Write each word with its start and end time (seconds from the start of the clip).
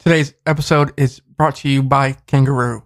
Today's 0.00 0.32
episode 0.46 0.94
is 0.96 1.20
brought 1.20 1.56
to 1.56 1.68
you 1.68 1.82
by 1.82 2.12
Kangaroo. 2.26 2.84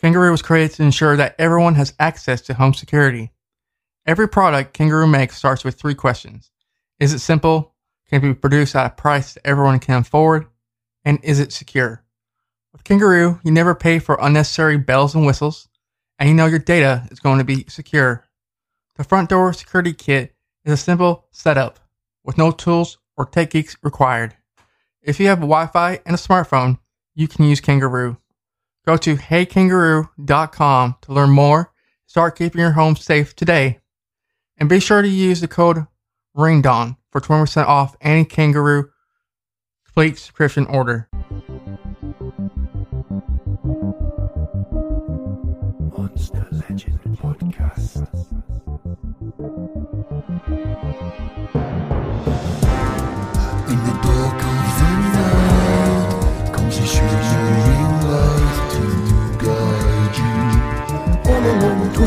Kangaroo 0.00 0.30
was 0.30 0.42
created 0.42 0.76
to 0.76 0.84
ensure 0.84 1.16
that 1.16 1.34
everyone 1.40 1.74
has 1.74 1.92
access 1.98 2.40
to 2.42 2.54
home 2.54 2.72
security. 2.72 3.32
Every 4.06 4.28
product 4.28 4.72
Kangaroo 4.72 5.08
makes 5.08 5.36
starts 5.36 5.64
with 5.64 5.74
three 5.74 5.96
questions 5.96 6.52
Is 7.00 7.12
it 7.12 7.18
simple? 7.18 7.74
Can 8.08 8.18
it 8.18 8.28
be 8.28 8.34
produced 8.34 8.76
at 8.76 8.86
a 8.86 8.90
price 8.90 9.34
that 9.34 9.44
everyone 9.44 9.80
can 9.80 10.02
afford? 10.02 10.46
And 11.04 11.18
is 11.24 11.40
it 11.40 11.52
secure? 11.52 12.04
With 12.72 12.84
Kangaroo, 12.84 13.40
you 13.42 13.50
never 13.50 13.74
pay 13.74 13.98
for 13.98 14.16
unnecessary 14.20 14.78
bells 14.78 15.16
and 15.16 15.26
whistles, 15.26 15.68
and 16.20 16.28
you 16.28 16.34
know 16.36 16.46
your 16.46 16.60
data 16.60 17.08
is 17.10 17.18
going 17.18 17.38
to 17.38 17.44
be 17.44 17.64
secure. 17.66 18.24
The 18.94 19.02
front 19.02 19.30
door 19.30 19.52
security 19.52 19.92
kit 19.92 20.36
is 20.64 20.74
a 20.74 20.76
simple 20.76 21.26
setup 21.32 21.80
with 22.22 22.38
no 22.38 22.52
tools 22.52 22.98
or 23.16 23.26
tech 23.26 23.50
geeks 23.50 23.76
required. 23.82 24.36
If 25.06 25.20
you 25.20 25.28
have 25.28 25.38
Wi 25.38 25.68
Fi 25.68 26.00
and 26.04 26.16
a 26.16 26.18
smartphone, 26.18 26.80
you 27.14 27.28
can 27.28 27.44
use 27.44 27.60
Kangaroo. 27.60 28.16
Go 28.84 28.96
to 28.96 29.14
heykangaroo.com 29.14 30.96
to 31.00 31.12
learn 31.12 31.30
more. 31.30 31.72
Start 32.06 32.36
keeping 32.36 32.60
your 32.60 32.72
home 32.72 32.96
safe 32.96 33.36
today. 33.36 33.78
And 34.58 34.68
be 34.68 34.80
sure 34.80 35.02
to 35.02 35.08
use 35.08 35.40
the 35.40 35.48
code 35.48 35.86
RINGDON 36.36 36.96
for 37.12 37.20
20% 37.20 37.66
off 37.66 37.96
any 38.00 38.24
Kangaroo 38.24 38.90
complete 39.84 40.18
subscription 40.18 40.66
order. 40.66 41.08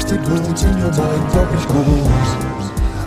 Twisted 0.10 0.28
roads 0.28 0.64
in 0.64 0.78
your 0.78 0.92
mind, 0.94 1.34
darkness 1.34 1.66
grows. 1.66 1.86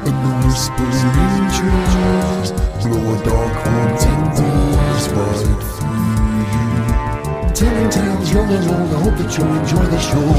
And 0.05 0.17
the 0.23 0.33
whispering 0.47 1.49
trees 1.51 2.51
blow 2.83 3.03
a 3.13 3.25
dark 3.25 3.55
haunting 3.65 4.23
breeze 4.37 5.07
right 5.11 5.61
through 5.79 6.43
you. 6.53 7.55
Telling 7.55 7.91
tales 7.91 8.35
and 8.35 8.71
old, 8.71 8.91
I 8.91 9.03
hope 9.03 9.17
that 9.19 9.37
you 9.37 9.45
enjoy 9.45 9.85
the 9.85 9.99
show. 9.99 10.33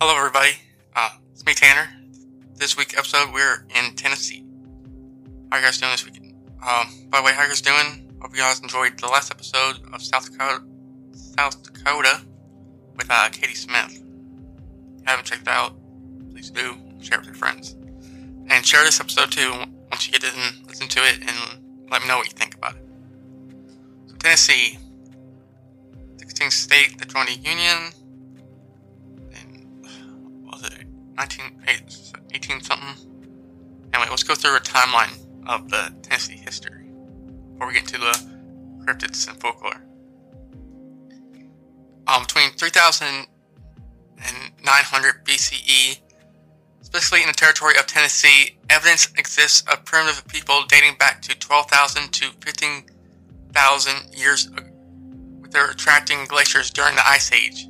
Hello, 0.00 0.16
everybody. 0.16 0.52
Uh, 0.96 1.10
it's 1.32 1.44
me, 1.44 1.54
Tanner. 1.54 1.88
This 2.56 2.76
week 2.76 2.96
episode, 2.96 3.32
we're 3.32 3.66
in 3.76 3.94
Tennessee. 3.94 4.44
How 5.50 5.58
you 5.58 5.64
guys 5.64 5.78
doing 5.78 5.92
this 5.92 6.04
weekend? 6.04 6.34
Um, 6.66 7.08
by 7.08 7.18
the 7.18 7.24
way, 7.24 7.32
how 7.32 7.42
you 7.42 7.48
guys 7.48 7.60
doing? 7.60 8.10
Hope 8.20 8.32
you 8.32 8.42
guys 8.42 8.60
enjoyed 8.60 8.98
the 8.98 9.06
last 9.06 9.30
episode 9.30 9.80
of 9.92 10.02
South 10.02 10.30
Dakota, 10.30 10.62
South 11.36 11.62
Dakota 11.62 12.22
with 12.96 13.06
uh, 13.10 13.28
Katie 13.30 13.54
Smith. 13.54 13.90
If 13.90 13.98
you 13.98 15.04
haven't 15.04 15.24
checked 15.24 15.42
it 15.42 15.48
out, 15.48 15.74
please 16.30 16.50
do. 16.50 16.76
Share 17.00 17.18
it 17.18 17.20
with 17.20 17.28
your 17.28 17.34
friends, 17.34 17.76
and 18.48 18.64
share 18.64 18.84
this 18.84 19.00
episode 19.00 19.30
too. 19.32 19.50
Once 19.90 20.06
you 20.06 20.12
get 20.12 20.22
in, 20.22 20.66
listen 20.66 20.86
to 20.88 21.00
it, 21.00 21.20
and 21.20 21.90
let 21.90 22.02
me 22.02 22.08
know 22.08 22.18
what 22.18 22.26
you 22.26 22.32
think 22.32 22.54
about 22.54 22.76
it. 22.76 22.84
So, 24.06 24.16
Tennessee, 24.16 24.78
16th 26.16 26.52
state 26.52 26.98
that 26.98 27.08
joined 27.08 27.28
the 27.28 27.36
Union 27.36 27.92
in 29.32 29.86
was 30.44 30.62
it? 30.64 30.86
19 31.16 31.44
18 32.34 32.60
something. 32.60 33.10
Anyway 33.92 34.08
let's 34.10 34.22
go 34.22 34.34
through 34.34 34.56
a 34.56 34.60
timeline 34.60 35.16
of 35.46 35.68
the 35.70 35.92
tennessee 36.02 36.36
history 36.36 36.90
before 37.52 37.66
we 37.66 37.72
get 37.72 37.82
into 37.82 37.98
the 37.98 38.84
cryptids 38.84 39.28
and 39.28 39.40
folklore 39.40 39.82
um, 42.10 42.22
between 42.22 42.50
3000 42.52 43.06
and 43.06 43.26
900 44.64 45.24
bce 45.24 46.00
specifically 46.82 47.22
in 47.22 47.28
the 47.28 47.34
territory 47.34 47.74
of 47.78 47.86
tennessee 47.86 48.58
evidence 48.68 49.08
exists 49.16 49.62
of 49.72 49.84
primitive 49.84 50.26
people 50.28 50.62
dating 50.68 50.96
back 50.98 51.22
to 51.22 51.38
12000 51.38 52.12
to 52.12 52.30
15000 52.40 54.14
years 54.14 54.46
ago 54.46 54.64
with 55.40 55.52
their 55.52 55.70
attracting 55.70 56.24
glaciers 56.26 56.70
during 56.70 56.94
the 56.96 57.06
ice 57.06 57.32
age 57.32 57.66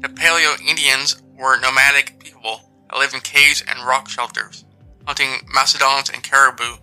the 0.00 0.08
paleo 0.08 0.60
indians 0.68 1.22
were 1.38 1.58
nomadic 1.60 2.18
people 2.18 2.60
that 2.88 2.98
lived 2.98 3.14
in 3.14 3.20
caves 3.20 3.62
and 3.68 3.86
rock 3.86 4.08
shelters, 4.08 4.64
hunting 5.06 5.46
mastodons 5.52 6.10
and 6.10 6.22
caribou. 6.22 6.76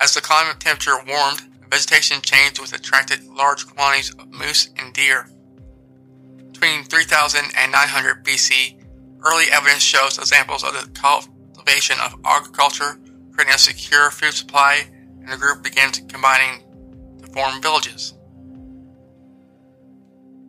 As 0.00 0.14
the 0.14 0.20
climate 0.20 0.60
temperature 0.60 0.96
warmed, 1.06 1.42
vegetation 1.70 2.20
changed 2.22 2.60
which 2.60 2.72
attracted 2.72 3.24
large 3.24 3.66
quantities 3.66 4.14
of 4.14 4.30
moose 4.30 4.70
and 4.78 4.92
deer. 4.92 5.28
Between 6.64 6.84
3000 6.84 7.52
and 7.58 7.72
900 7.72 8.24
BC, 8.24 8.80
early 9.22 9.44
evidence 9.52 9.82
shows 9.82 10.16
examples 10.16 10.64
of 10.64 10.72
the 10.72 10.88
cultivation 10.94 11.98
of 12.00 12.18
agriculture, 12.24 12.98
creating 13.32 13.54
a 13.54 13.58
secure 13.58 14.10
food 14.10 14.32
supply, 14.32 14.86
and 15.20 15.30
the 15.30 15.36
group 15.36 15.62
began 15.62 15.92
combining 16.08 16.64
to 17.20 17.26
form 17.32 17.60
villages. 17.60 18.14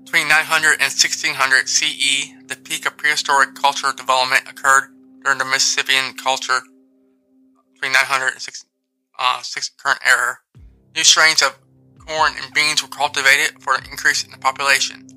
Between 0.05 0.29
900 0.29 0.79
and 0.79 0.87
1600 0.87 1.67
CE, 1.67 2.31
the 2.47 2.55
peak 2.63 2.85
of 2.85 2.95
prehistoric 2.95 3.53
culture 3.53 3.91
development 3.91 4.43
occurred 4.47 4.95
during 5.21 5.39
the 5.39 5.43
Mississippian 5.43 6.13
culture 6.13 6.61
between 7.73 7.91
900 7.91 8.27
and 8.29 8.41
6, 8.41 8.65
uh, 9.19 9.41
6 9.41 9.69
current 9.83 9.99
era. 10.07 10.37
New 10.95 11.03
strains 11.03 11.41
of 11.41 11.59
corn 11.99 12.31
and 12.41 12.53
beans 12.53 12.81
were 12.81 12.87
cultivated 12.87 13.61
for 13.61 13.75
an 13.75 13.83
increase 13.91 14.23
in 14.23 14.31
the 14.31 14.37
population. 14.37 15.14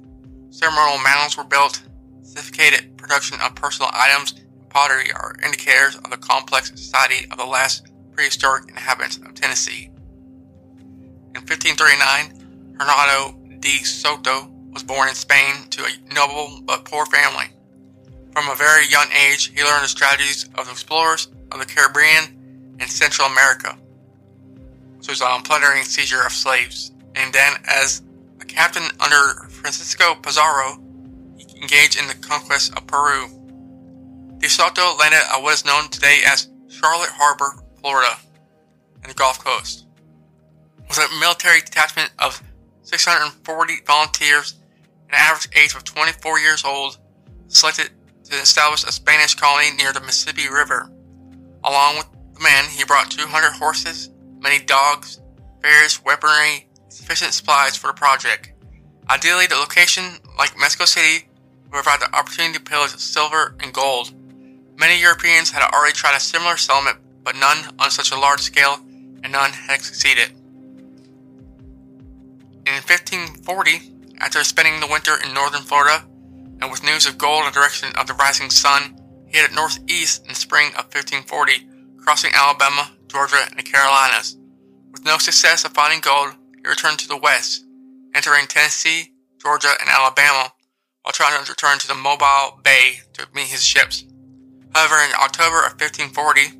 Ceremonial 0.50 0.98
mounds 0.98 1.36
were 1.36 1.44
built. 1.44 1.82
Sophisticated 2.22 2.96
production 2.96 3.38
of 3.42 3.54
personal 3.54 3.90
items 3.92 4.32
and 4.32 4.68
pottery 4.68 5.12
are 5.12 5.36
indicators 5.44 5.96
of 5.96 6.10
the 6.10 6.16
complex 6.16 6.70
society 6.70 7.26
of 7.30 7.38
the 7.38 7.44
last 7.44 7.86
prehistoric 8.12 8.68
inhabitants 8.68 9.18
of 9.18 9.34
Tennessee. 9.34 9.90
In 11.34 11.42
1539, 11.42 12.76
Hernando 12.78 13.38
de 13.60 13.78
Soto 13.84 14.50
was 14.72 14.82
born 14.82 15.08
in 15.08 15.14
Spain 15.14 15.68
to 15.70 15.84
a 15.84 16.14
noble 16.14 16.60
but 16.64 16.84
poor 16.84 17.06
family. 17.06 17.46
From 18.32 18.48
a 18.48 18.54
very 18.54 18.86
young 18.86 19.08
age, 19.12 19.52
he 19.54 19.64
learned 19.64 19.84
the 19.84 19.88
strategies 19.88 20.48
of 20.56 20.66
the 20.66 20.72
explorers 20.72 21.28
of 21.50 21.58
the 21.58 21.66
Caribbean 21.66 22.76
and 22.78 22.88
Central 22.88 23.28
America, 23.28 23.76
which 24.96 25.08
was 25.08 25.20
um, 25.20 25.42
plundering 25.42 25.82
seizure 25.84 26.24
of 26.24 26.32
slaves. 26.32 26.92
And 27.14 27.32
then, 27.32 27.54
as 27.66 28.02
a 28.40 28.44
captain 28.44 28.84
under 29.00 29.47
Francisco 29.58 30.14
Pizarro, 30.16 30.78
engaged 31.60 31.98
in 31.98 32.06
the 32.06 32.14
conquest 32.14 32.76
of 32.76 32.86
Peru. 32.86 33.28
De 34.38 34.48
Soto 34.48 34.96
landed 34.96 35.20
at 35.32 35.42
what 35.42 35.54
is 35.54 35.64
known 35.64 35.88
today 35.88 36.20
as 36.26 36.48
Charlotte 36.68 37.10
Harbor, 37.10 37.62
Florida, 37.80 38.16
and 39.02 39.10
the 39.10 39.14
Gulf 39.14 39.42
Coast. 39.42 39.86
With 40.88 40.98
a 40.98 41.20
military 41.20 41.60
detachment 41.60 42.10
of 42.18 42.42
640 42.82 43.74
volunteers 43.86 44.54
an 45.08 45.14
average 45.14 45.48
age 45.56 45.74
of 45.74 45.84
24 45.84 46.38
years 46.38 46.64
old, 46.64 46.98
selected 47.48 47.90
to 48.24 48.36
establish 48.36 48.84
a 48.84 48.92
Spanish 48.92 49.34
colony 49.34 49.70
near 49.76 49.92
the 49.92 50.00
Mississippi 50.00 50.48
River. 50.48 50.90
Along 51.64 51.96
with 51.96 52.06
the 52.34 52.40
men, 52.40 52.66
he 52.66 52.84
brought 52.84 53.10
200 53.10 53.52
horses, 53.52 54.10
many 54.38 54.62
dogs, 54.64 55.20
various 55.62 56.04
weaponry, 56.04 56.68
sufficient 56.88 57.32
supplies 57.32 57.76
for 57.76 57.88
the 57.88 57.94
project. 57.94 58.52
Ideally, 59.10 59.46
the 59.46 59.56
location, 59.56 60.04
like 60.36 60.58
Mexico 60.58 60.84
City, 60.84 61.28
would 61.64 61.72
provide 61.72 62.00
the 62.00 62.14
opportunity 62.14 62.54
to 62.54 62.60
pillage 62.60 62.96
silver 62.96 63.54
and 63.60 63.72
gold. 63.72 64.12
Many 64.78 65.00
Europeans 65.00 65.50
had 65.50 65.62
already 65.72 65.94
tried 65.94 66.16
a 66.16 66.20
similar 66.20 66.56
settlement, 66.56 66.98
but 67.24 67.34
none 67.34 67.74
on 67.78 67.90
such 67.90 68.12
a 68.12 68.18
large 68.18 68.40
scale, 68.40 68.78
and 69.22 69.32
none 69.32 69.52
had 69.52 69.80
succeeded. 69.80 70.30
In 72.66 72.74
1540, 72.74 74.16
after 74.20 74.44
spending 74.44 74.80
the 74.80 74.86
winter 74.86 75.16
in 75.24 75.32
northern 75.32 75.62
Florida, 75.62 76.04
and 76.60 76.70
with 76.70 76.82
news 76.82 77.06
of 77.06 77.16
gold 77.16 77.44
in 77.44 77.46
the 77.46 77.52
direction 77.52 77.88
of 77.96 78.06
the 78.06 78.14
rising 78.14 78.50
sun, 78.50 78.94
he 79.26 79.38
headed 79.38 79.54
northeast 79.54 80.22
in 80.22 80.28
the 80.28 80.34
spring 80.34 80.68
of 80.70 80.84
1540, 80.92 81.66
crossing 81.96 82.32
Alabama, 82.34 82.90
Georgia, 83.08 83.46
and 83.48 83.58
the 83.58 83.62
Carolinas. 83.62 84.36
With 84.92 85.04
no 85.04 85.18
success 85.18 85.64
of 85.64 85.72
finding 85.72 86.00
gold, 86.00 86.34
he 86.62 86.68
returned 86.68 86.98
to 87.00 87.08
the 87.08 87.16
west, 87.16 87.64
entering 88.14 88.46
Tennessee, 88.46 89.12
Georgia, 89.40 89.72
and 89.80 89.88
Alabama, 89.88 90.52
while 91.02 91.12
trying 91.12 91.42
to 91.42 91.50
return 91.50 91.78
to 91.78 91.88
the 91.88 91.94
Mobile 91.94 92.60
Bay 92.62 93.00
to 93.14 93.26
meet 93.34 93.46
his 93.48 93.64
ships. 93.64 94.04
However, 94.74 94.96
in 94.96 95.14
October 95.14 95.58
of 95.58 95.80
1540, 95.80 96.58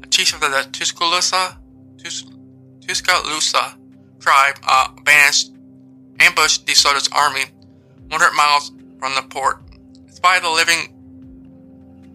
the 0.00 0.06
chief 0.08 0.34
of 0.34 0.40
the 0.40 0.68
Tuscaloosa, 0.72 1.58
Tus- 1.98 2.24
Tuscaloosa 2.86 3.76
tribe 4.20 4.58
uh, 4.66 4.88
banished 5.04 5.52
ambushed 6.20 6.66
De 6.66 6.74
Soto's 6.74 7.08
army 7.12 7.44
100 8.08 8.32
miles 8.34 8.72
from 8.98 9.14
the 9.14 9.22
port. 9.22 9.62
Despite 10.06 10.42
the 10.42 10.50
living, 10.50 10.94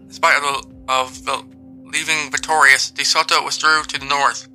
despite 0.08 0.36
of 0.36 0.42
the, 0.42 0.92
of 0.92 1.24
the 1.24 1.44
leaving 1.84 2.30
victorious, 2.30 2.90
De 2.90 3.04
Soto 3.04 3.44
withdrew 3.44 3.82
to 3.84 3.98
the 3.98 4.06
north. 4.06 4.48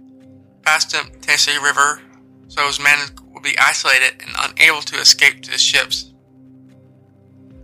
past 0.63 0.91
the 0.91 1.09
Tennessee 1.19 1.57
River, 1.57 2.01
so 2.47 2.65
his 2.67 2.79
men 2.79 2.99
would 3.33 3.43
be 3.43 3.57
isolated 3.59 4.21
and 4.21 4.35
unable 4.51 4.81
to 4.81 4.95
escape 4.97 5.41
to 5.41 5.51
the 5.51 5.57
ships. 5.57 6.13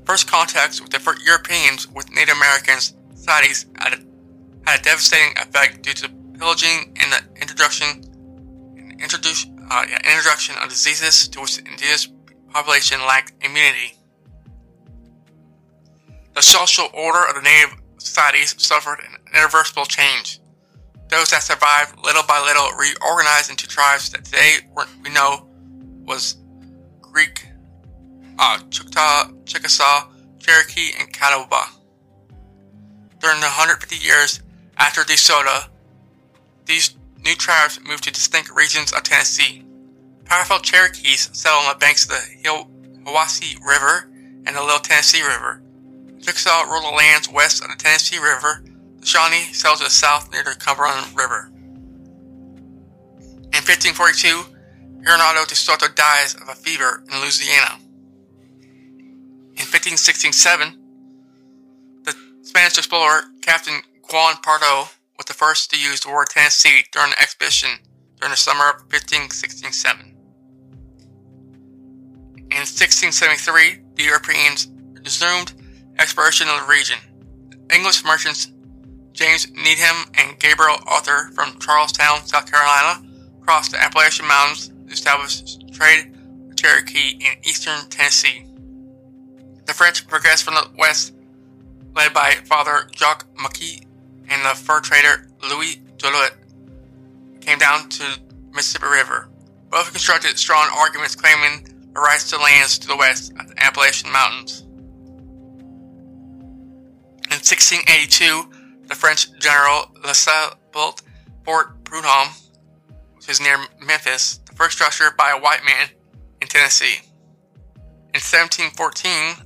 First 0.05 0.27
contacts 0.27 0.81
with 0.81 0.91
the 0.91 1.17
Europeans 1.25 1.87
with 1.87 2.09
Native 2.11 2.35
Americans 2.35 2.95
societies 3.13 3.65
had 3.77 3.93
a, 3.93 3.97
had 4.65 4.79
a 4.79 4.83
devastating 4.83 5.37
effect 5.37 5.81
due 5.81 5.93
to 5.93 6.09
pillaging 6.39 6.95
and 7.01 7.11
the 7.11 7.41
introduction 7.41 8.03
introduce, 8.99 9.45
uh, 9.69 9.85
introduction 10.05 10.55
of 10.63 10.69
diseases 10.69 11.27
to 11.27 11.41
which 11.41 11.57
the 11.57 11.65
indigenous 11.65 12.07
population 12.49 12.99
lacked 13.01 13.33
immunity. 13.41 13.93
The 16.35 16.41
social 16.41 16.87
order 16.93 17.27
of 17.27 17.35
the 17.35 17.41
native 17.41 17.81
societies 17.97 18.55
suffered 18.57 18.99
an 18.99 19.17
irreversible 19.35 19.85
change. 19.85 20.39
Those 21.09 21.31
that 21.31 21.43
survived 21.43 21.97
little 22.03 22.23
by 22.23 22.39
little 22.39 22.69
reorganized 22.77 23.49
into 23.49 23.67
tribes 23.67 24.09
that 24.11 24.25
today 24.25 24.57
we 25.03 25.09
know 25.09 25.46
was 26.07 26.37
Creek, 27.01 27.47
uh, 28.39 28.59
Choctaw, 28.69 29.31
Chickasaw, 29.45 30.07
Cherokee, 30.39 30.91
and 30.99 31.11
Catawba. 31.11 31.69
During 33.19 33.41
the 33.41 33.47
150 33.47 33.97
years 33.97 34.41
after 34.77 35.01
DeSoto, 35.01 35.67
these 36.65 36.95
new 37.23 37.35
tribes 37.35 37.79
moved 37.85 38.05
to 38.05 38.11
distinct 38.11 38.49
regions 38.51 38.93
of 38.93 39.03
Tennessee. 39.03 39.65
Powerful 40.25 40.59
Cherokees 40.59 41.29
settled 41.33 41.65
on 41.65 41.73
the 41.73 41.79
banks 41.79 42.03
of 42.05 42.09
the 42.09 42.49
Hiwassee 43.05 43.59
River 43.65 44.09
and 44.45 44.55
the 44.55 44.61
Little 44.61 44.79
Tennessee 44.79 45.21
River. 45.21 45.61
Chickasaw 46.21 46.63
ruled 46.63 46.83
the 46.83 46.95
lands 46.95 47.29
west 47.29 47.63
of 47.63 47.69
the 47.69 47.75
Tennessee 47.75 48.17
River. 48.17 48.63
The 48.99 49.05
Shawnee 49.05 49.53
settled 49.53 49.79
to 49.79 49.83
the 49.85 49.89
south 49.89 50.31
near 50.31 50.43
the 50.43 50.55
Cumberland 50.55 51.17
River. 51.17 51.51
In 53.53 53.63
1542, 53.63 54.56
Hernando 55.07 55.45
de 55.45 55.55
Soto 55.55 55.87
dies 55.87 56.35
of 56.35 56.49
a 56.49 56.55
fever 56.55 57.01
in 57.09 57.21
Louisiana. 57.21 57.79
In 59.55 59.63
1567, 59.63 60.77
the 62.03 62.13
Spanish 62.41 62.77
explorer 62.77 63.21
Captain 63.41 63.81
Juan 64.11 64.35
Pardo 64.43 64.89
was 65.15 65.25
the 65.25 65.33
first 65.33 65.71
to 65.71 65.79
use 65.79 66.01
the 66.01 66.09
word 66.09 66.27
Tennessee 66.29 66.83
during 66.91 67.11
an 67.11 67.19
expedition 67.21 67.69
during 68.19 68.31
the 68.31 68.37
summer 68.37 68.65
of 68.69 68.81
1567. 68.91 70.01
In 72.51 72.67
1673, 72.67 73.83
the 73.95 74.03
Europeans 74.03 74.67
resumed 75.05 75.53
exploration 75.99 76.49
of 76.49 76.59
the 76.59 76.67
region. 76.67 76.97
English 77.73 78.03
merchants 78.03 78.51
James 79.13 79.49
Needham 79.51 80.11
and 80.15 80.37
Gabriel 80.37 80.79
Arthur 80.85 81.31
from 81.33 81.57
Charlestown, 81.59 82.25
South 82.25 82.51
Carolina, 82.51 83.01
crossed 83.39 83.71
the 83.71 83.81
Appalachian 83.81 84.27
Mountains 84.27 84.71
to 84.87 84.93
establish 84.93 85.57
trade 85.71 86.15
with 86.47 86.57
Cherokee 86.57 87.19
in 87.19 87.37
eastern 87.43 87.89
Tennessee. 87.89 88.45
The 89.65 89.73
French 89.73 90.07
progressed 90.07 90.43
from 90.43 90.55
the 90.55 90.69
west, 90.77 91.13
led 91.95 92.13
by 92.13 92.31
Father 92.45 92.89
Jacques 92.95 93.25
Marquette 93.37 93.85
and 94.29 94.43
the 94.45 94.55
fur 94.55 94.79
trader 94.79 95.29
Louis 95.49 95.81
Joliet, 95.97 96.33
came 97.41 97.59
down 97.59 97.89
to 97.89 98.03
Mississippi 98.53 98.87
River. 98.87 99.29
Both 99.69 99.91
constructed 99.91 100.37
strong 100.37 100.69
arguments 100.75 101.15
claiming 101.15 101.67
the 101.93 101.99
rights 101.99 102.29
to 102.29 102.37
lands 102.37 102.77
to 102.79 102.87
the 102.87 102.95
west 102.95 103.33
of 103.39 103.47
the 103.49 103.63
Appalachian 103.63 104.11
Mountains. 104.11 104.61
In 107.29 107.39
1682, 107.43 108.49
the 108.87 108.95
French 108.95 109.37
general 109.39 109.91
Lasalle 110.05 110.55
built 110.71 111.01
Fort 111.43 111.83
Prudhomme, 111.83 112.33
which 113.15 113.27
is 113.29 113.41
near 113.41 113.57
Memphis, 113.81 114.39
first 114.57 114.75
structure 114.75 115.13
by 115.15 115.29
a 115.29 115.39
white 115.39 115.63
man 115.63 115.87
in 116.41 116.47
Tennessee. 116.47 116.99
In 118.13 118.21
1714, 118.21 119.45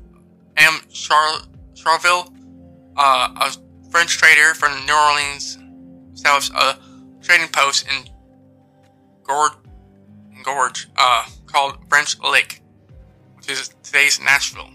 M. 0.56 0.80
Char- 0.90 1.42
Charleville, 1.76 2.34
uh, 2.96 3.28
a 3.36 3.90
French 3.90 4.18
trader 4.18 4.54
from 4.54 4.86
New 4.86 4.96
Orleans, 4.96 5.58
established 6.14 6.54
a 6.56 6.78
trading 7.22 7.50
post 7.50 7.86
in 7.88 8.10
Gorge, 9.24 9.52
Gorge 10.44 10.88
uh, 10.98 11.26
called 11.46 11.78
French 11.90 12.18
Lick, 12.20 12.62
which 13.36 13.50
is 13.50 13.70
today's 13.84 14.20
Nashville. 14.22 14.70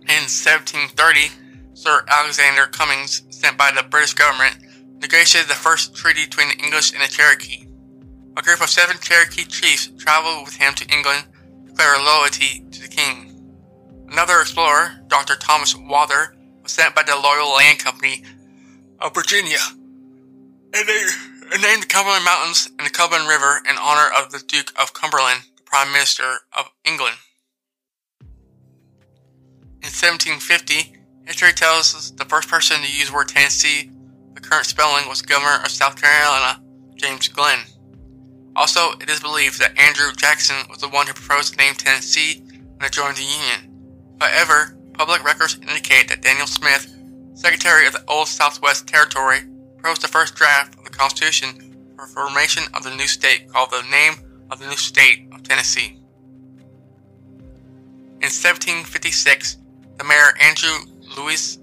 In 0.00 0.24
1730, 0.24 1.28
Sir 1.74 2.02
Alexander 2.08 2.66
Cummings, 2.66 3.24
sent 3.28 3.58
by 3.58 3.70
the 3.70 3.82
British 3.82 4.14
government, 4.14 4.56
negotiated 5.02 5.50
the 5.50 5.54
first 5.54 5.94
treaty 5.94 6.24
between 6.24 6.48
the 6.48 6.64
English 6.64 6.92
and 6.94 7.02
the 7.02 7.08
Cherokee. 7.08 7.67
A 8.38 8.42
group 8.42 8.60
of 8.62 8.70
seven 8.70 8.96
Cherokee 9.00 9.44
chiefs 9.44 9.90
traveled 9.98 10.44
with 10.44 10.54
him 10.54 10.72
to 10.74 10.86
England 10.94 11.24
to 11.64 11.70
declare 11.72 11.98
loyalty 11.98 12.64
to 12.70 12.82
the 12.82 12.86
king. 12.86 13.34
Another 14.08 14.40
explorer, 14.40 14.92
Dr. 15.08 15.34
Thomas 15.34 15.74
Wather, 15.74 16.36
was 16.62 16.70
sent 16.70 16.94
by 16.94 17.02
the 17.02 17.16
Loyal 17.16 17.52
Land 17.56 17.80
Company 17.80 18.22
of 19.00 19.12
Virginia, 19.12 19.58
and 20.72 20.88
they 20.88 21.58
named 21.60 21.82
the 21.82 21.88
Cumberland 21.88 22.24
Mountains 22.24 22.70
and 22.78 22.86
the 22.86 22.92
Cumberland 22.92 23.28
River 23.28 23.60
in 23.68 23.76
honor 23.76 24.08
of 24.16 24.30
the 24.30 24.38
Duke 24.46 24.72
of 24.80 24.94
Cumberland, 24.94 25.42
the 25.56 25.64
Prime 25.64 25.90
Minister 25.90 26.38
of 26.56 26.70
England. 26.84 27.16
In 29.82 29.90
1750, 29.90 30.96
history 31.26 31.52
tells 31.52 31.92
us 31.92 32.12
the 32.12 32.24
first 32.24 32.48
person 32.48 32.76
to 32.82 32.92
use 32.92 33.08
the 33.08 33.16
word 33.16 33.28
Tennessee, 33.28 33.90
the 34.34 34.40
current 34.40 34.66
spelling, 34.66 35.08
was 35.08 35.22
Governor 35.22 35.60
of 35.64 35.72
South 35.72 36.00
Carolina, 36.00 36.62
James 36.94 37.26
Glenn. 37.26 37.58
Also, 38.56 38.92
it 39.00 39.08
is 39.08 39.20
believed 39.20 39.58
that 39.60 39.78
Andrew 39.78 40.12
Jackson 40.16 40.56
was 40.68 40.78
the 40.78 40.88
one 40.88 41.06
who 41.06 41.12
proposed 41.12 41.54
the 41.54 41.58
name 41.58 41.74
Tennessee 41.74 42.42
when 42.76 42.86
it 42.86 42.92
joined 42.92 43.16
the 43.16 43.22
Union. 43.22 44.16
However, 44.20 44.76
public 44.94 45.22
records 45.24 45.58
indicate 45.60 46.08
that 46.08 46.22
Daniel 46.22 46.46
Smith, 46.46 46.94
Secretary 47.34 47.86
of 47.86 47.92
the 47.92 48.04
Old 48.08 48.26
Southwest 48.26 48.86
Territory, 48.86 49.40
proposed 49.76 50.02
the 50.02 50.08
first 50.08 50.34
draft 50.34 50.76
of 50.76 50.84
the 50.84 50.90
Constitution 50.90 51.76
for 51.96 52.06
formation 52.06 52.64
of 52.74 52.82
the 52.82 52.94
new 52.94 53.06
state 53.06 53.48
called 53.48 53.70
the 53.70 53.82
name 53.90 54.14
of 54.50 54.58
the 54.58 54.66
new 54.66 54.76
state 54.76 55.28
of 55.32 55.42
Tennessee. 55.42 55.98
In 58.20 58.30
1756, 58.34 59.58
the 59.98 60.04
mayor 60.04 60.34
Andrew 60.40 60.92
Lewis 61.16 61.58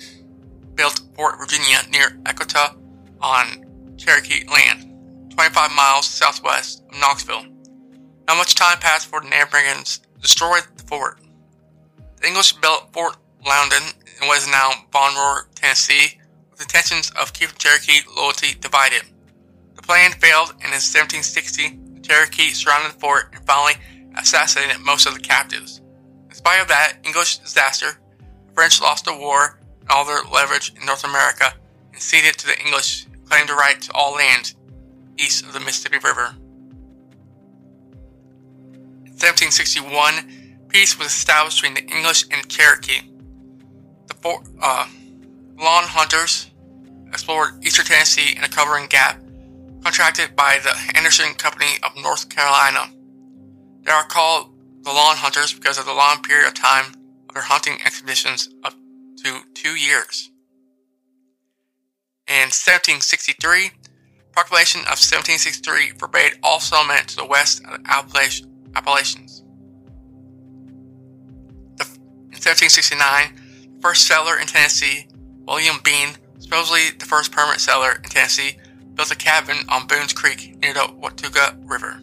built 0.75 1.01
Fort 1.13 1.37
Virginia 1.37 1.79
near 1.91 2.11
Ecotah 2.23 2.75
on 3.21 3.95
Cherokee 3.97 4.45
land, 4.47 4.84
25 5.35 5.71
miles 5.71 6.07
southwest 6.07 6.81
of 6.89 6.97
Knoxville. 6.97 7.45
Not 8.25 8.37
much 8.37 8.55
time 8.55 8.77
passed 8.77 9.07
before 9.07 9.19
the 9.19 9.27
Americans 9.27 9.99
destroyed 10.21 10.63
the 10.77 10.83
fort. 10.83 11.19
The 12.21 12.27
English 12.27 12.53
built 12.53 12.93
Fort 12.93 13.17
Loudon 13.45 13.83
in 14.21 14.27
what 14.29 14.37
is 14.37 14.47
now 14.47 14.71
Von 14.93 15.13
Tennessee, 15.53 16.21
with 16.51 16.61
intentions 16.61 17.11
of 17.19 17.33
keeping 17.33 17.57
Cherokee 17.57 17.99
loyalty 18.15 18.55
divided. 18.61 19.01
The 19.75 19.81
plan 19.81 20.13
failed, 20.13 20.51
and 20.51 20.71
in 20.71 20.79
1760, 20.79 21.79
the 21.95 21.99
Cherokee 21.99 22.51
surrounded 22.51 22.93
the 22.93 22.99
fort 22.99 23.33
and 23.33 23.45
finally 23.45 23.73
assassinated 24.17 24.79
most 24.79 25.05
of 25.05 25.15
the 25.15 25.19
captives. 25.19 25.81
In 26.29 26.33
spite 26.33 26.61
of 26.61 26.69
that 26.69 26.99
English 27.03 27.39
disaster, 27.39 27.99
the 28.47 28.53
French 28.53 28.79
lost 28.79 29.03
the 29.03 29.13
war 29.13 29.59
and 29.81 29.89
all 29.89 30.05
their 30.05 30.23
leverage 30.31 30.71
in 30.79 30.85
North 30.85 31.03
America 31.03 31.53
and 31.91 32.01
ceded 32.01 32.37
to 32.37 32.47
the 32.47 32.57
English, 32.65 33.05
claimed 33.25 33.49
the 33.49 33.53
right 33.53 33.81
to 33.81 33.91
all 33.91 34.13
lands 34.13 34.55
east 35.17 35.45
of 35.45 35.53
the 35.53 35.59
Mississippi 35.59 35.97
River. 35.97 36.35
In 39.05 39.11
1761, 39.11 40.67
peace 40.67 40.97
was 40.97 41.07
established 41.07 41.61
between 41.61 41.75
the 41.75 41.93
English 41.95 42.25
and 42.31 42.47
Cherokee. 42.49 43.01
The 44.07 44.13
four, 44.15 44.43
uh, 44.61 44.87
long 45.57 45.83
hunters 45.83 46.51
explored 47.07 47.63
eastern 47.63 47.85
Tennessee 47.85 48.35
in 48.35 48.43
a 48.43 48.49
covering 48.49 48.87
gap 48.87 49.21
contracted 49.83 50.35
by 50.35 50.59
the 50.63 50.97
Anderson 50.97 51.33
Company 51.35 51.77
of 51.83 51.95
North 52.01 52.27
Carolina. 52.29 52.89
They 53.83 53.91
are 53.91 54.03
called 54.03 54.51
the 54.81 54.91
long 54.91 55.15
hunters 55.15 55.53
because 55.53 55.77
of 55.77 55.85
the 55.85 55.93
long 55.93 56.21
period 56.23 56.47
of 56.47 56.55
time 56.55 56.93
of 57.29 57.35
their 57.35 57.43
hunting 57.43 57.77
expeditions 57.85 58.49
up 58.63 58.73
to 59.23 59.41
two 59.53 59.75
years. 59.75 60.31
In 62.27 62.49
1763, 62.49 63.71
proclamation 64.35 64.81
of 64.81 64.99
1763 64.99 65.91
forbade 65.97 66.33
all 66.43 66.59
settlement 66.59 67.07
to 67.07 67.15
the 67.15 67.25
west 67.25 67.63
of 67.63 68.11
the 68.11 68.45
Appalachians. 68.75 69.43
In 71.79 72.41
1769, 72.43 73.33
the 73.75 73.81
first 73.81 74.05
settler 74.05 74.37
in 74.37 74.45
Tennessee, 74.45 75.07
William 75.47 75.77
Bean, 75.83 76.09
supposedly 76.37 76.91
the 76.99 77.05
first 77.05 77.31
permanent 77.31 77.61
settler 77.61 77.93
in 77.93 78.09
Tennessee, 78.09 78.57
built 78.95 79.11
a 79.11 79.15
cabin 79.15 79.57
on 79.69 79.87
Boone's 79.87 80.11
Creek 80.11 80.57
near 80.61 80.73
the 80.73 80.91
Watauga 80.97 81.57
River. 81.63 82.01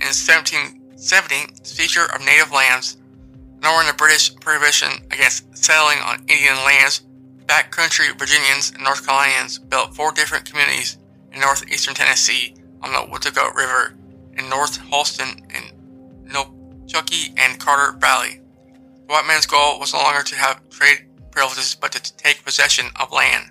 In 0.00 0.06
1770, 0.14 1.54
the 1.60 1.68
seizure 1.68 2.06
of 2.14 2.20
native 2.20 2.52
lands, 2.52 2.98
ignoring 3.56 3.88
the 3.88 3.94
British 3.94 4.34
prohibition 4.36 4.92
against 5.10 5.56
settling 5.58 5.98
on 5.98 6.20
Indian 6.28 6.56
lands, 6.64 7.02
backcountry 7.48 8.16
Virginians 8.18 8.70
and 8.70 8.84
North 8.84 9.06
Carolinians 9.06 9.58
built 9.58 9.96
four 9.96 10.12
different 10.12 10.44
communities 10.44 10.98
in 11.32 11.40
northeastern 11.40 11.94
Tennessee 11.94 12.54
on 12.82 12.92
the 12.92 13.10
Watauga 13.10 13.50
River 13.56 13.96
in 14.34 14.48
North 14.48 14.76
Holston 14.76 15.46
and 15.50 16.30
Nolichucky 16.30 17.32
and 17.38 17.58
Carter 17.58 17.98
Valley. 17.98 18.40
The 19.06 19.14
white 19.14 19.26
man's 19.26 19.46
goal 19.46 19.80
was 19.80 19.94
no 19.94 20.00
longer 20.00 20.22
to 20.22 20.36
have 20.36 20.68
trade 20.68 21.08
privileges 21.30 21.74
but 21.74 21.92
to 21.92 22.16
take 22.16 22.44
possession 22.44 22.86
of 23.00 23.12
land. 23.12 23.50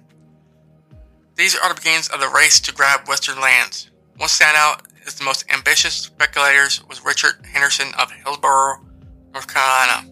These 1.35 1.55
are 1.57 1.69
the 1.69 1.75
beginnings 1.75 2.09
of 2.09 2.19
the 2.19 2.29
race 2.29 2.59
to 2.61 2.73
grab 2.73 3.07
western 3.07 3.41
lands. 3.41 3.89
One 4.17 4.29
standout 4.29 4.81
is 5.07 5.15
the 5.15 5.23
most 5.23 5.51
ambitious 5.51 5.93
speculators 5.93 6.83
was 6.87 7.03
Richard 7.03 7.45
Henderson 7.51 7.89
of 7.97 8.11
Hillsborough, 8.11 8.85
North 9.33 9.51
Carolina. 9.51 10.07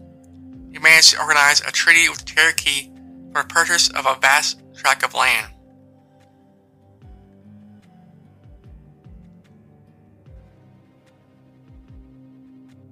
He 0.72 0.78
managed 0.78 1.12
to 1.12 1.20
organize 1.20 1.60
a 1.60 1.72
treaty 1.72 2.08
with 2.08 2.18
the 2.18 2.24
Cherokee 2.24 2.90
for 3.36 3.44
purchase 3.44 3.90
of 3.90 4.06
a 4.06 4.18
vast 4.20 4.62
tract 4.74 5.04
of 5.04 5.12
land. 5.12 5.52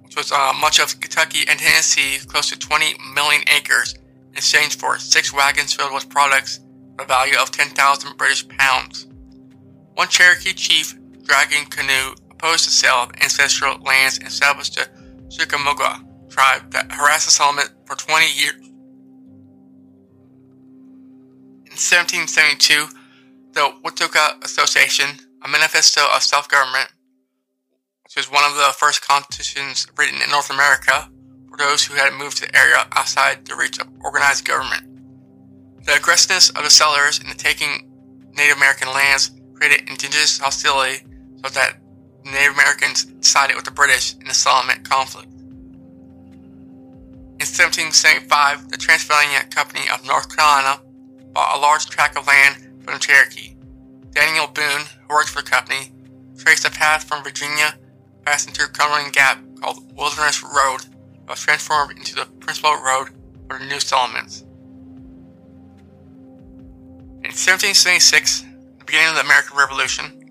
Which 0.03 0.15
was 0.15 0.31
uh, 0.31 0.53
much 0.61 0.79
of 0.79 0.99
Kentucky 0.99 1.45
and 1.49 1.57
Tennessee, 1.57 2.23
close 2.27 2.49
to 2.51 2.59
20 2.59 2.93
million 3.15 3.41
acres, 3.55 3.95
in 3.95 4.37
exchange 4.37 4.77
for 4.77 4.99
six 4.99 5.33
wagons 5.33 5.73
filled 5.73 5.93
with 5.93 6.09
products 6.09 6.59
for 6.95 7.05
a 7.05 7.07
value 7.07 7.37
of 7.39 7.49
10,000 7.49 8.15
British 8.15 8.47
pounds. 8.47 9.07
One 9.95 10.09
Cherokee 10.09 10.53
chief, 10.53 10.93
Dragging 11.23 11.65
Canoe, 11.71 12.13
opposed 12.29 12.67
the 12.67 12.71
sale 12.71 12.97
of 12.97 13.11
ancestral 13.19 13.79
lands 13.79 14.19
and 14.19 14.27
established 14.27 14.75
the 14.75 14.87
Chickamauga 15.31 16.05
tribe 16.29 16.69
that 16.71 16.91
harassed 16.91 17.25
the 17.25 17.31
settlement 17.31 17.71
for 17.87 17.95
20 17.95 18.25
years. 18.31 18.64
In 21.75 21.79
1772, 21.79 22.87
the 23.51 23.75
Watauga 23.83 24.39
Association, 24.43 25.19
a 25.43 25.47
manifesto 25.49 26.07
of 26.15 26.23
self-government, 26.23 26.87
which 28.05 28.15
was 28.15 28.31
one 28.31 28.49
of 28.49 28.55
the 28.55 28.73
first 28.79 29.05
constitutions 29.05 29.85
written 29.97 30.21
in 30.21 30.31
North 30.31 30.49
America 30.49 31.09
for 31.49 31.57
those 31.57 31.83
who 31.83 31.95
had 31.95 32.13
moved 32.13 32.37
to 32.37 32.45
the 32.45 32.57
area 32.57 32.87
outside 32.93 33.43
the 33.43 33.57
reach 33.57 33.77
of 33.77 33.89
organized 33.99 34.45
government. 34.45 34.87
The 35.83 35.97
aggressiveness 35.97 36.49
of 36.51 36.63
the 36.63 36.69
settlers 36.69 37.19
in 37.19 37.27
the 37.27 37.35
taking 37.35 37.91
Native 38.31 38.55
American 38.55 38.87
lands 38.93 39.31
created 39.53 39.89
indigenous 39.89 40.39
hostility 40.39 41.05
so 41.43 41.49
that 41.49 41.75
Native 42.23 42.53
Americans 42.53 43.05
sided 43.19 43.57
with 43.57 43.65
the 43.65 43.71
British 43.71 44.13
in 44.13 44.29
the 44.29 44.33
settlement 44.33 44.89
conflict. 44.89 45.27
In 47.35 47.43
1775, 47.43 48.71
the 48.71 48.77
Transylvania 48.77 49.43
Company 49.49 49.89
of 49.93 50.05
North 50.05 50.33
Carolina 50.33 50.79
bought 51.35 51.57
a 51.57 51.59
large 51.59 51.85
tract 51.87 52.17
of 52.17 52.25
land 52.25 52.83
from 52.83 52.97
Cherokee. 52.97 53.55
Daniel 54.11 54.47
Boone, 54.47 54.85
who 55.01 55.13
worked 55.13 55.29
for 55.29 55.43
the 55.43 55.49
company, 55.49 55.91
traced 56.37 56.65
a 56.65 56.71
path 56.71 57.03
from 57.03 57.23
Virginia 57.23 57.75
passing 58.25 58.53
through 58.53 58.67
Cumberland 58.67 59.13
Gap 59.13 59.37
called 59.61 59.95
Wilderness 59.95 60.41
Road 60.41 60.85
was 61.27 61.41
transformed 61.41 61.97
into 61.97 62.15
the 62.15 62.25
principal 62.39 62.71
road 62.75 63.09
for 63.49 63.59
the 63.59 63.65
new 63.65 63.79
settlements. 63.79 64.41
In 67.21 67.31
1776, 67.31 68.41
the 68.77 68.85
beginning 68.85 69.09
of 69.09 69.15
the 69.15 69.21
American 69.21 69.57
Revolution, 69.57 70.29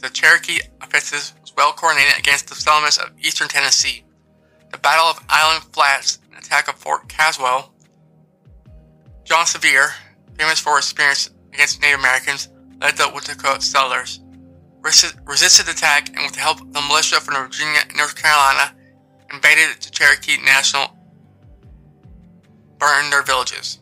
the 0.00 0.10
Cherokee 0.10 0.60
offensive 0.82 1.32
was 1.40 1.54
well 1.56 1.72
coordinated 1.72 2.18
against 2.18 2.48
the 2.48 2.54
settlements 2.54 2.98
of 2.98 3.12
eastern 3.20 3.48
Tennessee. 3.48 4.04
The 4.72 4.78
Battle 4.78 5.06
of 5.06 5.24
Island 5.28 5.64
Flats 5.72 6.18
and 6.28 6.44
attack 6.44 6.68
of 6.68 6.74
Fort 6.74 7.08
Caswell. 7.08 7.72
John 9.24 9.46
Sevier, 9.46 9.94
famous 10.38 10.60
for 10.60 10.76
his 10.76 10.86
experience 10.86 11.30
against 11.52 11.80
Native 11.80 12.00
Americans, 12.00 12.48
led 12.80 12.96
the 12.96 13.10
Watauga 13.12 13.60
settlers. 13.60 14.20
Resisted 14.82 15.68
attack 15.68 16.08
and 16.14 16.24
with 16.24 16.34
the 16.34 16.40
help 16.40 16.60
of 16.60 16.72
the 16.72 16.80
militia 16.82 17.20
from 17.20 17.34
Virginia 17.34 17.80
and 17.88 17.96
North 17.96 18.16
Carolina, 18.16 18.74
invaded 19.32 19.76
the 19.80 19.90
Cherokee 19.90 20.36
National, 20.44 20.88
burned 22.78 23.12
their 23.12 23.22
villages. 23.22 23.78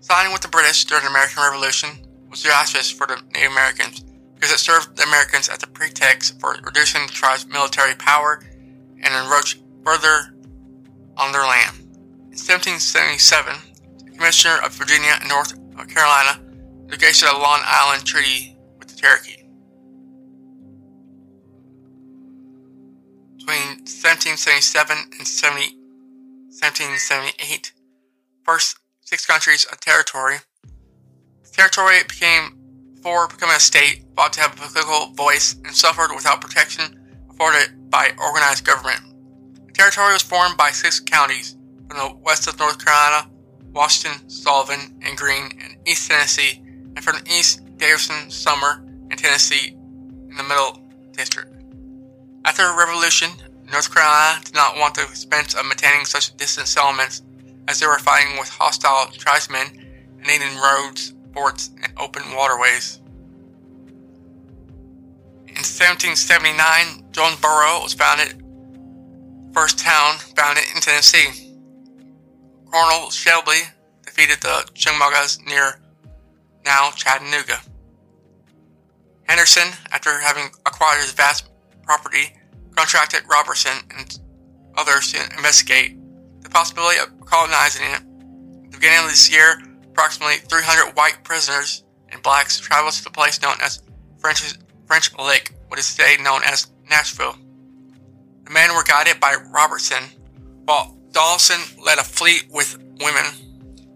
Siding 0.00 0.32
with 0.32 0.42
the 0.42 0.48
British 0.48 0.84
during 0.84 1.04
the 1.04 1.10
American 1.10 1.42
Revolution 1.42 1.90
was 2.30 2.42
disastrous 2.42 2.90
for 2.90 3.06
the 3.06 3.20
Native 3.32 3.52
Americans 3.52 4.04
because 4.34 4.52
it 4.52 4.58
served 4.58 4.96
the 4.96 5.02
Americans 5.02 5.48
as 5.48 5.62
a 5.62 5.66
pretext 5.66 6.38
for 6.40 6.54
reducing 6.62 7.06
the 7.06 7.12
tribe's 7.12 7.46
military 7.46 7.94
power 7.94 8.40
and 9.02 9.14
encroach 9.14 9.58
further 9.84 10.34
on 11.16 11.32
their 11.32 11.42
land. 11.42 11.76
In 12.30 12.38
1777, 12.38 13.54
the 14.04 14.10
Commissioner 14.12 14.58
of 14.64 14.72
Virginia 14.74 15.16
and 15.20 15.28
North 15.28 15.58
Carolina 15.86 16.40
negotiated 16.86 17.36
a 17.36 17.40
Long 17.40 17.60
Island 17.64 18.04
Treaty 18.04 18.56
with 18.78 18.88
the 18.88 18.96
Cherokee. 18.96 19.44
Between 23.38 23.78
1777 23.86 24.96
and 25.18 25.26
70, 25.26 25.76
1778, 26.48 27.72
first 28.44 28.78
six 29.02 29.24
countries 29.24 29.64
of 29.66 29.80
territory. 29.80 30.38
The 31.44 31.50
territory 31.50 31.98
became 32.08 32.58
before 32.94 33.28
becoming 33.28 33.56
a 33.56 33.60
state, 33.60 34.04
fought 34.16 34.32
to 34.34 34.40
have 34.40 34.54
a 34.54 34.56
political 34.56 35.14
voice, 35.14 35.54
and 35.64 35.74
suffered 35.74 36.10
without 36.14 36.40
protection 36.40 36.98
afforded 37.30 37.90
by 37.90 38.10
organized 38.18 38.64
government. 38.64 39.00
The 39.66 39.72
territory 39.72 40.12
was 40.12 40.22
formed 40.22 40.56
by 40.56 40.70
six 40.70 40.98
counties 41.00 41.56
from 41.88 41.98
the 41.98 42.14
west 42.22 42.48
of 42.48 42.58
North 42.58 42.84
Carolina, 42.84 43.30
Washington, 43.78 44.28
Sullivan, 44.28 44.92
and 45.02 45.16
Greene 45.16 45.52
in 45.52 45.76
East 45.86 46.10
Tennessee, 46.10 46.60
and 46.96 47.04
from 47.04 47.16
the 47.20 47.30
east, 47.30 47.62
Davidson, 47.76 48.28
Sumner, 48.28 48.84
and 49.08 49.16
Tennessee 49.16 49.76
in 50.28 50.36
the 50.36 50.42
Middle 50.42 50.82
District. 51.12 51.62
After 52.44 52.66
the 52.66 52.74
Revolution, 52.76 53.30
North 53.70 53.94
Carolina 53.94 54.40
did 54.44 54.56
not 54.56 54.76
want 54.78 54.96
the 54.96 55.02
expense 55.02 55.54
of 55.54 55.64
maintaining 55.64 56.04
such 56.06 56.36
distant 56.36 56.66
settlements 56.66 57.22
as 57.68 57.78
they 57.78 57.86
were 57.86 58.00
fighting 58.00 58.36
with 58.36 58.48
hostile 58.48 59.06
tribesmen 59.12 59.68
and 60.18 60.26
needing 60.26 60.58
roads 60.58 61.14
forts, 61.32 61.70
and 61.80 61.92
open 62.00 62.22
waterways. 62.34 62.98
In 65.46 65.62
1779, 65.62 67.12
Jonesboro 67.12 67.82
was 67.82 67.94
founded, 67.94 68.42
first 69.52 69.78
town 69.78 70.18
founded 70.34 70.64
in 70.74 70.80
Tennessee. 70.80 71.47
Colonel 72.70 73.10
Shelby 73.10 73.60
defeated 74.04 74.40
the 74.40 74.68
Chickamaugas 74.74 75.44
near 75.46 75.80
now 76.64 76.90
Chattanooga. 76.90 77.60
Henderson, 79.28 79.68
after 79.92 80.18
having 80.18 80.50
acquired 80.66 81.00
his 81.00 81.12
vast 81.12 81.50
property, 81.82 82.34
contracted 82.76 83.22
Robertson 83.30 83.78
and 83.96 84.18
others 84.76 85.12
to 85.12 85.22
investigate 85.36 85.98
the 86.42 86.48
possibility 86.50 86.98
of 86.98 87.08
colonizing 87.26 87.86
it. 87.86 88.02
At 88.02 88.70
the 88.70 88.76
beginning 88.78 89.04
of 89.04 89.10
this 89.10 89.30
year, 89.30 89.62
approximately 89.86 90.36
300 90.36 90.94
white 90.96 91.24
prisoners 91.24 91.84
and 92.10 92.22
blacks 92.22 92.58
traveled 92.58 92.94
to 92.94 93.04
the 93.04 93.10
place 93.10 93.42
known 93.42 93.56
as 93.62 93.82
French, 94.18 94.54
French 94.86 95.16
Lick, 95.18 95.52
what 95.68 95.78
is 95.78 95.94
today 95.94 96.16
known 96.20 96.42
as 96.44 96.68
Nashville. 96.88 97.36
The 98.44 98.50
men 98.50 98.74
were 98.74 98.84
guided 98.84 99.20
by 99.20 99.36
Robertson, 99.50 100.04
while 100.64 100.97
Donelson 101.12 101.84
led 101.84 101.98
a 101.98 102.04
fleet 102.04 102.46
with 102.50 102.78
women 103.00 103.24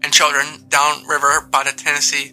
and 0.03 0.13
children 0.13 0.45
downriver 0.69 1.47
by 1.49 1.63
the 1.63 1.71
Tennessee 1.71 2.31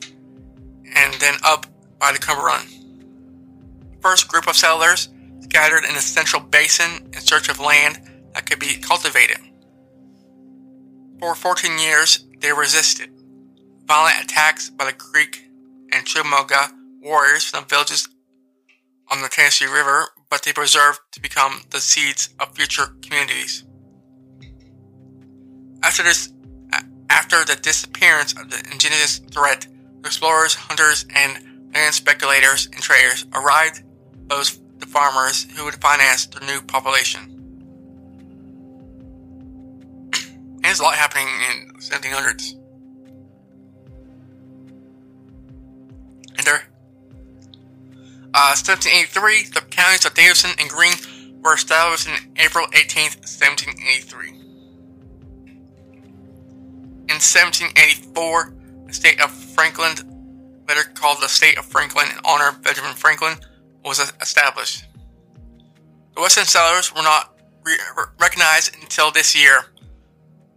and 0.94 1.14
then 1.14 1.34
up 1.44 1.66
by 1.98 2.12
the 2.12 2.18
Cumberland. 2.18 2.68
The 2.68 4.00
first 4.00 4.28
group 4.28 4.48
of 4.48 4.56
settlers 4.56 5.08
scattered 5.40 5.84
in 5.84 5.94
the 5.94 6.00
central 6.00 6.42
basin 6.42 7.10
in 7.12 7.20
search 7.20 7.48
of 7.48 7.60
land 7.60 8.00
that 8.34 8.46
could 8.46 8.58
be 8.58 8.76
cultivated. 8.76 9.38
For 11.18 11.34
14 11.34 11.78
years, 11.78 12.26
they 12.40 12.52
resisted 12.52 13.10
violent 13.84 14.22
attacks 14.22 14.70
by 14.70 14.86
the 14.86 14.92
Creek 14.92 15.44
and 15.92 16.06
Chickamauga 16.06 16.70
warriors 17.02 17.44
from 17.44 17.60
the 17.62 17.66
villages 17.66 18.08
on 19.08 19.20
the 19.20 19.28
Tennessee 19.28 19.66
River, 19.66 20.06
but 20.30 20.42
they 20.42 20.52
preserved 20.52 21.00
to 21.12 21.20
become 21.20 21.62
the 21.70 21.80
seeds 21.80 22.30
of 22.38 22.54
future 22.54 22.94
communities. 23.02 23.64
After 25.82 26.02
this, 26.02 26.32
after 27.08 27.44
the 27.44 27.56
disappearance 27.56 28.32
of 28.32 28.50
the 28.50 28.58
indigenous 28.70 29.18
threat, 29.18 29.66
explorers, 30.04 30.54
hunters, 30.54 31.06
and 31.14 31.72
land 31.74 31.94
speculators 31.94 32.66
and 32.66 32.82
traders 32.82 33.26
arrived 33.32 33.82
those 34.28 34.60
the 34.78 34.86
farmers 34.86 35.46
who 35.56 35.64
would 35.64 35.74
finance 35.74 36.26
the 36.26 36.44
new 36.46 36.60
population. 36.62 37.36
there's 40.62 40.80
a 40.80 40.82
lot 40.82 40.94
happening 40.94 41.28
in 41.50 41.68
the 41.68 41.74
1700s. 41.74 42.54
Enter. 46.38 46.62
Uh, 48.32 48.54
1783, 48.56 49.50
the 49.52 49.60
counties 49.70 50.06
of 50.06 50.14
Davidson 50.14 50.52
and 50.58 50.70
Greene 50.70 50.96
were 51.42 51.54
established 51.54 52.08
in 52.08 52.14
April 52.38 52.66
18, 52.72 53.02
1783. 53.20 54.39
In 57.10 57.16
1784, 57.16 58.54
the 58.86 58.92
state 58.92 59.20
of 59.20 59.32
Franklin, 59.32 59.94
better 60.64 60.84
called 60.94 61.20
the 61.20 61.26
state 61.26 61.58
of 61.58 61.64
Franklin 61.64 62.06
in 62.06 62.20
honor 62.24 62.50
of 62.50 62.62
Benjamin 62.62 62.92
Franklin, 62.92 63.34
was 63.84 63.98
established. 64.20 64.84
The 66.14 66.20
Western 66.20 66.44
settlers 66.44 66.94
were 66.94 67.02
not 67.02 67.36
re- 67.64 67.74
recognized 68.20 68.76
until 68.80 69.10
this 69.10 69.36
year. 69.36 69.64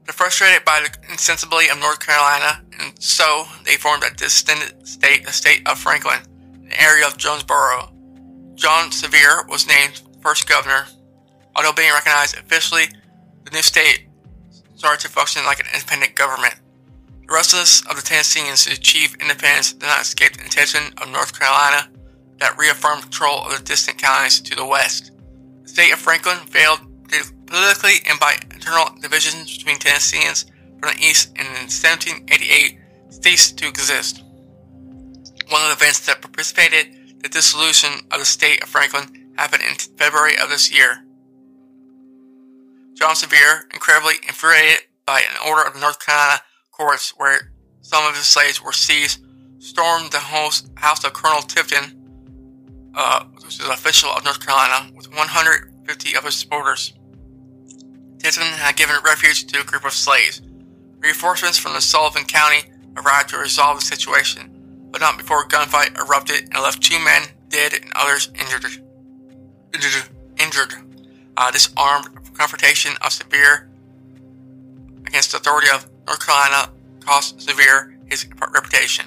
They're 0.06 0.14
frustrated 0.14 0.64
by 0.64 0.82
the 0.82 1.12
insensibility 1.12 1.70
of 1.70 1.80
North 1.80 2.00
Carolina, 2.00 2.64
and 2.80 3.02
so 3.02 3.46
they 3.66 3.76
formed 3.76 4.04
a 4.04 4.14
distinct 4.14 4.88
state, 4.88 5.26
the 5.26 5.32
state 5.32 5.68
of 5.68 5.80
Franklin, 5.80 6.20
an 6.54 6.74
area 6.74 7.08
of 7.08 7.18
Jonesboro. 7.18 7.92
John 8.54 8.92
Sevier 8.92 9.44
was 9.50 9.66
named 9.66 10.04
first 10.22 10.48
governor. 10.48 10.86
Although 11.56 11.74
being 11.74 11.92
recognized 11.92 12.38
officially, 12.38 12.90
the 13.44 13.50
new 13.50 13.64
state 13.64 14.08
started 14.84 15.00
to 15.00 15.08
function 15.08 15.46
like 15.46 15.62
an 15.62 15.66
independent 15.74 16.14
government. 16.14 16.56
The 17.26 17.34
restlessness 17.34 17.90
of 17.90 17.96
the 17.96 18.02
Tennesseans 18.02 18.66
to 18.66 18.74
achieve 18.74 19.16
independence 19.22 19.72
did 19.72 19.84
not 19.84 20.02
escape 20.02 20.36
the 20.36 20.44
intention 20.44 20.92
of 20.98 21.08
North 21.08 21.40
Carolina 21.40 21.88
that 22.40 22.58
reaffirmed 22.58 23.04
control 23.04 23.46
of 23.46 23.58
the 23.58 23.64
distant 23.64 23.98
counties 23.98 24.42
to 24.42 24.56
the 24.58 24.66
west. 24.66 25.14
The 25.62 25.70
state 25.70 25.94
of 25.94 26.00
Franklin 26.00 26.36
failed 26.48 26.82
politically 27.46 28.04
and 28.10 28.20
by 28.20 28.36
internal 28.52 28.94
divisions 29.00 29.58
between 29.58 29.80
Tennesseans 29.80 30.52
from 30.82 30.94
the 30.94 31.00
east 31.02 31.30
and 31.38 31.48
in 31.48 31.72
1788 31.72 32.78
ceased 33.08 33.58
to 33.60 33.70
exist. 33.70 34.22
One 35.48 35.62
of 35.62 35.70
the 35.70 35.82
events 35.82 36.06
that 36.08 36.20
precipitated 36.34 37.22
the 37.24 37.30
dissolution 37.30 38.02
of 38.12 38.20
the 38.20 38.26
state 38.26 38.62
of 38.62 38.68
Franklin 38.68 39.32
happened 39.38 39.64
in 39.64 39.76
February 39.76 40.38
of 40.44 40.50
this 40.50 40.70
year. 40.74 41.03
John 42.94 43.16
Sevier, 43.16 43.66
incredibly 43.74 44.16
infuriated 44.28 44.86
by 45.06 45.22
an 45.22 45.50
order 45.50 45.68
of 45.68 45.80
North 45.80 46.04
Carolina 46.04 46.42
courts 46.72 47.14
where 47.18 47.52
some 47.82 48.06
of 48.06 48.16
his 48.16 48.26
slaves 48.26 48.64
were 48.64 48.72
seized, 48.72 49.24
stormed 49.60 50.12
the 50.12 50.20
house 50.20 50.64
of 51.04 51.14
Colonel 51.14 51.42
Tipton, 51.42 52.92
uh, 52.96 53.26
which 53.26 53.46
is 53.46 53.60
an 53.60 53.72
official 53.72 54.10
of 54.10 54.24
North 54.24 54.46
Carolina, 54.46 54.92
with 54.96 55.10
150 55.10 56.16
of 56.16 56.24
his 56.24 56.36
supporters. 56.36 56.94
Tipton 58.20 58.44
had 58.44 58.76
given 58.76 58.96
refuge 59.04 59.46
to 59.48 59.62
a 59.62 59.66
group 59.66 59.86
of 59.86 59.92
slaves. 59.92 60.42
Reinforcements 61.00 61.58
from 61.58 61.74
the 61.74 61.82
Sullivan 61.82 62.24
County 62.24 62.72
arrived 62.96 63.30
to 63.30 63.38
resolve 63.38 63.80
the 63.80 63.86
situation, 63.86 64.88
but 64.92 65.02
not 65.02 65.18
before 65.18 65.44
a 65.44 65.48
gunfight 65.48 65.98
erupted 65.98 66.44
and 66.44 66.64
left 66.64 66.82
two 66.82 67.00
men 67.04 67.24
dead 67.50 67.74
and 67.74 67.92
others 67.96 68.30
injured. 68.40 68.66
Injured. 69.74 70.10
injured. 70.40 70.74
Uh, 71.36 71.52
this 71.52 71.70
armed 71.76 72.23
confrontation 72.34 72.94
of 73.02 73.12
Sevier 73.12 73.70
against 75.06 75.32
the 75.32 75.38
authority 75.38 75.68
of 75.74 75.90
North 76.08 76.26
Carolina 76.26 76.72
cost 77.00 77.42
Sevier 77.42 77.96
his 78.06 78.28
reputation. 78.54 79.06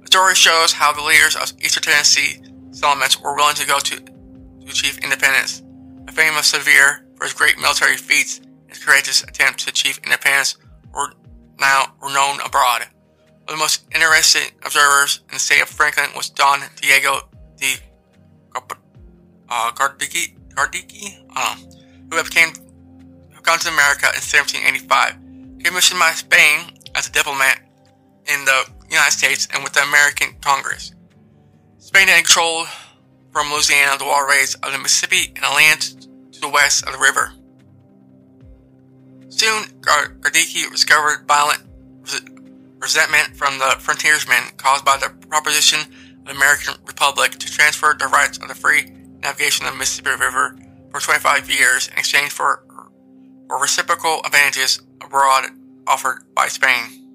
The 0.00 0.06
story 0.06 0.34
shows 0.34 0.72
how 0.72 0.92
the 0.92 1.02
leaders 1.02 1.36
of 1.36 1.52
Eastern 1.60 1.82
Tennessee 1.82 2.42
settlements 2.70 3.20
were 3.20 3.34
willing 3.34 3.56
to 3.56 3.66
go 3.66 3.78
to, 3.78 3.96
to 3.96 4.66
achieve 4.66 4.98
independence. 4.98 5.62
The 6.06 6.12
fame 6.12 6.36
of 6.36 6.44
Sevier 6.44 7.04
for 7.16 7.24
his 7.24 7.34
great 7.34 7.58
military 7.58 7.96
feats 7.96 8.38
and 8.38 8.68
his 8.68 8.84
courageous 8.84 9.22
attempts 9.22 9.64
to 9.64 9.70
achieve 9.70 10.00
independence 10.04 10.56
were 10.94 11.12
now 11.60 11.94
known 12.02 12.40
abroad. 12.44 12.86
One 13.44 13.54
of 13.54 13.56
the 13.56 13.56
most 13.56 13.86
interesting 13.94 14.50
observers 14.64 15.20
in 15.28 15.34
the 15.34 15.40
state 15.40 15.62
of 15.62 15.68
Franklin 15.68 16.10
was 16.14 16.30
Don 16.30 16.60
Diego 16.80 17.28
de 17.56 17.76
Gardoqui, 19.48 20.34
who 22.10 22.22
came 22.24 22.52
who 23.30 23.40
got 23.42 23.60
to 23.62 23.68
America 23.68 24.06
in 24.14 24.22
1785. 24.22 25.16
He 25.58 25.64
Commissioned 25.64 26.00
by 26.00 26.12
Spain 26.12 26.72
as 26.94 27.08
a 27.08 27.12
diplomat 27.12 27.60
in 28.26 28.44
the 28.44 28.64
United 28.90 29.12
States 29.12 29.48
and 29.52 29.62
with 29.62 29.72
the 29.72 29.82
American 29.82 30.34
Congress. 30.40 30.92
Spain 31.78 32.08
had 32.08 32.24
control 32.24 32.66
from 33.32 33.50
Louisiana 33.50 33.98
the 33.98 34.04
waterways 34.04 34.54
of 34.56 34.72
the 34.72 34.78
Mississippi 34.78 35.32
and 35.34 35.44
the 35.44 35.50
land 35.50 36.06
to 36.32 36.40
the 36.40 36.48
west 36.48 36.86
of 36.86 36.92
the 36.92 36.98
river. 36.98 37.32
Soon, 39.28 39.64
Gardoqui 39.80 40.70
discovered 40.70 41.26
violent 41.26 41.62
resentment 42.78 43.36
from 43.36 43.58
the 43.58 43.76
frontiersmen 43.78 44.42
caused 44.56 44.84
by 44.84 44.96
the 44.96 45.10
proposition 45.28 45.80
of 45.80 46.24
the 46.24 46.32
American 46.32 46.74
Republic 46.86 47.32
to 47.32 47.46
transfer 47.50 47.94
the 47.98 48.06
rights 48.06 48.38
of 48.38 48.48
the 48.48 48.54
free 48.54 48.90
navigation 49.20 49.66
of 49.66 49.72
the 49.72 49.78
Mississippi 49.78 50.10
River 50.10 50.56
for 50.90 51.00
25 51.00 51.50
years 51.50 51.88
in 51.88 51.98
exchange 51.98 52.30
for, 52.30 52.64
for 53.48 53.60
reciprocal 53.60 54.20
advantages 54.24 54.80
abroad 55.02 55.50
offered 55.86 56.22
by 56.34 56.48
Spain. 56.48 57.08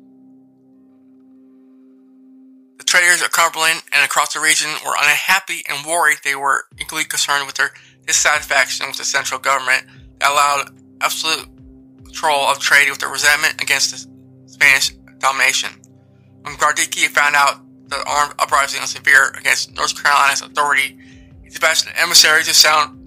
The 2.77 2.83
traders 2.83 3.21
of 3.21 3.31
Cumberland 3.31 3.83
and 3.93 4.03
across 4.03 4.33
the 4.33 4.39
region 4.39 4.69
were 4.85 4.95
unhappy 4.97 5.63
and 5.69 5.85
worried 5.85 6.17
they 6.23 6.35
were 6.35 6.65
equally 6.79 7.03
concerned 7.03 7.45
with 7.45 7.55
their 7.55 7.71
dissatisfaction 8.05 8.87
with 8.87 8.97
the 8.97 9.05
central 9.05 9.39
government 9.39 9.85
that 10.19 10.31
allowed 10.31 10.69
absolute 11.01 11.47
control 12.03 12.41
of 12.41 12.59
trade 12.59 12.89
with 12.89 12.99
their 12.99 13.09
resentment 13.09 13.61
against 13.61 13.91
the 13.91 14.51
Spanish 14.51 14.91
domination. 15.19 15.69
When 16.41 16.55
Gardoqui 16.55 17.07
found 17.07 17.35
out 17.35 17.61
the 17.87 18.03
armed 18.07 18.33
uprising 18.39 18.81
was 18.81 18.91
severe 18.91 19.29
against 19.39 19.75
North 19.75 20.01
Carolina's 20.01 20.41
authority, 20.41 20.97
he 21.41 21.49
dispatched 21.49 21.87
an 21.87 21.93
emissary 21.97 22.43
to 22.43 22.53
sound 22.53 23.02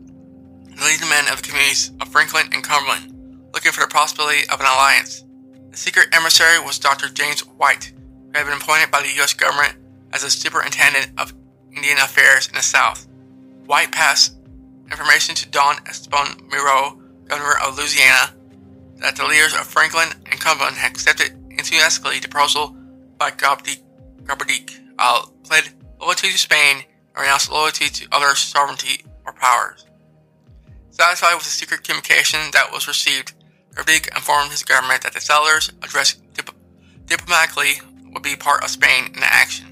the 0.77 0.85
leading 0.85 1.09
men 1.09 1.29
of 1.33 1.39
the 1.39 1.43
communities 1.43 1.91
of 2.01 2.09
Franklin 2.09 2.47
and 2.53 2.62
Cumberland, 2.62 3.12
looking 3.55 3.73
for 3.73 3.81
the 3.81 3.87
possibility 3.87 4.47
of 4.49 4.61
an 4.61 4.67
alliance. 4.67 5.25
The 5.71 5.77
secret 5.77 6.09
emissary 6.12 6.59
was 6.61 6.79
Dr. 6.79 7.09
James 7.09 7.41
White, 7.41 7.93
who 7.97 8.39
had 8.39 8.45
been 8.45 8.61
appointed 8.61 8.91
by 8.91 9.01
the 9.01 9.12
U.S. 9.17 9.33
government 9.33 9.77
as 10.12 10.23
the 10.23 10.31
superintendent 10.31 11.11
of 11.19 11.35
Indian 11.75 11.99
affairs 11.99 12.49
in 12.49 12.55
the 12.55 12.62
South. 12.62 13.07
White 13.65 13.93
passed 13.93 14.37
information 14.91 15.35
to 15.37 15.49
Don 15.49 15.77
Esteban 15.87 16.37
Miro, 16.51 17.01
governor 17.25 17.55
of 17.65 17.77
Louisiana, 17.77 18.35
that 18.97 19.17
the 19.17 19.27
leaders 19.27 19.55
of 19.55 19.67
Franklin 19.67 20.09
and 20.31 20.41
Cumberland 20.41 20.77
had 20.77 20.91
accepted 20.91 21.33
enthusiastically 21.51 22.21
the 22.21 22.29
proposal 22.29 22.77
by 23.19 23.31
Garbadique, 23.31 24.79
uh, 24.99 25.27
pled 25.43 25.71
loyalty 26.01 26.31
to 26.31 26.39
Spain 26.39 26.85
and 27.15 27.23
renounced 27.23 27.51
loyalty 27.51 27.89
to 27.89 28.07
other 28.12 28.35
sovereignty 28.35 29.05
or 29.25 29.33
powers. 29.33 29.86
Satisfied 30.99 31.35
with 31.35 31.45
the 31.45 31.51
secret 31.51 31.85
communication 31.85 32.41
that 32.53 32.73
was 32.73 32.89
received, 32.89 33.35
Garbadique 33.75 34.15
informed 34.17 34.51
his 34.51 34.63
government 34.63 35.03
that 35.03 35.13
the 35.13 35.21
settlers, 35.21 35.71
addressed 35.83 36.23
dip- 36.33 36.57
diplomatically, 37.05 37.75
would 38.15 38.23
be 38.23 38.35
part 38.35 38.65
of 38.65 38.71
Spain 38.71 39.05
in 39.13 39.21
the 39.21 39.27
action. 39.27 39.67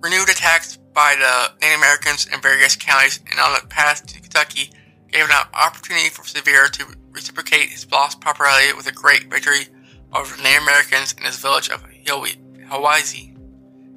Renewed 0.00 0.28
attacks 0.28 0.78
by 0.78 1.14
the 1.16 1.52
Native 1.64 1.78
Americans 1.78 2.26
in 2.26 2.40
various 2.40 2.74
counties 2.74 3.20
and 3.30 3.38
on 3.38 3.52
the 3.52 3.64
path 3.68 4.04
to 4.04 4.20
Kentucky 4.20 4.72
gave 5.12 5.26
an 5.26 5.46
opportunity 5.54 6.08
for 6.08 6.24
Sevier 6.24 6.66
to 6.66 6.86
reciprocate 7.12 7.68
his 7.68 7.88
lost 7.92 8.20
popularity 8.20 8.72
with 8.72 8.88
a 8.88 8.92
great 8.92 9.30
victory 9.30 9.68
over 10.12 10.36
the 10.36 10.42
Native 10.42 10.64
Americans 10.64 11.14
in 11.16 11.22
his 11.22 11.36
village 11.36 11.68
of 11.68 11.84
Hawaii. 12.04 13.32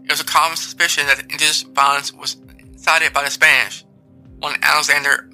It 0.03 0.11
was 0.11 0.19
a 0.19 0.25
common 0.25 0.57
suspicion 0.57 1.07
that 1.07 1.17
the 1.17 1.23
indigenous 1.23 1.63
violence 1.63 2.13
was 2.13 2.35
incited 2.83 3.13
by 3.13 3.23
the 3.23 3.31
Spanish. 3.31 3.85
One 4.39 4.55
Alexander 4.61 5.29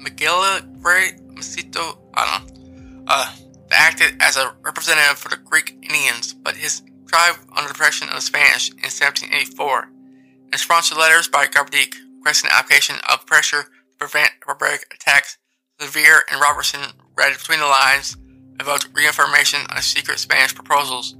McGillivray 0.00 1.20
Masito, 1.34 1.98
I 2.14 2.40
don't 2.40 2.56
know, 2.56 3.04
uh, 3.06 3.34
acted 3.70 4.16
as 4.20 4.38
a 4.38 4.54
representative 4.62 5.18
for 5.18 5.28
the 5.28 5.36
Creek 5.36 5.76
Indians, 5.82 6.32
but 6.32 6.56
his 6.56 6.80
tribe 7.06 7.36
under 7.54 7.68
the 7.68 7.74
oppression 7.74 8.08
of 8.08 8.14
the 8.14 8.20
Spanish 8.22 8.70
in 8.70 8.88
1784. 8.88 9.82
In 9.82 10.50
response 10.50 10.88
to 10.88 10.98
letters 10.98 11.28
by 11.28 11.46
Garbadique 11.46 11.96
requesting 12.16 12.50
application 12.54 12.96
of 13.12 13.26
pressure 13.26 13.64
to 13.64 13.96
prevent 13.98 14.32
barbaric 14.46 14.86
attacks, 14.94 15.36
Sevier 15.78 16.22
and 16.32 16.40
Robertson 16.40 16.80
read 17.18 17.34
between 17.34 17.60
the 17.60 17.66
lines 17.66 18.16
about 18.58 18.88
reaffirmation 18.94 19.60
of 19.76 19.84
secret 19.84 20.18
Spanish 20.18 20.54
proposals. 20.54 21.16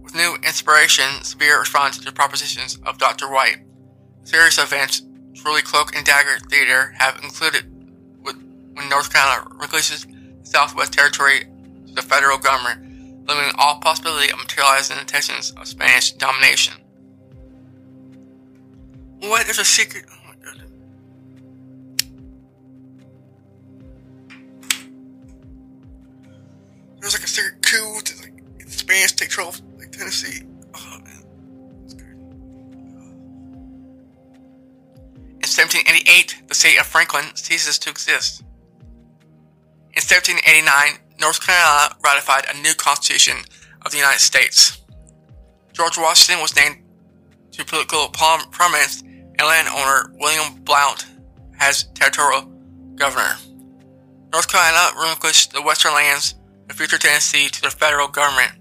With 0.00 0.14
new 0.14 0.36
inspiration, 0.46 1.24
Sevier 1.24 1.58
responded 1.58 1.98
to 1.98 2.04
the 2.04 2.12
propositions 2.12 2.78
of 2.86 2.98
Dr. 2.98 3.28
White. 3.28 3.64
Of 4.24 4.58
events 4.58 5.02
truly 5.34 5.62
cloak 5.62 5.94
and 5.94 6.04
dagger 6.04 6.38
theater 6.48 6.94
have 6.98 7.18
included 7.22 7.64
when 8.22 8.88
North 8.88 9.12
Carolina 9.12 9.46
relinquishes 9.50 10.06
the 10.06 10.46
Southwest 10.46 10.92
Territory 10.92 11.46
to 11.86 11.92
the 11.92 12.02
federal 12.02 12.38
government, 12.38 13.26
limiting 13.28 13.52
all 13.58 13.78
possibility 13.80 14.32
of 14.32 14.38
materializing 14.38 14.98
intentions 14.98 15.52
of 15.52 15.66
Spanish 15.66 16.12
domination. 16.12 16.74
What? 19.20 19.44
There's 19.44 19.58
a 19.58 19.64
secret. 19.64 20.06
Oh. 20.10 20.18
There's 27.00 27.14
like 27.14 27.24
a 27.24 27.28
secret 27.28 27.62
coup 27.62 28.00
to 28.00 28.22
like 28.22 28.68
Spanish 28.68 29.12
take 29.12 29.28
control 29.28 29.48
of 29.48 29.60
like 29.76 29.90
Tennessee. 29.90 30.46
1788, 35.68 36.48
the 36.48 36.54
state 36.54 36.78
of 36.78 36.86
Franklin 36.86 37.36
ceases 37.36 37.78
to 37.78 37.90
exist. 37.90 38.40
In 39.94 40.00
1789, 40.02 40.98
North 41.20 41.44
Carolina 41.44 41.94
ratified 42.02 42.46
a 42.48 42.60
new 42.62 42.74
Constitution 42.74 43.36
of 43.82 43.92
the 43.92 43.98
United 43.98 44.20
States. 44.20 44.80
George 45.72 45.96
Washington 45.98 46.42
was 46.42 46.56
named 46.56 46.82
to 47.52 47.64
political 47.64 48.08
prominence, 48.08 49.02
and 49.02 49.40
landowner 49.40 50.14
William 50.18 50.54
Blount 50.62 51.06
as 51.60 51.84
territorial 51.94 52.42
governor. 52.96 53.36
North 54.32 54.50
Carolina 54.50 54.98
relinquished 54.98 55.52
the 55.52 55.62
western 55.62 55.92
lands 55.92 56.34
of 56.68 56.76
future 56.76 56.98
Tennessee 56.98 57.48
to 57.48 57.62
the 57.62 57.70
federal 57.70 58.08
government. 58.08 58.52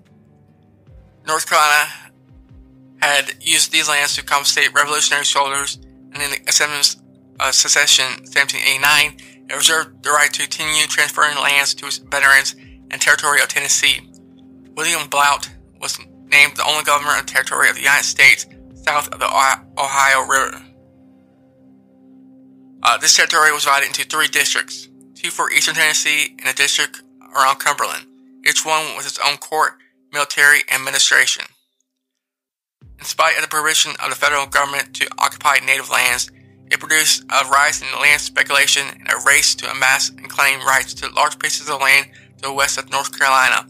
North 1.25 1.49
Carolina 1.49 1.89
had 3.01 3.33
used 3.41 3.71
these 3.71 3.89
lands 3.89 4.15
to 4.15 4.23
compensate 4.23 4.73
revolutionary 4.73 5.25
soldiers, 5.25 5.79
and 6.13 6.21
in 6.21 6.31
the 6.31 6.39
Assembly's 6.47 7.01
of 7.39 7.55
Secession 7.55 8.05
1789, 8.05 9.17
it 9.49 9.55
reserved 9.55 10.03
the 10.03 10.11
right 10.11 10.31
to 10.31 10.41
continue 10.41 10.85
transferring 10.85 11.37
lands 11.37 11.73
to 11.75 11.87
its 11.87 11.97
veterans 11.97 12.55
and 12.91 13.01
territory 13.01 13.41
of 13.41 13.47
Tennessee. 13.47 13.99
William 14.75 15.09
Blount 15.09 15.51
was 15.79 15.99
named 16.27 16.55
the 16.55 16.65
only 16.65 16.83
governor 16.83 17.17
of 17.17 17.25
the 17.25 17.31
territory 17.31 17.69
of 17.69 17.75
the 17.75 17.81
United 17.81 18.05
States 18.05 18.45
south 18.75 19.09
of 19.09 19.19
the 19.19 19.25
Ohio 19.25 20.21
River. 20.27 20.63
Uh, 22.83 22.97
this 22.97 23.15
territory 23.15 23.51
was 23.51 23.63
divided 23.63 23.87
into 23.87 24.03
three 24.03 24.27
districts, 24.27 24.89
two 25.13 25.29
for 25.29 25.51
eastern 25.51 25.75
Tennessee 25.75 26.35
and 26.39 26.47
a 26.47 26.53
district 26.53 27.03
around 27.35 27.59
Cumberland, 27.59 28.05
each 28.47 28.65
one 28.65 28.95
with 28.97 29.05
its 29.05 29.19
own 29.25 29.37
court, 29.37 29.73
military, 30.11 30.61
and 30.69 30.79
administration. 30.79 31.45
In 32.99 33.05
spite 33.05 33.35
of 33.35 33.41
the 33.41 33.47
prohibition 33.47 33.93
of 34.03 34.09
the 34.09 34.15
federal 34.15 34.45
government 34.45 34.93
to 34.95 35.07
occupy 35.17 35.57
native 35.65 35.89
lands, 35.89 36.29
it 36.69 36.79
produced 36.79 37.23
a 37.23 37.45
rise 37.49 37.81
in 37.81 37.87
land 37.99 38.21
speculation 38.21 38.87
and 38.87 39.09
a 39.09 39.17
race 39.25 39.55
to 39.55 39.69
amass 39.69 40.09
and 40.09 40.29
claim 40.29 40.65
rights 40.65 40.93
to 40.93 41.09
large 41.09 41.37
pieces 41.39 41.69
of 41.69 41.81
land 41.81 42.07
to 42.37 42.43
the 42.43 42.53
west 42.53 42.77
of 42.77 42.91
North 42.91 43.17
Carolina. 43.17 43.67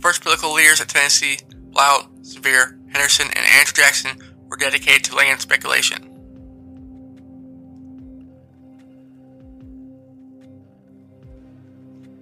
First 0.00 0.22
political 0.22 0.52
leaders 0.52 0.80
of 0.80 0.88
Tennessee, 0.88 1.38
Blount, 1.70 2.26
Sevier, 2.26 2.78
Henderson, 2.88 3.28
and 3.28 3.46
Andrew 3.46 3.74
Jackson, 3.74 4.18
were 4.48 4.56
dedicated 4.56 5.04
to 5.04 5.16
land 5.16 5.40
speculation. 5.40 6.02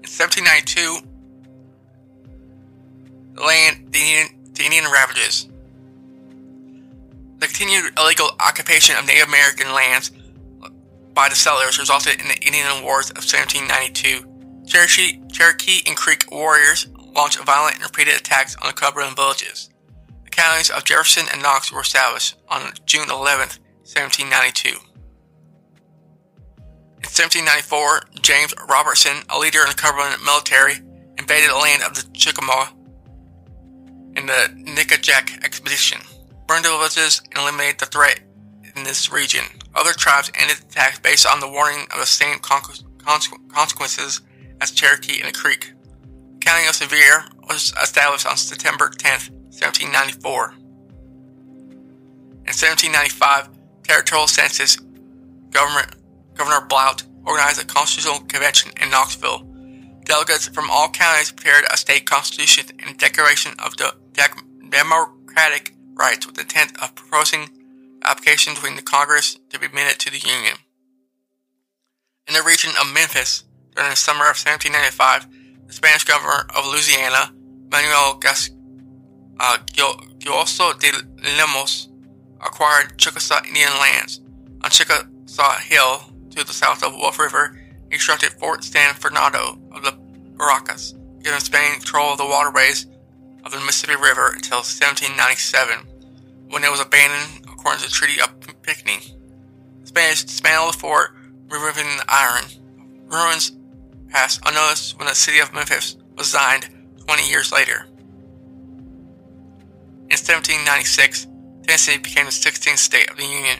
In 0.03 0.09
1792, 0.11 1.01
the 3.35 3.43
land, 3.43 3.93
the 3.93 3.99
Indian, 3.99 4.53
the 4.53 4.65
Indian 4.65 4.85
ravages. 4.93 5.49
The 7.41 7.47
continued 7.47 7.99
illegal 7.99 8.31
occupation 8.39 8.97
of 8.97 9.07
Native 9.07 9.29
American 9.29 9.73
lands 9.73 10.11
by 11.15 11.31
the 11.31 11.35
settlers 11.35 11.79
resulted 11.79 12.21
in 12.21 12.29
the 12.29 12.37
Indian 12.37 12.85
Wars 12.85 13.09
of 13.11 13.25
1792. 13.25 14.27
Cherokee, 14.67 15.23
Cherokee 15.33 15.81
and 15.87 15.97
Creek 15.97 16.31
warriors 16.31 16.89
launched 17.15 17.41
violent 17.41 17.77
and 17.77 17.85
repeated 17.85 18.15
attacks 18.15 18.57
on 18.57 18.67
the 18.69 18.75
Cumberland 18.75 19.17
villages. 19.17 19.71
The 20.25 20.31
counties 20.31 20.69
of 20.69 20.85
Jefferson 20.85 21.29
and 21.33 21.43
Knox 21.43 21.73
were 21.73 21.81
established 21.81 22.37
on 22.49 22.75
June 22.85 23.11
11, 23.11 23.49
1792. 23.89 24.69
In 24.69 24.75
1794, 27.09 28.03
James 28.21 28.53
Robertson, 28.69 29.23
a 29.31 29.39
leader 29.39 29.63
in 29.63 29.69
the 29.69 29.75
Cumberland 29.75 30.23
military, 30.23 30.75
invaded 31.19 31.49
the 31.51 31.57
land 31.57 31.83
of 31.83 31.95
the 31.95 32.07
Chickamauga 32.13 32.75
in 34.15 34.27
the 34.27 34.51
Nickajack 34.77 35.43
expedition, 35.43 36.03
the 36.57 36.69
villages, 36.69 37.23
and 37.31 37.39
eliminated 37.39 37.79
the 37.79 37.87
threat 37.87 38.21
in 38.77 38.85
this 38.85 39.11
region. 39.13 39.45
Other 39.75 39.93
tribes 39.93 40.31
ended 40.35 40.59
the 40.59 40.67
attack 40.67 41.03
based 41.03 41.27
on 41.27 41.41
the 41.41 41.49
warning 41.49 41.87
of 41.93 41.99
the 42.01 42.07
same 42.07 42.39
consequences 42.39 44.21
as 44.61 44.71
Cherokee 44.71 45.21
and 45.21 45.29
the 45.29 45.39
Creek. 45.39 45.73
The 46.35 46.39
county 46.41 46.67
of 46.69 46.75
Sevier 46.75 47.25
was 47.49 47.73
established 47.83 48.27
on 48.27 48.37
September 48.37 48.91
10, 48.91 49.13
1794. 49.51 50.55
In 52.47 52.53
1795, 52.53 53.49
territorial 53.83 54.27
census 54.27 54.77
government, 55.51 55.95
Governor 56.35 56.67
Blount 56.67 57.05
organized 57.25 57.61
a 57.63 57.65
constitutional 57.65 58.21
convention 58.21 58.73
in 58.81 58.91
Knoxville. 58.91 59.47
Delegates 60.05 60.49
from 60.49 60.71
all 60.71 60.89
counties 60.89 61.31
prepared 61.31 61.65
a 61.71 61.77
state 61.77 62.07
constitution 62.07 62.65
and 62.85 62.97
declaration 62.99 63.53
of 63.65 63.77
the 63.77 63.95
democratic 64.71 65.75
rights 66.01 66.27
with 66.27 66.35
the 66.37 66.43
intent 66.43 66.73
of 66.83 66.95
proposing 66.95 67.51
application 68.03 68.55
between 68.55 68.77
the 68.77 68.83
Congress 68.83 69.39
to 69.51 69.59
be 69.59 69.67
admitted 69.67 70.01
to 70.01 70.11
the 70.11 70.19
Union. 70.19 70.57
In 72.27 72.35
the 72.35 72.43
region 72.43 72.71
of 72.81 72.93
Memphis, 72.93 73.45
during 73.77 73.91
the 73.91 73.97
summer 73.97 74.25
of 74.25 74.41
1795, 74.41 75.67
the 75.67 75.73
Spanish 75.73 76.05
governor 76.05 76.47
of 76.57 76.67
Louisiana, 76.67 77.33
Manuel 77.71 78.15
Gas- 78.15 78.51
uh, 79.39 79.59
Gayoso 79.67 80.79
de 80.81 80.91
Lemos 81.37 81.89
acquired 82.41 82.99
Chickasaw 82.99 83.45
Indian 83.47 83.73
lands. 83.79 84.21
On 84.65 84.71
Chickasaw 84.71 85.59
Hill, 85.59 86.03
to 86.31 86.45
the 86.45 86.53
south 86.53 86.83
of 86.83 86.95
Wolf 86.95 87.19
River, 87.19 87.59
constructed 87.91 88.33
Fort 88.33 88.65
San 88.65 88.95
Fernando 88.95 89.59
of 89.73 89.83
the 89.83 89.93
Barracas, 90.37 90.95
giving 91.23 91.41
Spain 91.41 91.75
control 91.75 92.13
of 92.13 92.19
the 92.19 92.25
waterways 92.25 92.87
of 93.45 93.53
the 93.53 93.61
Mississippi 93.61 93.95
River 93.95 94.29
until 94.29 94.59
1797, 94.59 95.87
when 96.49 96.65
it 96.65 96.71
was 96.71 96.81
abandoned 96.81 97.45
according 97.47 97.81
to 97.81 97.89
the 97.89 97.93
Treaty 97.93 98.21
of 98.21 98.41
Pinckney. 98.63 99.01
Spanish 99.85 100.25
dismantled 100.25 100.75
the 100.75 100.79
fort, 100.79 101.11
removing 101.49 101.85
the 101.97 102.05
iron. 102.09 102.45
Ruins 103.07 103.53
passed 104.09 104.41
unnoticed 104.47 104.99
when 104.99 105.09
the 105.09 105.15
city 105.15 105.39
of 105.39 105.53
Memphis 105.53 105.97
was 106.17 106.29
designed 106.29 106.69
20 107.07 107.29
years 107.29 107.53
later. 107.53 107.87
In 110.11 110.17
1796, 110.19 111.27
Tennessee 111.63 111.99
became 111.99 112.27
the 112.27 112.33
16th 112.33 112.79
state 112.79 113.11
of 113.11 113.17
the 113.17 113.25
Union. 113.25 113.59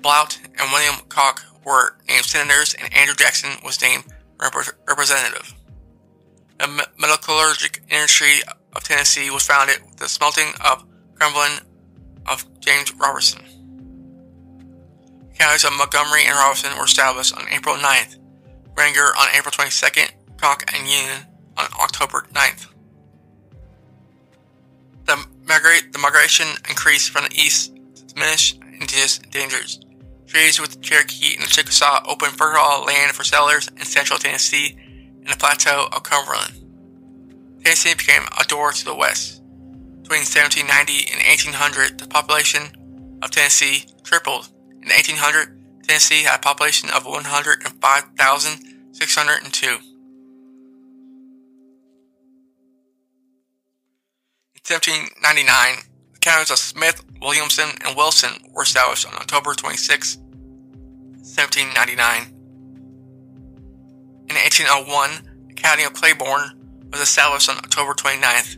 Blount 0.00 0.40
and 0.58 0.70
William 0.72 0.96
Cocke 1.08 1.42
were 1.64 1.96
named 2.08 2.24
senators, 2.24 2.74
and 2.74 2.92
Andrew 2.94 3.14
Jackson 3.14 3.50
was 3.64 3.80
named 3.80 4.04
rep- 4.40 4.54
representative. 4.86 5.54
The 6.58 6.66
metallurgic 6.98 7.80
industry 7.90 8.42
of 8.74 8.84
Tennessee 8.84 9.30
was 9.30 9.46
founded 9.46 9.76
with 9.84 9.96
the 9.96 10.08
smelting 10.08 10.52
of 10.64 10.84
Cumberland 11.18 11.62
of 12.26 12.44
James 12.60 12.92
Robertson. 12.94 13.42
Counties 15.38 15.64
of 15.64 15.72
Montgomery 15.72 16.24
and 16.26 16.34
Robertson 16.34 16.76
were 16.78 16.84
established 16.84 17.36
on 17.36 17.48
April 17.50 17.76
9th, 17.76 18.18
Grainger 18.74 19.14
on 19.18 19.28
April 19.36 19.52
22nd, 19.52 20.10
Cocke 20.36 20.64
and 20.72 20.86
Union 20.86 21.26
on 21.56 21.66
October 21.80 22.26
9th. 22.32 22.68
The, 25.06 25.16
migra- 25.44 25.92
the 25.92 25.98
migration 25.98 26.46
increased 26.68 27.10
from 27.10 27.24
the 27.24 27.34
east 27.34 27.74
to 27.96 28.06
diminish 28.06 28.54
indigenous 28.54 29.18
dangers. 29.18 29.80
Treaties 30.26 30.60
with 30.60 30.72
the 30.72 30.80
Cherokee 30.80 31.34
and 31.34 31.42
the 31.42 31.48
Chickasaw 31.48 32.04
opened 32.08 32.32
fertile 32.32 32.84
land 32.84 33.12
for 33.12 33.24
settlers 33.24 33.68
in 33.68 33.84
central 33.84 34.18
Tennessee 34.18 34.76
and 34.78 35.28
the 35.28 35.36
plateau 35.36 35.88
of 35.92 36.02
Cumberland. 36.02 36.63
Tennessee 37.64 37.94
became 37.94 38.24
a 38.38 38.44
door 38.44 38.70
to 38.72 38.84
the 38.84 38.94
west. 38.94 39.42
Between 40.02 40.20
1790 40.20 41.12
and 41.12 41.22
1800, 41.26 41.98
the 41.98 42.06
population 42.06 43.18
of 43.22 43.30
Tennessee 43.30 43.86
tripled. 44.02 44.48
In 44.82 44.90
1800, 44.90 45.82
Tennessee 45.82 46.24
had 46.24 46.36
a 46.36 46.42
population 46.42 46.90
of 46.90 47.06
105,602. 47.06 49.66
In 49.66 49.78
1799, 54.60 55.84
the 56.12 56.18
counties 56.18 56.50
of 56.50 56.58
Smith, 56.58 57.02
Williamson, 57.22 57.70
and 57.86 57.96
Wilson 57.96 58.32
were 58.52 58.64
established 58.64 59.06
on 59.06 59.14
October 59.14 59.54
26, 59.54 60.18
1799. 60.18 62.26
In 64.28 64.36
1801, 64.36 65.46
the 65.48 65.54
county 65.54 65.84
of 65.84 65.94
Claiborne 65.94 66.63
was 66.94 67.08
established 67.08 67.50
on 67.50 67.56
October 67.56 67.92
29th. 67.92 68.56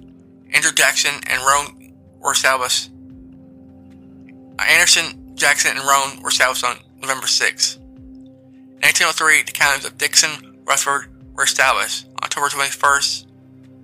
Andrew 0.53 0.72
Jackson 0.72 1.14
and 1.27 1.42
Roane 1.42 1.94
were 2.20 2.33
established. 2.33 2.90
Anderson, 4.59 5.35
Jackson, 5.37 5.77
and 5.77 5.87
Roane 5.87 6.22
were 6.22 6.29
established 6.29 6.62
on 6.64 6.77
November 7.01 7.27
6. 7.27 7.77
In 7.77 8.83
1903, 8.83 9.42
the 9.44 9.53
counties 9.53 9.87
of 9.87 9.96
Dickson, 9.96 10.59
Rutherford 10.66 11.09
were 11.35 11.44
established. 11.44 12.09
October 12.22 12.49
21st, 12.49 13.27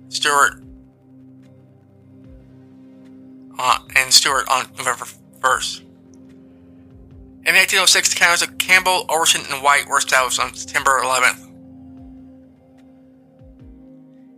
Stewart 0.09 0.63
uh, 3.57 3.79
and 3.95 4.13
Stewart 4.13 4.47
on 4.49 4.67
November 4.77 5.05
1st. 5.39 5.81
In 7.45 7.55
1806, 7.55 8.09
the 8.09 8.15
counties 8.15 8.47
of 8.47 8.57
Campbell, 8.59 9.05
Overton, 9.09 9.41
and 9.51 9.63
White 9.63 9.87
were 9.87 9.97
established 9.97 10.39
on 10.39 10.53
September 10.53 11.01
11th. 11.03 11.42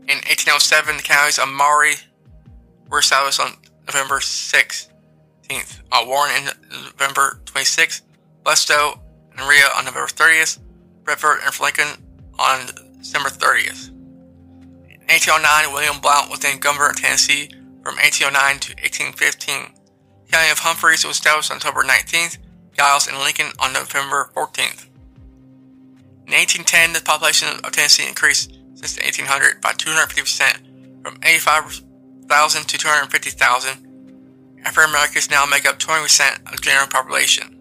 In 0.08 0.18
1807, 0.18 0.98
the 0.98 1.04
counties 1.04 1.40
of 1.40 1.50
Maury 1.50 1.96
were 2.90 3.00
established 3.00 3.40
on 3.40 3.54
November 3.88 4.20
16th. 4.20 4.90
Uh, 5.92 6.04
Warren 6.06 6.32
in 6.38 6.50
November 6.70 7.40
26th, 7.46 8.02
Lesto 8.44 9.00
and 9.32 9.50
Rhea 9.50 9.66
on 9.76 9.86
November 9.86 10.08
30th, 10.08 10.60
Bedford 11.06 11.40
and 11.44 11.60
Lincoln 11.60 12.06
on 12.38 12.68
December 13.00 13.30
30th. 13.30 13.90
In 13.90 15.10
1809, 15.10 15.74
William 15.74 16.00
Blount 16.00 16.30
was 16.30 16.40
then 16.40 16.60
governor 16.60 16.90
of 16.90 16.98
Tennessee 16.98 17.50
from 17.82 17.96
1809 17.98 18.60
to 18.60 18.74
1815. 18.82 19.74
The 20.26 20.32
county 20.32 20.52
of 20.52 20.60
Humphreys 20.60 21.04
was 21.04 21.18
established 21.18 21.50
on 21.50 21.58
October 21.58 21.82
19th, 21.82 22.38
Giles 22.78 23.08
and 23.08 23.18
Lincoln 23.18 23.54
on 23.58 23.74
November 23.74 24.30
14th. 24.36 24.86
In 26.28 26.34
1810, 26.34 26.94
the 26.94 27.02
population 27.02 27.48
of 27.64 27.72
Tennessee 27.72 28.08
increased 28.08 28.58
since 28.76 28.98
1800 28.98 29.62
by 29.62 29.72
250% 29.74 31.04
from 31.04 31.18
85,000 31.24 32.68
to 32.68 32.78
250,000. 32.78 34.62
African 34.66 34.90
Americans 34.90 35.30
now 35.30 35.46
make 35.46 35.66
up 35.68 35.80
20% 35.80 36.46
of 36.46 36.52
the 36.52 36.62
general 36.62 36.88
population. 36.88 37.56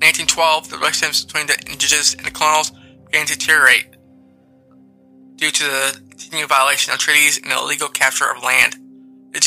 In 0.00 0.06
1812, 0.06 0.70
the 0.70 0.78
relations 0.78 1.24
between 1.24 1.46
the 1.46 1.58
indigenous 1.66 2.14
and 2.14 2.24
the 2.24 2.30
colonials 2.30 2.72
began 3.06 3.26
to 3.26 3.36
deteriorate 3.36 3.96
due 5.36 5.50
to 5.50 5.64
the 5.64 6.00
continued 6.10 6.48
violation 6.48 6.92
of 6.92 6.98
treaties 6.98 7.38
and 7.38 7.50
the 7.50 7.56
illegal 7.56 7.88
capture 7.88 8.30
of 8.30 8.42
land. 8.42 8.76
The 9.32 9.40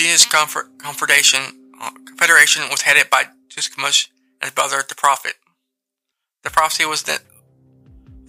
Confederation, 0.78 1.42
uh, 1.80 1.92
Confederation 2.06 2.64
was 2.70 2.82
headed 2.82 3.10
by 3.10 3.26
Tecumseh 3.50 4.10
and 4.42 4.48
his 4.48 4.52
brother, 4.52 4.84
the 4.88 4.96
Prophet. 4.96 5.36
The 6.44 6.50
prophecy 6.50 6.86
was 6.86 7.04
that, 7.04 7.22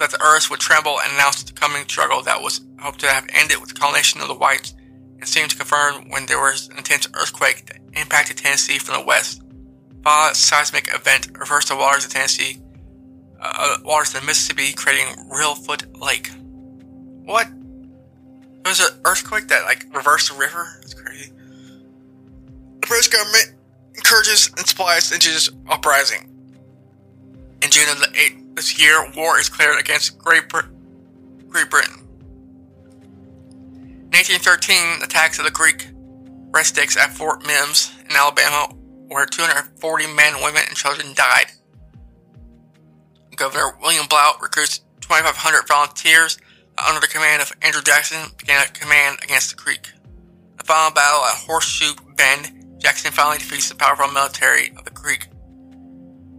that 0.03 0.11
the 0.11 0.23
earth 0.23 0.51
would 0.51 0.59
tremble 0.59 0.99
and 1.01 1.13
announce 1.13 1.45
the 1.45 1.53
coming 1.53 1.85
struggle 1.85 2.23
that 2.23 2.43
was 2.43 2.61
hoped 2.81 2.99
to 2.99 3.07
have 3.07 3.25
ended 3.33 3.59
with 3.61 3.69
the 3.69 3.75
colonization 3.75 4.21
of 4.21 4.27
the 4.27 4.35
whites 4.35 4.75
and 5.19 5.29
seemed 5.29 5.49
to 5.51 5.57
confirm 5.57 6.11
when 6.11 6.27
there 6.27 6.41
was 6.41 6.69
an 6.71 6.77
intense 6.77 7.07
earthquake 7.15 7.67
that 7.67 7.79
impacted 7.95 8.37
Tennessee 8.37 8.79
from 8.79 9.01
the 9.01 9.07
west. 9.07 9.43
A 10.05 10.35
seismic 10.35 10.93
event 10.93 11.29
reversed 11.39 11.69
the 11.69 11.77
waters 11.77 12.05
of 12.05 12.11
Tennessee, 12.11 12.61
uh, 13.41 13.53
uh 13.57 13.77
waters 13.85 14.13
of 14.13 14.23
the 14.23 14.27
Mississippi, 14.27 14.73
creating 14.73 15.07
Reelfoot 15.31 15.97
Lake. 16.01 16.31
What? 17.25 17.47
There 17.47 18.71
was 18.71 18.81
an 18.81 18.99
earthquake 19.05 19.47
that 19.49 19.63
like 19.63 19.87
reversed 19.95 20.33
the 20.33 20.37
river. 20.37 20.67
That's 20.81 20.95
crazy. 20.95 21.31
The 22.81 22.87
British 22.89 23.09
government 23.09 23.55
encourages 23.95 24.51
and 24.57 24.67
supplies 24.67 25.11
the 25.11 25.15
indigenous 25.15 25.49
uprising. 25.69 26.29
In 27.63 27.71
June 27.71 27.89
of 27.89 28.01
the 28.01 28.09
8th 28.09 28.42
this 28.55 28.81
year, 28.81 29.11
war 29.17 29.39
is 29.39 29.49
declared 29.49 29.81
against 29.81 30.19
Great, 30.19 30.49
Br- 30.49 30.61
Great 31.49 31.71
Britain. 31.71 31.99
In 33.75 34.19
1813, 34.19 35.01
the 35.01 35.07
attacks 35.07 35.39
of 35.39 35.45
the 35.45 35.51
Creek 35.51 35.89
rustics 36.51 36.97
at 36.97 37.15
Fort 37.15 37.47
Mims 37.47 37.93
in 38.09 38.15
Alabama, 38.15 38.75
where 39.09 39.27
240 39.27 40.07
men, 40.15 40.35
women, 40.43 40.63
and 40.69 40.77
children 40.77 41.15
died. 41.15 41.47
Governor 43.37 43.77
William 43.81 44.07
Blount 44.07 44.41
recruits 44.41 44.81
2,500 45.01 45.67
volunteers 45.67 46.39
under 46.79 47.01
the 47.01 47.07
command 47.07 47.43
of 47.43 47.53
Andrew 47.63 47.83
Jackson 47.83 48.31
began 48.39 48.65
a 48.65 48.69
command 48.71 49.19
against 49.23 49.51
the 49.51 49.57
Creek. 49.57 49.91
The 50.59 50.65
final 50.65 50.93
battle 50.93 51.25
at 51.25 51.37
Horseshoe 51.37 51.95
Bend, 52.17 52.79
Jackson 52.79 53.13
finally 53.13 53.39
defeats 53.39 53.69
the 53.69 53.75
powerful 53.75 54.09
military 54.09 54.71
of 54.77 54.85
the 54.85 54.91
Creek. 54.91 55.29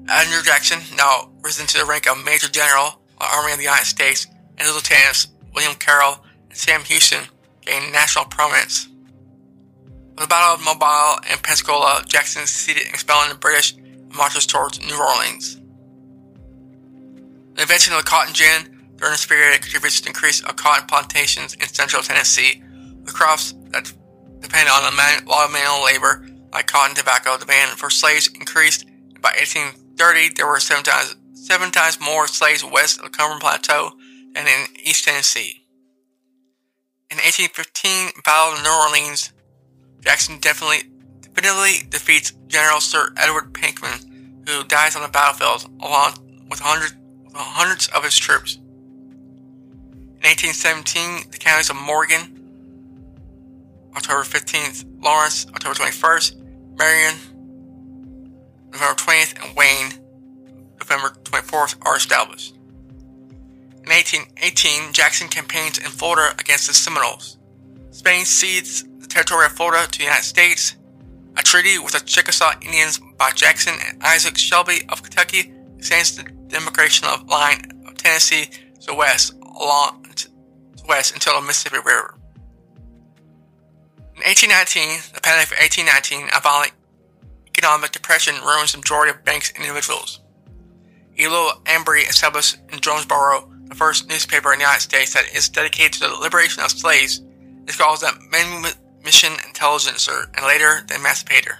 Andrew 0.09 0.43
Jackson, 0.43 0.79
now 0.97 1.31
risen 1.41 1.65
to 1.67 1.77
the 1.79 1.85
rank 1.85 2.09
of 2.09 2.23
Major 2.23 2.49
General 2.49 2.87
of 2.87 3.19
the 3.19 3.35
Army 3.35 3.51
of 3.53 3.57
the 3.57 3.63
United 3.63 3.85
States, 3.85 4.27
and 4.57 4.67
his 4.67 4.75
lieutenants 4.75 5.27
William 5.53 5.75
Carroll 5.75 6.23
and 6.49 6.57
Sam 6.57 6.81
Houston 6.81 7.23
gained 7.61 7.91
national 7.91 8.25
prominence. 8.25 8.89
With 10.15 10.19
the 10.19 10.27
Battle 10.27 10.55
of 10.55 10.61
Mobile 10.63 11.19
and 11.29 11.41
Pensacola, 11.41 12.03
Jackson 12.07 12.45
succeeded 12.45 12.83
in 12.83 12.89
expelling 12.89 13.29
the 13.29 13.35
British 13.35 13.73
and 13.75 14.15
marches 14.15 14.45
towards 14.45 14.79
New 14.79 14.99
Orleans. 14.99 15.59
The 17.55 17.61
invention 17.61 17.93
of 17.93 18.03
the 18.03 18.09
cotton 18.09 18.33
gin 18.33 18.95
during 18.97 19.13
this 19.13 19.25
period 19.25 19.61
contributes 19.61 19.97
to 19.97 20.03
the 20.03 20.09
increase 20.09 20.41
of 20.41 20.55
cotton 20.55 20.85
plantations 20.87 21.53
in 21.55 21.67
central 21.67 22.03
Tennessee. 22.03 22.61
The 23.03 23.11
crops 23.11 23.53
that 23.69 23.91
depend 24.39 24.69
on 24.69 24.83
a 24.83 25.29
lot 25.29 25.45
of 25.45 25.51
manual 25.51 25.83
labor, 25.83 26.27
like 26.51 26.67
cotton 26.67 26.95
tobacco, 26.95 27.37
demand 27.37 27.77
for 27.77 27.89
slaves 27.89 28.27
increased. 28.27 28.85
By 29.21 29.33
1830, 29.97 30.35
there 30.35 30.47
were 30.47 30.59
seven 30.59 30.83
times, 30.83 31.15
seven 31.33 31.71
times 31.71 31.99
more 32.01 32.27
slaves 32.27 32.63
west 32.63 32.97
of 32.97 33.05
the 33.05 33.09
Cumberland 33.11 33.41
Plateau 33.41 33.91
than 34.33 34.47
in 34.47 34.65
East 34.83 35.05
Tennessee. 35.05 35.65
In 37.11 37.17
1815, 37.17 38.23
Battle 38.25 38.57
of 38.57 38.63
New 38.63 38.71
Orleans, 38.71 39.31
Jackson 40.01 40.39
definitely 40.39 40.89
definitively 41.21 41.87
defeats 41.89 42.33
General 42.47 42.79
Sir 42.79 43.13
Edward 43.17 43.53
Pinkman, 43.53 44.47
who 44.49 44.63
dies 44.63 44.95
on 44.95 45.03
the 45.03 45.09
battlefield 45.09 45.69
along 45.79 46.47
with 46.49 46.59
hundreds, 46.59 46.95
with 47.23 47.35
hundreds 47.35 47.87
of 47.89 48.03
his 48.03 48.17
troops. 48.17 48.55
In 48.55 50.29
1817, 50.29 51.31
the 51.31 51.37
counties 51.37 51.69
of 51.69 51.75
Morgan, 51.75 52.39
October 53.95 54.23
15th, 54.23 54.85
Lawrence, 55.03 55.45
October 55.49 55.75
21st, 55.75 56.35
Marion, 56.77 57.15
November 58.73 58.95
20th, 58.95 59.45
and 59.45 59.55
Wayne, 59.55 59.93
November 60.79 61.15
24th, 61.23 61.75
are 61.85 61.95
established. 61.95 62.55
In 63.83 63.89
1818, 63.89 64.93
Jackson 64.93 65.27
campaigns 65.27 65.77
in 65.77 65.85
Florida 65.85 66.33
against 66.39 66.67
the 66.67 66.73
Seminoles. 66.73 67.37
Spain 67.91 68.25
cedes 68.25 68.83
the 68.99 69.07
territory 69.07 69.45
of 69.45 69.51
Florida 69.51 69.85
to 69.89 69.97
the 69.97 70.05
United 70.05 70.23
States. 70.23 70.75
A 71.37 71.43
treaty 71.43 71.77
with 71.79 71.93
the 71.93 71.99
Chickasaw 71.99 72.53
Indians 72.61 72.99
by 73.17 73.31
Jackson 73.31 73.73
and 73.87 74.01
Isaac 74.03 74.37
Shelby 74.37 74.81
of 74.89 75.03
Kentucky 75.03 75.53
extends 75.77 76.15
the 76.15 76.23
demarcation 76.47 77.07
of 77.07 77.27
line 77.27 77.71
of 77.87 77.95
Tennessee 77.95 78.45
to 78.79 78.87
the 78.87 78.95
west 78.95 79.33
along 79.41 80.05
to 80.15 80.29
west 80.87 81.13
until 81.13 81.39
the 81.39 81.45
Mississippi 81.45 81.77
River. 81.77 82.15
In 84.15 84.21
1819, 84.21 85.13
the 85.13 85.21
panic 85.21 85.51
of 85.51 85.57
1819, 85.57 86.29
a 86.35 86.39
violent 86.39 86.71
economic 87.63 87.91
depression 87.91 88.35
ruins 88.43 88.73
the 88.73 88.77
majority 88.77 89.09
of 89.09 89.23
banks 89.23 89.49
and 89.55 89.63
individuals. 89.63 90.19
Elo 91.17 91.61
Embree 91.63 92.09
established 92.09 92.57
in 92.73 92.81
Jonesboro 92.81 93.49
the 93.69 93.75
first 93.75 94.09
newspaper 94.09 94.51
in 94.51 94.59
the 94.59 94.65
United 94.65 94.81
States 94.81 95.13
that 95.13 95.33
is 95.33 95.47
dedicated 95.47 95.93
to 95.93 95.99
the 96.01 96.09
liberation 96.09 96.61
of 96.61 96.71
slaves, 96.71 97.21
is 97.65 97.77
called 97.77 98.01
the 98.01 98.11
Manumission 98.29 99.31
Intelligencer 99.47 100.29
and 100.35 100.45
later 100.45 100.83
the 100.87 100.95
Emancipator. 100.95 101.59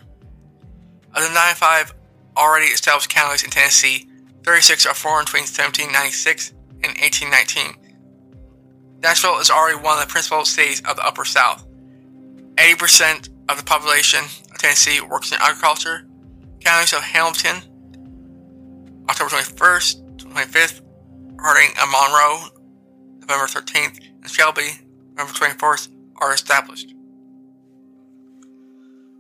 Of 1.16 1.24
the 1.24 1.34
95 1.34 1.94
already 2.36 2.66
established 2.66 3.10
counties 3.10 3.46
in 3.46 3.50
Tennessee, 3.50 4.10
36 4.44 4.86
are 4.86 4.94
formed 4.94 5.28
between 5.28 5.44
1796 5.44 6.50
and 6.84 6.98
1819. 7.00 7.96
Nashville 9.02 9.40
is 9.40 9.50
already 9.50 9.80
one 9.80 9.98
of 9.98 10.06
the 10.06 10.12
principal 10.12 10.44
cities 10.44 10.82
of 10.82 10.98
the 10.98 11.06
Upper 11.08 11.24
South. 11.24 11.66
80% 12.56 13.30
of 13.48 13.58
the 13.58 13.64
population 13.64 14.26
Tennessee 14.60 15.02
works 15.02 15.32
in 15.32 15.38
agriculture. 15.42 16.08
Counties 16.62 16.94
of 16.94 17.02
Hamilton, 17.02 17.58
October 19.10 19.30
21st, 19.32 20.18
25th, 20.18 20.82
Hardin 21.40 21.72
and 21.78 21.92
Monroe, 21.92 22.48
November 23.20 23.48
13th, 23.48 24.00
and 24.22 24.30
Shelby, 24.30 24.80
November 25.18 25.34
24th, 25.34 25.90
are 26.18 26.34
established. 26.34 26.94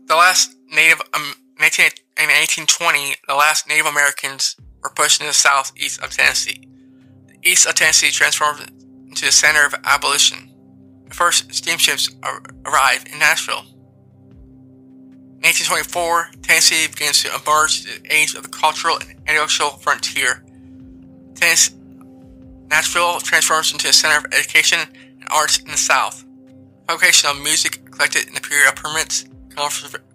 The 0.05 0.15
last 0.15 0.55
Native 0.71 1.01
um, 1.13 1.33
in 1.57 2.29
1820, 2.29 3.15
the 3.27 3.35
last 3.35 3.67
Native 3.67 3.85
Americans 3.85 4.55
were 4.81 4.89
pushed 4.89 5.21
into 5.21 5.29
the 5.29 5.33
southeast 5.33 6.01
of 6.01 6.11
Tennessee. 6.11 6.67
The 7.27 7.49
east 7.49 7.67
of 7.67 7.75
Tennessee 7.75 8.11
transformed 8.11 8.71
into 9.07 9.25
the 9.25 9.31
center 9.31 9.65
of 9.65 9.75
abolition. 9.83 10.51
The 11.07 11.13
first 11.13 11.53
steamships 11.53 12.09
arrived 12.65 13.07
in 13.07 13.19
Nashville. 13.19 13.65
In 15.43 15.49
1824, 15.49 16.41
Tennessee 16.41 16.87
begins 16.87 17.21
to 17.23 17.29
emerge 17.35 17.83
to 17.83 18.01
the 18.01 18.15
age 18.15 18.33
of 18.33 18.43
the 18.43 18.49
cultural 18.49 18.95
and 18.95 19.19
intellectual 19.27 19.71
frontier. 19.71 20.41
Tennessee, 21.35 21.75
Nashville 22.69 23.19
transforms 23.19 23.73
into 23.73 23.89
a 23.89 23.93
center 23.93 24.25
of 24.25 24.33
education 24.33 24.79
and 24.95 25.27
arts 25.29 25.59
in 25.59 25.69
the 25.69 25.77
South. 25.77 26.23
Publication 26.87 27.29
of 27.29 27.41
music 27.43 27.91
collected 27.91 28.25
in 28.25 28.35
the 28.35 28.39
period 28.39 28.69
of 28.69 28.77
permits 28.77 29.25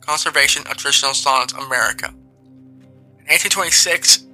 conservation 0.00 0.62
of 0.66 0.78
traditional 0.78 1.12
songs 1.12 1.52
of 1.52 1.58
America. 1.58 2.08
In 2.08 3.28
1826, 3.28 4.27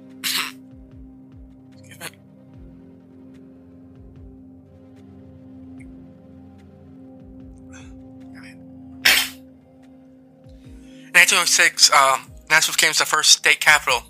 1906, 11.31 11.91
um, 11.91 12.31
Nashville 12.49 12.73
became 12.73 12.93
the 12.97 13.05
first 13.05 13.31
state 13.31 13.59
capital 13.59 14.03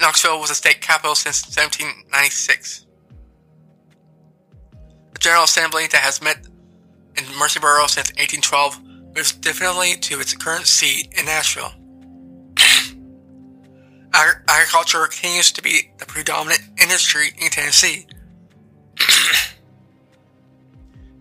Knoxville 0.00 0.40
was 0.40 0.50
a 0.50 0.54
state 0.54 0.80
capital 0.80 1.14
since 1.14 1.44
1796. 1.44 2.86
The 5.12 5.18
General 5.18 5.44
Assembly 5.44 5.86
that 5.88 6.00
has 6.00 6.22
met 6.22 6.46
in 7.16 7.24
Murfreesboro 7.38 7.86
since 7.86 8.10
1812 8.12 8.82
moves 9.14 9.32
definitively 9.32 9.96
to 9.96 10.20
its 10.20 10.34
current 10.34 10.66
seat 10.66 11.12
in 11.18 11.26
Nashville. 11.26 11.74
Agriculture 14.14 15.06
continues 15.06 15.52
to 15.52 15.62
be 15.62 15.92
the 15.98 16.06
predominant 16.06 16.62
industry 16.80 17.28
in 17.38 17.50
Tennessee. 17.50 18.06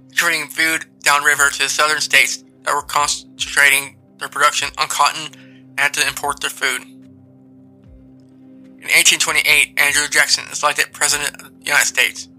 distributing 0.08 0.50
food 0.50 0.86
downriver 1.00 1.50
to 1.50 1.64
the 1.64 1.70
southern 1.70 2.02
states 2.02 2.44
that 2.64 2.74
were 2.74 2.82
concentrating 2.82 3.98
their 4.20 4.30
production 4.30 4.70
on 4.78 4.88
cotton 4.88 5.34
and 5.70 5.80
had 5.80 5.94
to 5.96 6.08
import 6.08 6.42
their 6.42 6.50
food. 6.50 6.82
In 8.82 8.88
1828, 8.88 9.80
Andrew 9.80 10.08
Jackson 10.10 10.46
is 10.52 10.64
elected 10.64 10.94
President 10.94 11.36
of 11.42 11.60
the 11.60 11.66
United 11.66 11.86
States. 11.86 12.30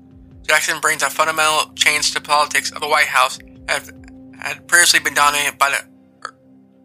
Jackson 0.43 0.81
brings 0.81 1.03
a 1.03 1.11
fundamental 1.11 1.73
change 1.75 2.13
to 2.13 2.21
politics 2.21 2.73
of 2.73 2.81
the 2.81 2.89
White 2.89 3.07
House 3.07 3.39
that 3.67 3.89
had 4.41 4.67
previously 4.67 5.01
been 5.01 5.15
dominated 5.15 5.59
by 5.59 5.71
the 5.71 5.85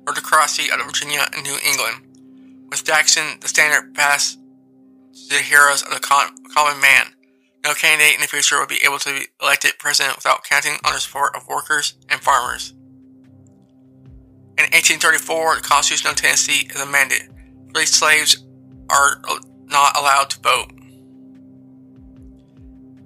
aristocracy 0.08 0.70
of 0.72 0.86
Virginia 0.86 1.26
and 1.34 1.44
New 1.44 1.58
England. 1.66 2.06
With 2.70 2.84
Jackson, 2.86 3.40
the 3.40 3.48
standard 3.48 3.96
passed 3.96 4.38
to 5.14 5.30
the 5.30 5.42
heroes 5.42 5.82
of 5.82 5.90
the 5.90 6.00
common 6.00 6.82
man. 6.82 7.08
No 7.64 7.74
candidate 7.74 8.14
in 8.14 8.22
the 8.22 8.28
future 8.28 8.60
would 8.60 8.70
be 8.70 8.84
able 8.86 9.00
to 9.00 9.10
be 9.18 9.26
elected 9.42 9.80
president 9.80 10.18
without 10.18 10.44
counting 10.44 10.78
on 10.86 10.94
the 10.94 11.00
support 11.00 11.36
of 11.36 11.48
workers 11.48 11.96
and 12.10 12.22
farmers. 12.22 12.75
In 14.58 14.64
1834, 14.64 15.56
the 15.56 15.62
Constitution 15.62 16.10
of 16.10 16.16
Tennessee 16.16 16.68
is 16.74 16.80
amended. 16.80 17.30
Free 17.74 17.86
slaves 17.86 18.46
are 18.90 19.22
not 19.66 19.98
allowed 19.98 20.30
to 20.30 20.40
vote. 20.40 20.72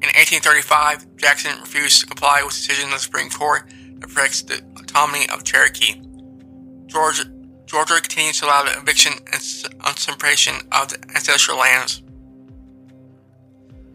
In 0.01 0.07
1835, 0.15 1.17
Jackson 1.17 1.59
refused 1.59 2.01
to 2.01 2.05
comply 2.05 2.41
with 2.43 2.53
the 2.53 2.67
decision 2.67 2.85
of 2.85 2.93
the 2.93 2.99
Supreme 2.99 3.29
Court 3.29 3.63
that 3.99 4.09
protects 4.09 4.43
the 4.43 4.61
autonomy 4.77 5.27
of 5.29 5.43
Cherokee. 5.43 6.01
Georgia, 6.85 7.25
Georgia 7.65 7.99
continues 7.99 8.39
to 8.39 8.45
allow 8.45 8.63
the 8.63 8.77
eviction 8.77 9.13
and 9.33 9.41
usurpation 9.85 10.55
of 10.71 10.89
the 10.89 10.97
ancestral 11.15 11.57
lands. 11.57 12.03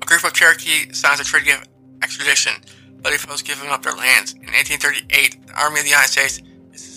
A 0.03 0.07
group 0.07 0.25
of 0.25 0.33
Cherokee 0.35 0.93
signs 0.93 1.21
a 1.21 1.25
treaty 1.25 1.53
of 1.53 1.65
extradition, 2.03 2.53
but 3.01 3.11
they 3.11 3.17
oppose 3.17 3.43
giving 3.43 3.71
up 3.71 3.83
their 3.83 3.95
lands. 3.95 4.33
In 4.35 4.53
1838, 4.53 5.47
the 5.47 5.53
Army 5.55 5.81
of 5.81 5.85
the 5.85 5.91
United 5.91 6.11
States 6.11 6.43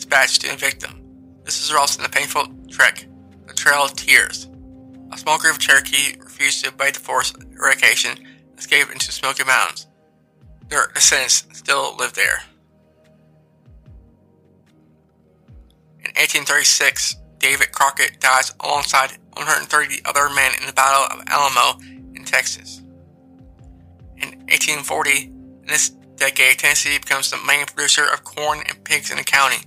dispatched 0.07 0.41
to 0.41 0.53
evict 0.53 0.81
them. 0.81 1.01
This 1.43 1.69
results 1.69 1.97
in 1.97 2.05
a 2.05 2.09
painful 2.09 2.47
trek, 2.69 3.07
the 3.45 3.53
Trail 3.53 3.83
of 3.83 3.93
Tears. 3.93 4.47
A 5.11 5.17
small 5.17 5.37
group 5.37 5.55
of 5.55 5.59
Cherokee 5.59 6.17
refused 6.19 6.63
to 6.63 6.69
obey 6.69 6.91
the 6.91 6.99
forced 6.99 7.35
eradication 7.53 8.17
and 8.17 8.57
escaped 8.59 8.91
into 8.91 9.11
Smoky 9.11 9.43
Mountains. 9.43 9.87
Their 10.69 10.87
descendants 10.93 11.45
still 11.53 11.95
live 11.97 12.13
there. 12.13 12.41
In 15.99 16.11
1836, 16.15 17.15
David 17.39 17.71
Crockett 17.71 18.19
dies 18.19 18.53
alongside 18.61 19.11
130 19.33 20.01
other 20.05 20.29
men 20.33 20.51
in 20.59 20.67
the 20.67 20.73
Battle 20.73 21.17
of 21.17 21.23
Alamo 21.27 21.79
in 22.15 22.23
Texas. 22.23 22.81
In 24.17 24.29
1840, 24.47 25.23
in 25.23 25.67
this 25.67 25.89
decade, 26.15 26.59
Tennessee 26.59 26.97
becomes 26.97 27.29
the 27.29 27.37
main 27.45 27.65
producer 27.65 28.05
of 28.11 28.23
corn 28.23 28.59
and 28.67 28.83
pigs 28.83 29.11
in 29.11 29.17
the 29.17 29.23
county. 29.23 29.57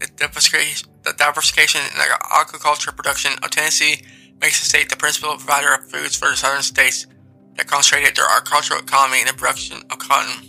The 0.00 0.06
diversification, 0.16 0.88
the 1.02 1.10
in 1.10 2.00
agriculture 2.32 2.90
production 2.90 3.32
of 3.42 3.50
Tennessee 3.50 4.02
makes 4.40 4.58
the 4.58 4.66
state 4.66 4.88
the 4.88 4.96
principal 4.96 5.36
provider 5.36 5.74
of 5.74 5.90
foods 5.90 6.16
for 6.16 6.30
the 6.30 6.36
southern 6.36 6.62
states 6.62 7.06
that 7.56 7.66
concentrated 7.66 8.16
their 8.16 8.24
agricultural 8.30 8.80
economy 8.80 9.20
in 9.20 9.26
the 9.26 9.34
production 9.34 9.82
of 9.90 9.98
cotton. 9.98 10.42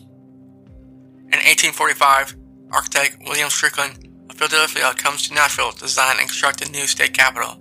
In 1.34 1.40
1845, 1.40 2.36
architect 2.72 3.18
William 3.26 3.50
Strickland 3.50 4.08
of 4.30 4.38
Philadelphia 4.38 4.94
comes 4.94 5.28
to 5.28 5.34
Nashville 5.34 5.74
to 5.74 5.80
design 5.80 6.16
and 6.20 6.30
construct 6.30 6.66
a 6.66 6.72
new 6.72 6.88
state 6.88 7.14
capital. 7.14 7.60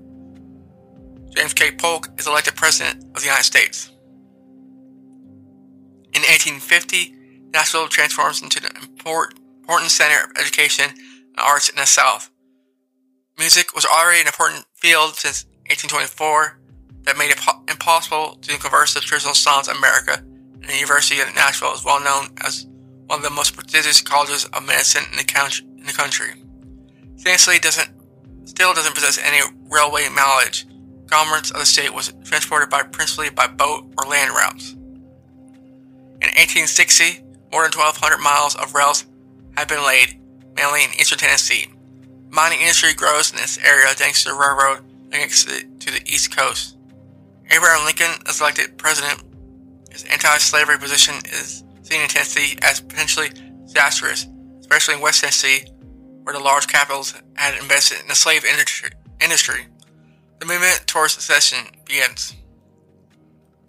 James 1.34 1.54
K. 1.54 1.72
Polk 1.72 2.08
is 2.18 2.28
elected 2.28 2.54
President 2.54 3.04
of 3.16 3.20
the 3.20 3.26
United 3.26 3.44
States. 3.44 3.90
In 6.12 6.22
1850, 6.22 7.14
Nashville 7.52 7.88
transforms 7.88 8.42
into 8.42 8.64
an 8.64 8.76
important 8.82 9.90
center 9.90 10.24
of 10.24 10.30
education 10.36 10.92
arts 11.38 11.68
in 11.68 11.76
the 11.76 11.86
South. 11.86 12.30
Music 13.38 13.74
was 13.74 13.86
already 13.86 14.20
an 14.20 14.26
important 14.26 14.66
field 14.74 15.16
since 15.16 15.44
1824 15.68 16.58
that 17.04 17.16
made 17.16 17.30
it 17.30 17.38
po- 17.38 17.62
impossible 17.68 18.36
to 18.42 18.58
converse 18.58 18.94
the 18.94 19.00
traditional 19.00 19.34
songs 19.34 19.68
of 19.68 19.76
America, 19.76 20.18
and 20.18 20.64
the 20.64 20.74
University 20.74 21.20
of 21.20 21.34
Nashville 21.34 21.72
is 21.72 21.84
well 21.84 22.02
known 22.02 22.34
as 22.44 22.66
one 23.06 23.18
of 23.18 23.24
the 23.24 23.30
most 23.30 23.54
prestigious 23.54 24.00
colleges 24.00 24.44
of 24.44 24.66
medicine 24.66 25.04
in 25.10 25.16
the, 25.16 25.24
country. 25.24 25.66
In 25.78 25.86
the 25.86 25.92
country. 25.92 26.34
Tennessee 27.22 27.58
doesn't, 27.58 27.90
still 28.44 28.74
doesn't 28.74 28.94
possess 28.94 29.18
any 29.18 29.40
railway 29.70 30.08
mileage. 30.08 30.66
Commerce 31.08 31.50
of 31.50 31.58
the 31.58 31.66
state 31.66 31.92
was 31.92 32.12
transported 32.24 32.70
by 32.70 32.82
principally 32.82 33.30
by 33.30 33.46
boat 33.46 33.92
or 33.98 34.04
land 34.04 34.30
routes. 34.30 34.72
In 36.20 36.28
1860, 36.36 37.24
more 37.52 37.62
than 37.62 37.72
1,200 37.72 38.18
miles 38.18 38.54
of 38.54 38.74
rails 38.74 39.06
had 39.56 39.66
been 39.66 39.84
laid, 39.84 40.19
mainly 40.60 40.84
in 40.84 40.90
eastern 41.00 41.18
Tennessee. 41.18 41.66
Mining 42.28 42.60
industry 42.60 42.92
grows 42.92 43.30
in 43.30 43.38
this 43.38 43.58
area 43.58 43.88
thanks 43.94 44.22
to 44.22 44.30
the 44.30 44.34
railroad 44.34 44.84
links 45.10 45.44
to 45.44 45.90
the 45.90 46.02
East 46.04 46.36
Coast. 46.36 46.76
Abraham 47.50 47.84
Lincoln 47.84 48.12
is 48.28 48.40
elected 48.40 48.76
president. 48.76 49.22
His 49.90 50.04
anti-slavery 50.04 50.78
position 50.78 51.16
is 51.32 51.64
seen 51.82 52.02
in 52.02 52.08
Tennessee 52.08 52.58
as 52.62 52.80
potentially 52.80 53.30
disastrous, 53.64 54.28
especially 54.60 54.94
in 54.94 55.00
West 55.00 55.22
Tennessee, 55.22 55.64
where 56.22 56.34
the 56.34 56.40
large 56.40 56.68
capitals 56.68 57.14
had 57.34 57.58
invested 57.60 58.00
in 58.00 58.08
the 58.08 58.14
slave 58.14 58.44
industry. 58.44 59.66
The 60.38 60.46
movement 60.46 60.84
towards 60.86 61.14
secession 61.14 61.66
begins. 61.86 62.32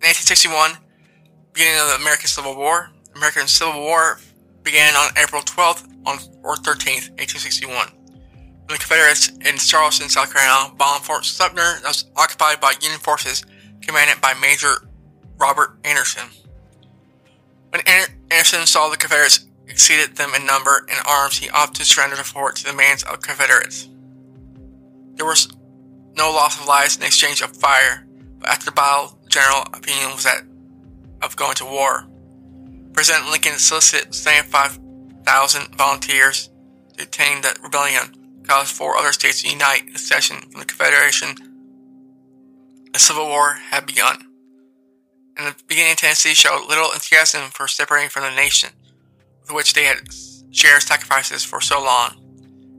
In 0.02 0.08
1861, 0.08 0.78
beginning 1.54 1.80
of 1.80 1.88
the 1.88 1.96
American 1.96 2.28
Civil 2.28 2.56
War, 2.56 2.92
American 3.16 3.48
Civil 3.48 3.82
War 3.82 4.20
began 4.64 4.96
on 4.96 5.12
April 5.18 5.42
12th 5.42 5.88
or 6.44 6.56
13th, 6.56 7.10
1861 7.18 7.92
the 8.72 8.78
Confederates 8.78 9.30
in 9.30 9.58
Charleston, 9.58 10.10
South 10.10 10.34
Carolina, 10.34 10.74
bombed 10.76 11.04
Fort 11.04 11.26
Sumter 11.26 11.80
that 11.82 11.88
was 11.88 12.06
occupied 12.16 12.60
by 12.60 12.74
Union 12.82 13.00
forces 13.00 13.46
commanded 13.82 14.22
by 14.22 14.34
Major 14.34 14.88
Robert 15.38 15.78
Anderson. 15.84 16.30
When 17.70 17.82
Anderson 18.30 18.66
saw 18.66 18.90
the 18.90 18.98
Confederates 18.98 19.46
exceeded 19.68 20.16
them 20.16 20.34
in 20.36 20.46
number 20.46 20.86
and 20.90 21.06
arms, 21.08 21.38
he 21.38 21.50
opted 21.50 21.78
to 21.78 21.86
surrender 21.86 22.16
the 22.16 22.24
fort 22.24 22.58
to 22.58 22.64
the 22.64 22.72
demands 22.72 23.04
of 23.04 23.22
the 23.22 23.28
Confederates. 23.28 23.90
There 25.16 25.26
was 25.26 25.52
no 26.16 26.32
loss 26.32 26.60
of 26.60 26.68
lives 26.68 26.98
in 26.98 27.04
exchange 27.04 27.42
of 27.42 27.56
fire, 27.56 28.06
but 28.40 28.50
after 28.50 28.66
the 28.66 28.72
battle, 28.72 29.18
general 29.30 29.62
opinion 29.74 30.12
was 30.12 30.24
that 30.24 30.44
of 31.22 31.36
going 31.36 31.56
to 31.56 31.66
war. 31.66 32.08
President 32.94 33.30
Lincoln 33.30 33.58
solicited 33.58 34.14
75,000 34.14 35.76
volunteers 35.76 36.50
to 36.98 37.04
attain 37.04 37.42
the 37.42 37.56
rebellion 37.64 38.44
caused 38.44 38.76
four 38.76 38.98
other 38.98 39.12
states 39.12 39.42
to 39.42 39.50
unite 39.50 39.88
in 39.88 39.96
secession 39.96 40.38
from 40.38 40.60
the 40.60 40.66
Confederation. 40.66 41.36
A 42.94 43.00
civil 43.00 43.28
war 43.28 43.54
had 43.54 43.86
begun. 43.86 44.26
In 45.38 45.46
the 45.46 45.56
beginning, 45.68 45.96
Tennessee 45.96 46.34
showed 46.34 46.68
little 46.68 46.92
enthusiasm 46.92 47.50
for 47.52 47.68
separating 47.68 48.10
from 48.10 48.24
the 48.24 48.36
nation, 48.36 48.72
with 49.42 49.52
which 49.52 49.74
they 49.74 49.86
had 49.86 50.00
shared 50.52 50.82
sacrifices 50.82 51.44
for 51.44 51.62
so 51.62 51.82
long. 51.82 52.18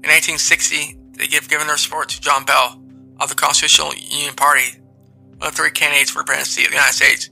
In 0.04 0.10
1860, 0.10 0.98
they 1.16 1.26
gave 1.26 1.48
given 1.48 1.66
their 1.66 1.78
support 1.78 2.10
to 2.10 2.20
John 2.20 2.44
Bell 2.44 2.82
of 3.18 3.28
the 3.28 3.34
Constitutional 3.34 3.94
Union 3.94 4.34
Party, 4.34 4.78
one 5.38 5.48
of 5.48 5.54
three 5.54 5.70
candidates 5.70 6.10
for 6.10 6.18
the 6.18 6.24
presidency 6.24 6.64
of 6.64 6.70
the 6.70 6.76
United 6.76 6.94
States, 6.94 7.30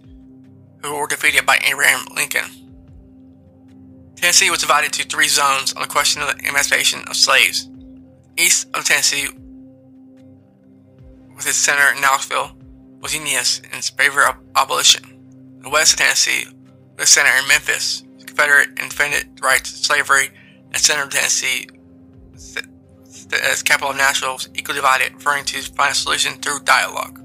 who 0.82 0.96
were 0.96 1.06
defeated 1.06 1.44
by 1.44 1.58
Abraham 1.68 2.06
Lincoln. 2.14 2.59
Tennessee 4.20 4.50
was 4.50 4.60
divided 4.60 4.86
into 4.86 5.08
three 5.08 5.28
zones 5.28 5.72
on 5.72 5.80
the 5.80 5.88
question 5.88 6.20
of 6.20 6.28
the 6.28 6.46
emancipation 6.46 7.00
of 7.08 7.16
slaves 7.16 7.70
east 8.40 8.68
of 8.74 8.84
Tennessee, 8.84 9.28
with 11.36 11.46
its 11.46 11.56
center 11.56 11.94
in 11.94 12.00
Knoxville, 12.00 12.52
was 13.00 13.14
unionist 13.14 13.64
in 13.66 13.80
favor 13.82 14.26
of 14.26 14.36
abolition. 14.56 15.58
The 15.62 15.68
west 15.68 15.94
of 15.94 15.98
Tennessee, 16.00 16.46
with 16.92 17.02
its 17.02 17.10
center 17.10 17.30
in 17.30 17.48
Memphis, 17.48 18.02
was 18.14 18.24
Confederate 18.24 18.68
and 18.80 18.90
defended 18.90 19.36
the 19.36 19.42
rights 19.42 19.72
of 19.72 19.78
slavery, 19.78 20.26
and 20.26 20.74
the 20.74 20.78
center 20.78 21.02
of 21.02 21.10
Tennessee, 21.10 21.68
as 23.32 23.62
capital 23.62 23.90
of 23.90 23.96
Nashville, 23.96 24.34
was 24.34 24.48
equally 24.54 24.76
divided, 24.76 25.14
referring 25.14 25.44
to 25.46 25.60
find 25.74 25.92
a 25.92 25.94
solution 25.94 26.34
through 26.40 26.60
dialogue. 26.60 27.18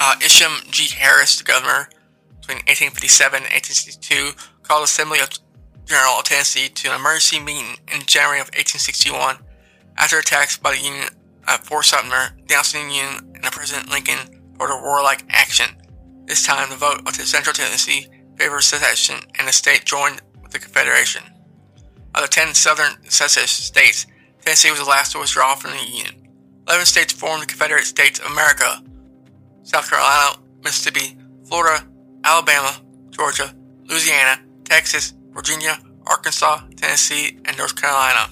Uh, 0.00 0.14
Isham 0.24 0.52
G. 0.70 0.94
Harris, 0.94 1.38
the 1.38 1.44
governor, 1.44 1.88
between 2.40 2.58
1857 2.66 3.36
and 3.36 3.44
1862, 3.44 4.32
called 4.64 4.84
Assembly 4.84 5.20
of 5.20 5.30
General 5.84 6.18
of 6.18 6.24
Tennessee 6.24 6.68
to 6.68 6.88
an 6.88 6.96
emergency 7.00 7.38
meeting 7.38 7.76
in 7.92 8.00
January 8.06 8.40
of 8.40 8.48
1861 8.48 9.36
after 9.96 10.18
attacks 10.18 10.56
by 10.56 10.72
the 10.72 10.82
Union 10.82 11.08
at 11.46 11.64
Fort 11.64 11.84
Sumter, 11.84 12.34
denouncing 12.46 12.88
the 12.88 12.94
Union 12.94 13.32
and 13.34 13.44
President 13.44 13.90
Lincoln 13.90 14.18
for 14.56 14.66
the 14.66 14.76
warlike 14.76 15.24
action. 15.28 15.76
This 16.26 16.46
time, 16.46 16.70
the 16.70 16.76
vote 16.76 17.00
of 17.06 17.16
the 17.16 17.26
Central 17.26 17.52
Tennessee 17.52 18.08
favored 18.36 18.62
secession, 18.62 19.16
and 19.38 19.46
the 19.46 19.52
state 19.52 19.84
joined 19.84 20.22
with 20.42 20.52
the 20.52 20.58
Confederation. 20.58 21.22
Of 22.14 22.22
the 22.22 22.28
ten 22.28 22.54
southern 22.54 23.02
secession 23.10 23.46
states, 23.46 24.06
Tennessee 24.40 24.70
was 24.70 24.80
the 24.80 24.86
last 24.86 25.12
to 25.12 25.18
withdraw 25.18 25.54
from 25.54 25.72
the 25.72 25.84
Union. 25.84 26.28
Eleven 26.66 26.86
states 26.86 27.12
formed 27.12 27.42
the 27.42 27.46
Confederate 27.46 27.84
States 27.84 28.20
of 28.20 28.30
America 28.30 28.82
South 29.62 29.88
Carolina, 29.88 30.38
Mississippi, 30.62 31.18
Florida, 31.46 31.86
Alabama, 32.24 32.80
Georgia, 33.10 33.54
Louisiana, 33.84 34.43
Texas, 34.64 35.14
Virginia, 35.30 35.78
Arkansas, 36.06 36.62
Tennessee, 36.76 37.38
and 37.44 37.56
North 37.56 37.76
Carolina. 37.76 38.30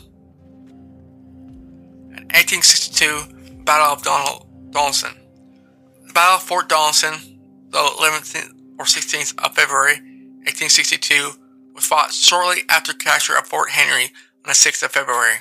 In 2.11 2.29
1862, 2.29 3.65
Battle 3.65 3.93
of 3.93 4.03
Donelson. 4.03 5.15
The 6.07 6.13
Battle 6.13 6.37
of 6.37 6.43
Fort 6.43 6.69
Donelson, 6.69 7.39
the 7.71 7.79
11th 7.79 8.53
or 8.79 8.85
16th 8.85 9.39
of 9.45 9.55
February 9.55 9.95
1862, 10.45 11.33
was 11.75 11.87
fought 11.87 12.13
shortly 12.13 12.63
after 12.69 12.93
capture 12.93 13.37
of 13.37 13.47
Fort 13.47 13.71
Henry 13.71 14.05
on 14.05 14.49
the 14.49 14.53
6th 14.53 14.83
of 14.83 14.93
February. 14.93 15.37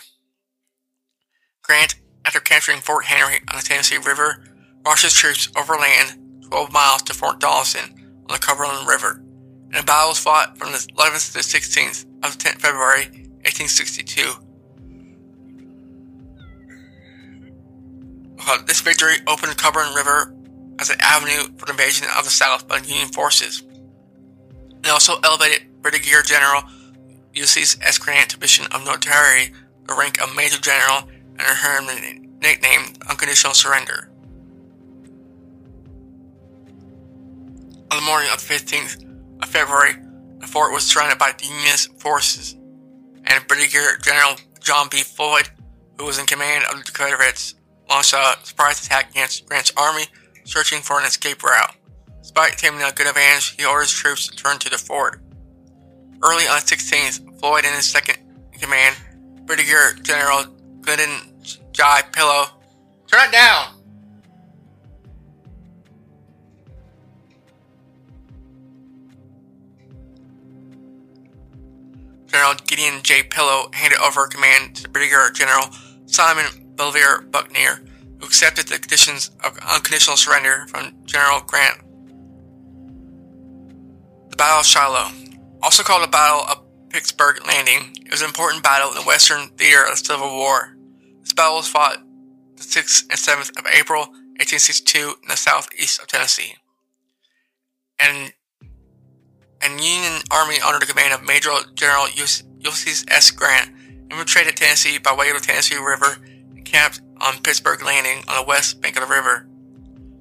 Grant, 1.64 1.96
after 2.24 2.39
capturing 2.39 2.80
Fort 2.80 3.06
Henry 3.06 3.39
on 3.50 3.58
the 3.58 3.64
Tennessee 3.64 3.98
River, 3.98 4.44
marched 4.84 5.04
his 5.04 5.14
troops 5.14 5.50
overland 5.58 6.44
12 6.50 6.72
miles 6.72 7.02
to 7.04 7.14
Fort 7.14 7.39
Donelson 7.39 7.92
on 7.92 8.28
the 8.28 8.38
Cumberland 8.38 8.88
River, 8.88 9.24
and 9.72 9.82
the 9.82 9.86
battle 9.86 10.09
was 10.09 10.19
fought 10.19 10.57
from 10.57 10.72
the 10.72 10.78
11th 10.78 11.28
to 11.28 11.34
the 11.34 11.39
16th 11.39 12.05
of 12.26 12.38
10th 12.38 12.59
February 12.59 13.05
1862. 13.45 14.34
Uh, 18.47 18.57
this 18.65 18.82
victory 18.82 19.15
opened 19.28 19.51
the 19.51 19.55
Cumberland 19.55 19.95
River 19.95 20.36
as 20.80 20.89
an 20.89 20.97
avenue 20.99 21.55
for 21.57 21.65
the 21.65 21.72
invasion 21.72 22.07
of 22.17 22.26
the 22.26 22.30
South 22.30 22.67
by 22.67 22.78
Union 22.78 23.07
forces. 23.07 23.63
It 24.84 24.89
also 24.89 25.19
elevated 25.24 25.82
Brigadier 25.82 26.22
General 26.22 26.63
Ulysses 27.34 27.78
S. 27.82 27.97
Grant 27.97 28.32
to 28.32 28.38
of 28.76 28.86
notoriety, 28.86 29.53
the 29.88 29.93
rank 29.93 30.22
of 30.22 30.36
Major 30.36 30.59
General, 30.59 31.07
and 31.39 31.41
earned 31.41 31.88
the 31.88 32.30
nickname 32.41 32.93
Unconditional 33.09 33.53
Surrender. 33.53 34.09
On 37.89 37.97
the 37.97 38.05
morning 38.05 38.30
of 38.34 38.45
the 38.45 38.53
15th 38.53 39.11
of 39.42 39.50
February, 39.50 39.94
the 40.39 40.48
fort 40.48 40.72
was 40.72 40.84
surrounded 40.86 41.20
by 41.20 41.32
the 41.38 41.46
Unionist 41.46 42.00
forces, 42.00 42.56
and 43.26 43.48
Brigadier 43.48 43.98
General 44.04 44.36
John 44.60 44.88
B. 44.89 44.98
Floyd, 44.98 45.50
who 45.98 46.06
was 46.06 46.20
in 46.20 46.26
command 46.26 46.66
of 46.66 46.84
the 46.84 46.92
Confederates, 46.92 47.56
launched 47.89 48.14
a 48.14 48.36
surprise 48.44 48.86
attack 48.86 49.12
against 49.12 49.46
Grant's 49.48 49.74
army, 49.78 50.06
searching 50.44 50.82
for 50.82 51.00
an 51.00 51.06
escape 51.06 51.44
route. 51.44 51.76
Despite 52.22 52.58
taking 52.58 52.82
a 52.82 52.92
good 52.92 53.08
advantage, 53.08 53.56
he 53.58 53.66
ordered 53.66 53.84
his 53.84 53.92
troops 53.92 54.28
to 54.28 54.36
turn 54.36 54.60
to 54.60 54.70
the 54.70 54.78
fort. 54.78 55.22
Early 56.24 56.46
on 56.46 56.60
the 56.60 56.66
16th, 56.66 57.39
Floyd 57.39 57.66
and 57.66 57.76
his 57.76 57.86
second 57.86 58.18
in 58.54 58.60
command, 58.60 58.96
Brigadier 59.46 59.94
General 60.02 60.46
Glidden 60.82 61.42
J. 61.42 61.84
Pillow, 62.12 62.46
turn 63.08 63.28
it 63.28 63.32
down! 63.32 63.81
General 72.32 72.54
Gideon 72.66 73.02
J. 73.04 73.24
Pillow 73.24 73.70
handed 73.74 74.00
over 74.00 74.26
command 74.26 74.76
to 74.78 74.90
Brigadier 74.90 75.32
General 75.32 75.66
Simon 76.06 76.46
Belvidere 76.76 77.30
Buckner, 77.30 77.84
who 78.20 78.26
accepted 78.26 78.68
the 78.68 78.80
conditions 78.80 79.32
of 79.44 79.58
unconditional 79.58 80.16
surrender 80.16 80.66
from 80.68 80.94
General 81.06 81.42
Grant. 81.42 81.80
The 84.30 84.38
Battle 84.38 84.62
of 84.62 84.66
Shiloh, 84.66 85.12
also 85.62 85.84
called 85.84 86.04
the 86.04 86.08
Battle 86.08 86.46
of 86.48 86.64
Pittsburgh 86.90 87.46
Landing, 87.46 87.98
it 88.06 88.12
was 88.12 88.22
an 88.22 88.28
important 88.28 88.64
battle 88.64 88.90
in 88.90 88.96
the 88.96 89.04
Western 89.04 89.50
theater 89.58 89.84
of 89.84 89.92
the 89.92 89.98
Civil 89.98 90.30
War. 90.30 90.78
This 91.22 91.34
battle 91.34 91.58
was 91.58 91.68
fought 91.68 91.98
the 92.56 92.64
6th 92.64 93.04
and 93.10 93.20
7th 93.20 93.60
of 93.60 93.66
April, 93.74 94.02
1862, 94.40 95.16
in 95.22 95.28
the 95.28 95.36
southeast 95.36 96.00
of 96.00 96.08
Tennessee. 96.08 96.56
And 98.00 98.34
and 99.62 99.80
Union 99.80 100.22
Army 100.32 100.57
under 100.66 100.80
the 100.80 100.86
command 100.86 101.14
of 101.14 101.24
Major 101.24 101.51
General 101.76 102.07
Ulysses 102.09 103.05
S. 103.07 103.32
Grant 103.32 103.72
infiltrated 104.09 104.57
Tennessee 104.57 104.97
by 104.97 105.16
way 105.16 105.30
of 105.30 105.36
the 105.36 105.45
Tennessee 105.45 105.78
River 105.78 106.18
and 106.55 106.66
camped 106.66 107.01
on 107.20 107.41
Pittsburgh 107.41 107.84
Landing 107.84 108.24
on 108.28 108.41
the 108.41 108.47
west 108.47 108.82
bank 108.82 108.97
of 108.97 109.07
the 109.07 109.14
river. 109.14 109.47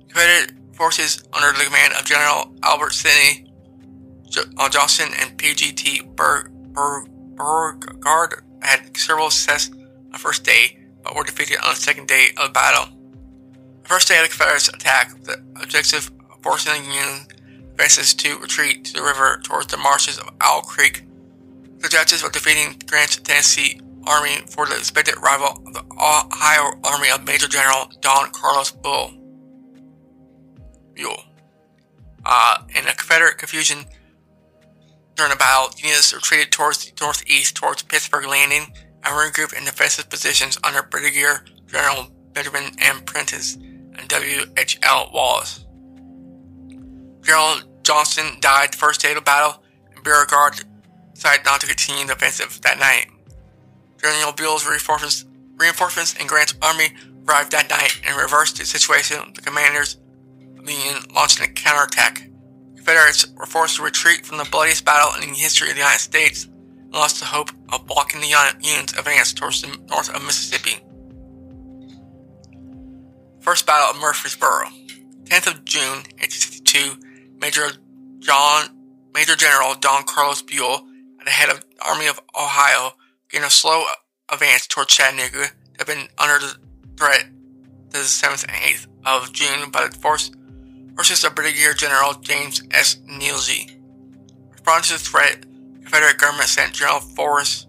Confederate 0.09 0.53
forces 0.75 1.25
under 1.33 1.59
the 1.59 1.65
command 1.65 1.95
of 1.95 2.05
General 2.05 2.55
Albert 2.63 2.93
Sidney 2.93 3.51
uh, 4.57 4.69
Johnston 4.69 5.09
and 5.21 5.37
P.G.T. 5.37 6.03
Beauregard 6.15 7.11
had 8.63 8.97
several 8.97 9.31
success 9.31 9.71
on 9.73 10.13
the 10.13 10.19
first 10.19 10.45
day, 10.45 10.79
but 11.03 11.15
were 11.15 11.25
defeated 11.25 11.59
on 11.65 11.75
the 11.75 11.81
second 11.81 12.09
day 12.09 12.29
of 12.37 12.49
the 12.49 12.53
battle. 12.53 12.95
The 13.83 13.89
first 13.89 14.09
day 14.09 14.19
of 14.19 14.25
the 14.25 14.29
Confederates 14.29 14.69
attack, 14.69 15.23
the 15.25 15.43
objective 15.61 16.11
of 16.31 16.43
forcing 16.43 16.73
the 16.73 16.89
Union 16.89 17.27
forces 17.81 18.13
to 18.13 18.39
retreat 18.39 18.85
to 18.85 18.93
the 18.93 19.03
river 19.03 19.41
towards 19.43 19.69
the 19.69 19.77
marshes 19.79 20.19
of 20.19 20.29
Owl 20.43 20.61
Creek. 20.61 21.07
The 21.79 21.87
objective 21.87 22.23
were 22.23 22.29
defeating 22.29 22.77
Grant's 22.87 23.17
Tennessee 23.17 23.81
Army 24.07 24.37
for 24.49 24.67
the 24.67 24.77
expected 24.77 25.17
arrival 25.17 25.63
of 25.67 25.73
the 25.73 25.85
Ohio 25.93 26.79
Army 26.85 27.11
of 27.11 27.25
Major 27.25 27.49
General 27.49 27.91
Don 28.01 28.31
Carlos 28.33 28.71
Buell. 28.71 29.13
Buell. 30.95 31.25
Uh, 32.25 32.59
in 32.77 32.87
a 32.87 32.95
Confederate 32.95 33.39
confusion 33.39 33.87
during 35.15 35.31
the 35.31 35.37
battle, 35.37 35.75
retreated 36.15 36.53
towards 36.53 36.85
the 36.85 36.93
northeast 37.01 37.55
towards 37.57 37.83
Pittsburgh 37.83 38.27
Landing 38.27 38.75
and 39.05 39.15
regrouped 39.15 39.57
in 39.57 39.65
defensive 39.65 40.11
positions 40.11 40.59
under 40.63 40.83
Brigadier 40.83 41.45
General 41.67 42.11
Benjamin 42.33 42.73
M. 42.79 43.01
Prentiss 43.07 43.55
and 43.57 44.07
W. 44.09 44.43
H. 44.59 44.79
L. 44.83 45.11
Wallace. 45.15 45.65
General 47.23 47.70
Johnston 47.91 48.39
died 48.39 48.73
the 48.73 48.77
first 48.77 49.01
day 49.01 49.09
of 49.09 49.17
the 49.17 49.21
battle, 49.21 49.65
and 49.93 50.05
Beauregard 50.05 50.65
decided 51.13 51.45
not 51.45 51.61
to 51.61 51.67
continue 51.67 52.07
the 52.07 52.13
offensive 52.13 52.61
that 52.63 52.79
night. 52.79 53.07
General 54.01 54.31
Buell's 54.31 54.65
reinforcements, 54.65 55.25
reinforcements 55.57 56.15
in 56.15 56.29
Grant's 56.29 56.55
army 56.63 56.91
arrived 57.27 57.51
that 57.51 57.69
night 57.69 58.01
and 58.07 58.17
reversed 58.17 58.59
the 58.59 58.65
situation. 58.65 59.33
The 59.35 59.43
commanders 59.43 59.97
of 60.57 60.67
the 60.67 60.73
Union 60.73 61.03
launched 61.13 61.41
a 61.41 61.49
counterattack. 61.49 62.31
Confederates 62.77 63.27
were 63.35 63.45
forced 63.45 63.79
to 63.79 63.83
retreat 63.83 64.25
from 64.25 64.39
the 64.39 64.49
bloodiest 64.53 64.85
battle 64.85 65.21
in 65.21 65.29
the 65.29 65.37
history 65.37 65.71
of 65.71 65.75
the 65.75 65.81
United 65.81 65.99
States 65.99 66.45
and 66.45 66.93
lost 66.93 67.19
the 67.19 67.27
hope 67.27 67.51
of 67.73 67.89
blocking 67.89 68.21
the 68.21 68.29
Union's 68.29 68.97
advance 68.97 69.33
towards 69.33 69.63
the 69.63 69.77
north 69.89 70.15
of 70.15 70.23
Mississippi. 70.23 70.79
First 73.41 73.67
Battle 73.67 73.91
of 73.91 74.01
Murfreesboro, 74.01 74.67
10th 75.25 75.49
of 75.49 75.65
June, 75.65 76.05
1862. 76.21 77.10
Major 77.41 77.69
John, 78.19 78.69
Major 79.15 79.35
General 79.35 79.75
Don 79.75 80.05
Carlos 80.05 80.43
Buell, 80.43 80.87
at 81.19 81.25
the 81.25 81.31
head 81.31 81.49
of 81.49 81.61
the 81.61 81.87
Army 81.87 82.07
of 82.07 82.21
Ohio, 82.39 82.93
began 83.29 83.47
a 83.47 83.51
slow 83.51 83.85
advance 84.31 84.67
toward 84.67 84.89
Chattanooga 84.89 85.47
that 85.79 85.79
had 85.79 85.87
been 85.87 86.09
under 86.19 86.39
the 86.39 86.57
threat 86.97 87.25
the 87.91 87.99
7th 87.99 88.45
and 88.45 88.53
8th 88.53 88.87
of 89.05 89.33
June 89.33 89.71
by 89.71 89.87
the 89.89 89.97
force 89.97 90.31
versus 90.95 91.23
the 91.23 91.31
Brigadier 91.31 91.73
General 91.75 92.15
James 92.15 92.63
S. 92.71 92.99
Negley. 93.07 93.81
Responding 94.51 94.85
to 94.85 94.93
the 94.93 94.99
threat, 94.99 95.43
the 95.43 95.81
Confederate 95.81 96.19
government 96.19 96.49
sent 96.49 96.73
General 96.73 97.01
Forrest 97.01 97.69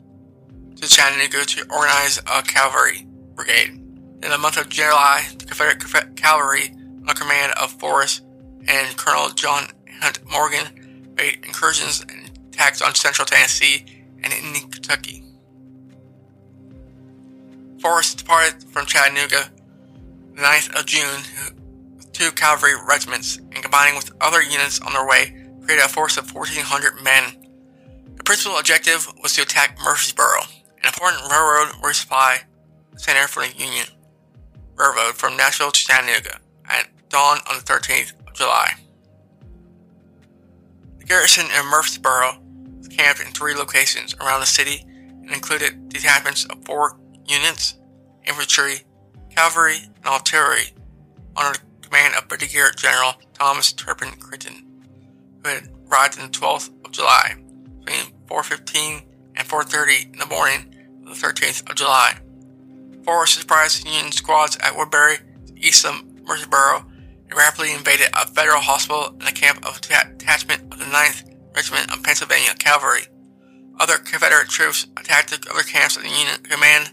to 0.76 0.88
Chattanooga 0.88 1.46
to 1.46 1.66
organize 1.72 2.20
a 2.20 2.42
cavalry 2.44 3.08
brigade. 3.36 3.70
In 4.24 4.30
the 4.30 4.38
month 4.38 4.58
of 4.58 4.70
July, 4.70 5.26
the 5.40 5.46
Confederate 5.46 6.16
cavalry, 6.16 6.76
under 7.08 7.14
command 7.14 7.54
of 7.60 7.72
Forrest, 7.72 8.22
and 8.68 8.98
Colonel 8.98 9.30
John 9.30 9.68
Hunt 10.02 10.20
Morgan 10.30 11.14
made 11.16 11.46
incursions 11.46 12.02
and 12.02 12.32
attacks 12.50 12.82
on 12.82 12.96
central 12.96 13.26
Tennessee 13.26 13.86
and 14.24 14.32
in 14.34 14.70
Kentucky. 14.70 15.24
Forrest 17.80 18.20
departed 18.20 18.64
from 18.72 18.86
Chattanooga 18.86 19.50
the 20.36 20.42
9th 20.42 20.80
of 20.80 20.86
June 20.86 21.22
with 21.98 22.12
two 22.14 22.32
cavalry 22.32 22.74
regiments 22.88 23.38
and 23.38 23.62
combining 23.62 23.96
with 23.96 24.12
other 24.22 24.42
units 24.42 24.80
on 24.80 24.94
their 24.94 25.06
way 25.06 25.36
created 25.62 25.86
a 25.86 25.90
force 25.90 26.18
of 26.18 26.34
1,400 26.34 27.04
men. 27.04 27.48
The 28.16 28.24
principal 28.24 28.58
objective 28.58 29.08
was 29.22 29.34
to 29.36 29.42
attack 29.42 29.78
Murfreesboro, 29.84 30.42
an 30.82 30.86
important 30.86 31.30
railroad 31.30 31.74
resupply 31.82 32.40
center 32.98 33.28
for 33.28 33.44
the 33.46 33.54
Union 33.58 33.86
Railroad 34.76 35.16
from 35.16 35.38
Nashville 35.38 35.72
to 35.72 35.80
Chattanooga 35.80 36.40
at 36.66 36.88
dawn 37.10 37.40
on 37.50 37.58
the 37.58 37.64
13th 37.64 38.14
July. 38.34 38.74
The 40.98 41.06
garrison 41.06 41.46
in 41.46 41.66
Murfreesboro 41.66 42.40
was 42.78 42.88
camped 42.88 43.22
in 43.22 43.28
three 43.28 43.56
locations 43.56 44.16
around 44.16 44.42
the 44.42 44.46
city 44.46 44.86
and 44.88 45.32
included 45.32 45.90
detachments 45.90 46.46
of 46.46 46.64
four 46.66 47.00
units, 47.28 47.78
infantry, 48.26 48.82
cavalry, 49.30 49.78
and 49.98 50.06
artillery 50.06 50.74
under 51.36 51.58
the 51.58 51.88
command 51.88 52.16
of 52.16 52.28
Brigadier 52.28 52.72
General 52.76 53.14
Thomas 53.34 53.74
Turpin 53.74 54.12
Crittenden, 54.20 54.66
who 55.44 55.50
had 55.50 55.70
arrived 55.90 56.20
on 56.20 56.32
the 56.32 56.38
12th 56.38 56.70
of 56.86 56.92
July 56.92 57.36
between 57.80 58.14
4.15 58.28 59.02
and 59.36 59.48
4.30 59.48 60.14
in 60.14 60.20
the 60.20 60.26
morning 60.26 60.76
of 61.08 61.20
the 61.20 61.28
13th 61.28 61.70
of 61.70 61.76
July. 61.76 62.18
Four 63.04 63.26
surprise 63.26 63.84
Union 63.84 64.12
squads 64.12 64.58
at 64.58 64.76
Woodbury, 64.76 65.18
east 65.56 65.86
of 65.86 66.04
Murfreesboro, 66.24 66.86
rapidly 67.36 67.74
invaded 67.74 68.10
a 68.14 68.28
federal 68.28 68.62
hospital 68.62 69.16
and 69.20 69.28
a 69.28 69.32
camp 69.32 69.66
of 69.66 69.78
a 69.78 69.82
detachment 69.82 70.74
of 70.74 70.80
the 70.80 70.86
9th 70.86 71.24
Regiment 71.56 71.92
of 71.92 72.04
Pennsylvania 72.04 72.54
Cavalry. 72.58 73.02
Other 73.80 73.98
Confederate 73.98 74.50
troops 74.50 74.88
attacked 74.98 75.30
the 75.30 75.50
other 75.52 75.64
camps 75.64 75.98
of 75.98 76.04
the 76.04 76.10
Union 76.10 76.42
command, 76.44 76.92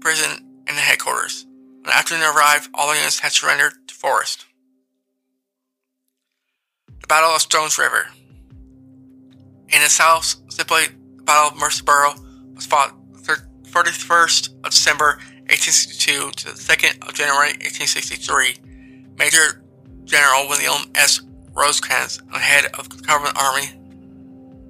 prison, 0.00 0.64
and 0.66 0.76
the 0.76 0.80
headquarters. 0.82 1.46
When 1.82 1.92
afternoon 1.92 2.24
arrived, 2.24 2.68
all 2.74 2.88
the 2.88 2.96
units 2.96 3.20
had 3.20 3.32
surrendered 3.32 3.72
to 3.88 3.94
Forrest. 3.94 4.46
The 7.00 7.06
Battle 7.06 7.30
of 7.30 7.40
Stones 7.40 7.78
River. 7.78 8.08
In 9.68 9.82
the 9.82 9.88
South, 9.88 10.36
simply 10.48 10.86
the 11.16 11.22
Battle 11.22 11.50
of 11.50 11.56
Murfreesboro 11.56 12.14
was 12.54 12.66
fought 12.66 12.94
31st 13.76 14.48
of 14.64 14.70
December 14.70 15.18
1862 15.50 16.30
to 16.30 16.44
the 16.46 16.52
2nd 16.52 17.06
of 17.06 17.14
January 17.14 17.52
1863. 17.60 18.56
Major 19.18 19.62
General 20.06 20.48
William 20.48 20.88
S. 20.94 21.20
Rosecrans, 21.52 22.22
head 22.32 22.66
of 22.78 22.88
the 22.88 23.02
Cumberland 23.02 23.36
Army, 23.36 23.70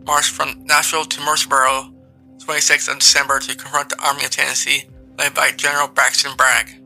marched 0.06 0.30
from 0.30 0.64
Nashville 0.64 1.04
to 1.04 1.20
Murfreesboro 1.20 1.92
26th 2.38 2.90
of 2.90 2.98
December 3.00 3.38
to 3.40 3.54
confront 3.54 3.90
the 3.90 4.02
Army 4.02 4.24
of 4.24 4.30
Tennessee, 4.30 4.84
led 5.18 5.34
by 5.34 5.50
General 5.50 5.88
Braxton 5.88 6.34
Bragg. 6.36 6.80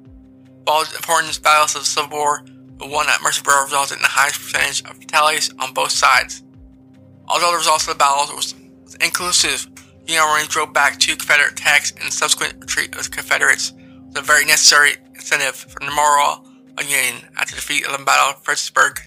Followed 0.67 0.93
important 0.95 1.41
battles 1.43 1.77
of 1.77 1.83
the 1.83 1.87
Civil 1.87 2.11
War, 2.11 2.45
the 2.79 2.89
one 2.89 3.09
at 3.09 3.23
Murfreesboro 3.23 3.63
resulted 3.65 3.99
in 3.99 4.03
the 4.03 4.09
highest 4.09 4.41
percentage 4.41 4.83
of 4.83 4.97
fatalities 4.97 5.53
on 5.61 5.73
both 5.73 5.93
sides. 5.93 6.43
Although 7.29 7.53
the 7.53 7.59
results 7.59 7.87
of 7.87 7.95
the 7.95 7.99
battles 7.99 8.35
was, 8.35 8.55
was 8.83 8.95
inclusive, 8.97 9.69
the 10.07 10.13
Union 10.13 10.25
Army 10.27 10.49
drove 10.49 10.73
back 10.73 10.99
two 10.99 11.15
Confederate 11.15 11.53
attacks 11.53 11.93
and 12.03 12.13
subsequent 12.13 12.55
retreat 12.59 12.97
of 12.97 13.05
the 13.05 13.11
Confederates 13.11 13.75
was 14.07 14.17
a 14.17 14.23
very 14.23 14.45
necessary 14.45 14.97
incentive 15.15 15.55
for 15.55 15.79
the 15.79 15.93
morale 15.93 16.50
Union 16.79 17.31
after 17.37 17.55
the 17.55 17.61
defeat 17.61 17.87
of 17.87 17.97
the 17.99 18.05
Battle 18.05 18.35
of 18.35 18.43
Fredericksburg, 18.43 19.01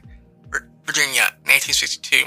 Virginia 0.85 1.27
in 1.45 1.51
1862. 1.51 2.25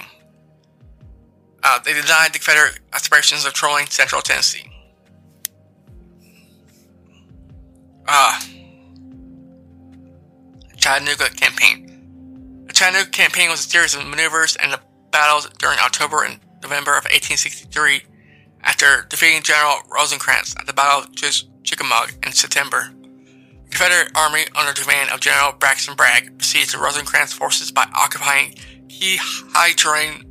Uh, 1.62 1.78
they 1.84 1.92
denied 1.92 2.32
the 2.32 2.38
Confederate 2.38 2.80
aspirations 2.92 3.44
of 3.44 3.52
trolling 3.52 3.86
Central 3.86 4.22
Tennessee. 4.22 4.70
Ah. 8.08 8.40
Uh, 8.40 8.56
Chattanooga 10.76 11.28
Campaign. 11.30 12.64
The 12.66 12.72
Chattanooga 12.72 13.10
Campaign 13.10 13.50
was 13.50 13.60
a 13.60 13.68
series 13.68 13.94
of 13.94 14.06
maneuvers 14.06 14.56
and 14.56 14.78
battles 15.10 15.48
during 15.58 15.78
October 15.80 16.22
and 16.22 16.38
November 16.62 16.92
of 16.92 17.04
1863 17.04 18.02
after 18.62 19.06
defeating 19.08 19.42
General 19.42 19.78
Rosecrans 19.90 20.54
at 20.58 20.66
the 20.66 20.72
Battle 20.72 21.04
of 21.04 21.14
Chickamauga 21.64 22.12
in 22.24 22.32
September. 22.32 22.90
Confederate 23.70 24.10
Army, 24.16 24.44
under 24.54 24.72
command 24.72 25.10
of 25.10 25.20
General 25.20 25.52
Braxton 25.52 25.96
Bragg, 25.96 26.38
besieged 26.38 26.74
Rosecrans 26.74 27.32
forces 27.32 27.70
by 27.70 27.86
occupying 27.94 28.54
key 28.88 29.18
high 29.20 29.72
terrain 29.72 30.24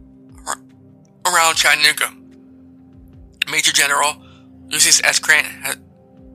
around 1.25 1.55
Chattanooga. 1.55 2.13
Major 3.49 3.71
General 3.71 4.21
Ulysses 4.69 5.01
S. 5.03 5.19
Grant 5.19 5.45
had, 5.45 5.77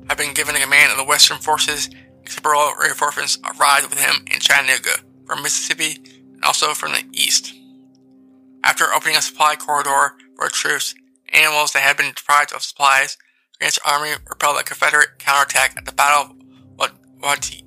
had 0.09 0.18
been 0.18 0.34
given 0.34 0.55
the 0.55 0.61
command 0.61 0.92
of 0.92 0.98
the 0.98 1.05
Western 1.05 1.38
forces. 1.38 1.90
Several 2.26 2.72
reinforcements 2.80 3.38
arrived 3.44 3.90
with 3.90 4.01
him 4.01 4.24
in 4.32 4.38
Chattanooga 4.38 5.03
from 5.26 5.42
Mississippi 5.42 5.98
and 6.34 6.44
also 6.44 6.74
from 6.74 6.92
the 6.92 7.05
east. 7.12 7.55
After 8.62 8.92
opening 8.92 9.16
a 9.16 9.22
supply 9.22 9.57
corridor 9.57 10.14
for 10.36 10.48
troops, 10.48 10.94
and 11.28 11.44
animals 11.44 11.72
that 11.72 11.82
had 11.82 11.96
been 11.96 12.12
deprived 12.14 12.53
of 12.53 12.62
supplies, 12.62 13.16
Grant's 13.59 13.78
army 13.84 14.11
repelled 14.28 14.61
a 14.61 14.64
Confederate 14.64 15.18
counterattack 15.18 15.74
at 15.76 15.86
the 15.86 15.92
Battle 15.92 16.36
of 16.36 16.39
Wauhatchie, 17.20 17.62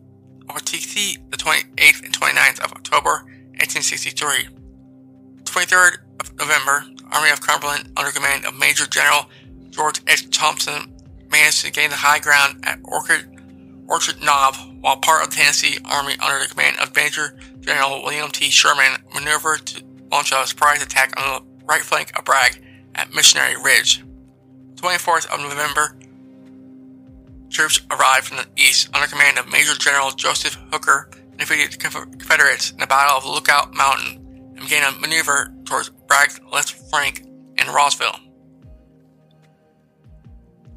the 1.29 1.37
28th 1.37 2.03
and 2.03 2.13
29th 2.13 2.59
of 2.63 2.71
October, 2.73 3.25
1863. 3.59 4.47
23rd 5.43 5.97
of 6.19 6.35
November, 6.37 6.83
Army 7.11 7.29
of 7.29 7.41
Cumberland, 7.41 7.91
under 7.95 8.11
command 8.11 8.45
of 8.45 8.55
Major 8.55 8.85
General 8.87 9.29
George 9.69 10.01
H. 10.07 10.29
Thompson, 10.29 10.93
managed 11.31 11.63
to 11.65 11.71
gain 11.71 11.89
the 11.89 11.95
high 11.95 12.19
ground 12.19 12.63
at 12.63 12.79
Orchard, 12.83 13.29
Orchard 13.87 14.21
Knob, 14.21 14.55
while 14.81 14.97
part 14.97 15.23
of 15.23 15.29
the 15.29 15.35
Tennessee 15.35 15.79
Army, 15.85 16.15
under 16.19 16.39
the 16.39 16.49
command 16.49 16.77
of 16.79 16.95
Major 16.95 17.37
General 17.59 18.03
William 18.03 18.31
T. 18.31 18.49
Sherman, 18.49 19.03
maneuvered 19.13 19.65
to 19.67 19.83
launch 20.11 20.31
a 20.31 20.45
surprise 20.45 20.81
attack 20.81 21.13
on 21.19 21.43
the 21.59 21.65
right 21.65 21.81
flank 21.81 22.17
of 22.17 22.25
Bragg 22.25 22.61
at 22.95 23.13
Missionary 23.13 23.55
Ridge. 23.61 24.03
24th 24.75 25.27
of 25.27 25.39
November, 25.39 25.97
troops 27.53 27.79
arrived 27.91 28.25
from 28.25 28.37
the 28.37 28.47
east 28.57 28.89
under 28.93 29.07
command 29.07 29.37
of 29.37 29.51
Major 29.51 29.75
General 29.75 30.11
Joseph 30.11 30.57
Hooker 30.71 31.09
and 31.13 31.37
defeated 31.37 31.71
the 31.71 31.77
Confederates 31.77 32.71
in 32.71 32.79
the 32.79 32.87
Battle 32.87 33.17
of 33.17 33.25
Lookout 33.25 33.73
Mountain 33.73 34.53
and 34.55 34.59
began 34.59 34.91
a 34.91 34.99
maneuver 34.99 35.53
towards 35.63 35.89
Bragg's 36.07 36.39
left 36.51 36.71
flank 36.89 37.21
in 37.57 37.67
Rossville. 37.67 38.19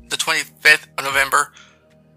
The 0.09 0.17
25th 0.17 0.87
of 0.99 1.05
November, 1.05 1.53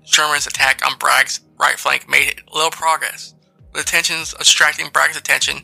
Sherman's 0.04 0.46
attack 0.46 0.86
on 0.86 0.98
Bragg's 1.00 1.40
right 1.58 1.80
flank 1.80 2.08
made 2.10 2.42
little 2.54 2.70
progress. 2.70 3.34
With 3.74 3.86
the 3.86 3.90
tensions 3.90 4.34
distracting 4.34 4.90
Bragg's 4.90 5.18
attention, 5.18 5.62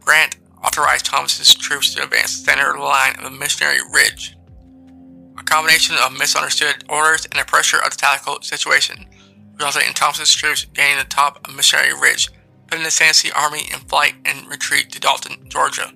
Grant 0.00 0.38
authorized 0.64 1.06
Thomas's 1.06 1.54
troops 1.54 1.94
to 1.94 2.04
advance 2.04 2.38
the 2.38 2.50
center 2.50 2.78
line 2.78 3.16
of 3.16 3.24
the 3.24 3.30
Missionary 3.30 3.80
Ridge. 3.92 4.37
A 5.38 5.42
combination 5.44 5.96
of 6.04 6.18
misunderstood 6.18 6.84
orders 6.88 7.24
and 7.26 7.40
the 7.40 7.44
pressure 7.44 7.78
of 7.78 7.90
the 7.90 7.96
tactical 7.96 8.42
situation 8.42 9.06
resulted 9.58 9.88
in 9.88 9.94
Thomas's 9.94 10.34
troops 10.34 10.64
gaining 10.74 10.98
the 10.98 11.04
top 11.04 11.46
of 11.46 11.54
Missionary 11.54 11.94
Ridge, 11.94 12.30
putting 12.66 12.84
the 12.84 12.90
Tennessee 12.90 13.30
Army 13.34 13.62
in 13.72 13.80
flight 13.80 14.14
and 14.24 14.48
retreat 14.48 14.90
to 14.92 15.00
Dalton, 15.00 15.48
Georgia. 15.48 15.92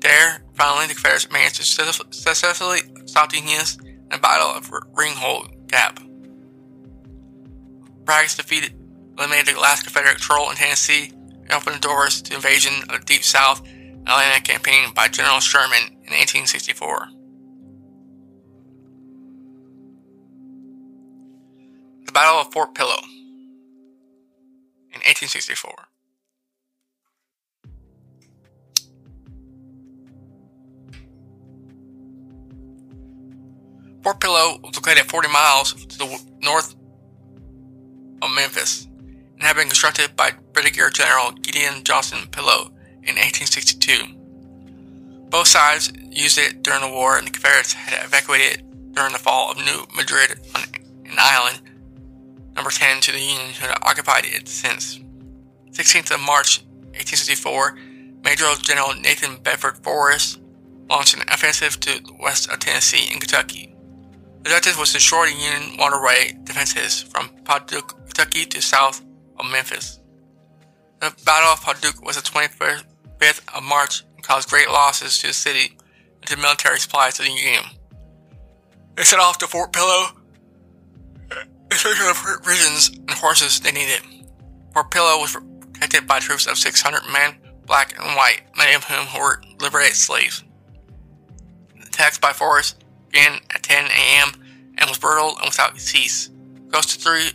There, 0.00 0.42
finally, 0.54 0.86
the 0.86 0.94
Confederates 0.94 1.30
managed 1.30 1.56
to 1.56 1.64
successfully 1.64 2.80
stop 3.06 3.30
the 3.30 3.38
Unions 3.38 3.78
in 3.80 4.08
the 4.10 4.18
Battle 4.18 4.48
of 4.48 4.70
Ringgold 4.94 5.68
Gap. 5.68 6.00
Bragg's 8.04 8.36
defeat 8.36 8.72
eliminated 9.18 9.54
the 9.54 9.60
last 9.60 9.82
Confederate 9.82 10.18
troll 10.18 10.50
in 10.50 10.56
Tennessee 10.56 11.12
and 11.14 11.52
opened 11.52 11.76
the 11.76 11.80
doors 11.80 12.22
to 12.22 12.34
invasion 12.34 12.82
of 12.88 13.00
the 13.00 13.04
Deep 13.04 13.22
South 13.22 13.60
Atlanta 14.06 14.40
campaign 14.40 14.92
by 14.94 15.08
General 15.08 15.40
Sherman 15.40 15.86
in 15.88 16.12
1864. 16.16 17.19
The 22.10 22.14
Battle 22.14 22.40
of 22.40 22.52
Fort 22.52 22.74
Pillow 22.74 22.98
in 24.90 24.98
1864. 24.98 25.70
Fort 34.02 34.20
Pillow 34.20 34.58
was 34.60 34.74
located 34.74 35.08
40 35.08 35.28
miles 35.28 35.86
to 35.86 35.98
the 35.98 36.20
north 36.42 36.74
of 38.22 38.30
Memphis 38.34 38.88
and 39.34 39.44
had 39.44 39.54
been 39.54 39.68
constructed 39.68 40.16
by 40.16 40.32
Brigadier 40.52 40.90
General 40.90 41.30
Gideon 41.30 41.84
Johnson 41.84 42.26
Pillow 42.32 42.72
in 43.04 43.14
1862. 43.14 44.16
Both 45.28 45.46
sides 45.46 45.92
used 46.10 46.38
it 46.38 46.64
during 46.64 46.80
the 46.80 46.88
war, 46.88 47.18
and 47.18 47.28
the 47.28 47.30
Confederates 47.30 47.74
had 47.74 48.04
evacuated 48.04 48.58
it 48.58 48.92
during 48.94 49.12
the 49.12 49.20
fall 49.20 49.52
of 49.52 49.58
New 49.58 49.86
Madrid 49.94 50.40
on 50.56 50.62
an 51.04 51.16
island, 51.16 51.69
number 52.54 52.70
10 52.70 53.00
to 53.02 53.12
the 53.12 53.20
Union, 53.20 53.52
who 53.52 53.66
had 53.66 53.78
occupied 53.82 54.24
it 54.26 54.48
since. 54.48 54.98
16th 55.70 56.14
of 56.14 56.20
March 56.20 56.60
1864, 56.94 57.78
Major 58.24 58.46
General 58.60 58.94
Nathan 58.94 59.36
Bedford 59.42 59.78
Forrest 59.78 60.40
launched 60.88 61.14
an 61.14 61.22
offensive 61.32 61.78
to 61.80 62.02
the 62.02 62.12
west 62.18 62.50
of 62.50 62.58
Tennessee 62.58 63.08
and 63.10 63.20
Kentucky. 63.20 63.74
The 64.42 64.50
objective 64.50 64.78
was 64.78 64.92
to 64.92 65.00
shore 65.00 65.26
the 65.26 65.32
Union 65.32 65.78
waterway 65.78 66.36
defenses 66.44 67.02
from 67.02 67.30
Paducah, 67.44 67.94
Kentucky 68.06 68.46
to 68.46 68.60
south 68.60 69.02
of 69.38 69.50
Memphis. 69.50 70.00
The 71.00 71.14
Battle 71.24 71.52
of 71.52 71.62
Paducah 71.62 72.04
was 72.04 72.16
the 72.16 72.22
25th 72.22 73.56
of 73.56 73.62
March 73.62 74.04
and 74.16 74.24
caused 74.24 74.50
great 74.50 74.68
losses 74.68 75.18
to 75.18 75.28
the 75.28 75.32
city 75.32 75.76
and 76.20 76.30
to 76.30 76.36
military 76.36 76.78
supplies 76.78 77.14
to 77.14 77.22
the 77.22 77.30
Union. 77.30 77.64
They 78.96 79.04
set 79.04 79.20
off 79.20 79.38
to 79.38 79.46
Fort 79.46 79.72
Pillow 79.72 80.08
in 81.70 81.76
search 81.76 82.00
of 82.00 82.06
the 82.06 82.38
provisions 82.42 82.90
and 82.90 83.10
horses 83.10 83.60
they 83.60 83.72
needed. 83.72 84.00
Fort 84.72 84.90
Pillow 84.90 85.18
was 85.18 85.36
protected 85.72 86.06
by 86.06 86.18
troops 86.18 86.46
of 86.46 86.58
600 86.58 87.02
men, 87.12 87.36
black 87.66 87.98
and 87.98 88.16
white, 88.16 88.42
many 88.56 88.74
of 88.74 88.84
whom 88.84 89.06
were 89.20 89.42
liberated 89.60 89.96
slaves. 89.96 90.44
The 91.76 91.86
attacks 91.86 92.18
by 92.18 92.32
Forrest 92.32 92.84
began 93.10 93.40
at 93.54 93.62
10 93.62 93.84
a.m. 93.86 94.32
and 94.78 94.88
was 94.88 94.98
brutal 94.98 95.36
and 95.38 95.46
without 95.46 95.78
cease. 95.78 96.30
Close 96.70 96.86
to 96.86 97.00
3 97.00 97.30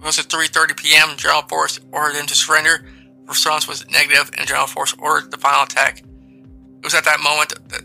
close 0.00 0.16
to 0.16 0.22
3:30 0.22 0.76
p.m., 0.76 1.16
General 1.16 1.42
Forrest 1.42 1.80
ordered 1.92 2.14
them 2.14 2.26
to 2.26 2.34
surrender 2.34 2.84
response 3.28 3.68
was 3.68 3.88
negative, 3.90 4.30
and 4.36 4.46
General 4.46 4.66
Force 4.66 4.94
ordered 4.98 5.30
the 5.30 5.36
final 5.36 5.64
attack. 5.64 6.00
It 6.00 6.84
was 6.84 6.94
at 6.94 7.04
that 7.04 7.20
moment 7.20 7.50
that 7.68 7.82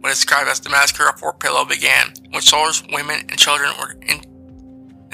what 0.00 0.12
is 0.12 0.18
described 0.18 0.48
as 0.48 0.60
the 0.60 0.70
massacre 0.70 1.08
of 1.08 1.18
Fort 1.18 1.40
Pillow 1.40 1.64
began, 1.64 2.12
when 2.30 2.42
soldiers, 2.42 2.82
women, 2.92 3.20
and 3.28 3.38
children 3.38 3.72
were 3.80 3.96
in- 4.02 4.33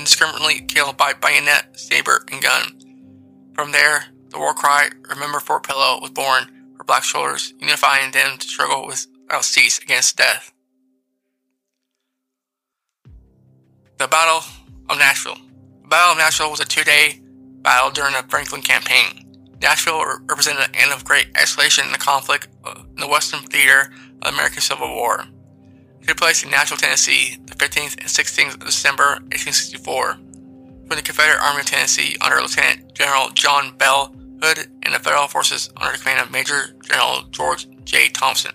indiscriminately 0.01 0.61
killed 0.63 0.97
by 0.97 1.13
bayonet, 1.13 1.79
saber, 1.79 2.25
and 2.33 2.43
gun. 2.43 3.53
From 3.55 3.73
there, 3.73 4.07
the 4.31 4.39
war 4.39 4.55
cry, 4.55 4.89
Remember 5.11 5.41
Fort 5.41 5.63
Pillow, 5.63 6.01
was 6.01 6.11
born 6.11 6.75
for 6.77 6.85
black 6.85 7.05
shoulders, 7.05 7.53
unifying 7.61 8.11
them 8.11 8.39
to 8.39 8.49
struggle 8.49 8.87
without 8.87 9.45
cease 9.45 9.79
against 9.79 10.17
death. 10.17 10.53
The 13.99 14.09
Battle 14.09 14.43
of 14.89 14.97
Nashville. 14.97 15.37
The 15.83 15.89
Battle 15.89 16.13
of 16.13 16.19
Nashville 16.19 16.51
was 16.51 16.61
a 16.61 16.65
two-day 16.65 17.21
battle 17.61 17.91
during 17.91 18.15
the 18.15 18.25
Franklin 18.29 18.63
campaign. 18.63 19.27
Nashville 19.61 20.03
represented 20.27 20.73
the 20.73 20.81
end 20.81 20.93
of 20.93 21.05
great 21.05 21.31
escalation 21.35 21.85
in 21.85 21.93
the 21.93 21.99
conflict 21.99 22.49
uh, 22.65 22.83
in 22.89 22.97
the 22.97 23.09
Western 23.09 23.41
theater 23.41 23.93
of 24.15 24.21
the 24.23 24.29
American 24.29 24.63
Civil 24.63 24.89
War. 24.89 25.27
Took 26.07 26.17
place 26.17 26.43
in 26.43 26.51
Nashville, 26.51 26.79
Tennessee, 26.79 27.39
the 27.47 27.55
15th 27.55 27.99
and 27.99 28.09
16th 28.09 28.55
of 28.55 28.65
December, 28.67 29.21
1864. 29.31 30.17
when 30.91 30.97
the 30.97 31.03
Confederate 31.03 31.41
Army 31.41 31.61
of 31.61 31.67
Tennessee 31.67 32.17
under 32.21 32.41
Lieutenant 32.41 32.93
General 32.95 33.31
John 33.31 33.77
Bell 33.79 34.13
Hood 34.43 34.67
and 34.83 34.93
the 34.93 34.99
Federal 34.99 35.29
forces 35.29 35.71
under 35.77 35.93
the 35.93 35.99
command 36.03 36.21
of 36.21 36.33
Major 36.33 36.75
General 36.83 37.23
George 37.31 37.69
J. 37.85 38.09
Thompson. 38.09 38.51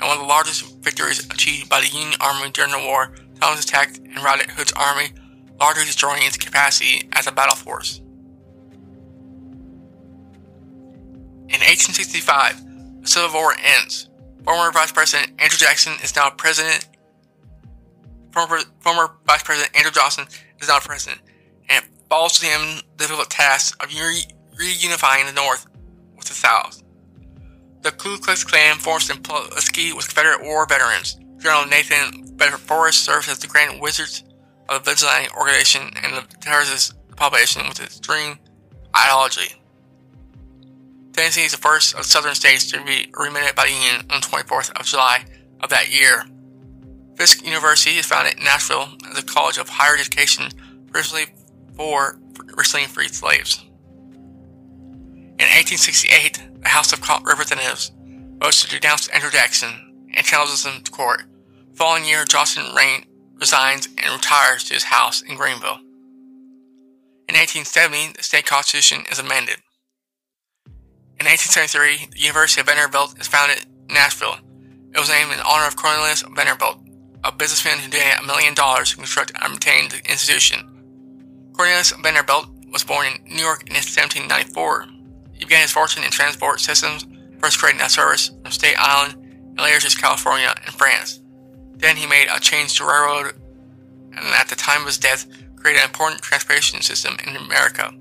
And 0.00 0.08
one 0.08 0.16
of 0.16 0.22
the 0.22 0.28
largest 0.28 0.82
victories 0.82 1.24
achieved 1.26 1.68
by 1.68 1.80
the 1.80 1.86
Union 1.86 2.14
Army 2.20 2.50
during 2.50 2.72
the 2.72 2.78
war, 2.78 3.14
Thompson 3.40 3.62
attacked 3.62 3.98
and 3.98 4.16
routed 4.16 4.50
Hood's 4.50 4.72
army, 4.72 5.10
largely 5.60 5.84
destroying 5.84 6.24
its 6.24 6.36
capacity 6.36 7.08
as 7.12 7.28
a 7.28 7.32
battle 7.32 7.54
force. 7.54 8.00
In 11.48 11.60
1865, 11.60 13.02
the 13.02 13.08
Civil 13.08 13.32
War 13.32 13.54
ends. 13.62 14.09
Former 14.44 14.72
Vice 14.72 14.92
President 14.92 15.32
Andrew 15.40 15.58
Jackson 15.58 15.94
is 16.02 16.14
now 16.16 16.30
president. 16.30 16.88
Former, 18.32 18.60
former 18.80 19.16
Vice 19.26 19.42
President 19.42 19.76
Andrew 19.76 19.90
Johnson 19.90 20.26
is 20.60 20.68
now 20.68 20.78
president, 20.78 21.20
and 21.68 21.84
it 21.84 21.90
falls 22.08 22.38
to 22.38 22.46
him 22.46 22.80
the 22.96 23.04
difficult 23.04 23.30
task 23.30 23.82
of 23.82 23.90
re- 23.92 24.24
reunifying 24.54 25.26
the 25.26 25.32
North 25.32 25.66
with 26.16 26.26
the 26.26 26.34
South. 26.34 26.82
The 27.82 27.90
Ku 27.90 28.18
Klux 28.18 28.44
Klan 28.44 28.76
forced 28.76 29.10
in 29.10 29.22
Pulaski 29.22 29.92
with 29.92 30.06
Confederate 30.06 30.42
War 30.42 30.66
veterans. 30.66 31.18
General 31.38 31.66
Nathan 31.66 32.36
Bedford 32.36 32.60
Forrest 32.60 33.02
served 33.02 33.28
as 33.28 33.38
the 33.38 33.46
Grand 33.46 33.80
Wizard 33.80 34.22
of 34.68 34.84
the 34.84 34.90
vigilante 34.90 35.30
organization 35.36 35.90
and 36.02 36.14
the 36.14 36.92
population 37.16 37.62
with 37.68 37.80
its 37.80 37.98
extreme 37.98 38.38
ideology. 38.96 39.59
Tennessee 41.20 41.44
is 41.44 41.52
the 41.52 41.58
first 41.58 41.94
of 41.94 42.06
southern 42.06 42.34
states 42.34 42.64
to 42.70 42.82
be 42.82 43.12
remitted 43.12 43.54
by 43.54 43.66
the 43.66 43.72
Union 43.72 44.06
on 44.08 44.22
the 44.22 44.26
24th 44.26 44.70
of 44.80 44.86
July 44.86 45.26
of 45.60 45.68
that 45.68 45.92
year. 45.92 46.24
Fisk 47.14 47.44
University 47.44 47.98
is 47.98 48.06
founded 48.06 48.38
in 48.38 48.44
Nashville 48.44 48.88
as 49.10 49.18
a 49.18 49.22
college 49.22 49.58
of 49.58 49.68
higher 49.68 49.94
education 49.94 50.48
originally 50.94 51.26
for 51.74 52.18
recently 52.56 52.86
freed 52.86 53.10
slaves. 53.10 53.62
In 55.38 55.44
1868, 55.44 56.62
the 56.62 56.68
House 56.70 56.90
of 56.94 57.06
Representatives 57.26 57.92
votes 58.38 58.64
to 58.64 58.80
denounce 58.80 59.08
Andrew 59.08 59.30
Jackson 59.30 60.08
and 60.14 60.24
challenges 60.24 60.64
him 60.64 60.82
to 60.82 60.90
court. 60.90 61.24
The 61.72 61.76
following 61.76 62.06
year, 62.06 62.24
Johnson 62.24 62.74
Rain 62.74 63.04
resigns 63.34 63.88
and 63.98 64.14
retires 64.14 64.64
to 64.64 64.72
his 64.72 64.84
house 64.84 65.20
in 65.20 65.36
Greeneville. 65.36 65.80
In 67.28 67.36
1870, 67.36 68.14
the 68.16 68.22
state 68.22 68.46
constitution 68.46 69.04
is 69.12 69.18
amended. 69.18 69.58
In 71.20 71.26
1873, 71.26 72.16
the 72.16 72.18
University 72.18 72.62
of 72.62 72.66
Vanderbilt 72.66 73.20
is 73.20 73.28
founded 73.28 73.66
in 73.90 73.94
Nashville. 73.94 74.38
It 74.94 74.98
was 74.98 75.10
named 75.10 75.30
in 75.32 75.40
honor 75.40 75.66
of 75.66 75.76
Cornelius 75.76 76.24
Vanderbilt, 76.34 76.80
a 77.22 77.30
businessman 77.30 77.78
who 77.78 77.90
donated 77.90 78.20
a 78.20 78.26
million 78.26 78.54
dollars 78.54 78.90
to 78.90 78.96
construct 78.96 79.32
and 79.34 79.52
maintain 79.52 79.90
the 79.90 79.98
institution. 80.08 80.64
Cornelius 81.52 81.92
Vanderbilt 81.92 82.48
was 82.72 82.84
born 82.84 83.06
in 83.06 83.36
New 83.36 83.42
York 83.42 83.68
in 83.68 83.76
1794. 83.76 84.86
He 85.34 85.44
began 85.44 85.60
his 85.60 85.72
fortune 85.72 86.04
in 86.04 86.10
transport 86.10 86.58
systems, 86.58 87.06
first 87.38 87.58
creating 87.58 87.82
a 87.82 87.90
service 87.90 88.30
from 88.42 88.50
State 88.50 88.76
Island 88.78 89.20
and 89.20 89.58
later 89.60 89.78
to 89.78 89.94
California 89.94 90.54
and 90.64 90.74
France. 90.74 91.20
Then 91.76 91.98
he 91.98 92.06
made 92.06 92.28
a 92.32 92.40
change 92.40 92.78
to 92.78 92.84
railroad 92.84 93.34
and 94.16 94.24
at 94.24 94.48
the 94.48 94.56
time 94.56 94.80
of 94.80 94.86
his 94.86 94.96
death 94.96 95.26
created 95.56 95.80
an 95.80 95.90
important 95.90 96.22
transportation 96.22 96.80
system 96.80 97.18
in 97.26 97.36
America. 97.36 97.92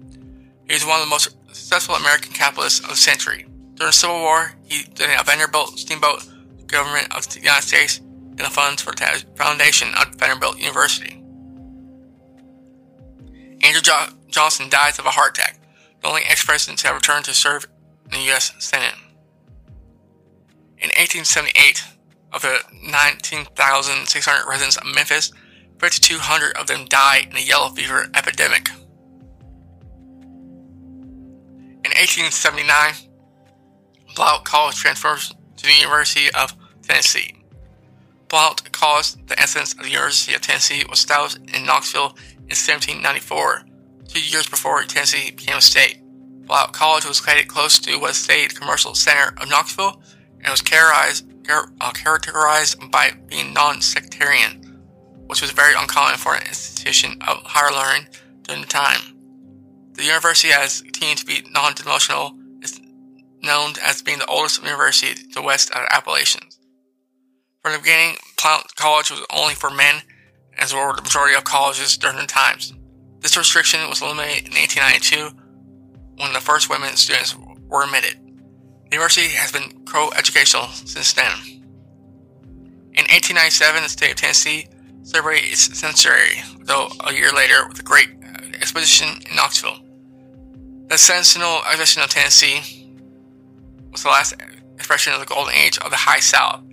He 0.70 0.74
was 0.74 0.86
one 0.86 1.02
of 1.02 1.06
the 1.06 1.10
most 1.10 1.36
successful 1.56 1.96
American 1.96 2.34
capitalist 2.34 2.84
of 2.84 2.90
the 2.90 2.96
century. 2.96 3.46
During 3.76 3.90
the 3.90 3.94
Civil 3.94 4.20
War, 4.20 4.54
he 4.64 4.84
donated 4.84 5.22
a 5.22 5.24
Vanderbilt 5.24 5.80
steamboat 5.80 6.22
to 6.22 6.30
the 6.58 6.64
government 6.64 7.16
of 7.16 7.28
the 7.30 7.40
United 7.40 7.68
States 7.68 8.00
and 8.00 8.40
the 8.40 8.50
funds 8.50 8.82
for 8.82 8.92
the 8.92 9.24
foundation 9.36 9.90
of 9.96 10.16
Vanderbilt 10.16 10.58
University. 10.58 11.24
Andrew 13.62 13.82
jo- 13.82 14.08
Johnson 14.28 14.70
dies 14.70 15.00
of 15.00 15.06
a 15.06 15.12
heart 15.12 15.38
attack, 15.38 15.60
the 16.02 16.08
only 16.08 16.22
ex-president 16.24 16.80
to 16.80 16.88
have 16.88 16.96
returned 16.96 17.26
to 17.26 17.34
serve 17.34 17.68
in 18.06 18.20
the 18.20 18.26
U.S. 18.28 18.54
Senate. 18.60 18.96
In 20.78 20.90
1878, 20.96 21.84
of 22.32 22.42
the 22.42 22.60
19,600 22.84 24.50
residents 24.50 24.78
of 24.78 24.86
Memphis, 24.86 25.32
5,200 25.80 26.58
of 26.58 26.68
them 26.68 26.86
died 26.86 27.28
in 27.30 27.36
the 27.36 27.42
yellow 27.42 27.70
fever 27.70 28.10
epidemic. 28.14 28.70
In 31.90 31.98
1879, 31.98 33.10
Blount 34.16 34.46
College 34.46 34.76
transfers 34.76 35.34
to 35.58 35.64
the 35.64 35.74
University 35.74 36.30
of 36.36 36.54
Tennessee. 36.84 37.34
Blount 38.28 38.72
College, 38.72 39.14
the 39.26 39.40
essence 39.40 39.74
of 39.74 39.80
the 39.80 39.90
University 39.90 40.36
of 40.36 40.42
Tennessee, 40.42 40.86
was 40.88 41.00
established 41.00 41.40
in 41.52 41.66
Knoxville 41.66 42.16
in 42.46 42.54
1794, 42.54 43.64
two 44.08 44.22
years 44.22 44.48
before 44.48 44.84
Tennessee 44.84 45.32
became 45.32 45.58
a 45.58 45.62
state. 45.62 46.04
Blount 46.46 46.74
College 46.74 47.06
was 47.06 47.26
located 47.26 47.48
close 47.48 47.80
to 47.80 47.98
West 47.98 48.24
State 48.26 48.54
Commercial 48.54 48.94
Center 48.94 49.34
of 49.42 49.50
Knoxville 49.50 50.00
and 50.42 50.52
was 50.52 50.62
characterized, 50.62 51.26
uh, 51.50 51.92
characterized 51.92 52.92
by 52.92 53.14
being 53.26 53.52
non-sectarian, 53.52 54.62
which 55.26 55.42
was 55.42 55.50
very 55.50 55.74
uncommon 55.76 56.20
for 56.20 56.36
an 56.36 56.44
institution 56.44 57.20
of 57.28 57.42
higher 57.46 57.72
learning 57.72 58.10
during 58.44 58.62
the 58.62 58.68
time. 58.68 59.19
The 60.00 60.06
university 60.06 60.48
has 60.54 60.82
continued 60.82 61.18
to 61.18 61.26
be 61.26 61.44
non-denominational, 61.52 62.32
is 62.62 62.80
known 63.44 63.74
as 63.84 64.02
being 64.02 64.20
the 64.20 64.26
oldest 64.28 64.64
university 64.64 65.14
to 65.14 65.36
the 65.36 65.42
west 65.42 65.72
of 65.72 65.82
the 65.82 65.94
Appalachians. 65.94 66.58
From 67.62 67.74
the 67.74 67.80
beginning, 67.80 68.16
Blount 68.42 68.74
College 68.78 69.12
was 69.12 69.26
only 69.30 69.56
for 69.56 69.70
men, 69.70 70.04
as 70.58 70.74
were 70.74 70.96
the 70.96 71.02
majority 71.02 71.36
of 71.36 71.44
colleges 71.44 71.98
during 71.98 72.16
the 72.16 72.26
times. 72.28 72.74
This 73.20 73.36
restriction 73.36 73.90
was 73.90 74.02
eliminated 74.02 74.48
in 74.48 74.54
1892 74.54 75.36
when 76.16 76.32
the 76.32 76.40
first 76.40 76.70
women 76.70 76.96
students 76.96 77.36
were 77.68 77.84
admitted. 77.84 78.22
The 78.90 78.96
university 78.96 79.28
has 79.36 79.52
been 79.52 79.84
co-educational 79.84 80.68
since 80.68 81.12
then. 81.12 81.34
In 82.94 83.04
1897, 83.12 83.84
the 83.84 83.90
state 83.90 84.12
of 84.12 84.16
Tennessee 84.16 84.70
celebrated 85.04 85.52
its 85.52 85.78
centenary, 85.78 86.42
though 86.62 86.88
a 87.06 87.12
year 87.12 87.34
later 87.34 87.68
with 87.68 87.82
a 87.82 87.84
great 87.84 88.12
uh, 88.24 88.46
exposition 88.62 89.22
in 89.30 89.36
Knoxville. 89.36 89.89
The 90.90 90.98
Sentinel 90.98 91.62
of 91.68 92.10
Tennessee 92.10 92.90
was 93.92 94.02
the 94.02 94.10
last 94.10 94.34
expression 94.74 95.14
of 95.14 95.20
the 95.20 95.28
golden 95.28 95.54
age 95.54 95.78
of 95.78 95.92
the 95.92 95.98
High 95.98 96.20
South, 96.20 96.64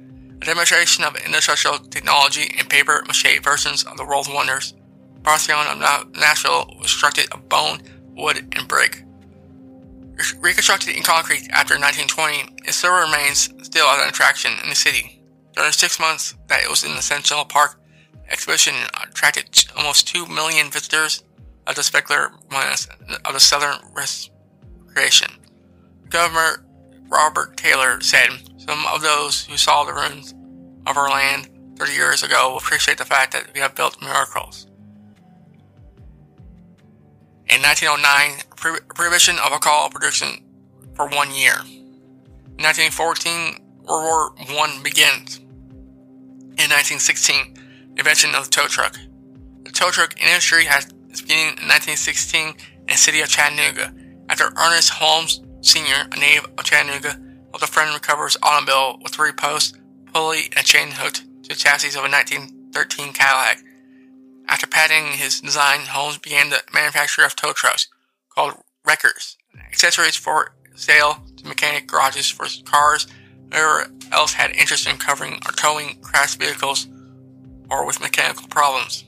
a 0.41 0.45
demonstration 0.47 1.05
of 1.05 1.17
industrial 1.17 1.77
technology 1.81 2.51
and 2.59 2.67
paper 2.67 3.05
mache 3.07 3.39
versions 3.43 3.85
of 3.85 3.99
the 3.99 4.07
world's 4.07 4.31
wonders. 4.31 4.73
Parthenon 5.23 5.83
of 5.83 6.17
Nashville 6.17 6.65
was 6.79 6.93
constructed 6.93 7.31
of 7.31 7.47
bone, 7.51 7.83
wood, 8.17 8.39
and 8.57 8.67
brick. 8.67 9.05
Reconstructed 10.41 10.97
in 10.97 11.03
concrete 11.03 11.51
after 11.51 11.75
1920, 11.75 12.65
it 12.67 12.73
still 12.73 12.99
remains 12.99 13.51
still 13.67 13.87
as 13.87 14.03
an 14.03 14.09
attraction 14.09 14.53
in 14.63 14.71
the 14.71 14.75
city. 14.75 15.21
During 15.55 15.73
six 15.73 16.01
months 16.01 16.35
that 16.47 16.65
it 16.65 16.71
was 16.71 16.85
in 16.85 16.97
the 16.97 17.03
Centennial 17.03 17.45
Park, 17.45 17.79
exhibition 18.31 18.77
attracted 19.11 19.67
almost 19.77 20.09
2 20.09 20.25
million 20.25 20.71
visitors 20.71 21.23
of 21.67 21.75
the 21.75 21.83
specular 21.83 22.31
minus 22.51 22.87
of 23.25 23.33
the 23.33 23.41
Southern 23.41 23.79
Recreation. 23.95 25.31
Governor 26.09 26.65
Robert 27.09 27.57
Taylor 27.57 28.01
said, 28.01 28.29
Some 28.57 28.85
of 28.93 29.03
those 29.03 29.45
who 29.45 29.57
saw 29.57 29.85
the 29.85 29.93
ruins 29.93 30.35
of 30.87 30.97
our 30.97 31.11
land 31.11 31.49
30 31.77 31.93
years 31.93 32.23
ago 32.23 32.51
will 32.51 32.59
appreciate 32.59 32.99
the 32.99 33.05
fact 33.05 33.33
that 33.33 33.53
we 33.55 33.61
have 33.61 33.75
built 33.75 34.01
miracles. 34.01 34.67
In 37.49 37.63
1909, 37.63 38.43
pro- 38.57 38.95
prohibition 38.95 39.37
of 39.37 39.53
alcohol 39.53 39.89
production 39.91 40.43
for 40.95 41.09
one 41.09 41.33
year. 41.33 41.55
In 42.59 42.65
1914, 42.65 43.63
World 43.85 44.39
War 44.51 44.67
I 44.67 44.81
begins. 44.83 45.39
In 46.59 46.71
1916, 46.73 47.95
invention 47.97 48.35
of 48.35 48.47
the 48.47 48.51
tow 48.51 48.67
truck. 48.67 48.97
The 49.65 49.71
tow 49.71 49.91
truck 49.91 50.21
industry 50.21 50.65
has 50.65 50.93
beginning 51.23 51.59
in 51.59 51.69
1916 51.69 52.49
in 52.49 52.55
the 52.87 52.95
city 52.95 53.21
of 53.21 53.29
Chattanooga. 53.29 53.95
After 54.29 54.53
Ernest 54.57 54.91
Holmes 54.91 55.41
Sr., 55.61 56.09
a 56.11 56.19
native 56.19 56.47
of 56.59 56.65
Chattanooga, 56.65 57.21
helped 57.51 57.63
a 57.63 57.67
friend 57.67 57.95
recover 57.95 58.25
his 58.25 58.37
automobile 58.43 58.99
with 59.03 59.15
three 59.15 59.33
posts, 59.33 59.79
pulley, 60.13 60.51
and 60.57 60.67
chain 60.67 60.91
hooked 60.93 61.25
to 61.43 61.49
the 61.49 61.55
chassis 61.55 61.97
of 61.99 62.05
a 62.05 62.11
1913 62.11 63.13
Cadillac. 63.13 63.59
After 64.49 64.67
patenting 64.67 65.19
his 65.19 65.41
design, 65.41 65.81
Holmes 65.81 66.19
began 66.19 66.51
the 66.51 66.63
manufacture 66.73 67.25
of 67.25 67.35
tow 67.35 67.53
trucks 67.53 67.89
called 68.29 68.55
wreckers, 68.85 69.37
accessories 69.67 70.17
for 70.17 70.55
sale 70.75 71.23
to 71.37 71.47
mechanic 71.47 71.87
garages 71.87 72.29
for 72.29 72.47
cars 72.65 73.07
whoever 73.51 73.91
else 74.13 74.35
had 74.35 74.51
interest 74.57 74.89
in 74.89 74.97
covering 74.97 75.35
or 75.47 75.53
towing 75.53 75.97
crashed 76.01 76.39
vehicles 76.39 76.87
or 77.71 77.87
with 77.87 78.01
mechanical 78.01 78.47
problems. 78.49 79.05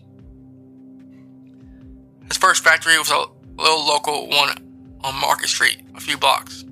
His 2.28 2.36
first 2.36 2.62
factory 2.62 2.98
was 2.98 3.10
a 3.10 3.26
little 3.60 3.86
local 3.86 4.28
one 4.28 4.50
on 5.00 5.20
Market 5.20 5.48
Street, 5.48 5.80
a 5.94 6.00
few 6.00 6.16
blocks. 6.18 6.64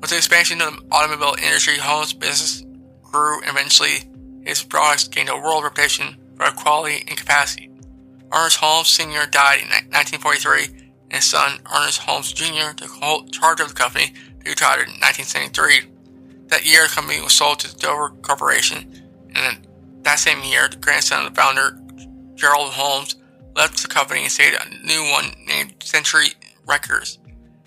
With 0.00 0.10
the 0.10 0.16
expansion 0.16 0.60
of 0.60 0.74
the 0.74 0.82
automobile 0.90 1.34
industry, 1.42 1.76
Holmes' 1.78 2.12
business 2.12 2.64
grew 3.02 3.40
and 3.42 3.50
eventually 3.50 4.08
his 4.44 4.62
products 4.62 5.08
gained 5.08 5.28
a 5.28 5.36
world 5.36 5.64
reputation 5.64 6.16
for 6.36 6.50
quality 6.52 7.04
and 7.06 7.16
capacity. 7.16 7.70
Ernest 8.32 8.58
Holmes 8.58 8.88
Sr. 8.88 9.26
died 9.26 9.60
in 9.60 9.68
1943, 9.68 10.64
and 10.64 11.12
his 11.12 11.24
son, 11.24 11.58
Ernest 11.74 12.00
Holmes 12.00 12.32
Jr., 12.32 12.72
took 12.76 12.90
charge 13.32 13.60
of 13.60 13.68
the 13.68 13.74
company 13.74 14.12
he 14.42 14.50
retired 14.50 14.88
in 14.88 15.00
1973. 15.00 15.82
That 16.48 16.66
year, 16.66 16.84
the 16.84 16.94
company 16.94 17.20
was 17.20 17.32
sold 17.32 17.60
to 17.60 17.72
the 17.72 17.78
Dover 17.78 18.10
Corporation, 18.22 19.02
and 19.34 19.66
that 20.02 20.18
same 20.18 20.42
year, 20.44 20.68
the 20.68 20.76
grandson 20.76 21.26
of 21.26 21.34
the 21.34 21.40
founder, 21.40 21.78
Gerald 22.34 22.72
Holmes, 22.72 23.16
left 23.54 23.82
the 23.82 23.88
company 23.88 24.22
and 24.22 24.30
started 24.30 24.60
a 24.60 24.86
new 24.86 25.10
one 25.10 25.32
named 25.46 25.82
Century 25.82 26.28
Wreckers. 26.66 27.18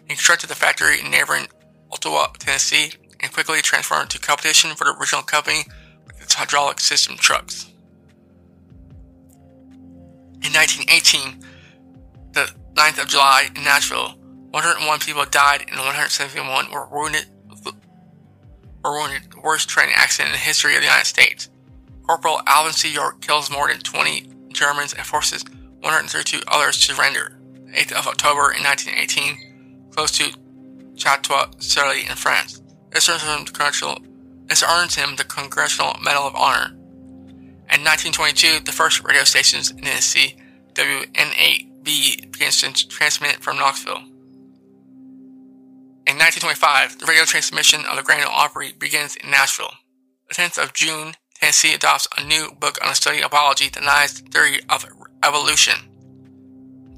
He 0.03 0.15
constructed 0.15 0.49
the 0.49 0.55
factory 0.55 0.99
in 0.99 1.11
neighboring 1.11 1.47
Ooltewah, 1.91 2.37
Tennessee, 2.37 2.93
and 3.19 3.31
quickly 3.31 3.61
transformed 3.61 4.09
to 4.11 4.19
competition 4.19 4.75
for 4.75 4.85
the 4.85 4.95
original 4.99 5.23
company 5.23 5.65
with 6.05 6.21
its 6.21 6.33
hydraulic 6.33 6.79
system 6.79 7.17
trucks. 7.17 7.71
In 10.43 10.53
1918, 10.53 11.45
the 12.31 12.51
9th 12.73 13.01
of 13.01 13.07
July 13.07 13.49
in 13.55 13.63
Nashville, 13.63 14.15
101 14.51 14.99
people 14.99 15.25
died 15.25 15.61
and 15.67 15.77
171 15.77 16.71
were 16.71 16.87
wounded. 16.91 17.25
Were 18.83 18.99
wounded, 18.99 19.31
the 19.31 19.41
worst 19.41 19.69
train 19.69 19.89
accident 19.93 20.29
in 20.29 20.33
the 20.33 20.39
history 20.39 20.73
of 20.75 20.81
the 20.81 20.87
United 20.87 21.05
States. 21.05 21.49
Corporal 22.07 22.41
Alvin 22.47 22.73
C. 22.73 22.91
York 22.91 23.21
kills 23.21 23.51
more 23.51 23.67
than 23.67 23.79
20 23.79 24.27
Germans 24.51 24.93
and 24.93 25.05
forces 25.05 25.45
132 25.81 26.41
others 26.47 26.77
to 26.77 26.93
surrender. 26.93 27.37
8th 27.73 27.91
of 27.93 28.07
October 28.07 28.51
in 28.51 28.63
1918, 28.63 29.89
close 29.91 30.11
to 30.17 30.31
Château-Thierry 30.95 32.01
in 32.01 32.15
France. 32.15 32.61
This 32.91 33.09
earns 33.09 33.23
him 33.23 33.45
the 33.45 33.51
congressional. 33.51 33.97
This 34.47 34.63
earns 34.63 34.95
him 34.95 35.15
the 35.15 35.23
Congressional 35.23 35.95
Medal 36.01 36.23
of 36.23 36.35
Honor. 36.35 36.75
In 37.71 37.85
1922, 37.85 38.65
the 38.65 38.71
first 38.73 39.01
radio 39.03 39.23
stations 39.23 39.71
in 39.71 39.77
Tennessee, 39.77 40.35
WN8B, 40.73 42.31
begins 42.31 42.61
to 42.61 42.87
transmit 42.89 43.41
from 43.41 43.57
Knoxville. 43.57 44.03
In 46.05 46.17
1925, 46.17 46.99
the 46.99 47.05
radio 47.05 47.23
transmission 47.23 47.85
of 47.85 47.95
the 47.95 48.03
Grand 48.03 48.25
Ole 48.25 48.31
Opry 48.31 48.73
begins 48.73 49.15
in 49.15 49.31
Nashville. 49.31 49.71
The 50.27 50.35
10th 50.35 50.61
of 50.61 50.73
June, 50.73 51.13
Tennessee 51.35 51.73
adopts 51.73 52.07
a 52.17 52.23
new 52.23 52.51
book 52.51 52.77
on 52.81 52.89
the 52.89 52.95
study 52.95 53.23
of 53.23 53.31
biology 53.31 53.69
that 53.69 53.79
denies 53.79 54.21
the 54.21 54.29
theory 54.29 54.59
of 54.69 54.85
evolution. 55.23 55.75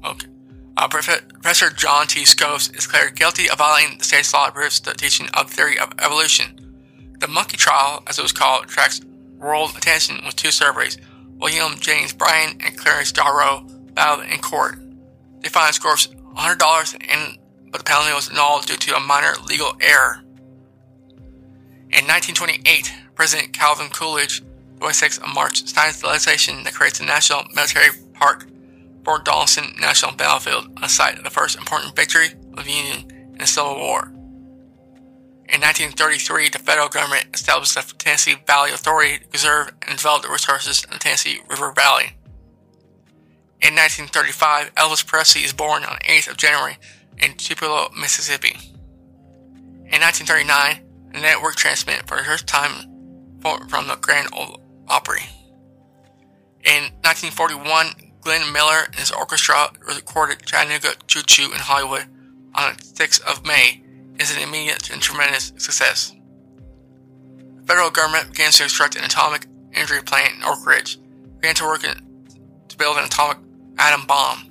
Okay. 0.04 0.28
Uh, 0.76 0.88
Professor 0.88 1.70
John 1.70 2.06
T. 2.06 2.24
Scopes 2.24 2.68
is 2.70 2.84
declared 2.84 3.14
guilty 3.16 3.48
of 3.48 3.58
violating 3.58 3.98
the 3.98 4.04
state's 4.04 4.34
law 4.34 4.50
that 4.50 4.82
the 4.84 4.94
teaching 4.94 5.28
of 5.34 5.48
the 5.48 5.54
theory 5.54 5.78
of 5.78 5.92
evolution. 6.00 6.58
The 7.20 7.28
monkey 7.28 7.56
trial, 7.56 8.02
as 8.08 8.18
it 8.18 8.22
was 8.22 8.32
called, 8.32 8.64
attracts 8.64 9.00
world 9.38 9.70
attention 9.76 10.20
with 10.24 10.36
two 10.36 10.50
surveys. 10.50 10.98
William 11.38 11.78
James 11.78 12.12
Bryan 12.12 12.58
and 12.64 12.76
Clarence 12.76 13.12
Darrow 13.12 13.66
battled 13.94 14.28
in 14.28 14.38
court. 14.38 14.78
They 15.40 15.48
fined 15.48 15.74
Scopes 15.74 16.08
$100 16.08 16.96
and 17.08 17.38
but 17.70 17.78
the 17.78 17.84
penalty 17.90 18.12
was 18.14 18.30
annulled 18.30 18.66
due 18.66 18.76
to 18.76 18.94
a 18.94 19.00
minor 19.00 19.32
legal 19.48 19.72
error. 19.80 20.22
In 21.90 22.06
1928, 22.06 22.92
President 23.16 23.52
Calvin 23.52 23.88
Coolidge, 23.88 24.44
26th 24.78 25.18
of 25.18 25.34
March, 25.34 25.66
signs 25.66 26.00
the 26.00 26.06
legislation 26.06 26.62
that 26.62 26.72
creates 26.72 27.00
a 27.00 27.04
national 27.04 27.42
military 27.52 27.90
park, 28.14 28.46
Fort 29.04 29.24
Donelson 29.24 29.78
National 29.80 30.14
Battlefield, 30.14 30.80
the 30.80 30.88
site 30.88 31.18
of 31.18 31.24
the 31.24 31.30
first 31.30 31.58
important 31.58 31.94
victory 31.94 32.28
of 32.56 32.64
the 32.64 32.70
Union 32.70 33.10
in 33.32 33.38
the 33.38 33.46
Civil 33.46 33.76
War. 33.76 34.10
In 35.46 35.60
1933, 35.60 36.48
the 36.48 36.58
federal 36.58 36.88
government 36.88 37.26
established 37.34 37.74
the 37.74 37.82
Tennessee 37.98 38.36
Valley 38.46 38.70
Authority 38.70 39.18
to 39.18 39.26
preserve 39.28 39.72
and 39.86 39.98
develop 39.98 40.22
the 40.22 40.30
resources 40.30 40.82
in 40.84 40.90
the 40.90 40.98
Tennessee 40.98 41.40
River 41.48 41.70
Valley. 41.72 42.16
In 43.60 43.74
1935, 43.74 44.74
Elvis 44.74 45.06
Presley 45.06 45.42
is 45.42 45.52
born 45.52 45.84
on 45.84 45.98
the 46.00 46.08
8th 46.08 46.30
of 46.30 46.36
January 46.36 46.78
in 47.18 47.34
Tupelo, 47.34 47.90
Mississippi. 47.98 48.56
In 49.86 50.00
1939, 50.00 51.12
the 51.12 51.20
network 51.20 51.56
transmitted 51.56 52.08
for 52.08 52.16
the 52.16 52.24
first 52.24 52.46
time 52.46 52.90
from 53.40 53.86
the 53.86 53.96
Grand 54.00 54.28
Ole 54.32 54.60
Opry. 54.88 55.22
In 56.64 56.84
1941, 57.04 58.03
Glenn 58.24 58.50
Miller 58.54 58.84
and 58.86 58.94
his 58.94 59.10
orchestra 59.10 59.70
recorded 59.86 60.46
Chattanooga 60.46 60.94
Choo 61.06 61.22
Choo 61.22 61.52
in 61.52 61.58
Hollywood 61.58 62.06
on 62.54 62.72
the 62.72 62.82
6th 62.82 63.20
of 63.30 63.44
May 63.44 63.84
is 64.18 64.34
an 64.34 64.42
immediate 64.42 64.90
and 64.90 65.02
tremendous 65.02 65.52
success. 65.58 66.14
The 67.36 67.66
federal 67.66 67.90
government 67.90 68.30
began 68.30 68.50
to 68.52 68.62
construct 68.62 68.96
an 68.96 69.04
atomic 69.04 69.46
energy 69.74 70.00
plant 70.00 70.36
in 70.36 70.42
Oak 70.42 70.66
Ridge, 70.66 70.98
began 71.38 71.54
to 71.56 71.64
work 71.64 71.82
to 71.82 72.76
build 72.78 72.96
an 72.96 73.04
atomic 73.04 73.36
atom 73.76 74.06
bomb. 74.06 74.48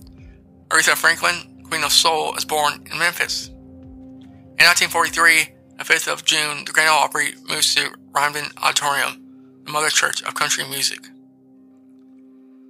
Aretha 0.67 0.95
Franklin 0.95 1.63
Queen 1.63 1.83
of 1.83 1.91
Soul 1.91 2.35
is 2.35 2.45
born 2.45 2.73
in 2.91 2.99
Memphis. 2.99 3.47
In 3.47 4.65
1943, 4.69 5.47
the 5.77 5.83
5th 5.83 6.13
of 6.13 6.25
June, 6.25 6.63
the 6.65 6.71
Grand 6.71 6.89
Ole 6.89 6.97
Opry 6.97 7.33
moves 7.49 7.73
to 7.73 7.89
Ryman 8.11 8.51
Auditorium, 8.61 9.23
the 9.65 9.71
mother 9.71 9.89
church 9.89 10.21
of 10.21 10.35
country 10.35 10.63
music. 10.63 11.07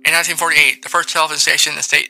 In 0.06 0.12
1948, 0.12 0.84
the 0.84 0.90
first 0.90 1.10
television 1.10 1.40
station 1.40 1.72
in 1.72 1.78
the 1.78 1.84
state, 1.84 2.10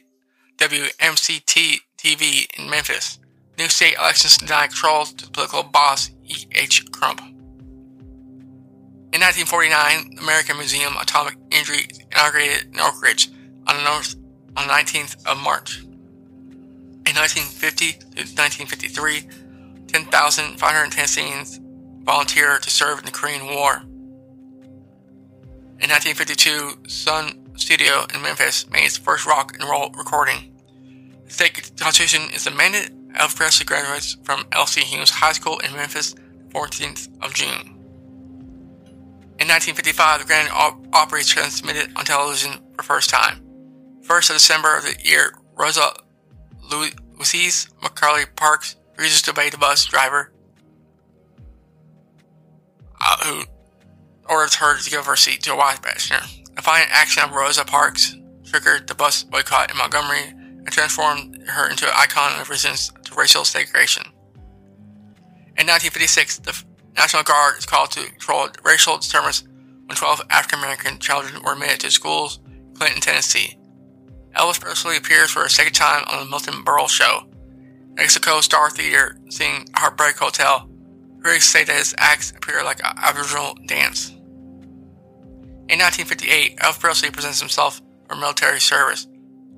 WMCT 0.57 1.81
TV 1.95 2.47
in 2.57 2.67
Memphis, 2.67 3.19
new 3.59 3.69
state 3.69 3.95
elections 3.99 4.37
denied 4.37 4.69
control 4.69 5.05
to 5.05 5.29
political 5.29 5.61
boss 5.61 6.09
E.H. 6.25 6.91
Crump. 6.91 7.21
In 9.13 9.21
1949, 9.21 10.15
the 10.15 10.21
American 10.23 10.57
Museum 10.57 10.95
of 10.95 11.03
Atomic 11.03 11.35
Energy 11.51 11.87
inaugurated 12.11 12.73
in 12.73 12.79
Oak 12.79 12.99
Ridge 12.99 13.29
on 13.67 13.77
the, 13.77 13.83
north, 13.83 14.15
on 14.57 14.65
the 14.67 14.73
19th 14.73 15.27
of 15.27 15.37
March. 15.37 15.81
In 17.05 17.13
1950 17.13 17.91
to 17.91 18.25
1953, 18.33 19.21
10,510 19.85 20.89
Tennesseans 20.89 21.59
volunteered 22.03 22.63
to 22.63 22.71
serve 22.71 22.97
in 22.97 23.05
the 23.05 23.11
Korean 23.11 23.45
War. 23.45 23.83
In 25.79 25.89
1952, 25.91 26.89
Sun 26.89 27.42
Studio 27.63 28.05
in 28.13 28.21
Memphis 28.21 28.69
made 28.69 28.83
its 28.83 28.97
first 28.97 29.25
rock 29.25 29.53
and 29.57 29.69
roll 29.69 29.89
recording. 29.91 30.53
The 31.23 31.31
state 31.31 31.71
constitution 31.79 32.29
is 32.35 32.45
amended. 32.45 32.91
of 33.17 33.33
Presley 33.37 33.65
graduates 33.65 34.17
from 34.23 34.45
L.C. 34.51 34.81
Humes 34.81 35.09
High 35.09 35.31
School 35.31 35.59
in 35.59 35.71
Memphis, 35.71 36.13
14th 36.49 37.07
of 37.23 37.33
June. 37.33 37.69
In 39.39 39.47
1955, 39.47 40.19
the 40.19 40.25
Grand 40.25 40.49
Opry 40.91 41.21
is 41.21 41.29
transmitted 41.29 41.89
on 41.95 42.03
television 42.03 42.51
for 42.71 42.77
the 42.77 42.83
first 42.83 43.09
time. 43.09 43.41
1st 44.01 44.29
of 44.31 44.35
December 44.35 44.75
of 44.75 44.83
the 44.83 44.97
year, 45.01 45.33
Rosa 45.55 45.93
Louise 46.69 47.69
McCauley 47.81 48.25
Parks 48.35 48.75
refuses 48.97 49.21
to 49.21 49.31
obey 49.31 49.49
the 49.49 49.57
bus 49.57 49.85
driver, 49.85 50.33
uh, 52.99 53.17
who 53.23 53.43
orders 54.27 54.55
her 54.55 54.77
to 54.77 54.89
give 54.89 55.05
her 55.05 55.15
seat 55.15 55.41
to 55.43 55.53
a 55.53 55.57
wife 55.57 55.81
passenger. 55.81 56.42
The 56.55 56.61
violent 56.61 56.91
action 56.91 57.23
of 57.23 57.31
Rosa 57.31 57.65
Parks 57.65 58.15
triggered 58.45 58.87
the 58.87 58.95
bus 58.95 59.23
boycott 59.23 59.71
in 59.71 59.77
Montgomery 59.77 60.29
and 60.29 60.71
transformed 60.71 61.43
her 61.47 61.69
into 61.69 61.87
an 61.87 61.93
icon 61.95 62.39
of 62.39 62.49
resistance 62.49 62.91
to 63.05 63.15
racial 63.15 63.43
segregation. 63.43 64.03
In 65.57 65.67
1956, 65.67 66.39
the 66.39 66.63
National 66.95 67.23
Guard 67.23 67.57
is 67.57 67.65
called 67.65 67.91
to 67.91 68.05
control 68.05 68.47
racial 68.63 68.97
disturbance 68.97 69.43
when 69.85 69.95
12 69.95 70.21
African 70.29 70.59
American 70.59 70.99
children 70.99 71.41
were 71.43 71.53
admitted 71.53 71.79
to 71.81 71.91
schools 71.91 72.39
in 72.47 72.73
Clinton, 72.75 73.01
Tennessee. 73.01 73.57
Elvis 74.35 74.59
Presley 74.59 74.97
appears 74.97 75.29
for 75.29 75.43
a 75.43 75.49
second 75.49 75.73
time 75.73 76.03
on 76.07 76.23
the 76.23 76.29
Milton 76.29 76.63
Berle 76.63 76.89
Show. 76.89 77.27
Texaco 77.95 78.41
Star 78.41 78.69
Theater 78.69 79.17
sing 79.29 79.67
Heartbreak 79.75 80.17
Hotel. 80.17 80.67
Critics 81.21 81.47
say 81.47 81.63
that 81.63 81.75
his 81.75 81.93
acts 81.97 82.31
appear 82.31 82.63
like 82.63 82.79
an 82.83 82.95
Aboriginal 82.97 83.55
dance. 83.67 84.11
In 85.69 85.79
1958, 85.79 86.57
Elvis 86.57 86.79
Presley 86.79 87.11
presents 87.11 87.39
himself 87.39 87.81
for 88.07 88.15
military 88.15 88.59
service. 88.59 89.07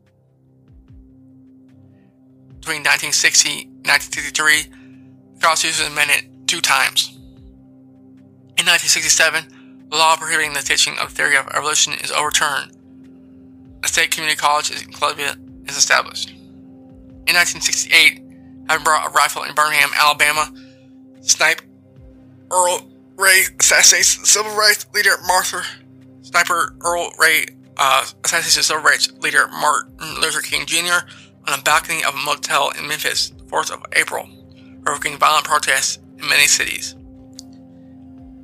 between 2.65 2.81
1960 2.81 3.61
and 3.61 3.85
1963, 3.85 4.73
the 5.35 5.39
Constitution 5.39 5.85
was 5.85 5.93
amended 5.93 6.47
two 6.47 6.61
times. 6.61 7.13
In 8.57 8.65
1967, 8.65 9.85
the 9.91 9.95
law 9.95 10.17
prohibiting 10.17 10.53
the 10.53 10.61
teaching 10.61 10.97
of 10.97 11.09
the 11.09 11.15
theory 11.15 11.37
of 11.37 11.47
evolution 11.53 11.93
is 11.93 12.09
overturned. 12.09 12.74
A 13.85 13.87
state 13.87 14.09
community 14.09 14.35
college 14.35 14.71
in 14.71 14.91
Columbia 14.91 15.35
is 15.67 15.77
established. 15.77 16.31
In 16.31 17.35
1968, 17.35 18.19
having 18.67 18.83
brought 18.83 19.07
a 19.07 19.11
rifle 19.11 19.43
in 19.43 19.53
Birmingham, 19.53 19.91
Alabama, 19.95 20.51
snipe 21.21 21.61
Earl 22.51 22.89
Ray 23.15 23.43
assassinates 23.59 24.27
civil 24.27 24.55
rights 24.55 24.87
leader 24.95 25.11
Martha. 25.27 25.61
Sniper 26.21 26.75
Earl 26.83 27.11
Ray 27.19 27.45
uh, 27.77 28.05
assassinates 28.23 28.65
civil 28.65 28.81
rights 28.81 29.11
leader 29.19 29.47
Martin 29.49 30.19
Luther 30.19 30.41
King 30.41 30.65
Jr. 30.65 31.07
on 31.47 31.59
a 31.59 31.61
balcony 31.61 32.03
of 32.03 32.15
a 32.15 32.25
motel 32.25 32.71
in 32.71 32.87
Memphis, 32.87 33.33
4th 33.45 33.71
of 33.71 33.83
April, 33.93 34.27
provoking 34.83 35.19
violent 35.19 35.45
protests 35.45 35.99
in 36.17 36.27
many 36.27 36.47
cities. 36.47 36.93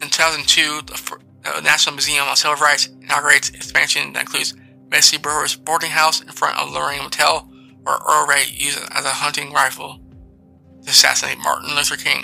In 0.00 0.08
2002, 0.08 0.82
the 0.82 1.18
uh, 1.44 1.60
National 1.62 1.96
Museum 1.96 2.28
of 2.28 2.38
Civil 2.38 2.58
Rights 2.58 2.88
inaugurates 3.02 3.48
expansion 3.48 4.12
that 4.12 4.20
includes 4.20 4.54
Bessie 4.88 5.18
Brewer's 5.18 5.56
boarding 5.56 5.90
house 5.90 6.20
in 6.20 6.28
front 6.28 6.56
of 6.60 6.70
Lorraine 6.70 7.02
Motel, 7.02 7.50
where 7.82 7.98
Earl 8.08 8.28
Ray 8.28 8.44
used 8.52 8.78
it 8.78 8.88
as 8.92 9.04
a 9.04 9.08
hunting 9.08 9.52
rifle 9.52 9.98
to 10.84 10.90
assassinate 10.90 11.38
Martin 11.38 11.74
Luther 11.74 11.96
King. 11.96 12.22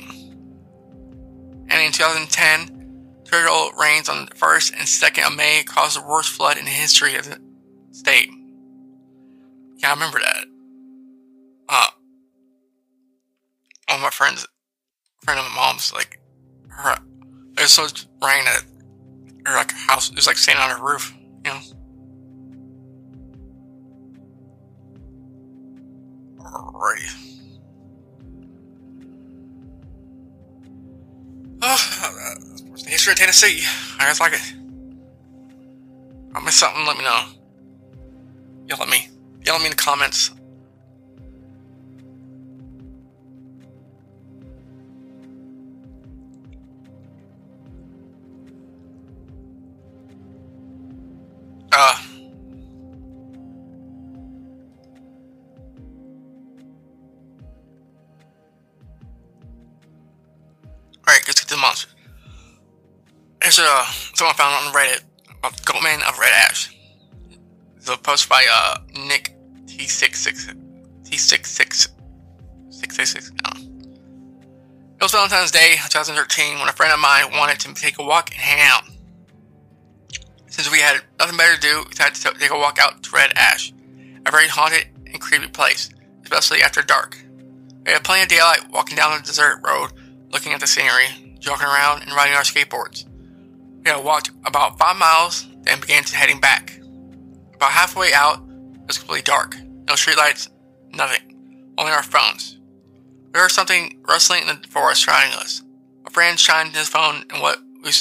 And 1.70 1.82
in 1.82 1.90
2010, 1.90 3.24
torrential 3.24 3.72
rains 3.72 4.08
on 4.08 4.26
the 4.26 4.34
1st 4.36 4.74
and 4.74 4.82
2nd 4.82 5.26
of 5.26 5.36
May 5.36 5.64
caused 5.64 6.00
the 6.00 6.06
worst 6.06 6.28
flood 6.28 6.56
in 6.56 6.66
the 6.66 6.70
history 6.70 7.16
of 7.16 7.24
the 7.24 7.40
state. 7.90 8.30
Yeah, 9.78 9.88
I 9.88 9.94
remember 9.94 10.20
that. 10.20 10.44
Uh, 11.70 11.86
my 14.00 14.10
friends, 14.10 14.46
friend 15.24 15.38
of 15.38 15.46
my 15.46 15.54
mom's, 15.54 15.92
like, 15.92 16.20
her, 16.68 16.96
there's 17.54 17.72
so 17.72 17.82
much 17.82 18.06
rain 18.22 18.44
that 18.44 18.62
her 19.46 19.54
like 19.54 19.72
house, 19.72 20.10
it 20.10 20.16
was 20.16 20.26
like 20.26 20.36
standing 20.36 20.62
on 20.62 20.70
her 20.70 20.84
roof, 20.84 21.14
you 21.44 21.52
know. 21.52 21.60
Alright. 26.44 27.00
Oh, 31.62 32.70
that's 32.70 32.82
the 32.82 32.90
history 32.90 33.12
of 33.12 33.18
Tennessee. 33.18 33.62
I 33.98 34.06
guys 34.06 34.18
like 34.18 34.32
it. 34.32 34.54
I 36.34 36.40
missed 36.44 36.58
something, 36.58 36.86
let 36.86 36.96
me 36.96 37.04
know. 37.04 37.24
Yell 38.66 38.82
at 38.82 38.88
me. 38.88 39.08
Yell 39.44 39.56
at 39.56 39.60
me 39.60 39.66
in 39.66 39.72
the 39.72 39.76
comments. 39.76 40.30
A 63.64 63.84
someone 64.14 64.34
found 64.36 64.66
on 64.66 64.72
Reddit 64.72 65.02
about 65.38 65.52
Goatman 65.62 66.08
of 66.08 66.18
Red 66.18 66.32
Ash. 66.32 66.74
A 67.90 67.96
post 67.96 68.28
by 68.28 68.46
uh, 68.50 68.78
Nick 69.06 69.34
T66 69.66 70.54
T66 71.04 71.88
666. 72.70 73.30
It 75.00 75.02
was 75.02 75.12
Valentine's 75.12 75.50
Day 75.50 75.72
2013 75.72 76.58
when 76.58 76.68
a 76.68 76.72
friend 76.72 76.92
of 76.92 77.00
mine 77.00 77.32
wanted 77.32 77.58
to 77.60 77.74
take 77.74 77.98
a 77.98 78.04
walk 78.04 78.30
and 78.30 78.40
hang 78.40 78.60
out. 78.70 78.84
Since 80.46 80.70
we 80.70 80.78
had 80.80 81.00
nothing 81.18 81.36
better 81.36 81.54
to 81.56 81.60
do, 81.60 81.82
we 81.84 81.90
decided 81.90 82.14
to 82.14 82.38
take 82.38 82.50
a 82.50 82.58
walk 82.58 82.78
out 82.78 83.02
to 83.02 83.10
Red 83.10 83.32
Ash, 83.36 83.72
a 84.26 84.30
very 84.30 84.48
haunted 84.48 84.86
and 85.06 85.20
creepy 85.20 85.48
place, 85.48 85.90
especially 86.22 86.62
after 86.62 86.82
dark. 86.82 87.18
We 87.84 87.92
had 87.92 88.04
plenty 88.04 88.22
of 88.22 88.28
daylight 88.28 88.70
walking 88.70 88.96
down 88.96 89.16
the 89.18 89.26
desert 89.26 89.60
road 89.64 89.92
looking 90.30 90.52
at 90.52 90.60
the 90.60 90.66
scenery, 90.66 91.36
joking 91.38 91.66
around, 91.66 92.02
and 92.02 92.12
riding 92.12 92.34
our 92.34 92.42
skateboards. 92.42 93.06
We 93.84 93.90
had 93.90 94.04
walked 94.04 94.30
about 94.44 94.78
five 94.78 94.96
miles, 94.96 95.46
and 95.66 95.80
began 95.80 96.04
heading 96.04 96.40
back. 96.40 96.78
About 97.54 97.72
halfway 97.72 98.12
out, 98.12 98.38
it 98.38 98.86
was 98.86 98.98
completely 98.98 99.22
dark. 99.22 99.56
No 99.86 99.94
streetlights, 99.94 100.48
nothing. 100.92 101.74
Only 101.78 101.92
our 101.92 102.02
phones. 102.02 102.58
We 103.32 103.38
heard 103.38 103.50
something 103.50 104.02
rustling 104.06 104.48
in 104.48 104.60
the 104.60 104.68
forest 104.68 105.04
surrounding 105.04 105.38
us. 105.38 105.62
A 106.06 106.10
friend 106.10 106.38
shined 106.38 106.74
his 106.74 106.88
phone, 106.88 107.24
and 107.30 107.40
what 107.42 107.58
we 107.82 107.92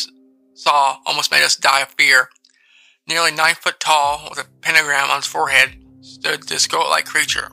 saw 0.54 0.98
almost 1.06 1.32
made 1.32 1.44
us 1.44 1.56
die 1.56 1.82
of 1.82 1.90
fear. 1.90 2.30
Nearly 3.08 3.32
nine 3.32 3.56
foot 3.56 3.80
tall, 3.80 4.28
with 4.30 4.40
a 4.40 4.48
pentagram 4.62 5.10
on 5.10 5.18
his 5.18 5.26
forehead, 5.26 5.76
stood 6.02 6.44
this 6.44 6.68
goat-like 6.68 7.06
creature. 7.06 7.52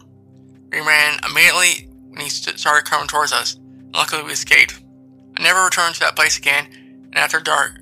We 0.71 0.81
ran 0.81 1.19
immediately 1.29 1.89
when 2.09 2.21
he 2.21 2.29
started 2.29 2.89
coming 2.89 3.09
towards 3.09 3.33
us. 3.33 3.59
Luckily, 3.93 4.23
we 4.23 4.33
escaped. 4.33 4.81
I 5.37 5.43
never 5.43 5.65
returned 5.65 5.95
to 5.95 6.01
that 6.01 6.17
place 6.17 6.39
again, 6.39 6.67
and 6.73 7.17
after 7.17 7.41
dark, 7.41 7.81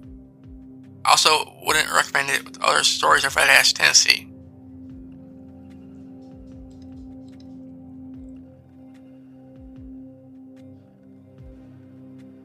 I 1.05 1.11
also 1.11 1.53
wouldn't 1.63 1.91
recommend 1.93 2.31
it 2.31 2.45
with 2.45 2.63
other 2.63 2.83
stories 2.83 3.25
of 3.25 3.37
Red 3.37 3.49
Ash 3.49 3.75
Tennessee. 3.75 4.29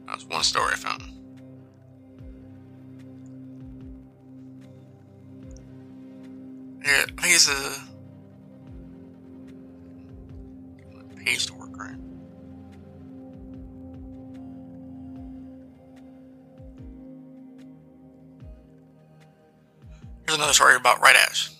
That's 0.06 0.24
one 0.26 0.42
story 0.42 0.72
I 0.72 0.76
found. 0.76 1.02
Yeah, 6.84 7.04
I 7.18 7.22
think 7.22 7.34
it's 7.34 7.48
a 7.48 7.90
page 11.16 11.46
Here's 20.30 20.38
another 20.38 20.54
story 20.54 20.76
about 20.76 21.02
red 21.02 21.16
ash. 21.16 21.50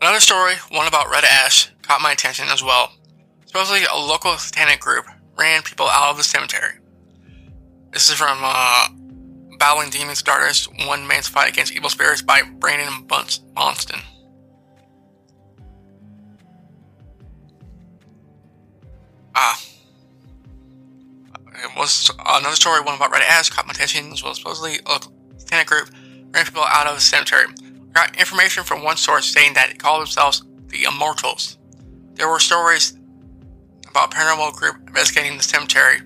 Another 0.00 0.18
story, 0.18 0.54
one 0.72 0.88
about 0.88 1.08
red 1.08 1.22
ash, 1.22 1.70
caught 1.82 2.00
my 2.00 2.10
attention 2.10 2.46
as 2.48 2.60
well. 2.60 2.90
Supposedly, 3.46 3.82
a 3.84 3.96
local 3.96 4.32
satanic 4.38 4.80
group 4.80 5.04
ran 5.38 5.62
people 5.62 5.86
out 5.86 6.10
of 6.10 6.16
the 6.16 6.24
cemetery. 6.24 6.80
This 7.92 8.10
is 8.10 8.16
from 8.16 8.40
uh, 8.42 8.88
Battling 9.56 9.90
Demon 9.90 10.16
Stardust, 10.16 10.68
One 10.88 11.06
Man's 11.06 11.28
Fight 11.28 11.48
Against 11.48 11.72
Evil 11.76 11.88
Spirits 11.90 12.22
by 12.22 12.42
Brandon 12.42 13.06
Bonston. 13.06 14.00
Ah. 19.36 19.62
It 21.54 21.76
was 21.76 22.10
another 22.18 22.56
story, 22.56 22.80
one 22.80 22.96
about 22.96 23.12
Red 23.12 23.22
Ash, 23.22 23.48
caught 23.48 23.68
my 23.68 23.72
attention 23.72 24.10
as 24.10 24.24
well. 24.24 24.34
Supposedly, 24.34 24.80
a 24.86 25.00
satanic 25.38 25.68
group 25.68 25.88
ran 26.32 26.44
people 26.44 26.64
out 26.66 26.88
of 26.88 26.96
the 26.96 27.00
cemetery. 27.00 27.46
Got 27.92 28.18
information 28.18 28.64
from 28.64 28.82
one 28.82 28.96
source 28.96 29.26
saying 29.26 29.54
that 29.54 29.68
they 29.68 29.74
called 29.74 30.00
themselves 30.00 30.44
the 30.68 30.84
Immortals. 30.84 31.58
There 32.14 32.28
were 32.28 32.40
stories 32.40 32.98
about 33.88 34.12
a 34.12 34.16
paranormal 34.16 34.54
group 34.54 34.76
investigating 34.88 35.36
the 35.36 35.42
cemetery 35.42 36.00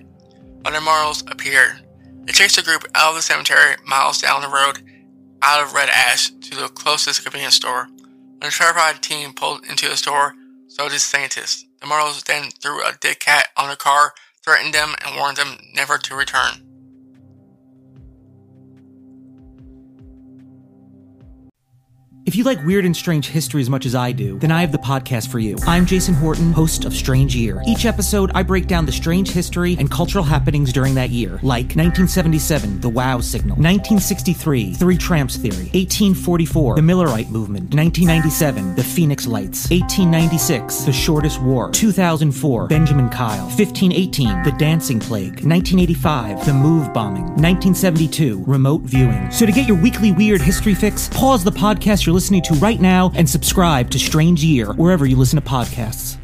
when 0.61 0.73
the 0.73 0.79
Immortals 0.79 1.23
appeared. 1.27 1.81
They 2.25 2.33
chased 2.33 2.57
the 2.57 2.61
group 2.61 2.85
out 2.95 3.11
of 3.11 3.15
the 3.15 3.21
cemetery 3.21 3.75
miles 3.85 4.21
down 4.21 4.41
the 4.41 4.49
road 4.49 4.83
out 5.41 5.63
of 5.63 5.73
Red 5.73 5.89
Ash 5.89 6.29
to 6.29 6.55
the 6.55 6.67
closest 6.67 7.23
convenience 7.23 7.55
store. 7.55 7.87
When 7.87 8.49
the 8.49 8.51
terrified 8.51 9.01
team 9.01 9.33
pulled 9.33 9.65
into 9.65 9.87
the 9.87 9.97
store, 9.97 10.33
so 10.67 10.89
did 10.89 10.99
scientists. 10.99 11.65
The 11.79 11.85
Immortals 11.85 12.23
then 12.23 12.49
threw 12.61 12.83
a 12.83 12.97
dead 12.99 13.19
cat 13.19 13.47
on 13.55 13.69
the 13.69 13.75
car, 13.75 14.13
threatened 14.43 14.73
them, 14.73 14.95
and 15.05 15.15
warned 15.15 15.37
them 15.37 15.57
never 15.73 15.97
to 15.97 16.15
return. 16.15 16.66
If 22.27 22.35
you 22.35 22.43
like 22.43 22.61
weird 22.65 22.83
and 22.83 22.93
strange 22.93 23.29
history 23.29 23.61
as 23.61 23.69
much 23.69 23.85
as 23.85 23.95
I 23.95 24.11
do, 24.11 24.37
then 24.37 24.51
I 24.51 24.59
have 24.59 24.73
the 24.73 24.77
podcast 24.77 25.29
for 25.29 25.39
you. 25.39 25.55
I'm 25.65 25.85
Jason 25.85 26.13
Horton, 26.13 26.51
host 26.51 26.83
of 26.83 26.93
Strange 26.93 27.33
Year. 27.33 27.63
Each 27.65 27.85
episode, 27.85 28.31
I 28.35 28.43
break 28.43 28.67
down 28.67 28.85
the 28.85 28.91
strange 28.91 29.31
history 29.31 29.77
and 29.79 29.89
cultural 29.89 30.25
happenings 30.25 30.73
during 30.73 30.93
that 30.95 31.09
year, 31.09 31.39
like 31.41 31.77
1977, 31.77 32.81
the 32.81 32.89
Wow 32.89 33.21
Signal, 33.21 33.55
1963, 33.55 34.73
Three 34.73 34.97
Tramps 34.97 35.37
Theory, 35.37 35.69
1844, 35.71 36.75
the 36.75 36.81
Millerite 36.81 37.29
Movement, 37.29 37.73
1997, 37.73 38.75
the 38.75 38.83
Phoenix 38.83 39.25
Lights, 39.25 39.69
1896, 39.69 40.79
the 40.81 40.91
Shortest 40.91 41.41
War, 41.41 41.71
2004, 41.71 42.67
Benjamin 42.67 43.07
Kyle, 43.07 43.45
1518, 43.45 44.43
the 44.43 44.51
Dancing 44.59 44.99
Plague, 44.99 45.45
1985, 45.45 46.45
the 46.45 46.53
Move 46.53 46.93
Bombing, 46.93 47.23
1972, 47.37 48.43
Remote 48.45 48.81
Viewing. 48.81 49.31
So 49.31 49.45
to 49.45 49.53
get 49.53 49.65
your 49.65 49.81
weekly 49.81 50.11
weird 50.11 50.41
history 50.41 50.75
fix, 50.75 51.07
pause 51.07 51.45
the 51.45 51.51
podcast 51.51 52.05
you're 52.05 52.16
listening 52.17 52.41
to 52.41 52.55
right 52.55 52.81
now 52.81 53.11
and 53.13 53.29
subscribe 53.29 53.91
to 53.91 53.99
Strange 53.99 54.43
Year 54.43 54.73
wherever 54.73 55.05
you 55.05 55.15
listen 55.15 55.39
to 55.39 55.47
podcasts. 55.47 56.17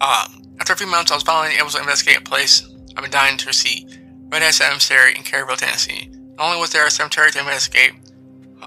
Uh, 0.00 0.28
after 0.60 0.74
a 0.74 0.76
few 0.76 0.86
months, 0.86 1.10
I 1.10 1.16
was 1.16 1.24
finally 1.24 1.56
able 1.56 1.70
to 1.70 1.78
investigate 1.80 2.18
a 2.18 2.20
place 2.20 2.64
I've 2.96 3.02
been 3.02 3.10
dying 3.10 3.36
to 3.38 3.52
see 3.52 3.88
Red 4.28 4.44
Ash 4.44 4.58
Cemetery 4.58 5.16
in 5.16 5.24
Caryville, 5.24 5.56
Tennessee. 5.56 6.12
Not 6.36 6.46
only 6.46 6.60
was 6.60 6.70
there 6.70 6.86
a 6.86 6.90
cemetery 6.92 7.32
to 7.32 7.40
investigate, 7.40 7.90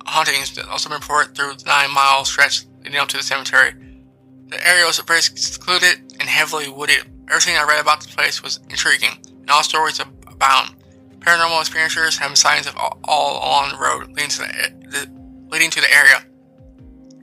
hauntings 0.06 0.54
that 0.56 0.68
also 0.68 0.90
been 0.90 1.00
reported 1.00 1.34
through 1.34 1.54
the 1.54 1.64
nine 1.66 1.94
mile 1.94 2.26
stretch 2.26 2.66
leading 2.84 3.00
up 3.00 3.08
to 3.08 3.16
the 3.16 3.24
cemetery. 3.24 3.72
The 4.50 4.68
area 4.68 4.86
was 4.86 5.00
very 5.00 5.22
secluded 5.22 6.14
and 6.20 6.28
heavily 6.28 6.70
wooded. 6.70 7.06
Everything 7.30 7.56
I 7.56 7.64
read 7.64 7.80
about 7.80 8.02
the 8.02 8.08
place 8.08 8.42
was 8.42 8.60
intriguing, 8.70 9.20
and 9.28 9.50
all 9.50 9.62
stories 9.62 10.00
abound. 10.00 10.76
Paranormal 11.20 11.62
experiencers 11.62 12.18
have 12.18 12.36
signs 12.38 12.66
of 12.66 12.76
all, 12.76 12.98
along 13.04 13.72
the 13.72 13.78
road 13.78 14.08
leading 14.08 14.30
to 14.30 14.40
the, 14.40 14.74
the, 14.90 15.50
leading 15.52 15.70
to 15.70 15.82
the 15.82 15.94
area. 15.94 16.26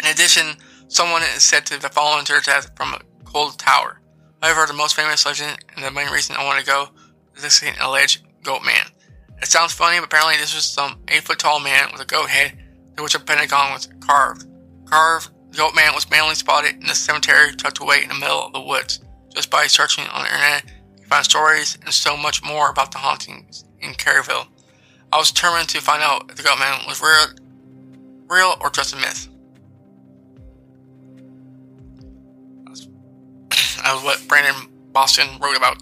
In 0.00 0.10
addition, 0.10 0.56
someone 0.86 1.22
is 1.22 1.42
said 1.42 1.66
to 1.66 1.74
have 1.74 1.92
fallen 1.92 2.24
to 2.26 2.32
their 2.32 2.40
death 2.40 2.70
from 2.76 2.94
a 2.94 3.00
cold 3.24 3.58
tower. 3.58 4.00
However, 4.40 4.66
the 4.66 4.74
most 4.74 4.94
famous 4.94 5.26
legend 5.26 5.58
and 5.74 5.84
the 5.84 5.90
main 5.90 6.10
reason 6.10 6.36
I 6.36 6.44
want 6.44 6.60
to 6.60 6.66
go 6.66 6.90
is 7.34 7.42
this 7.42 7.64
alleged 7.80 8.22
goat 8.44 8.64
man. 8.64 8.86
It 9.42 9.48
sounds 9.48 9.72
funny, 9.72 9.98
but 9.98 10.06
apparently 10.06 10.36
this 10.36 10.54
was 10.54 10.64
some 10.64 11.00
8 11.08 11.22
foot 11.24 11.38
tall 11.40 11.58
man 11.58 11.88
with 11.90 12.00
a 12.00 12.06
goat 12.06 12.28
head 12.28 12.56
to 12.96 13.02
which 13.02 13.14
a 13.14 13.20
pentagon 13.20 13.72
was 13.72 13.88
carved. 14.00 14.46
Carved 14.86 15.30
the 15.56 15.62
goat 15.62 15.74
man 15.74 15.94
was 15.94 16.10
mainly 16.10 16.34
spotted 16.34 16.74
in 16.74 16.86
the 16.86 16.94
cemetery 16.94 17.54
tucked 17.54 17.80
away 17.80 18.02
in 18.02 18.08
the 18.08 18.14
middle 18.14 18.42
of 18.42 18.52
the 18.52 18.60
woods. 18.60 19.00
Just 19.34 19.50
by 19.50 19.66
searching 19.66 20.04
on 20.08 20.24
the 20.24 20.28
internet, 20.28 20.64
you 20.98 21.06
find 21.06 21.24
stories 21.24 21.78
and 21.82 21.94
so 21.94 22.14
much 22.14 22.44
more 22.44 22.68
about 22.68 22.92
the 22.92 22.98
hauntings 22.98 23.64
in 23.80 23.94
Caryville. 23.94 24.48
I 25.12 25.16
was 25.16 25.30
determined 25.30 25.70
to 25.70 25.80
find 25.80 26.02
out 26.02 26.30
if 26.30 26.36
the 26.36 26.42
goat 26.42 26.58
man 26.58 26.80
was 26.86 27.00
real, 27.00 27.28
real 28.28 28.56
or 28.60 28.68
just 28.68 28.92
a 28.92 28.96
myth. 28.96 29.28
That 33.82 33.94
was 33.94 34.04
what 34.04 34.28
Brandon 34.28 34.68
Boston 34.92 35.38
wrote 35.40 35.56
about 35.56 35.78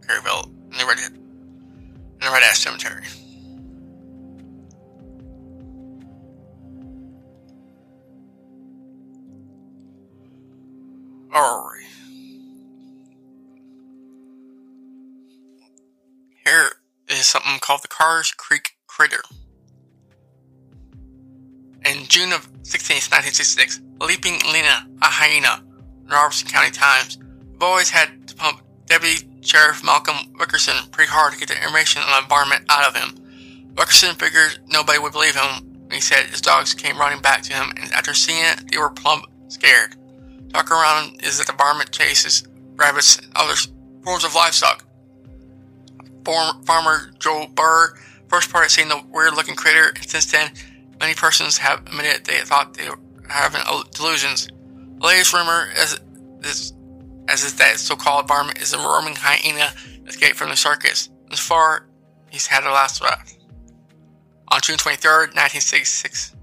Caryville 0.00 0.46
in 0.72 0.78
the 0.78 0.86
Red, 0.86 0.98
in 0.98 2.20
the 2.20 2.30
Red 2.30 2.42
Ash 2.42 2.60
Cemetery. 2.60 3.04
Alright. 11.34 11.82
Here 16.44 16.70
is 17.08 17.26
something 17.26 17.58
called 17.58 17.82
the 17.82 17.88
Carrs 17.88 18.36
Creek 18.36 18.76
Critter. 18.86 19.22
In 21.84 22.04
June 22.06 22.32
of 22.32 22.48
16, 22.62 23.10
1966, 23.10 23.80
Leaping 24.00 24.38
Lena, 24.52 24.86
a 25.02 25.06
hyena, 25.06 25.64
in 26.04 26.08
Robertson 26.08 26.46
County 26.46 26.70
Times, 26.70 27.16
the 27.16 27.58
boys 27.58 27.90
had 27.90 28.28
to 28.28 28.36
pump 28.36 28.60
Deputy 28.86 29.28
Sheriff 29.40 29.82
Malcolm 29.82 30.34
Wickerson 30.38 30.88
pretty 30.92 31.10
hard 31.10 31.32
to 31.32 31.38
get 31.40 31.48
the 31.48 31.56
information 31.56 32.00
on 32.02 32.10
the 32.10 32.22
environment 32.22 32.64
out 32.68 32.86
of 32.86 32.94
him. 32.94 33.74
Wickerson 33.76 34.14
figured 34.14 34.60
nobody 34.68 35.00
would 35.00 35.12
believe 35.12 35.34
him 35.34 35.64
when 35.80 35.90
he 35.90 36.00
said 36.00 36.26
his 36.26 36.40
dogs 36.40 36.74
came 36.74 36.96
running 36.96 37.20
back 37.20 37.42
to 37.42 37.52
him, 37.52 37.72
and 37.76 37.92
after 37.92 38.14
seeing 38.14 38.44
it, 38.44 38.70
they 38.70 38.78
were 38.78 38.90
plumb 38.90 39.24
scared. 39.48 39.96
Around 40.54 41.22
is 41.22 41.38
that 41.38 41.46
the 41.46 41.52
varmint 41.52 41.90
chases 41.90 42.44
rabbits 42.76 43.18
and 43.18 43.30
other 43.36 43.54
forms 44.02 44.24
of 44.24 44.34
livestock. 44.34 44.84
Farmer 46.24 47.10
Joe 47.18 47.46
Burr 47.54 47.94
first 48.28 48.50
parted 48.50 48.70
seeing 48.70 48.88
the 48.88 49.02
weird 49.10 49.34
looking 49.34 49.56
critter, 49.56 49.92
and 49.94 50.08
since 50.08 50.30
then, 50.30 50.52
many 51.00 51.14
persons 51.14 51.58
have 51.58 51.80
admitted 51.86 52.24
they 52.24 52.38
thought 52.40 52.74
they 52.74 52.88
were 52.88 52.98
having 53.28 53.60
delusions. 53.92 54.48
The 54.98 55.06
latest 55.06 55.32
rumor 55.32 55.68
is, 55.76 56.00
is, 56.42 56.72
as 57.28 57.44
is 57.44 57.56
that 57.56 57.78
so 57.78 57.96
called 57.96 58.28
varmint 58.28 58.58
is 58.58 58.72
a 58.72 58.78
roaming 58.78 59.16
hyena 59.16 59.72
escaped 60.06 60.36
from 60.36 60.50
the 60.50 60.56
circus. 60.56 61.10
As 61.30 61.40
far, 61.40 61.88
he's 62.30 62.46
had 62.46 62.64
a 62.64 62.70
last 62.70 63.00
breath. 63.00 63.36
On 64.48 64.60
June 64.62 64.76
23rd, 64.76 65.34
1966, 65.34 66.34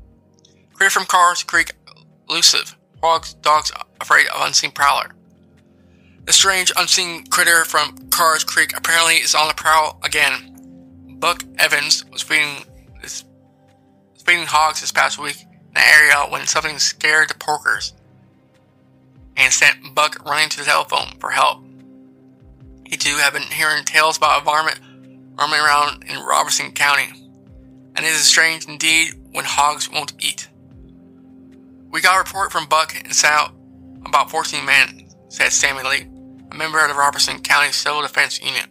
critter 0.73 0.89
from 0.89 1.05
Carrs 1.05 1.45
Creek, 1.45 1.71
elusive. 2.29 2.75
Hogs, 3.03 3.33
dogs 3.35 3.71
afraid 3.99 4.27
of 4.27 4.45
unseen 4.45 4.71
prowler. 4.71 5.11
The 6.25 6.33
strange 6.33 6.71
unseen 6.77 7.25
critter 7.25 7.65
from 7.65 7.97
Carrs 8.09 8.45
Creek 8.45 8.77
apparently 8.77 9.15
is 9.15 9.33
on 9.33 9.47
the 9.47 9.55
prowl 9.55 9.99
again. 10.03 11.17
Buck 11.19 11.43
Evans 11.57 12.05
was 12.05 12.21
feeding 12.21 12.63
his, 13.01 13.25
feeding 14.23 14.45
hogs 14.45 14.81
this 14.81 14.91
past 14.91 15.17
week 15.17 15.41
in 15.41 15.73
the 15.73 15.81
area 15.81 16.15
when 16.29 16.45
something 16.45 16.77
scared 16.77 17.29
the 17.29 17.33
porkers 17.33 17.93
and 19.35 19.51
sent 19.51 19.95
Buck 19.95 20.23
running 20.23 20.49
to 20.49 20.59
the 20.59 20.65
telephone 20.65 21.17
for 21.19 21.31
help. 21.31 21.63
He 22.85 22.97
too 22.97 23.15
had 23.15 23.33
been 23.33 23.43
hearing 23.43 23.83
tales 23.83 24.17
about 24.17 24.41
a 24.41 24.45
varmint 24.45 24.79
roaming 25.39 25.59
around 25.59 26.03
in 26.03 26.19
Robertson 26.19 26.71
County, 26.73 27.09
and 27.95 28.05
it 28.05 28.09
is 28.09 28.27
strange 28.27 28.67
indeed 28.67 29.13
when 29.31 29.45
hogs 29.45 29.89
won't 29.89 30.13
eat. 30.19 30.49
We 31.91 31.99
got 31.99 32.15
a 32.15 32.19
report 32.19 32.51
from 32.51 32.67
Buck 32.67 32.95
and 32.95 33.13
out 33.25 33.53
about 34.05 34.31
14 34.31 34.65
men, 34.65 35.09
said 35.27 35.51
Sammy 35.51 35.83
Lee, 35.83 36.07
a 36.51 36.55
member 36.55 36.79
of 36.81 36.89
the 36.89 36.95
Robertson 36.95 37.41
County 37.41 37.71
Civil 37.71 38.01
Defense 38.01 38.41
Unit. 38.41 38.67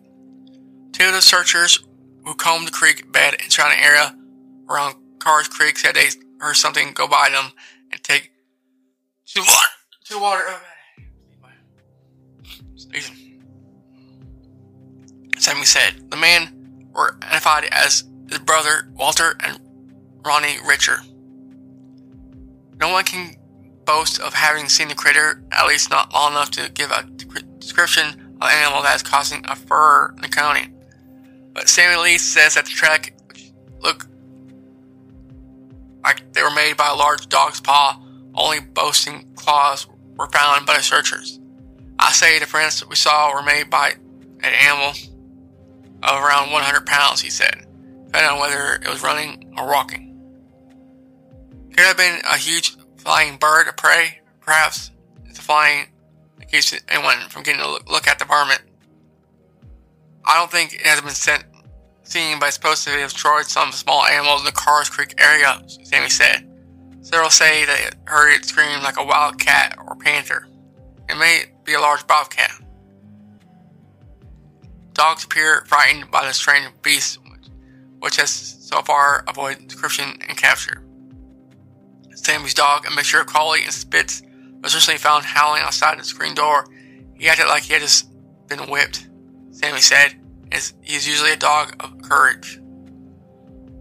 Two 0.92 1.06
of 1.08 1.12
the 1.12 1.20
searchers 1.20 1.78
who 2.24 2.34
combed 2.34 2.66
the 2.66 2.72
creek 2.72 3.12
bed 3.12 3.34
and 3.40 3.52
surrounding 3.52 3.84
area 3.84 4.16
around 4.68 4.94
Carrs 5.18 5.50
Creek 5.50 5.78
said 5.78 5.94
they 5.94 6.08
heard 6.38 6.56
something 6.56 6.92
go 6.94 7.06
by 7.06 7.28
them 7.30 7.52
and 7.92 8.02
take 8.02 8.32
to 9.26 9.40
water. 9.40 9.68
To 10.06 10.18
water. 10.18 10.44
Sammy 15.38 15.64
said 15.64 16.10
the 16.10 16.16
men 16.16 16.88
were 16.92 17.16
identified 17.22 17.64
as 17.70 18.04
his 18.28 18.38
brother 18.40 18.90
Walter 18.94 19.36
and 19.40 19.60
Ronnie 20.24 20.56
Richer. 20.66 21.00
No 22.80 22.88
one 22.88 23.04
can 23.04 23.36
boast 23.84 24.20
of 24.20 24.32
having 24.34 24.68
seen 24.68 24.88
the 24.88 24.94
critter, 24.94 25.42
at 25.52 25.66
least 25.66 25.90
not 25.90 26.12
long 26.14 26.32
enough 26.32 26.50
to 26.52 26.70
give 26.70 26.90
a 26.90 27.02
description 27.58 28.06
of 28.40 28.48
an 28.48 28.64
animal 28.64 28.82
that 28.82 28.96
is 28.96 29.02
causing 29.02 29.44
a 29.46 29.54
furor 29.54 30.14
in 30.16 30.22
the 30.22 30.28
county. 30.28 30.68
But 31.52 31.68
Sammy 31.68 32.00
Lee 32.00 32.18
says 32.18 32.54
that 32.54 32.64
the 32.64 32.70
track 32.70 33.12
look 33.80 34.06
like 36.02 36.32
they 36.32 36.42
were 36.42 36.50
made 36.50 36.76
by 36.76 36.88
a 36.88 36.94
large 36.94 37.28
dog's 37.28 37.60
paw, 37.60 38.00
only 38.34 38.60
boasting 38.60 39.30
claws 39.34 39.86
were 40.16 40.28
found 40.28 40.64
by 40.64 40.76
the 40.76 40.82
searchers. 40.82 41.38
I 41.98 42.12
say 42.12 42.38
the 42.38 42.46
prints 42.46 42.86
we 42.86 42.96
saw 42.96 43.34
were 43.34 43.42
made 43.42 43.68
by 43.68 43.94
an 44.42 44.54
animal 44.54 44.92
of 46.02 46.22
around 46.22 46.50
100 46.50 46.86
pounds, 46.86 47.20
he 47.20 47.28
said, 47.28 47.66
depending 48.06 48.30
on 48.30 48.38
whether 48.38 48.76
it 48.76 48.88
was 48.88 49.02
running 49.02 49.52
or 49.58 49.66
walking. 49.66 50.09
Could 51.70 51.86
have 51.86 51.96
been 51.96 52.20
a 52.30 52.36
huge 52.36 52.76
flying 52.96 53.36
bird 53.36 53.68
of 53.68 53.76
prey, 53.76 54.20
perhaps. 54.40 54.90
It's 55.26 55.38
flying 55.38 55.86
that 56.38 56.50
keeps 56.50 56.74
anyone 56.88 57.28
from 57.28 57.42
getting 57.42 57.60
a 57.60 57.68
look 57.68 58.06
at 58.06 58.18
the 58.18 58.24
varmint. 58.24 58.62
I 60.24 60.38
don't 60.38 60.50
think 60.50 60.74
it 60.74 60.82
has 60.82 61.00
been 61.00 61.10
sent, 61.10 61.44
seen, 62.02 62.38
but 62.38 62.46
it's 62.46 62.56
supposed 62.56 62.84
to 62.84 62.90
have 62.90 63.10
destroyed 63.10 63.46
some 63.46 63.72
small 63.72 64.04
animals 64.06 64.40
in 64.40 64.46
the 64.46 64.52
Carrs 64.52 64.90
Creek 64.90 65.14
area, 65.18 65.62
Sammy 65.84 66.10
said. 66.10 66.46
Several 67.02 67.30
say 67.30 67.64
they 67.64 67.88
heard 68.04 68.32
it 68.32 68.44
scream 68.44 68.82
like 68.82 68.98
a 68.98 69.04
wild 69.04 69.38
cat 69.38 69.76
or 69.86 69.96
panther. 69.96 70.46
It 71.08 71.16
may 71.16 71.44
be 71.64 71.74
a 71.74 71.80
large 71.80 72.06
bobcat. 72.06 72.52
Dogs 74.92 75.24
appear 75.24 75.64
frightened 75.66 76.10
by 76.10 76.26
the 76.26 76.34
strange 76.34 76.68
beast, 76.82 77.18
which 78.00 78.16
has 78.16 78.30
so 78.30 78.82
far 78.82 79.24
avoided 79.26 79.66
description 79.66 80.20
and 80.28 80.36
capture. 80.36 80.84
Sammy's 82.22 82.54
dog, 82.54 82.86
a 82.86 82.94
mixture 82.94 83.20
of 83.20 83.26
collie 83.26 83.64
and 83.64 83.72
spitz, 83.72 84.22
was 84.62 84.74
recently 84.74 84.98
found 84.98 85.24
howling 85.24 85.62
outside 85.62 85.98
the 85.98 86.04
screen 86.04 86.34
door. 86.34 86.66
He 87.14 87.28
acted 87.28 87.46
like 87.46 87.62
he 87.62 87.72
had 87.72 87.82
just 87.82 88.08
been 88.46 88.70
whipped. 88.70 89.08
Sammy 89.50 89.80
said, 89.80 90.20
he 90.82 90.94
is 90.96 91.08
usually 91.08 91.32
a 91.32 91.36
dog 91.36 91.74
of 91.80 92.02
courage. 92.02 92.60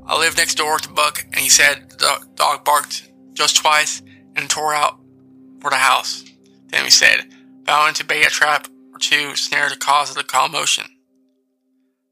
I 0.06 0.18
lived 0.18 0.38
next 0.38 0.56
door 0.56 0.80
to 0.80 0.90
Buck, 0.90 1.26
and 1.32 1.36
he 1.36 1.50
said 1.50 1.92
the 2.00 2.26
dog 2.36 2.64
barked 2.64 3.12
just 3.34 3.58
twice 3.58 4.02
and 4.36 4.50
tore 4.50 4.74
out 4.74 5.00
for 5.60 5.70
the 5.70 5.76
house. 5.76 6.24
Sammy 6.72 6.90
said, 6.90 7.26
vowing 7.64 7.94
to 7.96 8.06
bait 8.06 8.26
a 8.26 8.30
trap 8.30 8.68
or 8.94 9.00
two 9.00 9.36
snare 9.36 9.70
the 9.70 9.76
cause 9.76 10.10
of 10.10 10.16
the 10.16 10.24
commotion. 10.24 10.86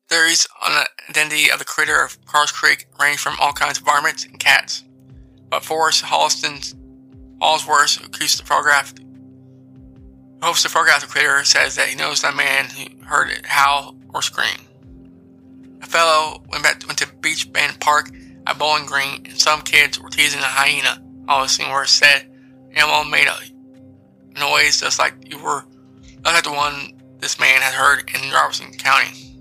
Theories 0.09 0.47
on 0.61 0.73
the 0.73 0.87
identity 1.09 1.49
of 1.49 1.59
the 1.59 1.65
critter 1.65 2.03
of 2.03 2.21
Carrs 2.25 2.53
Creek 2.53 2.87
range 2.99 3.19
from 3.19 3.35
all 3.39 3.53
kinds 3.53 3.79
of 3.79 3.85
varmints 3.85 4.25
and 4.25 4.39
cats. 4.39 4.83
But 5.49 5.63
Forrest 5.63 6.03
Holliston's 6.03 6.75
Allsworth, 7.39 7.97
who 7.97 8.09
keeps 8.09 8.37
the 8.37 8.45
photograph, 8.45 8.93
hosts 10.41 10.63
the 10.63 10.69
photograph 10.69 11.07
critter, 11.07 11.43
says 11.43 11.75
that 11.75 11.87
he 11.87 11.95
knows 11.95 12.21
that 12.21 12.35
man 12.35 12.65
who 12.65 13.05
heard 13.05 13.29
it 13.29 13.45
howl 13.45 13.95
or 14.13 14.21
scream. 14.21 14.59
A 15.81 15.85
fellow 15.85 16.43
went 16.49 16.63
back 16.63 16.83
went 16.87 16.99
to 16.99 17.07
Beach 17.21 17.51
Bend 17.51 17.79
Park 17.79 18.09
at 18.45 18.57
Bowling 18.57 18.85
Green, 18.85 19.25
and 19.25 19.39
some 19.39 19.61
kids 19.61 19.99
were 19.99 20.09
teasing 20.09 20.41
a 20.41 20.45
hyena. 20.45 21.01
Hollisworth 21.27 21.89
said, 21.89 22.29
"Animal 22.73 23.05
made 23.05 23.27
a 23.27 24.39
noise 24.39 24.81
just 24.81 24.99
like 24.99 25.13
you 25.29 25.37
were, 25.37 25.65
like 26.23 26.43
the 26.43 26.51
one 26.51 26.93
this 27.19 27.39
man 27.39 27.61
had 27.61 27.73
heard 27.73 28.09
in 28.13 28.31
Robertson 28.31 28.73
County." 28.73 29.37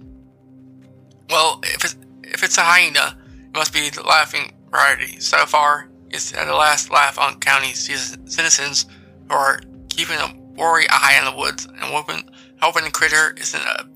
Well, 1.30 1.60
if 1.64 1.84
it's 1.84 1.96
if 2.22 2.42
it's 2.42 2.58
a 2.58 2.62
hyena, 2.62 3.18
it 3.46 3.56
must 3.56 3.72
be 3.72 3.88
the 3.88 4.02
laughing 4.02 4.52
variety. 4.70 5.20
So 5.20 5.46
far, 5.46 5.88
is 6.10 6.32
the 6.32 6.44
last 6.54 6.90
laugh 6.90 7.18
on 7.18 7.40
county 7.40 7.72
citizens 7.72 8.86
who 9.28 9.34
are 9.34 9.60
keeping 9.88 10.16
a 10.16 10.34
wary 10.56 10.86
eye 10.88 11.16
on 11.18 11.32
the 11.32 11.38
woods 11.38 11.66
and 11.66 11.78
hoping, 11.78 12.28
hoping 12.60 12.84
the 12.84 12.90
critter 12.90 13.34
isn't, 13.38 13.60
a, 13.60 13.86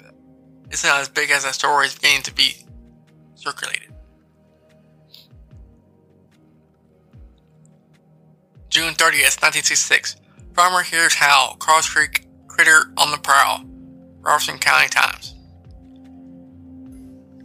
isn't 0.70 0.90
as 0.90 1.08
big 1.08 1.30
as 1.30 1.44
the 1.44 1.52
story 1.52 1.86
is 1.86 1.94
beginning 1.94 2.22
to 2.22 2.34
be 2.34 2.54
circulated. 3.34 3.92
June 8.68 8.94
30th, 8.94 9.42
1966. 9.42 10.16
Farmer 10.54 10.82
hears 10.82 11.14
howl, 11.14 11.56
Cross 11.56 11.90
Creek 11.90 12.26
critter 12.46 12.92
on 12.96 13.10
the 13.10 13.18
prowl. 13.18 13.64
Robertson 14.20 14.58
County 14.58 14.88
Times. 14.88 15.34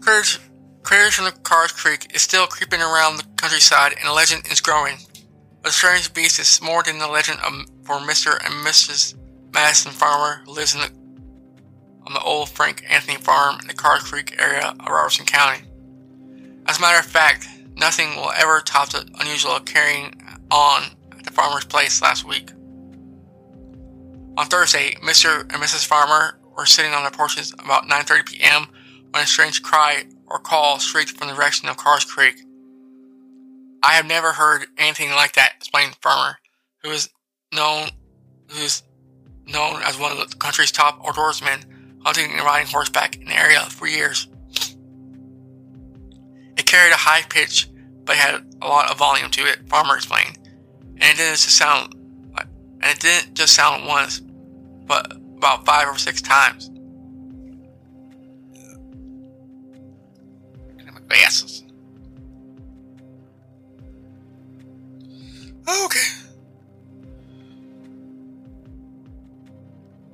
Critters 0.02 0.40
Critters 0.86 1.16
from 1.16 1.26
the 1.26 1.32
Carrs 1.32 1.74
Creek 1.76 2.14
is 2.14 2.22
still 2.22 2.46
creeping 2.46 2.80
around 2.80 3.18
the 3.18 3.24
countryside 3.38 3.94
and 3.98 4.08
the 4.08 4.14
legend 4.14 4.44
is 4.52 4.62
growing. 4.62 4.98
But 5.64 5.70
the 5.70 5.72
strange 5.72 6.14
beast 6.14 6.38
is 6.38 6.62
more 6.62 6.84
than 6.84 7.00
the 7.00 7.08
legend 7.08 7.40
of, 7.40 7.54
for 7.84 7.96
Mr. 7.96 8.38
and 8.46 8.64
Mrs. 8.64 9.16
Madison 9.52 9.92
Farmer 9.92 10.44
who 10.46 10.52
lives 10.52 10.76
in 10.76 10.82
the, 10.82 10.92
on 12.06 12.14
the 12.14 12.22
old 12.22 12.50
Frank 12.50 12.86
Anthony 12.88 13.18
farm 13.18 13.60
in 13.62 13.68
the 13.68 13.74
Carrs 13.74 14.04
Creek 14.04 14.36
area 14.40 14.76
of 14.80 14.88
Robertson 14.88 15.26
County. 15.26 15.64
As 16.68 16.78
a 16.78 16.82
matter 16.82 17.00
of 17.00 17.06
fact, 17.06 17.48
nothing 17.76 18.16
will 18.16 18.32
ever 18.38 18.62
top 18.62 18.90
the 18.90 19.10
unusual 19.20 19.60
carrying 19.62 20.14
on 20.52 20.84
at 21.18 21.26
the 21.26 21.32
farmer's 21.32 21.66
place 21.66 22.00
last 22.04 22.26
week. 22.26 22.52
On 24.38 24.46
Thursday, 24.46 24.94
Mr. 25.04 25.42
and 25.42 25.64
Mrs. 25.64 25.84
Farmer 25.84 26.38
were 26.56 26.68
sitting 26.68 26.94
on 26.94 27.02
their 27.02 27.10
porches 27.10 27.54
about 27.54 27.88
9.30 27.88 28.26
p.m. 28.28 28.68
when 29.10 29.24
a 29.24 29.26
strange 29.28 29.64
cry 29.64 30.04
or 30.28 30.40
call 30.40 30.80
straight 30.80 31.10
from 31.10 31.28
the 31.28 31.34
direction 31.34 31.70
of 31.70 31.78
Carrs 31.78 32.06
Creek. 32.08 32.36
I 33.84 33.94
have 33.94 34.06
never 34.06 34.34
heard 34.34 34.66
anything 34.78 35.12
like 35.12 35.34
that, 35.34 35.54
explained 35.58 35.96
Farmer, 36.02 36.38
who 36.84 36.90
is 36.90 37.10
known 37.54 37.90
who 38.50 38.62
is 38.64 38.84
known 39.48 39.82
as 39.84 40.00
one 40.00 40.12
of 40.12 40.30
the 40.30 40.36
country's 40.38 40.72
top 40.72 41.04
outdoorsmen, 41.04 41.64
hunting 42.04 42.32
and 42.32 42.42
riding 42.42 42.68
horseback 42.68 43.18
in 43.18 43.26
the 43.26 43.38
area 43.38 43.60
for 43.62 43.88
years. 43.88 44.28
It 46.58 46.66
carried 46.66 46.94
a 46.94 46.98
high 46.98 47.22
pitch, 47.24 47.70
but 48.06 48.16
had 48.16 48.42
a 48.62 48.68
lot 48.68 48.90
of 48.90 48.98
volume 48.98 49.30
to 49.32 49.46
it, 49.46 49.68
Farmer 49.68 49.96
explained. 49.96 50.40
And 50.98 51.04
it 51.04 51.18
didn't 51.18 51.34
just 51.34 51.58
sound 51.58 51.96
and 52.86 52.96
it 52.96 53.00
didn't 53.00 53.34
just 53.34 53.56
sound 53.56 53.88
once, 53.88 54.20
but 54.86 55.12
about 55.38 55.66
five 55.66 55.88
or 55.88 55.98
six 55.98 56.22
times. 56.22 56.70
Basses. 61.16 61.64
Okay. 65.66 66.00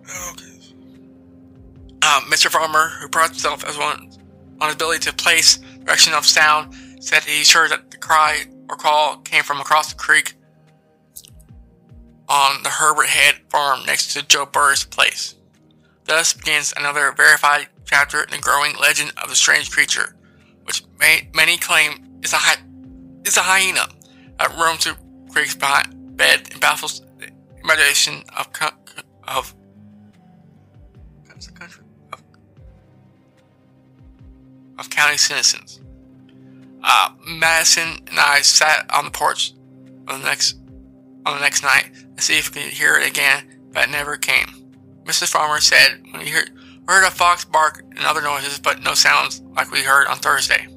Okay. 0.05 0.45
Um, 2.03 2.23
Mr. 2.29 2.51
Farmer, 2.51 2.89
who 2.99 3.09
brought 3.09 3.29
himself 3.31 3.65
as 3.65 3.79
one 3.79 4.11
on 4.59 4.67
his 4.67 4.75
ability 4.75 4.99
to 5.09 5.13
place 5.13 5.57
direction 5.83 6.13
of 6.13 6.23
sound, 6.27 6.75
said 6.99 7.23
he's 7.23 7.49
sure 7.49 7.67
that 7.67 7.89
the 7.89 7.97
cry 7.97 8.43
or 8.69 8.75
call 8.75 9.17
came 9.17 9.41
from 9.41 9.59
across 9.59 9.93
the 9.93 9.97
creek 9.97 10.35
on 12.29 12.61
the 12.61 12.69
Herbert 12.69 13.07
Head 13.07 13.35
farm 13.49 13.87
next 13.87 14.13
to 14.13 14.21
Joe 14.21 14.45
Burr's 14.45 14.85
place. 14.85 15.33
Thus 16.05 16.33
begins 16.33 16.75
another 16.77 17.11
verified 17.17 17.69
chapter 17.85 18.21
in 18.21 18.29
the 18.29 18.37
growing 18.37 18.75
legend 18.79 19.13
of 19.23 19.29
the 19.29 19.35
strange 19.35 19.71
creature 19.71 20.15
which 20.71 20.85
may, 21.01 21.27
many 21.35 21.57
claim 21.57 22.19
is 22.23 22.31
a, 22.31 22.37
hy- 22.37 22.61
is 23.25 23.35
a 23.35 23.41
hyena 23.41 23.89
that 24.39 24.57
roams 24.57 24.85
through 24.85 24.95
creeks 25.29 25.53
behind 25.53 26.15
bed 26.15 26.47
and 26.49 26.61
baffles 26.61 27.01
the 27.19 27.29
imagination 27.61 28.23
of, 28.37 28.53
co- 28.53 28.69
of, 29.27 29.53
of, 32.13 32.23
of 34.79 34.89
county 34.89 35.17
citizens. 35.17 35.81
Uh, 36.81 37.09
Madison 37.27 37.99
and 38.07 38.17
I 38.17 38.39
sat 38.39 38.89
on 38.93 39.03
the 39.03 39.11
porch 39.11 39.53
on 40.07 40.21
the 40.21 40.25
next 40.25 40.57
on 41.25 41.35
the 41.35 41.41
next 41.41 41.63
night 41.63 41.91
to 42.15 42.23
see 42.23 42.39
if 42.39 42.55
we 42.55 42.63
could 42.63 42.71
hear 42.71 42.95
it 42.95 43.07
again, 43.07 43.59
but 43.73 43.89
it 43.89 43.91
never 43.91 44.15
came. 44.17 44.47
Mrs. 45.03 45.27
Farmer 45.27 45.59
said 45.59 46.01
when 46.11 46.25
we 46.87 46.93
heard, 46.93 47.07
a 47.07 47.11
fox 47.11 47.45
bark 47.45 47.83
and 47.95 48.05
other 48.05 48.21
noises, 48.21 48.59
but 48.59 48.81
no 48.81 48.93
sounds 48.93 49.41
like 49.55 49.71
we 49.71 49.83
heard 49.83 50.07
on 50.07 50.17
Thursday. 50.17 50.67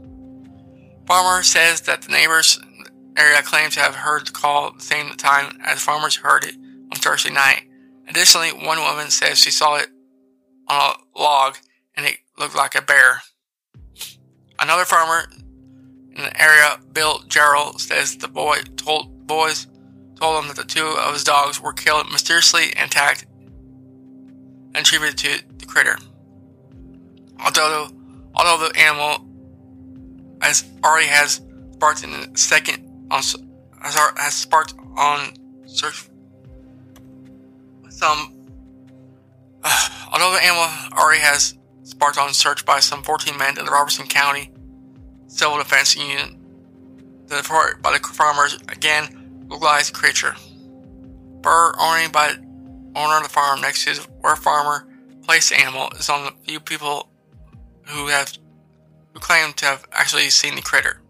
Farmer 1.07 1.43
says 1.43 1.83
that 1.83 2.03
the 2.03 2.13
neighbors 2.13 2.59
area 3.17 3.43
claim 3.43 3.71
to 3.71 3.81
have 3.81 3.95
heard 3.95 4.27
the 4.27 4.33
call 4.33 4.69
at 4.69 4.75
the 4.77 4.83
same 4.83 5.11
time 5.17 5.59
as 5.65 5.83
farmers 5.83 6.17
heard 6.17 6.45
it 6.45 6.55
on 6.57 6.99
Thursday 6.99 7.31
night. 7.31 7.65
Additionally, 8.09 8.51
one 8.51 8.79
woman 8.79 9.11
says 9.11 9.39
she 9.39 9.51
saw 9.51 9.77
it 9.77 9.89
on 10.69 10.95
a 10.95 11.19
log 11.19 11.57
and 11.97 12.07
it 12.07 12.19
looked 12.39 12.57
like 12.57 12.75
a 12.75 12.83
bear. 12.83 13.23
Another 14.59 14.85
farmer 14.85 15.25
in 16.17 16.23
the 16.23 16.43
area, 16.43 16.79
Bill 16.93 17.21
Jarrell 17.21 17.79
says 17.81 18.17
the 18.17 18.29
boy 18.29 18.59
told 18.77 19.27
boys 19.27 19.67
told 20.17 20.43
him 20.43 20.49
that 20.49 20.57
the 20.57 20.65
two 20.65 20.87
of 20.87 21.13
his 21.13 21.25
dogs 21.25 21.61
were 21.61 21.73
killed 21.73 22.11
mysteriously 22.11 22.71
attacked 22.73 23.27
and 24.75 24.77
attributed 24.77 25.19
to 25.19 25.54
critter. 25.67 25.97
Although, 27.45 27.89
although 28.35 28.69
the 28.69 28.79
animal 28.79 29.27
has 30.41 30.65
already 30.85 31.09
has 31.09 31.41
sparked 31.73 32.05
in 32.05 32.35
second 32.37 33.09
on 33.11 33.23
has, 33.81 33.95
has 34.17 34.35
sparked 34.35 34.75
on 34.97 35.35
search 35.67 36.09
some. 37.89 38.35
Uh, 39.63 39.89
although 40.13 40.33
the 40.33 40.45
animal 40.45 40.69
already 40.99 41.21
has 41.21 41.57
sparked 41.83 42.19
on 42.19 42.33
search 42.33 42.65
by 42.65 42.81
some 42.81 43.03
14 43.03 43.37
men 43.37 43.59
in 43.59 43.65
the 43.65 43.71
Robertson 43.71 44.07
County 44.07 44.51
Civil 45.27 45.59
Defense 45.59 45.97
Union, 45.97 46.39
the 47.27 47.37
report 47.37 47.83
by 47.83 47.93
the 47.93 47.99
farmers 47.99 48.59
again 48.69 49.47
localized 49.49 49.93
creature. 49.95 50.35
Burr, 51.41 51.75
owning 51.79 52.11
by 52.11 52.35
owner 52.97 53.17
of 53.17 53.23
the 53.23 53.29
farm 53.29 53.61
next 53.61 53.85
to 53.85 54.01
where 54.21 54.37
farmer 54.37 54.87
placed 55.25 55.51
the 55.51 55.57
animal, 55.57 55.91
is 55.99 56.09
on 56.09 56.25
the 56.25 56.33
few 56.45 56.61
people 56.61 57.09
who 57.87 58.09
have 58.09 58.33
who 59.13 59.21
claim 59.21 59.53
to 59.55 59.65
have 59.65 59.87
actually 59.93 60.29
seen 60.31 60.57
the 60.57 60.63
critter. 60.63 61.01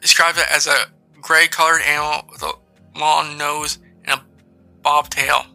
Described 0.00 0.38
it 0.38 0.46
as 0.50 0.66
a 0.66 0.86
gray-colored 1.20 1.80
animal 1.82 2.28
with 2.30 2.42
a 2.42 2.52
long 2.98 3.38
nose 3.38 3.78
and 4.04 4.20
a 4.20 4.24
bobtail. 4.82 5.46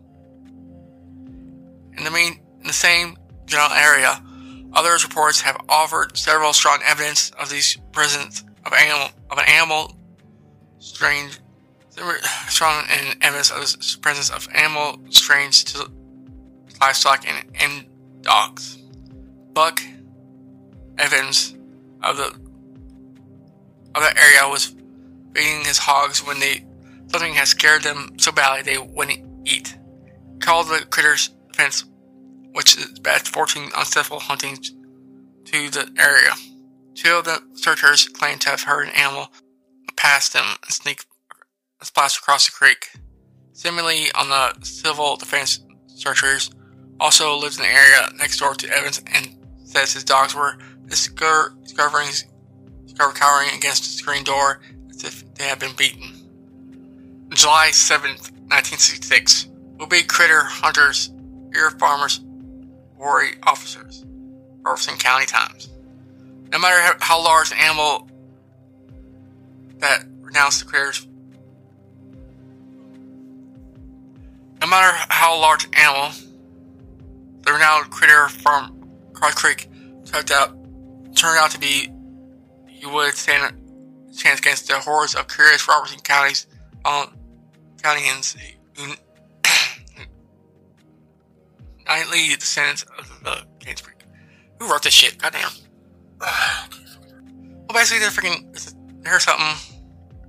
In 1.95 2.03
the 2.03 2.09
main, 2.09 2.41
in 2.59 2.67
the 2.67 2.73
same 2.73 3.17
general 3.45 3.71
area, 3.71 4.19
other 4.73 4.93
reports 4.93 5.41
have 5.41 5.57
offered 5.69 6.17
several 6.17 6.53
strong 6.53 6.79
evidence 6.85 7.29
of 7.39 7.49
the 7.49 7.61
presence 7.91 8.43
of 8.65 8.73
animal 8.73 9.09
of 9.29 9.37
an 9.37 9.45
animal 9.47 9.95
strange 10.79 11.39
strong 12.47 12.83
evidence 13.21 13.51
of 13.51 14.01
presence 14.01 14.31
of 14.31 14.47
animal 14.55 14.97
strange 15.09 15.65
to 15.65 15.91
livestock 16.83 17.25
and, 17.25 17.45
and 17.61 17.85
dogs. 18.21 18.77
Buck 19.53 19.81
Evans 20.97 21.55
of 22.01 22.17
the 22.17 22.27
of 23.95 24.01
the 24.01 24.13
area 24.17 24.49
was 24.49 24.75
feeding 25.33 25.63
his 25.63 25.77
hogs 25.77 26.25
when 26.25 26.39
they 26.39 26.65
something 27.07 27.33
had 27.35 27.47
scared 27.47 27.83
them 27.83 28.13
so 28.17 28.31
badly 28.31 28.61
they 28.63 28.77
wouldn't 28.77 29.47
eat. 29.47 29.77
Called 30.41 30.67
the 30.67 30.85
critters 30.89 31.29
fence, 31.53 31.85
which 32.51 32.75
is 32.77 32.99
bad 32.99 33.27
fortune 33.27 33.69
unsuccessful 33.75 34.19
hunting 34.19 34.57
to 35.45 35.69
the 35.69 35.89
area. 35.97 36.33
Two 36.95 37.15
of 37.15 37.23
the 37.23 37.41
searchers 37.53 38.09
claimed 38.09 38.41
to 38.41 38.49
have 38.49 38.63
heard 38.63 38.87
an 38.87 38.95
animal 38.95 39.27
pass 39.95 40.29
them 40.29 40.45
and 40.63 40.71
sneak 40.71 41.05
splash 41.81 42.17
across 42.17 42.47
the 42.47 42.51
creek. 42.51 42.89
Similarly, 43.53 44.11
on 44.15 44.29
the 44.29 44.65
civil 44.65 45.15
defense 45.15 45.59
searchers 45.87 46.49
also 47.03 47.35
lives 47.35 47.57
in 47.57 47.63
the 47.63 47.69
area 47.69 48.09
next 48.17 48.39
door 48.39 48.55
to 48.55 48.69
Evans 48.69 49.01
and 49.13 49.35
says 49.65 49.93
his 49.93 50.05
dogs 50.05 50.33
were 50.33 50.57
discover, 50.87 51.53
discovering 51.61 52.07
cowering 52.95 53.49
against 53.57 53.83
the 53.83 53.89
screen 53.89 54.23
door 54.23 54.61
as 54.89 55.03
if 55.03 55.35
they 55.35 55.43
had 55.43 55.59
been 55.59 55.75
beaten. 55.75 56.13
July 57.33 57.69
7th, 57.71 58.31
1966, 58.47 59.49
will 59.77 59.87
be 59.87 60.01
critter 60.03 60.43
hunters, 60.43 61.11
ear 61.53 61.71
farmers, 61.71 62.21
worry 62.97 63.31
officers, 63.43 64.05
Robertson 64.61 64.95
County 64.95 65.25
Times. 65.25 65.69
No 66.53 66.59
matter 66.59 66.97
how 67.01 67.21
large 67.21 67.51
an 67.51 67.57
animal 67.57 68.07
that 69.79 70.05
renounced 70.21 70.63
the 70.63 70.65
critters 70.67 71.05
No 74.61 74.69
matter 74.69 74.97
how 75.09 75.37
large 75.37 75.65
an 75.65 75.73
animal, 75.73 76.11
the 77.43 77.53
renowned 77.53 77.91
critter 77.91 78.29
from 78.29 78.87
Cross 79.13 79.35
Creek 79.35 79.69
turned 80.05 80.31
out, 80.31 80.49
turned 81.15 81.37
out 81.37 81.51
to 81.51 81.59
be, 81.59 81.89
you 82.67 82.89
would 82.89 83.13
stand 83.13 83.55
a 83.55 84.13
chance 84.13 84.39
against 84.39 84.67
the 84.67 84.79
hordes 84.79 85.15
of 85.15 85.27
curious 85.27 85.67
Robertson 85.67 85.99
County's 85.99 86.47
um, 86.85 87.15
countyans 87.77 88.37
who 88.77 88.93
nightly 91.85 92.29
descendants 92.35 92.83
of 92.97 93.23
the 93.23 93.45
Gaines 93.59 93.81
Creek. 93.81 94.03
Who 94.59 94.69
wrote 94.69 94.83
this 94.83 94.93
shit? 94.93 95.17
Goddamn. 95.17 95.49
well, 96.21 96.29
basically, 97.73 97.99
they're 97.99 98.09
freaking. 98.09 99.05
Here's 99.05 99.23
something. 99.23 99.79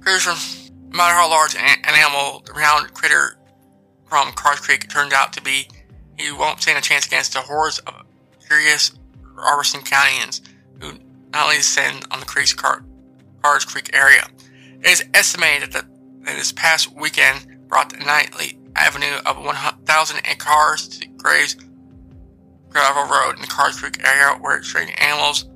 Critters 0.01 0.23
from. 0.23 0.37
No 0.91 0.99
matter 0.99 1.15
how 1.15 1.29
large 1.29 1.57
an, 1.57 1.63
an 1.63 1.95
animal, 1.95 2.43
the 2.47 2.53
renowned 2.53 2.93
critter 2.95 3.37
from 4.09 4.31
Cross 4.33 4.61
Creek 4.61 4.89
turned 4.89 5.13
out 5.13 5.33
to 5.33 5.43
be 5.43 5.67
he 6.19 6.33
won't 6.33 6.61
stand 6.61 6.79
a 6.79 6.83
chance 6.83 7.07
against 7.07 7.33
the 7.33 7.41
hordes 7.41 7.79
of 7.81 8.05
curious 8.47 8.93
Robertson 9.35 9.81
Countyans 9.81 10.41
who 10.81 10.93
not 11.33 11.45
only 11.45 11.57
descend 11.57 12.07
on 12.11 12.21
the 12.21 12.27
creek's 12.27 12.53
Car- 12.53 12.85
Carrs 13.43 13.67
Creek 13.67 13.91
area. 13.93 14.27
It 14.81 14.89
is 14.89 15.05
estimated 15.15 15.73
that, 15.73 15.85
that 16.23 16.37
this 16.37 16.53
past 16.53 16.95
weekend 16.95 17.69
brought 17.69 17.91
the 17.91 17.99
nightly 17.99 18.59
avenue 18.77 19.19
of 19.27 19.39
1,000 19.39 20.39
cars 20.39 20.89
to 20.89 21.07
Graves 21.09 21.57
Gravel 22.69 23.05
Road 23.05 23.37
in 23.37 23.41
the 23.41 23.47
Carrs 23.47 23.79
Creek 23.79 24.05
area 24.05 24.37
where 24.41 24.63
strange 24.63 24.93
animals, 24.99 25.47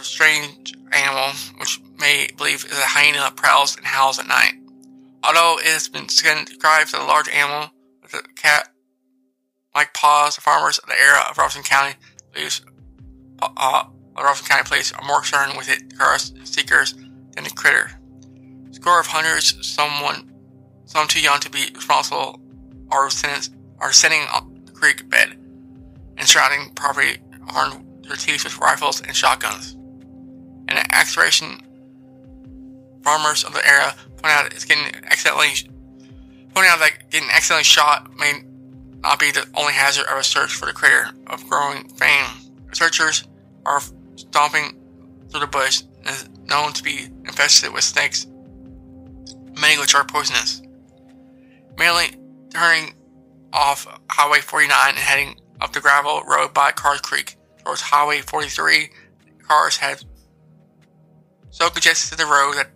strange 0.00 0.74
animal, 0.92 1.30
which 1.58 1.80
may 1.98 2.28
believe 2.36 2.64
is 2.64 2.78
a 2.78 2.82
hyena, 2.82 3.32
prowls 3.34 3.76
and 3.76 3.86
howls 3.86 4.18
at 4.18 4.26
night. 4.26 4.54
Although 5.22 5.58
it 5.58 5.66
has 5.66 5.88
been 5.88 6.06
described 6.06 6.94
as 6.94 6.94
a 6.94 7.04
large 7.04 7.28
animal 7.28 7.70
a 8.14 8.22
cat 8.34 8.68
like 9.74 9.92
paws, 9.92 10.36
the 10.36 10.40
farmers 10.40 10.78
of 10.78 10.88
the 10.88 10.98
area 10.98 11.22
of 11.28 11.36
Robertson 11.36 11.62
County 11.62 11.94
police, 12.32 12.62
uh, 13.40 13.84
Robertson 14.16 14.46
County 14.46 14.68
police 14.68 14.92
are 14.92 15.04
more 15.04 15.20
concerned 15.20 15.56
with 15.56 15.68
it 15.68 16.46
seekers 16.46 16.94
than 17.34 17.44
the 17.44 17.50
critter. 17.50 17.90
A 18.70 18.74
score 18.74 19.00
of 19.00 19.06
hunters, 19.06 19.66
someone, 19.66 20.32
some 20.84 21.08
too 21.08 21.20
young 21.20 21.40
to 21.40 21.50
be 21.50 21.70
responsible, 21.74 22.40
are 22.90 23.10
sentenced, 23.10 23.54
are 23.80 23.92
sitting 23.92 24.22
on 24.32 24.62
the 24.66 24.72
creek 24.72 25.08
bed 25.08 25.36
and 26.16 26.28
surrounding 26.28 26.70
property 26.74 27.18
armed 27.54 28.04
their 28.04 28.16
teeth 28.16 28.44
with 28.44 28.58
rifles 28.58 29.00
and 29.00 29.14
shotguns. 29.16 29.72
And 30.68 30.78
an 30.78 30.86
excavation 30.92 31.60
farmers 33.02 33.44
of 33.44 33.52
the 33.52 33.66
area 33.68 33.94
point 34.16 34.32
out 34.32 34.52
it's 34.52 34.64
getting 34.64 34.94
accidentally 35.04 35.50
pointing 36.54 36.72
out 36.72 36.78
that 36.78 37.10
getting 37.10 37.28
accidentally 37.30 37.64
shot 37.64 38.10
may 38.16 38.42
not 39.00 39.18
be 39.18 39.30
the 39.30 39.46
only 39.54 39.72
hazard 39.72 40.06
of 40.10 40.18
a 40.18 40.24
search 40.24 40.52
for 40.54 40.66
the 40.66 40.72
critter 40.72 41.10
of 41.26 41.46
growing 41.48 41.88
fame. 41.90 42.26
Researchers 42.66 43.24
are 43.66 43.80
stomping 44.16 44.80
through 45.28 45.40
the 45.40 45.46
bush 45.46 45.82
and 45.98 46.08
is 46.08 46.28
known 46.48 46.72
to 46.72 46.82
be 46.82 47.08
infested 47.24 47.72
with 47.72 47.84
snakes, 47.84 48.26
many 49.60 49.74
of 49.74 49.80
which 49.80 49.94
are 49.94 50.04
poisonous. 50.04 50.62
Mainly 51.76 52.16
turning 52.50 52.94
off 53.52 53.86
Highway 54.10 54.40
49 54.40 54.70
and 54.88 54.98
heading 54.98 55.40
up 55.60 55.72
the 55.72 55.80
gravel 55.80 56.22
road 56.22 56.54
by 56.54 56.70
Carrs 56.70 57.02
Creek 57.02 57.36
towards 57.64 57.80
Highway 57.80 58.20
43, 58.20 58.90
cars 59.42 59.76
had 59.76 60.04
so 61.50 61.68
congested 61.70 62.18
the 62.18 62.26
road 62.26 62.54
that, 62.54 62.70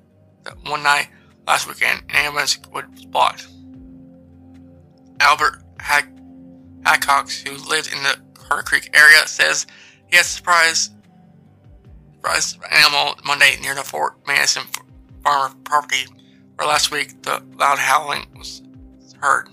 that 0.44 0.56
one 0.68 0.82
night 0.82 1.08
last 1.46 1.66
weekend, 1.68 2.02
an 2.10 2.16
ambulance 2.16 2.58
was 2.72 2.84
blocked. 3.06 3.48
Albert 5.20 5.62
Hack- 5.80 6.08
who 7.46 7.56
lived 7.68 7.92
in 7.92 8.02
the 8.02 8.16
Carter 8.34 8.62
Creek 8.62 8.90
area, 8.94 9.26
says 9.26 9.66
he 10.06 10.16
had 10.16 10.24
surprised 10.26 10.92
surprised 12.14 12.58
animal 12.70 13.14
Monday 13.24 13.56
near 13.60 13.74
the 13.74 13.82
Fort 13.82 14.14
Madison 14.26 14.64
farmer 15.22 15.54
property, 15.64 16.06
where 16.56 16.66
last 16.66 16.90
week 16.90 17.22
the 17.22 17.42
loud 17.56 17.78
howling 17.78 18.26
was 18.36 18.62
heard. 19.20 19.48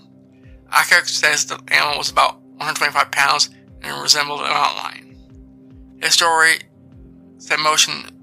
Hackox 0.70 1.08
says 1.08 1.46
the 1.46 1.60
animal 1.68 1.98
was 1.98 2.10
about 2.10 2.40
125 2.40 3.10
pounds 3.10 3.50
and 3.82 4.02
resembled 4.02 4.40
an 4.40 4.46
lion. 4.46 5.16
His 6.00 6.14
story 6.14 6.58
set 7.38 7.58
motion 7.58 8.16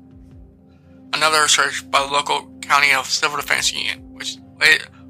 another 1.14 1.48
search 1.48 1.90
by 1.90 2.06
the 2.06 2.12
local 2.12 2.52
County 2.62 2.92
of 2.94 3.06
Civil 3.06 3.38
Defense 3.38 3.72
Union, 3.72 4.14
which 4.14 4.38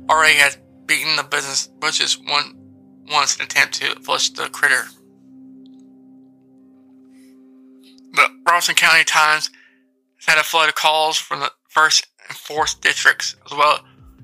already 0.10 0.36
had 0.36 0.58
beaten 0.86 1.16
the 1.16 1.24
business 1.24 1.68
bushes 1.68 2.18
one 2.20 2.56
once 3.10 3.36
in 3.38 3.44
attempt 3.44 3.76
to 3.76 4.00
flush 4.02 4.30
the 4.30 4.48
critter. 4.50 4.86
The 8.14 8.28
Robertson 8.48 8.76
County 8.76 9.04
Times 9.04 9.50
has 10.18 10.26
had 10.26 10.38
a 10.38 10.44
flood 10.44 10.70
of 10.70 10.76
calls 10.76 11.18
from 11.18 11.40
the 11.40 11.52
first 11.70 12.08
and 12.28 12.38
fourth 12.38 12.80
districts, 12.82 13.36
as 13.46 13.58
well 13.58 13.80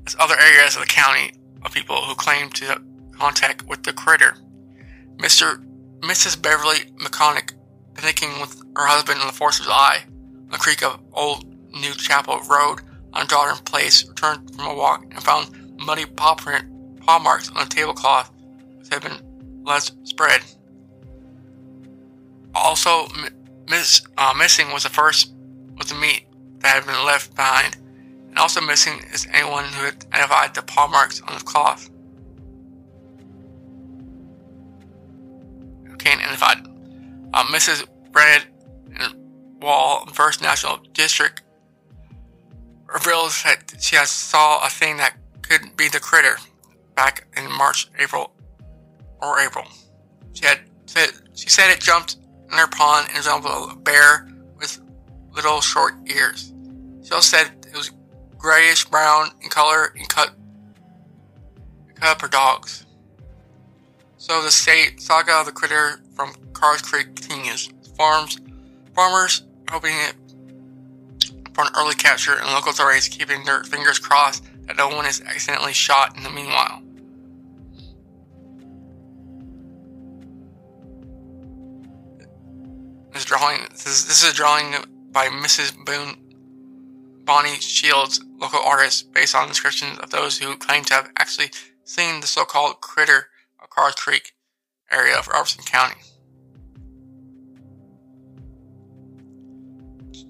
as 0.06 0.15
other 0.19 0.36
areas 0.40 0.76
of 0.76 0.81
the 0.81 0.88
county, 0.88 1.31
of 1.65 1.73
people 1.73 1.98
who 2.03 2.15
claim 2.15 2.49
to 2.52 2.65
have 2.65 2.84
contact 3.11 3.68
with 3.68 3.84
the 3.84 3.94
critter. 3.94 4.36
Mr. 5.18 5.65
Mrs. 5.99 6.41
Beverly 6.41 6.91
McConaughey, 6.98 7.52
connecting 7.95 8.40
with 8.40 8.61
her 8.77 8.86
husband 8.86 9.19
on 9.19 9.27
the 9.27 9.34
4th 9.34 9.60
of 9.60 9.65
July, 9.65 10.03
on 10.06 10.49
the 10.52 10.57
creek 10.57 10.84
of 10.84 11.02
Old 11.11 11.45
New 11.73 11.94
Chapel 11.94 12.40
Road 12.49 12.81
on 13.14 13.27
Jordan 13.27 13.57
Place 13.65 14.07
returned 14.07 14.56
from 14.56 14.68
a 14.68 14.76
walk 14.76 15.03
and 15.11 15.22
found 15.23 15.49
muddy 15.80 16.06
paw 16.06 16.35
print 16.35 16.65
paw 17.01 17.19
marks 17.19 17.49
on 17.49 17.56
the 17.56 17.65
tablecloth 17.65 18.31
which 18.77 18.89
had 18.89 19.01
been 19.01 19.64
less 19.64 19.91
spread. 20.03 20.41
Also 22.56 23.07
miss, 23.69 24.01
uh, 24.18 24.34
missing 24.38 24.72
was 24.72 24.84
the 24.84 24.89
first 24.89 25.34
was 25.77 25.88
the 25.88 25.95
meat 25.95 26.26
that 26.60 26.76
had 26.76 26.85
been 26.85 27.06
left 27.06 27.35
behind, 27.35 27.77
and 28.27 28.38
also 28.38 28.60
missing 28.61 28.99
is 29.14 29.27
anyone 29.31 29.65
who 29.65 29.85
had 29.85 30.06
identified 30.14 30.53
the 30.53 30.61
paw 30.61 30.88
marks 30.88 31.22
on 31.22 31.38
the 31.38 31.43
cloth. 31.43 31.89
Can't 35.99 36.22
identify. 36.22 36.53
Uh, 37.34 37.43
Mrs. 37.47 37.85
Bread 38.11 38.43
Wall, 39.61 40.06
First 40.07 40.41
National 40.41 40.77
District, 40.93 41.41
reveals 42.88 43.43
that 43.43 43.76
she 43.81 43.97
has 43.97 44.10
saw 44.10 44.65
a 44.65 44.69
thing 44.69 44.95
that 44.97 45.15
could 45.49 45.76
be 45.76 45.89
the 45.89 45.99
critter 45.99 46.38
back 46.95 47.27
in 47.35 47.51
March, 47.51 47.89
April, 47.97 48.31
or 49.21 49.39
April. 49.39 49.65
She 50.34 50.45
had 50.45 50.59
said 50.85 51.09
she 51.34 51.49
said 51.49 51.71
it 51.71 51.80
jumped 51.80 52.17
in 52.51 52.57
her 52.57 52.67
pond 52.67 53.07
and 53.07 53.17
resembled 53.17 53.71
a 53.71 53.76
bear 53.76 54.30
with 54.57 54.80
little 55.31 55.61
short 55.61 55.95
ears. 56.07 56.53
She 57.03 57.11
also 57.11 57.38
said 57.38 57.65
it 57.67 57.76
was 57.76 57.91
grayish 58.38 58.85
brown 58.85 59.31
in 59.41 59.49
color 59.49 59.93
and 59.97 60.07
cut 60.07 60.31
cut 61.95 62.21
her 62.21 62.27
dogs. 62.27 62.85
So 64.17 64.41
the 64.41 64.51
state 64.51 65.01
saga 65.01 65.34
of 65.39 65.45
the 65.45 65.51
critter 65.51 66.01
from 66.15 66.34
Carrs 66.53 66.84
Creek 66.84 67.15
continues. 67.15 67.69
Farms 67.97 68.39
farmers 68.93 69.43
hoping 69.69 69.93
it 69.93 70.15
for 71.53 71.63
an 71.63 71.71
early 71.77 71.95
capture 71.95 72.34
and 72.34 72.47
local 72.53 72.71
authorities 72.71 73.07
keeping 73.07 73.43
their 73.43 73.63
fingers 73.63 73.99
crossed 73.99 74.43
that 74.69 74.77
no 74.77 74.87
one 74.87 75.07
is 75.07 75.19
accidentally 75.21 75.73
shot 75.73 76.15
in 76.15 76.21
the 76.21 76.29
meanwhile. 76.29 76.83
This 83.11 83.25
drawing 83.25 83.61
this 83.71 83.87
is, 83.87 84.05
this 84.05 84.23
is 84.23 84.31
a 84.31 84.35
drawing 84.35 84.75
by 85.11 85.25
Mrs. 85.25 85.75
Boone 85.85 86.17
Bonnie 87.25 87.55
Shields, 87.55 88.23
local 88.37 88.59
artist, 88.59 89.11
based 89.11 89.33
on 89.33 89.47
descriptions 89.47 89.97
of 89.97 90.11
those 90.11 90.37
who 90.37 90.55
claim 90.55 90.83
to 90.85 90.93
have 90.93 91.09
actually 91.17 91.49
seen 91.83 92.21
the 92.21 92.27
so-called 92.27 92.79
critter 92.79 93.29
of 93.59 93.69
Creek 93.95 94.33
area 94.91 95.17
of 95.17 95.27
Robertson 95.27 95.63
County. 95.63 95.95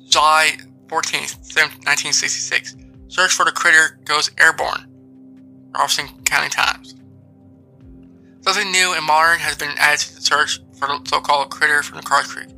July 0.08 0.52
14th, 0.88 1.36
1966. 1.56 2.89
Search 3.10 3.34
for 3.34 3.44
the 3.44 3.52
critter 3.52 4.00
goes 4.06 4.32
airborne. 4.40 4.86
Robertson 5.76 6.08
County 6.26 6.50
Times. 6.50 6.96
Something 8.42 8.72
new 8.72 8.94
and 8.96 9.06
modern 9.06 9.40
has 9.40 9.58
been 9.58 9.74
added 9.78 10.00
to 10.00 10.16
the 10.16 10.22
search 10.22 10.62
for 10.78 10.88
the 10.88 11.02
so-called 11.06 11.50
critter 11.50 11.84
from 11.84 11.98
the 11.98 12.04
Carrs 12.04 12.30
Creek. 12.30 12.50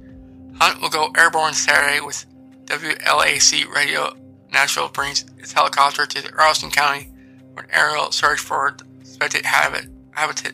Hunt 0.59 0.81
will 0.81 0.89
go 0.89 1.11
airborne 1.17 1.53
Saturday 1.53 2.05
with 2.05 2.25
WLAC 2.65 3.67
Radio 3.73 4.13
Nashville 4.51 4.89
brings 4.89 5.25
its 5.39 5.53
helicopter 5.53 6.05
to 6.05 6.33
Robertson 6.35 6.69
County 6.69 7.09
for 7.53 7.63
an 7.63 7.69
aerial 7.71 8.11
search 8.11 8.39
for 8.39 8.75
the 8.77 9.05
suspected 9.05 9.45
habit, 9.45 9.87
habitat 10.11 10.53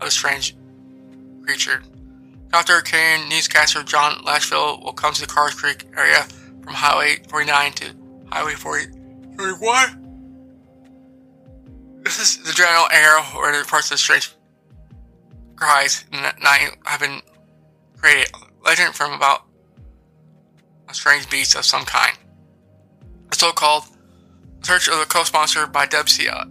of 0.00 0.06
the 0.06 0.10
strange 0.10 0.56
creature. 1.42 1.82
Dr. 2.50 2.80
carrying 2.80 3.28
newscaster 3.28 3.82
John 3.84 4.24
Lashville 4.24 4.82
will 4.82 4.92
come 4.92 5.14
to 5.14 5.20
the 5.20 5.26
Carrs 5.26 5.56
Creek 5.56 5.86
area 5.96 6.26
from 6.62 6.74
Highway 6.74 7.22
49 7.28 7.72
to 7.72 7.94
Highway 8.30 8.54
41. 9.38 12.02
This 12.02 12.18
is 12.18 12.42
the 12.44 12.52
general 12.52 12.88
area 12.90 13.22
where 13.36 13.56
the 13.56 13.64
parts 13.68 13.86
of 13.86 13.92
the 13.92 13.98
strange 13.98 14.34
cries 15.54 16.04
in 16.12 16.20
night 16.20 16.76
have 16.84 16.98
been 17.00 17.22
created. 17.96 18.32
Legend 18.64 18.96
from 18.96 19.12
about 19.12 19.44
a 20.88 20.94
strange 20.94 21.30
beast 21.30 21.54
of 21.56 21.64
some 21.64 21.84
kind. 21.84 22.18
The 23.30 23.36
so-called 23.36 23.84
search 24.62 24.88
of 24.88 24.98
the 24.98 25.06
co-sponsored 25.06 25.70
by 25.72 25.86
WLAC 25.86 26.28
uh, 26.28 26.46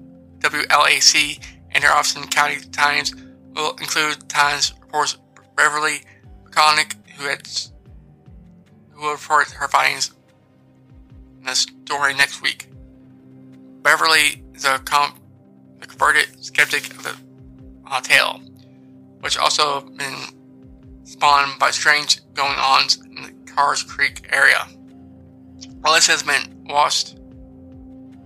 and 1.72 1.84
their 1.84 1.92
Austin 1.92 2.26
County 2.28 2.62
Times 2.72 3.14
will 3.54 3.72
include 3.82 4.30
Times 4.30 4.74
reports 4.82 5.18
Beverly 5.58 6.04
McConaughey, 6.46 6.94
who 7.18 7.28
had 7.28 7.46
who 8.92 9.02
will 9.02 9.12
report 9.12 9.52
her 9.52 9.68
findings 9.68 10.12
in 11.40 11.44
the 11.44 11.54
story 11.54 12.14
next 12.14 12.42
week. 12.42 12.70
Beverly 13.88 14.44
a, 14.66 14.80
com- 14.80 15.18
a 15.82 15.88
converted 15.88 16.44
skeptic 16.44 16.92
of 16.92 17.04
the 17.04 17.16
uh, 17.90 18.02
tale, 18.02 18.42
which 19.22 19.38
also 19.38 19.80
been 19.80 20.14
spawned 21.06 21.58
by 21.58 21.72
strange 21.72 22.20
going-ons 22.34 22.98
in 22.98 23.24
the 23.24 23.32
Carrs 23.50 23.88
Creek 23.88 24.28
area. 24.30 24.68
While 25.80 25.94
this 25.94 26.08
has 26.08 26.22
been 26.22 26.66
washed, 26.66 27.18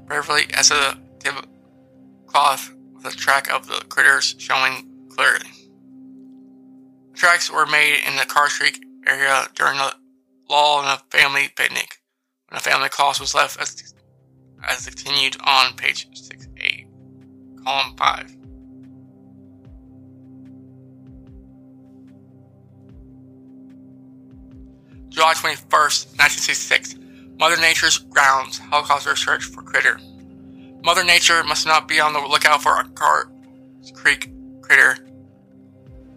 Beverly 0.07 0.47
as 0.55 0.71
a 0.71 0.97
cloth 2.25 2.73
with 2.95 3.05
a 3.05 3.15
track 3.15 3.53
of 3.53 3.67
the 3.67 3.85
critters 3.87 4.33
showing 4.39 4.89
clearly. 5.09 5.45
The 7.11 7.17
tracks 7.19 7.51
were 7.51 7.67
made 7.67 7.99
in 8.07 8.15
the 8.15 8.23
Carrs 8.23 8.57
Creek 8.57 8.83
area 9.05 9.45
during 9.53 9.77
a 9.77 9.91
lull 10.49 10.79
in 10.79 10.87
a 10.87 10.97
family 11.11 11.49
picnic, 11.55 12.01
when 12.49 12.57
a 12.57 12.61
family 12.61 12.89
clause 12.89 13.19
was 13.19 13.35
left 13.35 13.61
as, 13.61 13.93
as 14.67 14.85
continued 14.85 15.37
on 15.43 15.73
page 15.73 16.07
6A, 16.11 16.85
column 17.63 17.95
5. 17.97 18.37
July 25.09 25.33
21st, 25.33 26.17
1966. 26.17 26.95
Mother 27.37 27.57
Nature's 27.57 27.97
grounds. 27.97 28.59
Helicopter 28.59 29.15
search 29.15 29.43
for 29.43 29.61
critter. 29.61 29.99
Mother 30.83 31.03
Nature 31.03 31.43
must 31.43 31.67
not 31.67 31.87
be 31.87 31.99
on 31.99 32.13
the 32.13 32.19
lookout 32.19 32.61
for 32.63 32.79
a 32.79 32.83
Carrs 32.85 33.27
Creek 33.93 34.31
critter 34.61 34.97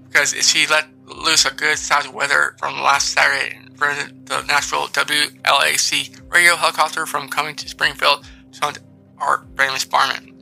because 0.04 0.32
if 0.32 0.44
she 0.44 0.66
let 0.68 0.86
loose 1.06 1.44
a 1.44 1.52
good 1.52 1.76
sized 1.76 2.12
weather 2.12 2.54
from 2.58 2.80
last 2.80 3.12
Saturday 3.12 3.58
prevented 3.76 4.26
the 4.26 4.42
Nashville 4.42 4.86
WLAC 4.88 6.20
radio 6.32 6.56
helicopter 6.56 7.06
from 7.06 7.28
coming 7.28 7.55
to 7.56 7.68
Springfield 7.68 8.24
to 8.52 8.60
hunt 8.60 8.78
our 9.18 9.46
family 9.56 9.78
Sparman. 9.78 10.32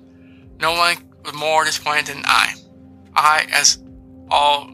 No 0.60 0.72
one 0.72 0.96
was 1.24 1.34
more 1.34 1.64
disappointed 1.64 2.06
than 2.06 2.22
I. 2.26 2.54
I, 3.14 3.46
as 3.52 3.82
all 4.30 4.70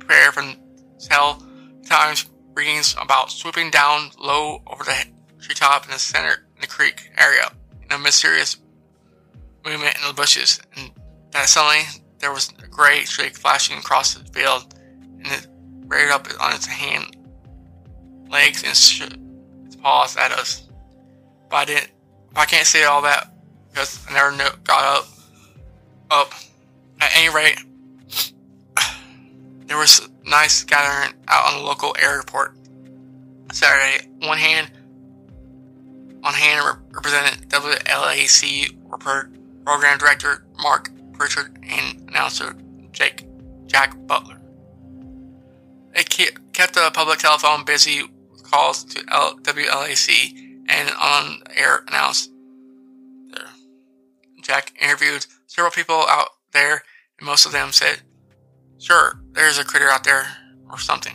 prayer 0.00 0.32
from 0.32 0.56
tell 0.98 1.42
times 1.86 2.26
readings 2.54 2.94
about 3.00 3.30
swooping 3.30 3.70
down 3.70 4.10
low 4.18 4.62
over 4.66 4.84
the 4.84 5.04
treetop 5.40 5.84
in 5.84 5.90
the 5.90 5.98
center 5.98 6.46
in 6.54 6.60
the 6.60 6.66
creek 6.66 7.10
area 7.18 7.50
in 7.82 7.92
a 7.92 7.98
mysterious 7.98 8.56
movement 9.64 9.96
in 10.00 10.06
the 10.06 10.14
bushes, 10.14 10.60
and 10.76 10.90
that 11.30 11.48
suddenly 11.48 11.84
there 12.18 12.32
was 12.32 12.52
a 12.62 12.66
gray 12.66 13.04
streak 13.04 13.36
flashing 13.36 13.78
across 13.78 14.14
the 14.14 14.24
field, 14.32 14.74
and 15.18 15.26
it 15.26 15.46
reared 15.86 16.10
up 16.10 16.26
on 16.40 16.54
its 16.54 16.66
hand, 16.66 17.16
legs, 18.34 18.62
and 18.64 18.76
sh- 18.76 19.08
its 19.64 19.76
paws 19.76 20.16
at 20.16 20.32
us. 20.32 20.68
But 21.48 21.56
I 21.56 21.64
didn't. 21.64 21.90
I 22.36 22.44
can't 22.44 22.66
say 22.66 22.84
all 22.84 23.00
that 23.02 23.32
because 23.70 24.04
I 24.10 24.12
never 24.12 24.56
got 24.64 24.98
up. 24.98 25.06
Up. 26.10 26.32
At 27.00 27.10
any 27.16 27.34
rate, 27.34 27.58
there 29.66 29.76
was 29.76 30.00
a 30.00 30.28
nice 30.28 30.62
gathering 30.64 31.14
out 31.28 31.52
on 31.52 31.60
the 31.60 31.66
local 31.66 31.94
airport 32.00 32.56
Saturday. 33.52 34.08
One 34.26 34.38
hand, 34.38 34.70
on 36.22 36.34
hand 36.34 36.78
represented 36.92 37.48
WLAC 37.48 38.76
program 39.64 39.98
director 39.98 40.44
Mark 40.60 40.90
Pritchard 41.12 41.58
and 41.62 42.08
announcer 42.08 42.54
Jake 42.92 43.26
Jack 43.66 43.96
Butler. 44.06 44.40
It 45.94 46.08
kept 46.52 46.74
the 46.74 46.90
public 46.92 47.18
telephone 47.18 47.64
busy 47.64 48.02
calls 48.54 48.84
to 48.84 49.00
WLAC 49.00 50.62
and 50.68 50.90
on 51.00 51.42
air 51.56 51.84
announced 51.88 52.30
there. 53.32 53.48
Jack 54.42 54.72
interviewed 54.80 55.26
several 55.46 55.72
people 55.72 56.04
out 56.08 56.28
there, 56.52 56.84
and 57.18 57.26
most 57.26 57.46
of 57.46 57.52
them 57.52 57.72
said, 57.72 58.00
Sure, 58.78 59.20
there's 59.32 59.58
a 59.58 59.64
critter 59.64 59.90
out 59.90 60.04
there, 60.04 60.26
or 60.70 60.78
something. 60.78 61.14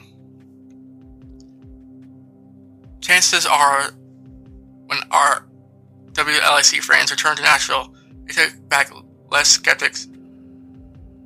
Chances 2.99 3.45
are, 3.45 3.91
when 4.87 4.99
our 5.11 5.47
WLAC 6.11 6.81
friends 6.81 7.09
returned 7.09 7.37
to 7.37 7.43
Nashville, 7.43 7.95
they 8.25 8.33
took 8.33 8.67
back 8.67 8.91
less 9.31 9.47
skeptics 9.47 10.07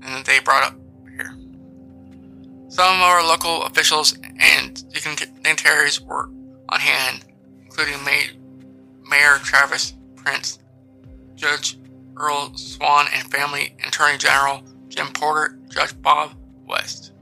than 0.02 0.24
they 0.26 0.40
brought 0.40 0.64
up. 0.64 0.83
Some 2.74 2.96
of 2.96 3.02
our 3.04 3.24
local 3.24 3.66
officials 3.66 4.18
and 4.40 4.92
dignitaries 4.92 6.02
were 6.02 6.28
on 6.70 6.80
hand, 6.80 7.24
including 7.64 8.04
Mayor 8.04 9.38
Travis 9.44 9.94
Prince, 10.16 10.58
Judge 11.36 11.78
Earl 12.18 12.58
Swan 12.58 13.06
and 13.14 13.32
Family 13.32 13.76
Attorney 13.86 14.18
General 14.18 14.64
Jim 14.88 15.14
Porter, 15.14 15.60
Judge 15.70 16.02
Bob 16.02 16.32
West. 16.68 17.14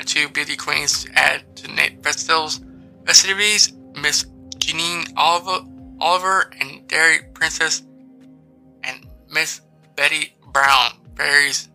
And 0.00 0.08
two 0.08 0.28
beauty 0.28 0.56
queens 0.56 1.04
to 1.04 1.12
add 1.16 1.54
to 1.54 1.72
Nate 1.72 2.02
Festivals 2.02 2.60
festivities, 3.06 3.72
Miss 4.02 4.24
Jeanine 4.56 5.12
Oliver, 5.16 5.64
Oliver 6.00 6.52
and 6.58 6.88
Dairy 6.88 7.20
Princess, 7.34 7.84
and 8.82 9.06
Miss 9.30 9.60
Betty 9.94 10.34
Brown, 10.52 10.90
Fairies, 11.14 11.68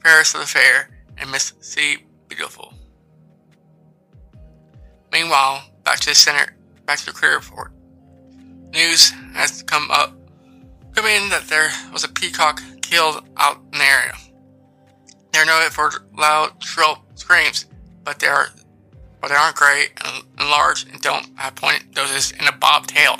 Paris 0.00 0.34
of 0.34 0.40
the 0.40 0.46
Fair, 0.48 0.89
and 1.20 1.30
Miss 1.30 1.52
C. 1.60 1.98
Beautiful. 2.28 2.74
Meanwhile, 5.12 5.62
back 5.84 6.00
to 6.00 6.10
the 6.10 6.14
center, 6.14 6.56
back 6.86 6.98
to 7.00 7.06
the 7.06 7.12
career 7.12 7.36
report. 7.36 7.72
News 8.72 9.10
has 9.34 9.62
come 9.62 9.90
up, 9.90 10.16
coming 10.94 11.16
in 11.16 11.28
that 11.30 11.48
there 11.48 11.70
was 11.92 12.04
a 12.04 12.08
peacock 12.08 12.62
killed 12.82 13.22
out 13.36 13.58
in 13.72 13.78
the 13.78 13.84
area. 13.84 14.12
They're 15.32 15.46
noted 15.46 15.72
for 15.72 15.90
loud, 16.16 16.62
shrill 16.62 17.04
screams, 17.14 17.66
but 18.04 18.18
they 18.18 18.26
are, 18.26 18.48
but 19.20 19.28
they 19.28 19.34
aren't 19.34 19.56
gray 19.56 19.86
and, 20.04 20.24
and 20.38 20.50
large 20.50 20.84
and 20.84 21.00
don't 21.00 21.26
have 21.36 21.54
pointed 21.54 21.94
noses 21.94 22.32
and 22.38 22.48
a 22.48 22.52
bob 22.52 22.86
tail. 22.86 23.16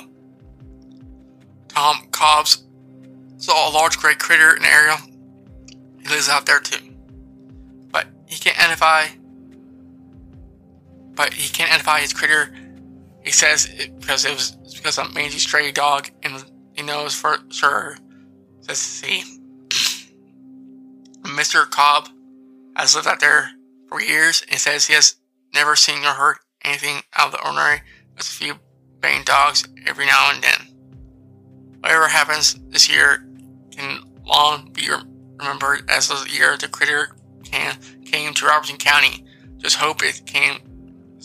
Tom 1.67 2.07
Cobbs 2.11 2.63
saw 3.37 3.69
a 3.69 3.73
large 3.73 3.97
gray 3.97 4.15
critter 4.15 4.55
in 4.55 4.61
the 4.61 4.67
area. 4.67 4.97
He 6.01 6.07
lives 6.09 6.29
out 6.29 6.45
there 6.45 6.59
too, 6.59 6.90
he 8.31 8.37
can't 8.37 8.57
identify. 8.57 9.07
But 11.13 11.33
he 11.33 11.49
can't 11.49 11.69
identify 11.69 11.99
his 11.99 12.13
critter. 12.13 12.55
He 13.23 13.31
says 13.31 13.69
it 13.77 13.99
because 13.99 14.25
it 14.25 14.31
was 14.31 14.51
because 14.73 14.97
a 14.97 15.07
mangy 15.09 15.37
stray 15.37 15.71
dog, 15.71 16.09
and 16.23 16.43
he 16.73 16.81
knows 16.81 17.13
for 17.13 17.37
sure. 17.49 17.97
Says 18.61 18.77
see. 18.77 19.23
Mr. 21.23 21.69
Cobb 21.69 22.07
has 22.75 22.95
lived 22.95 23.07
out 23.07 23.19
there 23.19 23.51
for 23.89 24.01
years 24.01 24.43
and 24.49 24.59
says 24.59 24.87
he 24.87 24.93
has 24.93 25.17
never 25.53 25.75
seen 25.75 26.03
or 26.03 26.13
heard 26.13 26.37
anything 26.63 27.01
out 27.15 27.27
of 27.27 27.31
the 27.33 27.45
ordinary. 27.45 27.81
There's 28.15 28.29
a 28.29 28.31
few 28.31 28.53
baying 29.01 29.23
dogs 29.25 29.67
every 29.85 30.05
now 30.05 30.31
and 30.33 30.41
then. 30.41 30.67
Whatever 31.81 32.07
happens 32.07 32.55
this 32.69 32.89
year 32.89 33.27
can 33.71 34.03
long 34.25 34.71
be 34.71 34.89
remembered 35.37 35.89
as 35.89 36.07
the 36.07 36.29
year 36.29 36.55
the 36.55 36.67
critter 36.67 37.15
can, 37.43 37.77
came 38.05 38.33
to 38.33 38.45
Robertson 38.45 38.77
County. 38.77 39.25
Just 39.57 39.77
hope 39.77 40.03
it 40.03 40.23
can 40.25 40.59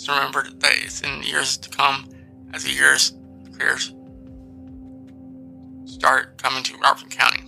remember 0.08 0.46
that 0.58 0.72
it's 0.76 1.00
in 1.00 1.22
years 1.22 1.56
to 1.56 1.70
come 1.70 2.08
as 2.52 2.64
the 2.64 2.70
years 2.70 3.14
critters 3.52 3.94
start 5.86 6.36
coming 6.36 6.62
to 6.62 6.76
Robertson 6.76 7.08
County. 7.08 7.42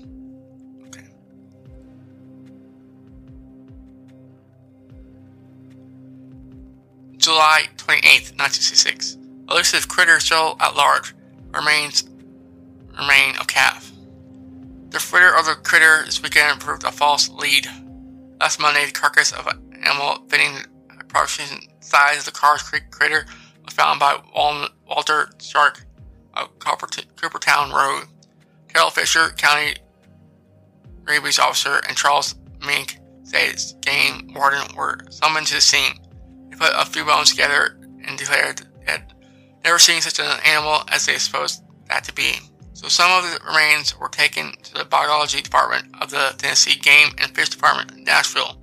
July 7.19 7.65
28, 7.77 8.03
1966. 8.37 9.19
Elusive 9.51 9.89
critter 9.89 10.19
still 10.21 10.57
at 10.61 10.77
large 10.77 11.15
remains 11.53 12.09
remain 12.99 13.37
of 13.37 13.47
calf. 13.47 13.93
The 14.91 14.99
fritter 14.99 15.37
of 15.37 15.45
the 15.45 15.55
critter 15.55 16.05
this 16.07 16.23
weekend 16.23 16.61
proved 16.61 16.85
a 16.85 16.93
false 16.93 17.29
lead. 17.29 17.67
Last 18.41 18.61
Monday, 18.61 18.87
the 18.87 18.93
carcass 18.93 19.33
of 19.33 19.47
an 19.49 19.83
animal 19.85 20.25
fitting 20.29 20.55
the 20.89 21.01
approximate 21.01 21.65
size 21.81 22.19
of 22.19 22.25
the 22.25 22.31
Carr's 22.31 22.63
Creek 22.63 22.91
critter 22.91 23.27
was 23.65 23.75
found 23.75 23.99
by 23.99 24.17
Walter 24.87 25.29
Stark 25.39 25.85
of 26.35 26.57
Coopertown 26.59 27.73
Road. 27.73 28.07
Carol 28.69 28.91
Fisher, 28.91 29.31
County 29.31 29.75
Rabies 31.05 31.39
Officer, 31.39 31.81
and 31.89 31.97
Charles 31.97 32.37
Mink, 32.65 32.99
State's 33.25 33.73
game 33.81 34.33
warden, 34.35 34.75
were 34.77 34.99
summoned 35.11 35.47
to 35.49 35.55
the 35.55 35.61
scene 35.61 35.95
They 36.51 36.57
put 36.57 36.73
a 36.75 36.85
few 36.85 37.05
bones 37.05 37.31
together 37.31 37.79
and 38.07 38.19
declared 38.19 38.63
that 38.87 39.13
never 39.65 39.79
seen 39.79 40.01
such 40.01 40.21
an 40.21 40.41
animal 40.47 40.83
as 40.89 41.07
they 41.07 41.19
supposed 41.19 41.63
that 41.89 42.05
to 42.05 42.15
be. 42.15 42.35
So 42.79 42.87
some 42.87 43.11
of 43.11 43.29
the 43.29 43.45
remains 43.45 43.99
were 43.99 44.09
taken 44.09 44.53
to 44.63 44.73
the 44.73 44.85
biology 44.85 45.43
department 45.43 45.87
of 46.01 46.11
the 46.11 46.33
Tennessee 46.39 46.79
Game 46.79 47.09
and 47.19 47.35
Fish 47.35 47.49
Department 47.49 47.91
in 47.91 48.05
Nashville 48.05 48.57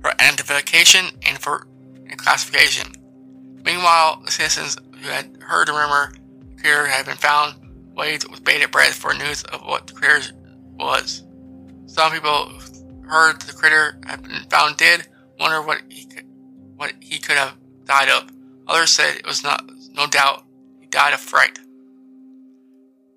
for 0.00 0.10
identification 0.10 1.04
and 1.24 1.38
for 1.38 1.68
classification. 2.16 2.92
Meanwhile, 3.64 4.20
the 4.24 4.32
citizens 4.32 4.76
who 5.00 5.08
had 5.08 5.36
heard 5.40 5.68
the 5.68 5.74
rumor 5.74 6.12
the 6.40 6.60
critter 6.60 6.88
had 6.88 7.06
been 7.06 7.16
found 7.16 7.54
waited 7.94 8.28
with 8.32 8.42
bated 8.42 8.72
breath 8.72 8.94
for 8.94 9.14
news 9.14 9.44
of 9.44 9.60
what 9.62 9.86
the 9.86 9.92
critter 9.92 10.34
was. 10.74 11.22
Some 11.86 12.10
people 12.10 12.52
heard 13.06 13.42
the 13.42 13.52
critter 13.52 13.96
had 14.04 14.24
been 14.24 14.42
found 14.50 14.76
dead 14.76 15.06
wonder 15.38 15.62
what 15.62 15.82
he 15.88 16.04
could 16.06 16.26
what 16.74 16.94
he 16.98 17.20
could 17.20 17.36
have 17.36 17.54
died 17.84 18.08
of. 18.08 18.28
Others 18.66 18.90
said 18.90 19.14
it 19.14 19.26
was 19.26 19.44
not, 19.44 19.64
no 19.92 20.08
doubt, 20.08 20.42
he 20.80 20.88
died 20.88 21.14
of 21.14 21.20
fright. 21.20 21.60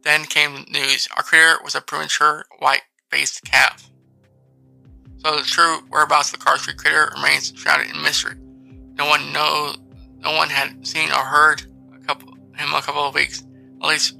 Then 0.06 0.26
came 0.26 0.66
news. 0.70 1.10
Our 1.18 1.24
critter 1.24 1.58
was 1.64 1.74
a 1.74 1.82
premature 1.82 2.46
white-faced 2.60 3.44
calf. 3.44 3.90
So 5.18 5.38
the 5.38 5.42
true 5.42 5.80
whereabouts 5.90 6.32
of 6.32 6.40
the 6.40 6.46
Carr 6.46 6.58
Creek 6.58 6.78
critter 6.78 7.12
remains 7.16 7.52
shrouded 7.56 7.90
in 7.90 8.02
mystery. 8.04 8.36
No 8.94 9.08
one 9.08 9.34
know, 9.34 9.74
no 10.20 10.34
one 10.34 10.50
had 10.50 10.86
seen 10.86 11.12
or 11.12 11.24
heard 11.24 11.64
a 11.94 11.98
couple, 12.06 12.32
him 12.56 12.74
a 12.76 12.82
couple 12.84 13.02
of 13.02 13.16
weeks. 13.16 13.44
At 13.82 13.88
least, 13.88 14.16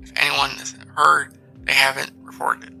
if 0.00 0.10
anyone 0.16 0.50
has 0.52 0.74
heard, 0.96 1.38
they 1.64 1.74
haven't 1.74 2.12
reported 2.22 2.64
it. 2.64 2.74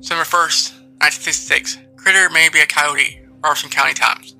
December 0.00 0.24
1st, 0.24 0.72
1966. 1.00 1.78
Critter 1.96 2.28
may 2.28 2.50
be 2.50 2.60
a 2.60 2.66
coyote, 2.66 3.22
Robertson 3.42 3.70
County 3.70 3.94
Times. 3.94 4.36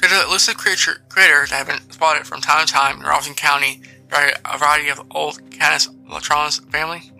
Elusive 0.00 0.56
creature, 0.56 1.02
that 1.14 1.48
have 1.50 1.66
been 1.66 1.90
spotted 1.90 2.26
from 2.26 2.40
time 2.40 2.66
to 2.66 2.72
time 2.72 3.00
in 3.00 3.02
Robertson 3.02 3.34
County 3.34 3.82
by 4.08 4.32
a 4.44 4.56
variety 4.56 4.88
of 4.88 5.02
old 5.10 5.50
Canis 5.50 5.88
latrans 6.08 6.64
family? 6.70 7.10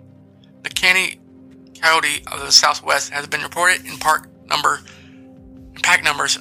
The 0.63 0.69
canny 0.69 1.19
coyote 1.81 2.23
of 2.31 2.39
the 2.39 2.51
southwest 2.51 3.11
has 3.11 3.27
been 3.27 3.41
reported 3.41 3.85
in 3.85 3.97
park 3.97 4.29
number 4.45 4.79
in 5.75 5.81
pack 5.81 6.03
numbers 6.03 6.37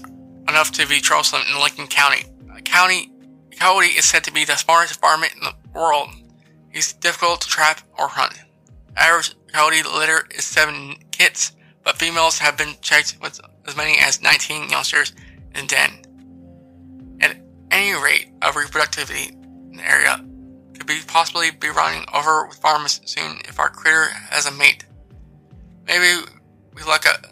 enough 0.48 0.70
to 0.72 0.86
be 0.86 1.00
troublesome 1.00 1.42
in 1.52 1.60
Lincoln 1.60 1.88
County. 1.88 2.24
A 2.56 2.62
county 2.62 3.10
coyote 3.58 3.86
is 3.86 4.04
said 4.04 4.24
to 4.24 4.32
be 4.32 4.44
the 4.44 4.56
smartest 4.56 5.00
varmint 5.00 5.34
in 5.34 5.40
the 5.40 5.54
world. 5.74 6.10
He's 6.72 6.92
difficult 6.92 7.40
to 7.42 7.48
trap 7.48 7.80
or 7.98 8.08
hunt. 8.08 8.38
Average 8.96 9.34
coyote 9.52 9.82
litter 9.82 10.26
is 10.34 10.44
seven 10.44 10.96
kits, 11.10 11.52
but 11.82 11.96
females 11.96 12.38
have 12.38 12.56
been 12.56 12.74
checked 12.80 13.16
with 13.20 13.40
as 13.66 13.76
many 13.76 13.98
as 13.98 14.22
19 14.22 14.70
youngsters 14.70 15.12
in 15.54 15.66
den. 15.66 16.04
Any 17.70 17.92
rate 17.92 18.30
of 18.42 18.54
reproductivity 18.54 19.30
in 19.30 19.76
the 19.76 19.88
area 19.88 20.24
could 20.74 20.86
be 20.86 21.00
possibly 21.06 21.50
be 21.50 21.68
running 21.68 22.04
over 22.14 22.46
with 22.46 22.58
farmers 22.58 23.00
soon 23.04 23.38
if 23.48 23.58
our 23.58 23.68
critter 23.68 24.06
has 24.30 24.46
a 24.46 24.52
mate. 24.52 24.84
Maybe 25.86 26.22
we 26.74 26.82
look 26.84 27.06
at 27.06 27.26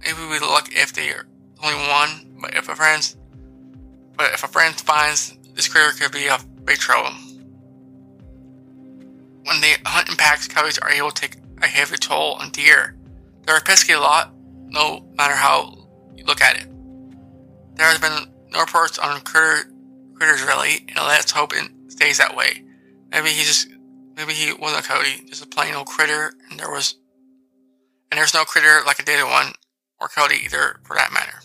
maybe 0.00 0.18
we 0.30 0.38
look 0.38 0.68
if 0.72 0.92
they're 0.92 1.26
only 1.62 1.88
one, 1.88 2.38
but 2.40 2.54
if 2.54 2.68
a 2.68 2.76
friend 2.76 3.14
but 4.16 4.32
if 4.32 4.44
a 4.44 4.48
friend 4.48 4.74
finds 4.74 5.36
this 5.54 5.68
critter 5.68 5.96
could 5.98 6.12
be 6.12 6.26
a 6.26 6.38
big 6.64 6.78
trouble. 6.78 7.10
When 9.44 9.60
they 9.60 9.74
hunt 9.84 10.08
in 10.08 10.16
packs, 10.16 10.46
coyotes 10.46 10.78
are 10.78 10.90
able 10.90 11.10
to 11.10 11.20
take 11.20 11.36
a 11.60 11.66
heavy 11.66 11.96
toll 11.96 12.34
on 12.34 12.50
deer. 12.50 12.96
They're 13.44 13.56
a 13.56 13.60
pesky 13.60 13.96
lot, 13.96 14.32
no 14.68 15.04
matter 15.14 15.34
how 15.34 15.88
you 16.16 16.24
look 16.24 16.40
at 16.40 16.56
it. 16.56 16.68
There 17.74 17.86
has 17.86 17.98
been 17.98 18.31
no 18.52 18.60
reports 18.60 18.98
on 18.98 19.20
critter, 19.22 19.70
critters 20.14 20.42
really, 20.42 20.84
and 20.88 20.96
let's 20.98 21.32
hope 21.32 21.52
it 21.54 21.70
stays 21.88 22.18
that 22.18 22.36
way. 22.36 22.64
Maybe 23.10 23.28
he 23.30 23.44
just, 23.44 23.68
maybe 24.16 24.32
he 24.32 24.52
wasn't 24.52 24.84
a 24.84 24.88
coyote, 24.88 25.24
just 25.26 25.44
a 25.44 25.48
plain 25.48 25.74
old 25.74 25.86
critter, 25.86 26.34
and 26.50 26.58
there 26.58 26.70
was, 26.70 26.96
and 28.10 28.18
there's 28.18 28.34
no 28.34 28.44
critter 28.44 28.80
like 28.86 28.98
a 28.98 29.04
dated 29.04 29.24
one, 29.24 29.52
or 30.00 30.08
coyote 30.08 30.36
either, 30.44 30.80
for 30.84 30.96
that 30.96 31.12
matter. 31.12 31.38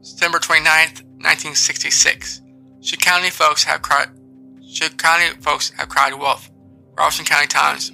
December 0.00 0.38
29th, 0.38 1.02
1966. 1.22 2.42
Should 2.82 3.00
County 3.00 3.30
folks 3.30 3.64
have 3.64 3.82
cried, 3.82 4.08
should 4.70 4.98
County 4.98 5.34
folks 5.40 5.70
have 5.78 5.88
cried 5.88 6.14
wolf? 6.14 6.50
Robertson 6.96 7.24
County 7.24 7.46
Times. 7.46 7.90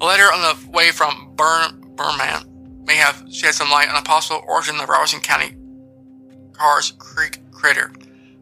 A 0.00 0.04
letter 0.04 0.24
on 0.24 0.40
the 0.42 0.70
way 0.70 0.90
from 0.90 1.32
Burn, 1.36 1.81
Burnman 1.96 2.84
may 2.84 2.96
have 2.96 3.24
shed 3.30 3.54
some 3.54 3.70
light 3.70 3.88
on 3.88 3.94
the 3.94 4.02
possible 4.02 4.44
origin 4.46 4.76
of 4.76 4.82
the 4.82 4.86
Robertson 4.86 5.20
County 5.20 5.56
Cars 6.52 6.92
Creek 6.98 7.40
critter. 7.50 7.92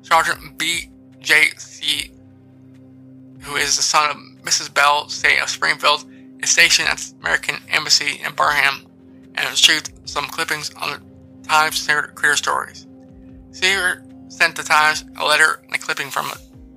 Sergeant 0.03 0.59
B.J.C., 0.59 2.11
who 3.41 3.57
is 3.57 3.77
the 3.77 3.83
son 3.83 4.11
of 4.11 4.17
Mrs. 4.43 4.73
Bell, 4.73 5.09
State 5.09 5.41
of 5.41 5.49
Springfield, 5.49 6.05
is 6.43 6.51
stationed 6.51 6.89
at 6.89 6.99
the 6.99 7.15
American 7.21 7.57
Embassy 7.69 8.21
in 8.25 8.35
Barham 8.35 8.87
and 9.35 9.39
has 9.39 9.61
retrieved 9.61 10.09
some 10.09 10.27
clippings 10.27 10.71
on 10.75 11.01
the 11.43 11.49
Times 11.49 11.87
Critter 11.87 12.37
Stories. 12.37 12.87
Seaver 13.53 14.05
sent 14.29 14.57
the 14.57 14.63
Times 14.63 15.05
a 15.19 15.25
letter 15.25 15.63
and 15.65 15.75
a 15.75 15.79
clipping 15.79 16.09
from 16.11 16.27
a 16.27 16.37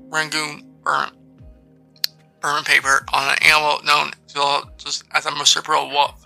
Rangoon 0.09 0.63
Burn, 0.83 1.09
Burman 2.41 2.63
paper 2.65 3.05
on 3.13 3.29
an 3.29 3.37
animal 3.41 3.79
known 3.83 4.11
just 4.77 5.03
as 5.11 5.25
a 5.25 5.31
marsupial 5.31 5.89
wolf. 5.89 6.22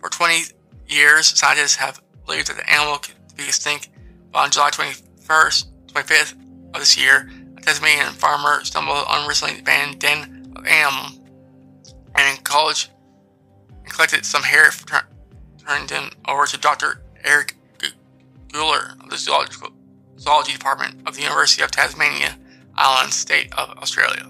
For 0.00 0.08
20 0.08 0.54
years, 0.88 1.26
scientists 1.38 1.76
have 1.76 2.00
believed 2.24 2.48
that 2.48 2.56
the 2.56 2.70
animal 2.70 2.98
could 2.98 3.14
be 3.36 3.44
extinct, 3.44 3.88
but 4.32 4.40
on 4.40 4.50
July 4.50 4.70
21st, 4.70 5.66
25th 5.86 6.34
of 6.74 6.80
this 6.80 6.96
year, 6.96 7.30
a 7.56 7.60
Tasmanian 7.60 8.12
farmer 8.12 8.64
stumbled 8.64 9.04
on 9.08 9.24
a 9.24 9.28
recently 9.28 9.60
abandoned 9.60 10.00
den 10.00 10.52
of 10.56 10.66
animal 10.66 11.18
and 12.14 12.38
in 12.38 12.44
college 12.44 12.90
and 13.84 13.92
collected 13.92 14.24
some 14.24 14.42
hair, 14.42 14.70
turned 15.66 15.88
them 15.88 16.10
over 16.26 16.46
to 16.46 16.58
Dr. 16.58 17.02
Eric 17.24 17.56
Guiler 18.48 18.94
of 19.02 19.10
the 19.10 19.16
zoological, 19.16 19.70
zoology 20.18 20.52
department 20.52 21.06
of 21.06 21.14
the 21.14 21.22
University 21.22 21.62
of 21.62 21.70
Tasmania 21.70 22.36
Island, 22.74 23.12
state 23.12 23.52
of 23.58 23.76
Australia, 23.78 24.24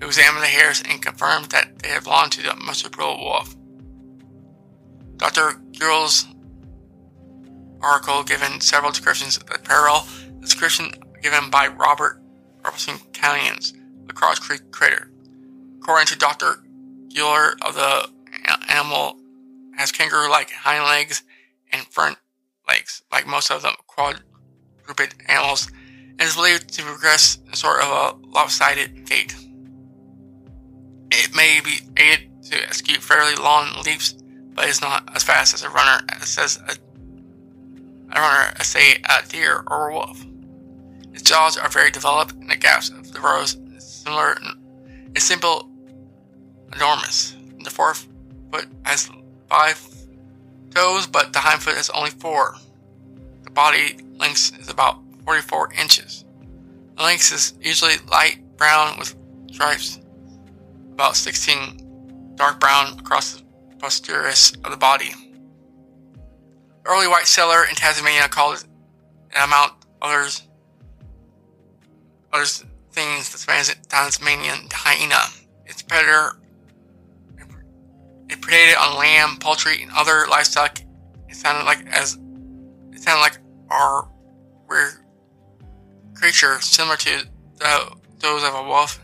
who 0.00 0.06
examined 0.06 0.42
the 0.42 0.48
hairs 0.48 0.82
and 0.88 1.02
confirmed 1.02 1.46
that 1.46 1.78
they 1.78 1.98
belonged 2.02 2.32
to 2.32 2.42
the 2.42 2.54
marsupial 2.56 3.18
wolf. 3.18 3.56
Dr. 5.18 5.60
Gurl's 5.78 6.26
article 7.80 8.22
given 8.22 8.60
several 8.60 8.90
descriptions 8.90 9.38
parallel 9.64 10.06
the 10.34 10.40
description 10.40 10.90
given 11.22 11.50
by 11.50 11.68
Robert 11.68 12.20
Robertson 12.64 12.98
Callaghan's 13.12 13.72
the 14.06 14.12
Cross 14.12 14.40
Creek 14.40 14.70
crater. 14.70 15.10
According 15.80 16.06
to 16.06 16.18
Dr. 16.18 16.62
Guiler 17.08 17.56
of 17.62 17.74
the 17.74 18.08
animal 18.68 19.16
has 19.76 19.92
kangaroo-like 19.92 20.50
hind 20.50 20.84
legs 20.84 21.22
and 21.72 21.82
front 21.86 22.18
legs, 22.68 23.02
like 23.12 23.26
most 23.26 23.50
of 23.50 23.62
the 23.62 23.72
quadruped 23.86 25.14
animals, 25.28 25.70
and 26.10 26.22
is 26.22 26.34
believed 26.34 26.72
to 26.74 26.82
progress 26.82 27.38
in 27.46 27.54
sort 27.54 27.80
of 27.80 27.88
a 27.88 28.26
lopsided 28.26 29.06
gait. 29.06 29.34
It 31.10 31.34
may 31.34 31.60
be 31.64 31.80
aided 31.96 32.42
to 32.50 32.62
execute 32.62 33.02
fairly 33.02 33.34
long 33.36 33.82
leaps, 33.84 34.14
but 34.58 34.68
is 34.68 34.80
not 34.80 35.08
as 35.14 35.22
fast 35.22 35.54
as 35.54 35.62
a 35.62 35.70
runner, 35.70 36.04
as 36.08 36.30
says 36.30 36.58
a, 36.66 36.72
a 38.12 38.20
runner, 38.20 38.52
say 38.64 38.96
a 39.08 39.24
deer 39.28 39.62
or 39.68 39.90
a 39.90 39.94
wolf. 39.94 40.26
Its 41.14 41.22
jaws 41.22 41.56
are 41.56 41.68
very 41.68 41.92
developed, 41.92 42.32
and 42.32 42.50
the 42.50 42.56
gaps 42.56 42.88
of 42.88 43.12
the 43.12 43.20
rows 43.20 43.56
similar, 43.78 44.36
is 45.14 45.22
simple, 45.22 45.70
enormous. 46.74 47.36
The 47.62 47.70
fourth 47.70 48.08
foot 48.50 48.66
has 48.84 49.08
five 49.48 49.80
toes, 50.74 51.06
but 51.06 51.32
the 51.32 51.38
hind 51.38 51.62
foot 51.62 51.76
has 51.76 51.88
only 51.90 52.10
four. 52.10 52.56
The 53.44 53.50
body 53.50 53.98
length 54.16 54.58
is 54.58 54.68
about 54.68 54.98
44 55.24 55.72
inches. 55.74 56.24
The 56.96 57.04
length 57.04 57.32
is 57.32 57.54
usually 57.60 57.94
light 58.10 58.40
brown 58.56 58.98
with 58.98 59.14
stripes, 59.52 60.00
about 60.94 61.14
16 61.14 62.32
dark 62.34 62.58
brown 62.58 62.98
across 62.98 63.34
the 63.34 63.47
posteriors 63.78 64.52
of 64.64 64.70
the 64.70 64.76
body. 64.76 65.10
Early 66.84 67.06
white 67.06 67.26
settler 67.26 67.64
in 67.64 67.74
Tasmania 67.74 68.28
called 68.28 68.58
it 68.58 68.64
an 69.34 69.44
amount 69.44 69.72
others 70.00 70.42
others 72.32 72.64
things 72.92 73.30
the 73.30 73.74
Tasmanian 73.88 74.68
hyena. 74.72 75.20
Its 75.66 75.82
predator 75.82 76.38
it 78.28 78.40
predated 78.42 78.78
on 78.78 78.98
lamb, 78.98 79.38
poultry, 79.38 79.82
and 79.82 79.90
other 79.96 80.26
livestock. 80.28 80.80
It 81.28 81.36
sounded 81.36 81.64
like 81.64 81.86
as 81.90 82.18
it 82.92 83.02
sounded 83.02 83.22
like 83.22 83.38
our 83.70 84.08
weird 84.68 84.94
creature, 86.14 86.60
similar 86.60 86.96
to 86.96 87.24
the, 87.58 87.96
those 88.18 88.44
of 88.44 88.54
a 88.54 88.62
wolf. 88.64 89.00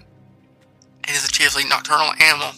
It 1.05 1.11
is 1.11 1.25
a 1.25 1.31
chiefly 1.31 1.65
nocturnal 1.65 2.13
animal. 2.21 2.53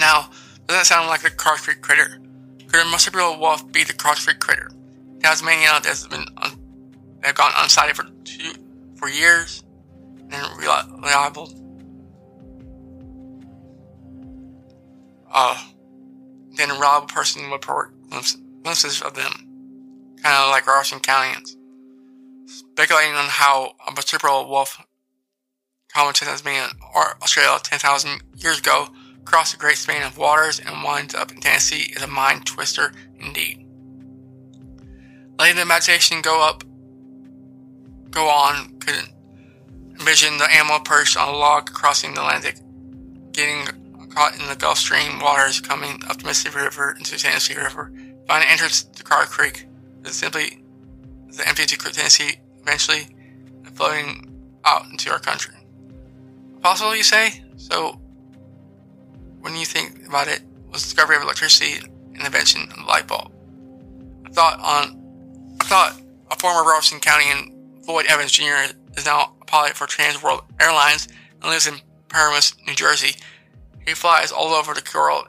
Now, 0.00 0.30
does 0.66 0.78
that 0.78 0.86
sound 0.86 1.08
like 1.08 1.22
the 1.22 1.30
Cross 1.30 1.66
critter? 1.82 2.20
Could 2.66 2.80
a 2.80 2.84
marsupial 2.86 3.38
wolf 3.38 3.70
be 3.70 3.84
the 3.84 3.92
Cross 3.92 4.24
Creek 4.24 4.40
critter? 4.40 4.70
Tasmania 5.20 5.68
has 5.84 6.06
been 6.06 6.24
un- 6.38 7.18
they've 7.22 7.34
gone 7.34 7.52
unsighted 7.52 7.94
for 7.94 8.04
two, 8.24 8.54
for 8.96 9.08
years 9.08 9.62
and 10.32 10.58
reliable 10.58 11.52
uh, 15.30 15.62
then 16.56 16.70
a 16.70 16.74
reliable 16.74 17.06
person 17.06 17.42
would 17.44 17.52
report 17.52 17.94
glimpses 18.10 19.00
of 19.02 19.14
them, 19.14 19.32
kind 20.22 20.36
of 20.36 20.50
like 20.50 20.66
Robertson 20.66 21.00
Callaghan's. 21.00 21.56
Speculating 22.46 23.14
on 23.14 23.26
how 23.26 23.74
a 23.86 23.92
marsupial 23.92 24.48
wolf 24.48 24.84
common 25.92 26.14
to 26.14 26.24
Tasmania 26.24 26.68
or 26.94 27.16
Australia 27.22 27.58
10,000 27.62 28.22
years 28.36 28.58
ago 28.58 28.88
crossed 29.30 29.54
a 29.54 29.58
great 29.58 29.76
span 29.76 30.04
of 30.04 30.18
waters 30.18 30.58
and 30.58 30.82
winds 30.82 31.14
up 31.14 31.30
in 31.30 31.38
Tennessee 31.38 31.92
is 31.94 32.02
a 32.02 32.06
mind 32.08 32.44
twister 32.44 32.92
indeed. 33.20 33.64
Letting 35.38 35.54
the 35.54 35.62
imagination 35.62 36.20
go 36.20 36.42
up, 36.42 36.64
go 38.10 38.28
on, 38.28 38.76
could 38.80 38.96
envision 39.92 40.36
the 40.38 40.52
animal 40.52 40.80
perched 40.80 41.16
on 41.16 41.32
a 41.32 41.36
log 41.36 41.72
crossing 41.72 42.14
the 42.14 42.20
Atlantic, 42.20 42.56
getting 43.30 43.66
caught 44.08 44.34
in 44.36 44.48
the 44.48 44.56
Gulf 44.56 44.78
Stream 44.78 45.20
waters 45.20 45.60
coming 45.60 46.02
up 46.08 46.18
the 46.18 46.26
Mississippi 46.26 46.64
River 46.64 46.96
into 46.98 47.12
the 47.12 47.18
Tennessee 47.18 47.56
River. 47.56 47.92
Find 48.26 48.42
an 48.42 48.50
entrance 48.50 48.82
to 48.82 49.04
Carter 49.04 49.30
Creek. 49.30 49.68
It's 50.04 50.16
simply 50.16 50.64
the 51.28 51.46
empty 51.46 51.66
to 51.66 51.76
Tennessee, 51.76 52.40
eventually 52.62 53.06
floating 53.74 54.26
out 54.64 54.86
into 54.90 55.12
our 55.12 55.20
country. 55.20 55.54
Possible, 56.62 56.96
you 56.96 57.04
say? 57.04 57.44
So, 57.56 57.99
when 59.40 59.56
you 59.56 59.64
think 59.64 60.06
about 60.06 60.28
it, 60.28 60.42
was 60.70 60.82
the 60.82 60.86
discovery 60.86 61.16
of 61.16 61.22
electricity 61.22 61.84
and 61.84 62.20
the 62.20 62.26
invention 62.26 62.62
of 62.70 62.76
the 62.76 62.84
light 62.84 63.06
bulb. 63.06 63.32
I 64.26 64.30
thought 64.30 64.60
on, 64.60 65.56
I 65.60 65.64
thought 65.64 66.00
a 66.30 66.36
former 66.36 66.68
Robertson 66.68 67.00
County 67.00 67.26
and 67.30 67.84
Floyd 67.84 68.06
Evans 68.06 68.32
Jr. 68.32 68.72
is 68.96 69.06
now 69.06 69.34
a 69.40 69.44
pilot 69.44 69.72
for 69.72 69.86
Trans 69.86 70.22
World 70.22 70.42
Airlines 70.60 71.08
and 71.40 71.50
lives 71.50 71.66
in 71.66 71.80
Paramus, 72.08 72.54
New 72.66 72.74
Jersey. 72.74 73.16
He 73.86 73.94
flies 73.94 74.30
all 74.30 74.48
over 74.48 74.74
the 74.74 74.88
world, 74.94 75.26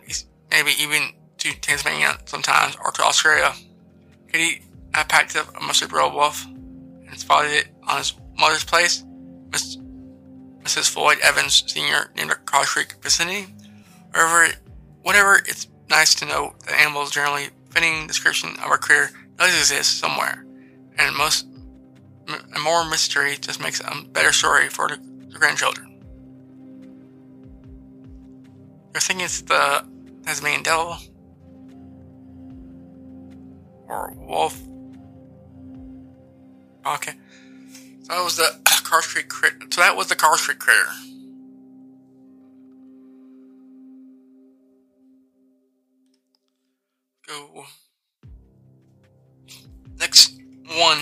maybe 0.51 0.71
even 0.79 1.13
to 1.39 1.59
Tasmania 1.61 2.17
sometimes, 2.25 2.75
or 2.83 2.91
to 2.91 3.03
Australia. 3.03 3.53
He 4.31 4.61
have 4.93 5.07
packed 5.07 5.35
up 5.35 5.55
a 5.57 5.63
marsupial 5.63 6.11
wolf 6.11 6.45
and 6.45 7.17
spotted 7.17 7.51
it 7.51 7.67
on 7.87 7.97
his 7.97 8.13
mother's 8.37 8.63
place, 8.63 9.03
Mrs. 9.51 10.89
Floyd 10.89 11.17
Evans 11.23 11.63
Sr., 11.65 12.11
named 12.15 12.29
the 12.29 12.35
Cross 12.35 12.73
Creek 12.73 12.95
vicinity? 13.01 13.47
Wherever, 14.11 14.53
whatever, 15.03 15.35
it's 15.45 15.67
nice 15.89 16.15
to 16.15 16.25
know 16.25 16.53
that 16.65 16.79
animals 16.79 17.11
generally 17.11 17.49
fitting 17.69 18.07
description 18.07 18.51
of 18.51 18.65
our 18.65 18.77
career 18.77 19.11
does 19.37 19.57
exist 19.57 19.99
somewhere, 19.99 20.45
and 20.97 21.15
most 21.15 21.47
more 22.63 22.87
mystery 22.89 23.37
just 23.37 23.59
makes 23.61 23.79
a 23.79 24.03
better 24.11 24.31
story 24.31 24.69
for 24.69 24.87
the, 24.87 24.97
the 25.31 25.39
grandchildren. 25.39 25.87
You're 28.93 29.01
thinking 29.01 29.25
it's 29.25 29.41
the 29.41 29.85
Tasmanian 30.25 30.63
devil? 30.63 30.97
Or 33.87 34.13
wolf? 34.17 34.61
Okay. 36.85 37.13
So 38.03 38.13
that 38.13 38.23
was 38.23 38.37
the 38.37 38.59
Car 38.83 39.01
Street 39.01 39.29
crit. 39.29 39.73
So 39.73 39.81
that 39.81 39.95
was 39.95 40.07
the 40.07 40.15
Car 40.15 40.37
Street 40.37 40.59
critter. 40.59 40.89
Go. 47.31 47.65
Next 49.97 50.37
one. 50.65 50.97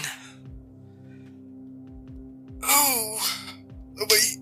Oh, 2.62 3.18
oh 3.18 3.20
nobody 3.96 4.38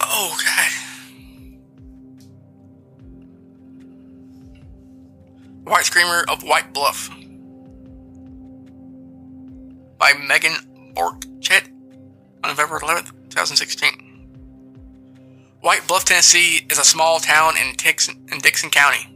Oh, 0.00 0.38
God. 0.44 0.70
White 5.64 5.86
Screamer 5.86 6.24
of 6.28 6.44
White 6.44 6.72
Bluff 6.72 7.10
by 9.98 10.12
Megan 10.28 10.52
Borchet 10.94 11.68
on 12.44 12.50
November 12.50 12.78
11th, 12.78 13.10
2016. 13.30 14.09
White 15.60 15.86
Bluff, 15.86 16.06
Tennessee 16.06 16.66
is 16.70 16.78
a 16.78 16.84
small 16.84 17.18
town 17.20 17.54
in, 17.58 17.74
Dickson, 17.76 18.26
in 18.32 18.38
Dickson 18.38 18.70
County. 18.70 19.14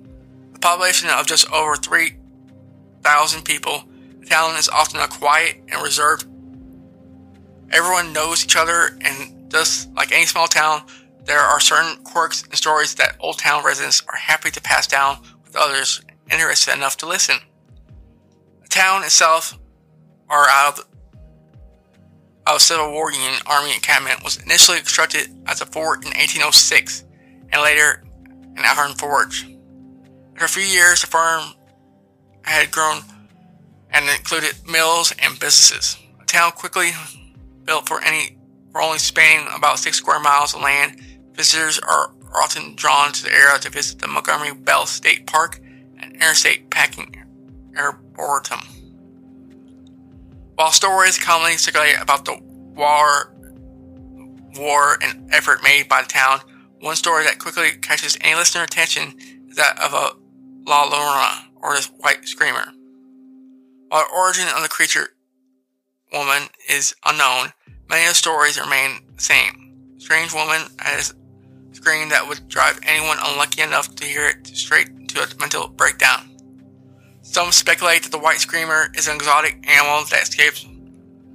The 0.52 0.58
population 0.58 1.08
of 1.08 1.26
just 1.26 1.50
over 1.50 1.74
3,000 1.74 3.44
people, 3.44 3.84
the 4.20 4.26
town 4.26 4.54
is 4.56 4.68
often 4.68 5.00
a 5.00 5.08
quiet 5.08 5.62
and 5.68 5.82
reserved. 5.82 6.26
Everyone 7.70 8.12
knows 8.12 8.44
each 8.44 8.56
other 8.56 8.98
and 9.00 9.50
Just 9.50 9.94
like 9.94 10.12
any 10.12 10.26
small 10.26 10.46
town, 10.46 10.82
there 11.24 11.40
are 11.40 11.60
certain 11.60 12.02
quirks 12.04 12.42
and 12.42 12.54
stories 12.54 12.94
that 12.96 13.16
Old 13.20 13.38
Town 13.38 13.64
residents 13.64 14.02
are 14.08 14.16
happy 14.16 14.50
to 14.50 14.60
pass 14.60 14.86
down 14.86 15.18
with 15.44 15.56
others 15.56 16.02
interested 16.30 16.74
enough 16.74 16.96
to 16.98 17.06
listen. 17.06 17.36
The 18.62 18.68
town 18.68 19.04
itself, 19.04 19.58
or 20.28 20.46
out 20.48 20.78
of, 20.78 20.86
of 22.46 22.60
Civil 22.60 22.92
War 22.92 23.10
Union 23.10 23.40
Army 23.46 23.74
encampment, 23.74 24.22
was 24.22 24.36
initially 24.36 24.78
constructed 24.78 25.28
as 25.46 25.60
a 25.60 25.66
fort 25.66 26.04
in 26.04 26.10
1806 26.10 27.04
and 27.52 27.62
later 27.62 28.04
an 28.56 28.64
iron 28.64 28.94
forge. 28.94 29.46
After 30.34 30.44
a 30.44 30.48
few 30.48 30.62
years, 30.62 31.00
the 31.00 31.06
farm 31.06 31.54
had 32.42 32.70
grown 32.70 33.02
and 33.90 34.08
included 34.10 34.54
mills 34.68 35.14
and 35.22 35.38
businesses. 35.38 35.96
The 36.18 36.26
town 36.26 36.52
quickly 36.52 36.90
built 37.64 37.88
for 37.88 38.02
any 38.02 38.36
for 38.72 38.82
only 38.82 38.98
spanning 38.98 39.46
about 39.56 39.78
six 39.78 39.98
square 39.98 40.18
miles 40.18 40.54
of 40.54 40.60
land. 40.60 41.00
Visitors 41.32 41.78
are 41.78 42.12
often 42.34 42.74
drawn 42.74 43.12
to 43.12 43.22
the 43.22 43.32
area 43.32 43.58
to 43.60 43.70
visit 43.70 44.00
the 44.00 44.08
Montgomery 44.08 44.52
Bell 44.52 44.86
State 44.86 45.26
Park 45.26 45.60
and 45.98 46.12
Interstate 46.14 46.70
Packing 46.70 47.14
Arboretum. 47.76 48.60
While 50.54 50.70
stories 50.70 51.18
commonly 51.18 51.56
circulate 51.56 51.96
about 52.00 52.24
the 52.24 52.38
war, 52.40 53.34
war 54.56 54.98
and 55.02 55.32
effort 55.32 55.62
made 55.62 55.88
by 55.88 56.02
the 56.02 56.08
town, 56.08 56.40
one 56.80 56.96
story 56.96 57.24
that 57.24 57.38
quickly 57.38 57.72
catches 57.72 58.16
any 58.20 58.34
listener 58.36 58.62
attention 58.62 59.14
is 59.48 59.56
that 59.56 59.78
of 59.82 59.92
a 59.92 60.16
La 60.66 60.88
Llorona, 60.88 61.46
or 61.56 61.74
the 61.74 61.88
White 61.98 62.26
Screamer. 62.26 62.72
While 63.88 64.04
the 64.04 64.14
origin 64.14 64.46
of 64.54 64.62
the 64.62 64.68
creature 64.68 65.08
woman 66.12 66.48
is 66.68 66.94
unknown, 67.04 67.52
many 67.88 68.04
of 68.04 68.10
the 68.10 68.14
stories 68.14 68.60
remain 68.60 69.00
the 69.16 69.22
same. 69.22 69.94
Strange 69.98 70.32
woman 70.32 70.62
has 70.78 71.14
a 71.72 71.74
scream 71.74 72.10
that 72.10 72.28
would 72.28 72.48
drive 72.48 72.78
anyone 72.84 73.18
unlucky 73.20 73.62
enough 73.62 73.94
to 73.96 74.04
hear 74.04 74.28
it 74.28 74.46
straight 74.46 74.88
into 74.88 75.20
a 75.20 75.26
mental 75.40 75.68
breakdown. 75.68 76.33
Some 77.34 77.50
speculate 77.50 78.04
that 78.04 78.12
the 78.12 78.18
White 78.18 78.38
Screamer 78.38 78.92
is 78.94 79.08
an 79.08 79.16
exotic 79.16 79.68
animal 79.68 80.04
that 80.04 80.22
escaped 80.22 80.68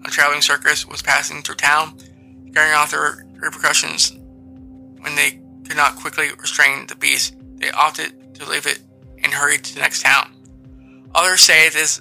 a 0.05 0.09
traveling 0.09 0.39
circus 0.39 0.87
was 0.87 1.01
passing 1.01 1.41
through 1.41 1.55
town, 1.55 1.97
carrying 2.53 2.73
off 2.73 2.91
the 2.91 3.21
repercussions. 3.35 4.13
When 5.01 5.15
they 5.15 5.41
could 5.67 5.75
not 5.75 5.97
quickly 5.97 6.29
restrain 6.39 6.87
the 6.87 6.95
beast, 6.95 7.35
they 7.57 7.69
opted 7.71 8.33
to 8.35 8.49
leave 8.49 8.65
it 8.65 8.79
and 9.21 9.33
hurried 9.33 9.65
to 9.65 9.75
the 9.75 9.81
next 9.81 10.01
town. 10.01 10.31
Others 11.13 11.41
say 11.41 11.67
this 11.67 11.99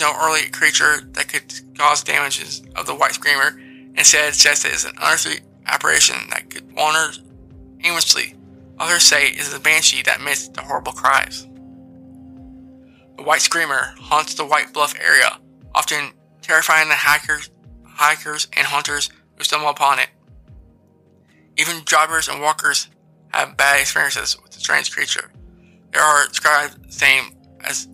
no 0.00 0.16
early 0.18 0.48
creature 0.48 1.02
that 1.12 1.28
could 1.28 1.52
cause 1.76 2.02
damages 2.02 2.62
of 2.76 2.86
the 2.86 2.94
White 2.94 3.12
Screamer, 3.12 3.60
instead 3.94 4.32
suggests 4.32 4.64
it 4.64 4.72
is 4.72 4.86
an 4.86 4.94
unearthly 4.96 5.40
apparition 5.66 6.30
that 6.30 6.48
could 6.48 6.72
wander 6.72 7.12
aimlessly. 7.84 8.36
Others 8.78 9.02
say 9.02 9.26
it 9.26 9.38
is 9.38 9.52
a 9.52 9.60
banshee 9.60 10.00
that 10.00 10.20
emits 10.20 10.48
the 10.48 10.62
horrible 10.62 10.92
cries. 10.92 11.46
The 13.16 13.22
White 13.22 13.42
Screamer 13.42 13.94
haunts 13.98 14.34
the 14.34 14.46
White 14.46 14.72
Bluff 14.72 14.94
area, 14.98 15.38
often 15.74 16.12
terrifying 16.40 16.88
the 16.88 16.94
hikers, 16.94 17.50
hikers 17.84 18.48
and 18.56 18.66
hunters 18.66 19.10
who 19.36 19.44
stumble 19.44 19.68
upon 19.68 19.98
it. 19.98 20.08
Even 21.56 21.82
joggers 21.82 22.32
and 22.32 22.40
walkers 22.40 22.88
have 23.28 23.56
bad 23.56 23.80
experiences 23.80 24.40
with 24.42 24.52
the 24.52 24.60
strange 24.60 24.90
creature. 24.90 25.30
They 25.92 25.98
are 25.98 26.26
described 26.28 26.88
the 26.88 26.92
same 26.92 27.36
as 27.60 27.88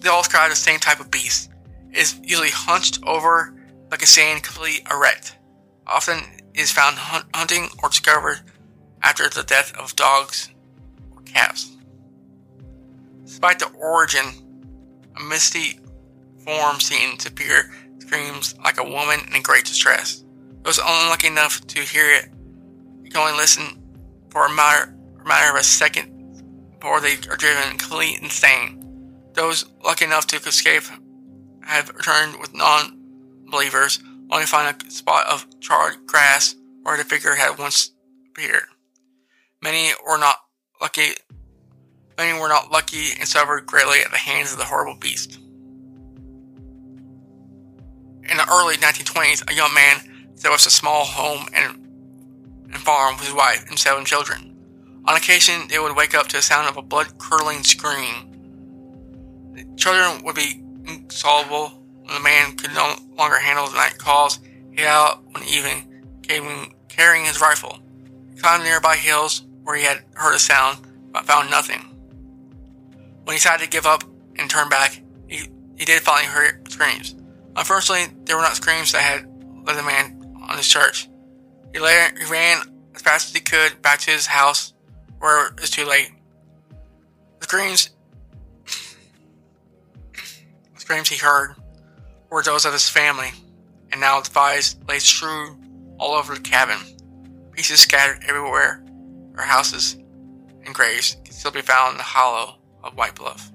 they 0.00 0.08
all 0.08 0.22
describe 0.22 0.50
the 0.50 0.56
same 0.56 0.80
type 0.80 1.00
of 1.00 1.10
beast. 1.10 1.50
It 1.90 1.98
is 1.98 2.20
usually 2.22 2.50
hunched 2.50 3.00
over 3.04 3.54
like 3.90 4.02
a 4.02 4.06
sand, 4.06 4.42
completely 4.42 4.84
erect. 4.90 5.36
Often 5.86 6.22
is 6.54 6.72
found 6.72 6.96
hunt- 6.96 7.26
hunting 7.34 7.68
or 7.82 7.90
discovered 7.90 8.40
after 9.02 9.28
the 9.28 9.42
death 9.42 9.76
of 9.76 9.94
dogs 9.94 10.50
or 11.14 11.22
calves. 11.22 11.75
Despite 13.26 13.58
the 13.58 13.68
origin, 13.78 14.24
a 15.16 15.20
misty 15.20 15.80
form 16.44 16.80
seen 16.80 17.18
to 17.18 17.28
appear 17.28 17.72
screams 17.98 18.54
like 18.64 18.78
a 18.78 18.84
woman 18.84 19.20
in 19.34 19.42
great 19.42 19.64
distress. 19.64 20.24
Those 20.62 20.78
unlucky 20.78 21.26
enough 21.26 21.60
to 21.66 21.80
hear 21.80 22.08
it 22.08 22.30
can 23.10 23.16
only 23.16 23.36
listen 23.36 23.82
for 24.30 24.46
a 24.46 24.52
matter, 24.52 24.96
matter 25.24 25.50
of 25.50 25.60
a 25.60 25.64
second 25.64 26.12
before 26.72 27.00
they 27.00 27.14
are 27.28 27.36
driven 27.36 27.76
completely 27.76 28.16
insane. 28.22 28.82
Those 29.34 29.66
lucky 29.84 30.04
enough 30.04 30.26
to 30.28 30.36
escape 30.36 30.84
have 31.62 31.88
returned 31.90 32.38
with 32.38 32.54
non-believers, 32.54 33.98
only 34.30 34.44
to 34.44 34.50
find 34.50 34.82
a 34.82 34.90
spot 34.90 35.26
of 35.26 35.46
charred 35.60 36.06
grass 36.06 36.54
where 36.82 36.96
the 36.96 37.04
figure 37.04 37.34
had 37.34 37.58
once 37.58 37.90
appeared. 38.30 38.66
Many 39.62 39.90
were 40.06 40.18
not 40.18 40.38
lucky. 40.80 41.14
Many 42.18 42.38
were 42.38 42.48
not 42.48 42.72
lucky 42.72 43.10
and 43.18 43.28
suffered 43.28 43.66
greatly 43.66 44.00
at 44.00 44.10
the 44.10 44.16
hands 44.16 44.52
of 44.52 44.58
the 44.58 44.64
horrible 44.64 44.96
beast. 44.98 45.38
In 48.28 48.38
the 48.38 48.48
early 48.50 48.76
1920s, 48.76 49.50
a 49.50 49.54
young 49.54 49.72
man 49.74 50.30
set 50.34 50.50
up 50.50 50.58
a 50.58 50.70
small 50.70 51.04
home 51.04 51.46
and, 51.52 51.76
and 52.72 52.76
farm 52.76 53.16
with 53.16 53.26
his 53.26 53.34
wife 53.34 53.66
and 53.68 53.78
seven 53.78 54.04
children. 54.04 54.56
On 55.04 55.16
occasion, 55.16 55.68
they 55.68 55.78
would 55.78 55.94
wake 55.94 56.14
up 56.14 56.26
to 56.28 56.36
the 56.36 56.42
sound 56.42 56.68
of 56.68 56.76
a 56.76 56.82
blood-curdling 56.82 57.62
scream. 57.62 58.32
The 59.54 59.64
children 59.76 60.24
would 60.24 60.34
be 60.34 60.62
insoluble 60.86 61.82
when 62.02 62.14
the 62.14 62.20
man 62.20 62.56
could 62.56 62.74
no 62.74 62.96
longer 63.16 63.38
handle 63.38 63.68
the 63.68 63.76
night 63.76 63.98
calls. 63.98 64.40
He 64.72 64.84
out 64.84 65.24
one 65.30 65.44
evening, 65.44 65.94
carrying 66.88 67.26
his 67.26 67.40
rifle. 67.40 67.78
He 68.34 68.40
climbed 68.40 68.64
nearby 68.64 68.96
hills 68.96 69.44
where 69.62 69.76
he 69.76 69.84
had 69.84 70.02
heard 70.14 70.34
a 70.34 70.38
sound, 70.38 70.78
but 71.12 71.24
found 71.24 71.50
nothing. 71.50 71.85
When 73.26 73.34
he 73.34 73.38
decided 73.38 73.64
to 73.64 73.68
give 73.68 73.86
up 73.86 74.04
and 74.38 74.48
turn 74.48 74.68
back, 74.68 75.02
he, 75.26 75.48
he 75.76 75.84
did 75.84 76.00
finally 76.02 76.32
hear 76.32 76.62
screams. 76.68 77.16
Unfortunately, 77.56 78.14
they 78.22 78.34
were 78.34 78.40
not 78.40 78.54
screams 78.54 78.92
that 78.92 79.02
had 79.02 79.26
led 79.66 79.76
the 79.76 79.82
man 79.82 80.36
on 80.48 80.56
his 80.56 80.66
search. 80.66 81.08
He, 81.72 81.80
later, 81.80 82.16
he 82.16 82.24
ran 82.30 82.62
as 82.94 83.02
fast 83.02 83.30
as 83.30 83.34
he 83.34 83.40
could 83.40 83.82
back 83.82 83.98
to 84.02 84.12
his 84.12 84.26
house, 84.26 84.74
where 85.18 85.48
it 85.48 85.60
was 85.60 85.70
too 85.70 85.84
late. 85.84 86.12
The 87.40 87.46
screams, 87.46 87.90
the 90.14 90.22
screams 90.76 91.08
he 91.08 91.16
heard 91.16 91.56
were 92.30 92.44
those 92.44 92.64
of 92.64 92.72
his 92.72 92.88
family, 92.88 93.32
and 93.90 94.00
now 94.00 94.20
the 94.20 94.30
bodies 94.30 94.76
lay 94.88 95.00
strewn 95.00 95.96
all 95.98 96.14
over 96.14 96.36
the 96.36 96.40
cabin. 96.40 96.78
Pieces 97.50 97.80
scattered 97.80 98.22
everywhere. 98.28 98.84
Our 99.36 99.42
houses 99.42 99.94
and 100.64 100.72
graves 100.72 101.16
can 101.24 101.34
still 101.34 101.50
be 101.50 101.60
found 101.60 101.94
in 101.94 101.98
the 101.98 102.04
hollow 102.04 102.60
of 102.86 102.96
White 102.96 103.14
Bluff. 103.14 103.50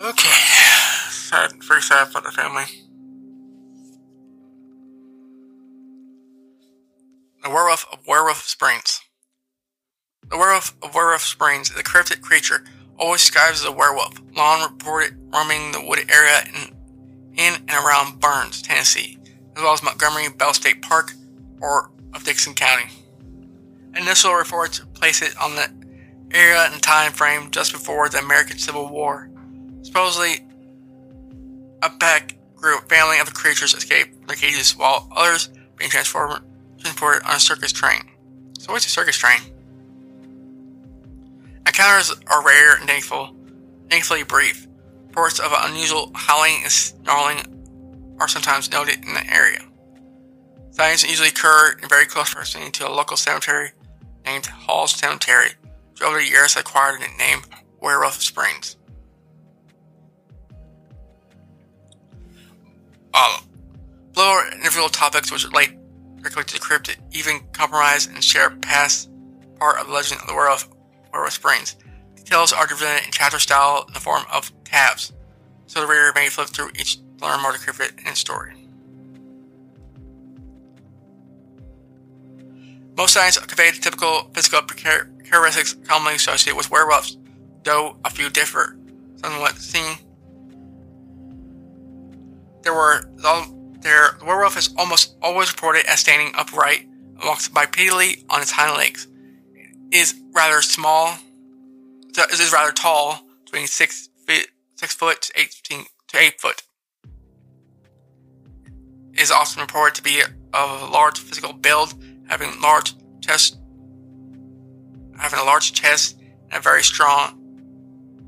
Okay. 0.00 0.28
Sad, 1.10 1.62
very 1.62 1.82
sad 1.82 2.08
for 2.08 2.20
the 2.20 2.30
family. 2.30 2.47
Werewolf 8.18 8.48
Springs. 8.48 9.00
The 10.28 10.36
Werewolf 10.36 10.74
of 10.82 10.92
Werewolf 10.92 11.22
Springs 11.22 11.70
is 11.70 11.78
a 11.78 11.84
cryptid 11.84 12.20
creature, 12.20 12.64
always 12.98 13.20
described 13.20 13.54
as 13.54 13.64
a 13.64 13.70
werewolf, 13.70 14.20
long 14.34 14.60
reported 14.60 15.16
roaming 15.32 15.70
the 15.70 15.80
wooded 15.80 16.10
area 16.10 16.42
in, 16.46 16.74
in 17.36 17.54
and 17.54 17.70
around 17.70 18.18
Burns, 18.18 18.60
Tennessee, 18.60 19.18
as 19.54 19.62
well 19.62 19.72
as 19.72 19.84
Montgomery 19.84 20.30
Bell 20.30 20.52
State 20.52 20.82
Park 20.82 21.12
or 21.60 21.92
of 22.12 22.24
Dickson 22.24 22.54
County. 22.54 22.90
Initial 23.94 24.34
reports 24.34 24.80
place 24.94 25.22
it 25.22 25.40
on 25.40 25.54
the 25.54 25.70
area 26.36 26.68
and 26.72 26.82
time 26.82 27.12
frame 27.12 27.52
just 27.52 27.70
before 27.70 28.08
the 28.08 28.18
American 28.18 28.58
Civil 28.58 28.88
War. 28.88 29.30
Supposedly, 29.82 30.44
a 31.84 31.90
pack 32.00 32.34
group 32.56 32.88
family 32.88 33.20
of 33.20 33.26
the 33.26 33.32
creatures 33.32 33.74
escaped 33.74 34.26
their 34.26 34.36
cages 34.36 34.76
while 34.76 35.08
others 35.14 35.50
being 35.76 35.92
transported, 35.92 36.42
transported 36.78 37.22
on 37.24 37.36
a 37.36 37.40
circus 37.40 37.72
train. 37.72 38.02
So 38.58 38.72
what's 38.72 38.86
a 38.86 38.90
circus 38.90 39.16
train? 39.16 39.40
Encounters 41.66 42.14
are 42.26 42.44
rare 42.44 42.76
and 42.76 42.88
thankful, 42.88 43.34
thankfully 43.90 44.22
brief. 44.22 44.66
Reports 45.06 45.38
of 45.38 45.52
unusual 45.52 46.10
howling 46.14 46.60
and 46.62 46.72
snarling 46.72 48.16
are 48.18 48.28
sometimes 48.28 48.70
noted 48.70 49.04
in 49.04 49.14
the 49.14 49.26
area. 49.32 49.60
Sightings 50.70 51.04
usually 51.04 51.28
occur 51.28 51.76
in 51.82 51.88
very 51.88 52.06
close 52.06 52.32
proximity 52.32 52.70
to 52.72 52.88
a 52.88 52.90
local 52.90 53.16
cemetery 53.16 53.70
named 54.24 54.46
Hall's 54.46 54.92
Cemetery, 54.92 55.50
which 55.90 56.02
over 56.02 56.18
the 56.18 56.26
years 56.26 56.56
acquired 56.56 57.00
the 57.00 57.08
name 57.18 57.40
Werewolf 57.80 58.22
Springs. 58.22 58.76
Uh, 63.14 63.40
below 64.12 64.26
are 64.26 64.52
individual 64.52 64.88
topics 64.88 65.32
which 65.32 65.44
relate 65.44 65.77
directly 66.28 66.44
to 66.44 66.54
the 66.54 66.60
cryptid, 66.60 66.96
even 67.12 67.40
compromise 67.52 68.06
and 68.06 68.22
share 68.22 68.50
past 68.50 69.10
part 69.58 69.80
of 69.80 69.86
the 69.86 69.92
legend 69.92 70.20
of 70.20 70.26
the 70.26 70.34
werewolf, 70.34 70.68
werewolf 71.12 71.32
Springs. 71.32 71.76
Details 72.16 72.52
are 72.52 72.66
presented 72.66 73.04
in 73.06 73.10
chapter 73.10 73.38
style 73.38 73.84
in 73.86 73.94
the 73.94 74.00
form 74.00 74.24
of 74.32 74.52
tabs, 74.64 75.12
so 75.66 75.80
the 75.80 75.86
reader 75.86 76.12
may 76.14 76.28
flip 76.28 76.48
through 76.48 76.70
each 76.78 76.96
to 76.96 77.24
learn 77.24 77.40
more 77.40 77.54
of 77.54 77.60
the 77.60 77.72
cryptid 77.72 77.98
and 77.98 78.08
its 78.08 78.20
story. 78.20 78.52
Most 82.96 83.14
signs 83.14 83.38
convey 83.38 83.70
the 83.70 83.80
typical 83.80 84.30
physical 84.34 84.60
characteristics 84.62 85.74
commonly 85.84 86.16
associated 86.16 86.56
with 86.56 86.70
werewolves, 86.70 87.16
though 87.62 87.96
a 88.04 88.10
few 88.10 88.28
differ 88.28 88.76
somewhat 89.16 89.56
seen. 89.56 89.96
There 92.62 92.74
were 92.74 93.08
there 93.80 94.16
the 94.18 94.24
werewolf 94.24 94.56
is 94.56 94.74
almost 94.76 95.16
always 95.22 95.50
reported 95.50 95.86
as 95.86 96.00
standing 96.00 96.32
upright 96.36 96.82
and 96.82 97.18
walks 97.24 97.48
bipedally 97.48 98.24
on 98.30 98.42
its 98.42 98.50
hind 98.50 98.76
legs. 98.76 99.06
It 99.54 99.96
is 99.96 100.14
rather 100.32 100.60
small. 100.60 101.16
It 102.08 102.40
is 102.40 102.52
rather 102.52 102.72
tall, 102.72 103.20
between 103.44 103.66
six 103.66 104.08
feet, 104.26 104.48
six 104.74 104.94
foot 104.94 105.22
to 105.22 105.40
eighteen 105.40 105.84
to 106.08 106.18
eight 106.18 106.40
foot. 106.40 106.62
It 109.12 109.20
is 109.20 109.30
often 109.30 109.60
reported 109.60 109.94
to 109.96 110.02
be 110.02 110.22
of 110.52 110.82
a 110.82 110.86
large 110.86 111.18
physical 111.18 111.52
build, 111.52 111.94
having 112.28 112.60
large 112.60 112.94
chest, 113.20 113.58
having 115.18 115.38
a 115.38 115.44
large 115.44 115.72
chest 115.72 116.18
and 116.50 116.62
very 116.62 116.82
strong, 116.82 117.38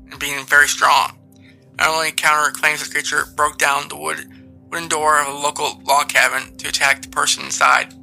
and 0.09 0.19
being 0.19 0.45
very 0.45 0.67
strong. 0.67 1.17
Not 1.77 1.89
only 1.89 2.11
counter 2.11 2.51
claims 2.51 2.83
the 2.83 2.91
creature 2.91 3.25
broke 3.35 3.57
down 3.57 3.87
the 3.87 3.97
wood 3.97 4.27
wooden 4.71 4.87
door 4.87 5.19
of 5.19 5.27
a 5.27 5.37
local 5.37 5.81
log 5.85 6.09
cabin 6.09 6.55
to 6.57 6.67
attack 6.69 7.01
the 7.01 7.09
person 7.09 7.43
inside. 7.43 7.93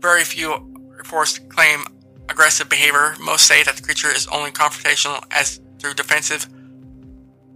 Very 0.00 0.24
few 0.24 0.54
reports 0.96 1.38
claim 1.38 1.84
aggressive 2.28 2.68
behavior. 2.68 3.14
Most 3.20 3.46
say 3.46 3.62
that 3.62 3.76
the 3.76 3.82
creature 3.82 4.10
is 4.14 4.26
only 4.28 4.50
confrontational 4.50 5.24
as 5.30 5.60
through 5.78 5.94
defensive 5.94 6.46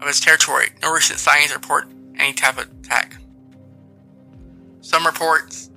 of 0.01 0.09
its 0.09 0.21
territory. 0.21 0.69
No 0.83 0.93
recent 0.93 1.19
sightings 1.19 1.55
report 1.55 1.93
any 2.19 2.33
type 2.33 2.59
of 2.59 2.71
attack. 2.81 3.17
Some 4.81 5.07
reports 5.07 5.71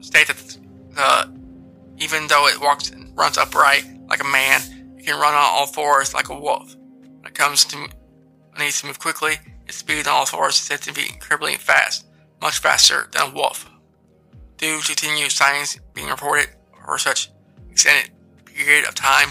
state 0.00 0.28
that 0.28 0.58
the, 0.90 1.32
even 1.98 2.26
though 2.26 2.46
it 2.48 2.60
walks 2.60 2.90
and 2.90 3.16
runs 3.16 3.38
upright 3.38 3.84
like 4.08 4.20
a 4.20 4.26
man, 4.26 4.60
it 4.98 5.06
can 5.06 5.18
run 5.20 5.34
on 5.34 5.40
all 5.40 5.66
fours 5.66 6.14
like 6.14 6.28
a 6.28 6.38
wolf. 6.38 6.76
When 6.76 7.26
it 7.26 7.34
comes 7.34 7.64
to 7.66 7.88
needs 8.58 8.80
to 8.80 8.86
move 8.86 8.98
quickly, 8.98 9.36
its 9.72 9.78
speed 9.78 10.06
on 10.06 10.12
all 10.12 10.26
fours 10.26 10.56
is 10.56 10.60
said 10.60 10.82
to 10.82 10.92
be 10.92 11.08
incredibly 11.08 11.54
fast, 11.54 12.04
much 12.42 12.58
faster 12.58 13.08
than 13.12 13.30
a 13.30 13.34
wolf. 13.34 13.70
Due 14.58 14.78
to 14.82 14.86
continued 14.94 15.32
sightings 15.32 15.80
being 15.94 16.08
reported 16.08 16.48
for 16.84 16.98
such 16.98 17.30
extended 17.70 18.12
period 18.44 18.84
of 18.84 18.94
time, 18.94 19.30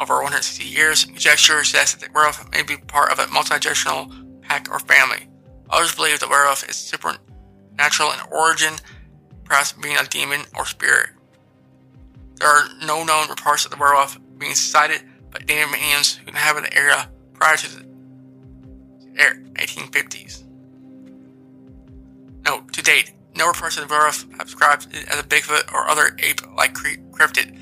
over 0.00 0.14
160 0.14 0.64
years, 0.64 1.04
conjecture 1.04 1.62
suggests 1.62 1.94
that 1.94 2.04
the 2.04 2.12
werewolf 2.12 2.50
may 2.50 2.64
be 2.64 2.78
part 2.78 3.12
of 3.12 3.20
a 3.20 3.28
multi-generational 3.28 4.42
pack 4.42 4.68
or 4.68 4.80
family. 4.80 5.28
Others 5.68 5.94
believe 5.94 6.18
the 6.18 6.26
werewolf 6.26 6.68
is 6.68 6.74
supernatural 6.74 8.10
in 8.10 8.18
origin, 8.32 8.74
perhaps 9.44 9.70
being 9.70 9.96
a 9.96 10.04
demon 10.04 10.40
or 10.56 10.66
spirit. 10.66 11.10
There 12.40 12.48
are 12.48 12.68
no 12.84 13.04
known 13.04 13.28
reports 13.28 13.66
of 13.66 13.70
the 13.70 13.76
werewolf 13.76 14.18
being 14.36 14.54
sighted 14.54 15.02
by 15.30 15.38
Native 15.46 15.74
Indians 15.74 16.16
who 16.16 16.26
inhabit 16.26 16.64
the 16.64 16.76
area 16.76 17.08
prior 17.34 17.56
to 17.56 17.76
the 17.76 17.89
1850s. 19.54 20.44
Note, 22.44 22.72
to 22.72 22.82
date, 22.82 23.12
no 23.36 23.46
reports 23.46 23.78
of 23.78 23.88
werewolf 23.90 24.26
have 24.32 24.46
described 24.46 24.88
it 24.92 25.08
as 25.08 25.20
a 25.20 25.22
Bigfoot 25.22 25.72
or 25.72 25.88
other 25.88 26.16
ape-like 26.18 26.74
cryptid. 26.74 27.56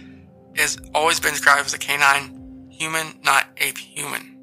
It 0.54 0.60
has 0.60 0.78
always 0.94 1.20
been 1.20 1.32
described 1.32 1.66
as 1.66 1.74
a 1.74 1.78
canine 1.78 2.68
human, 2.70 3.20
not 3.24 3.46
ape 3.58 3.78
human. 3.78 4.36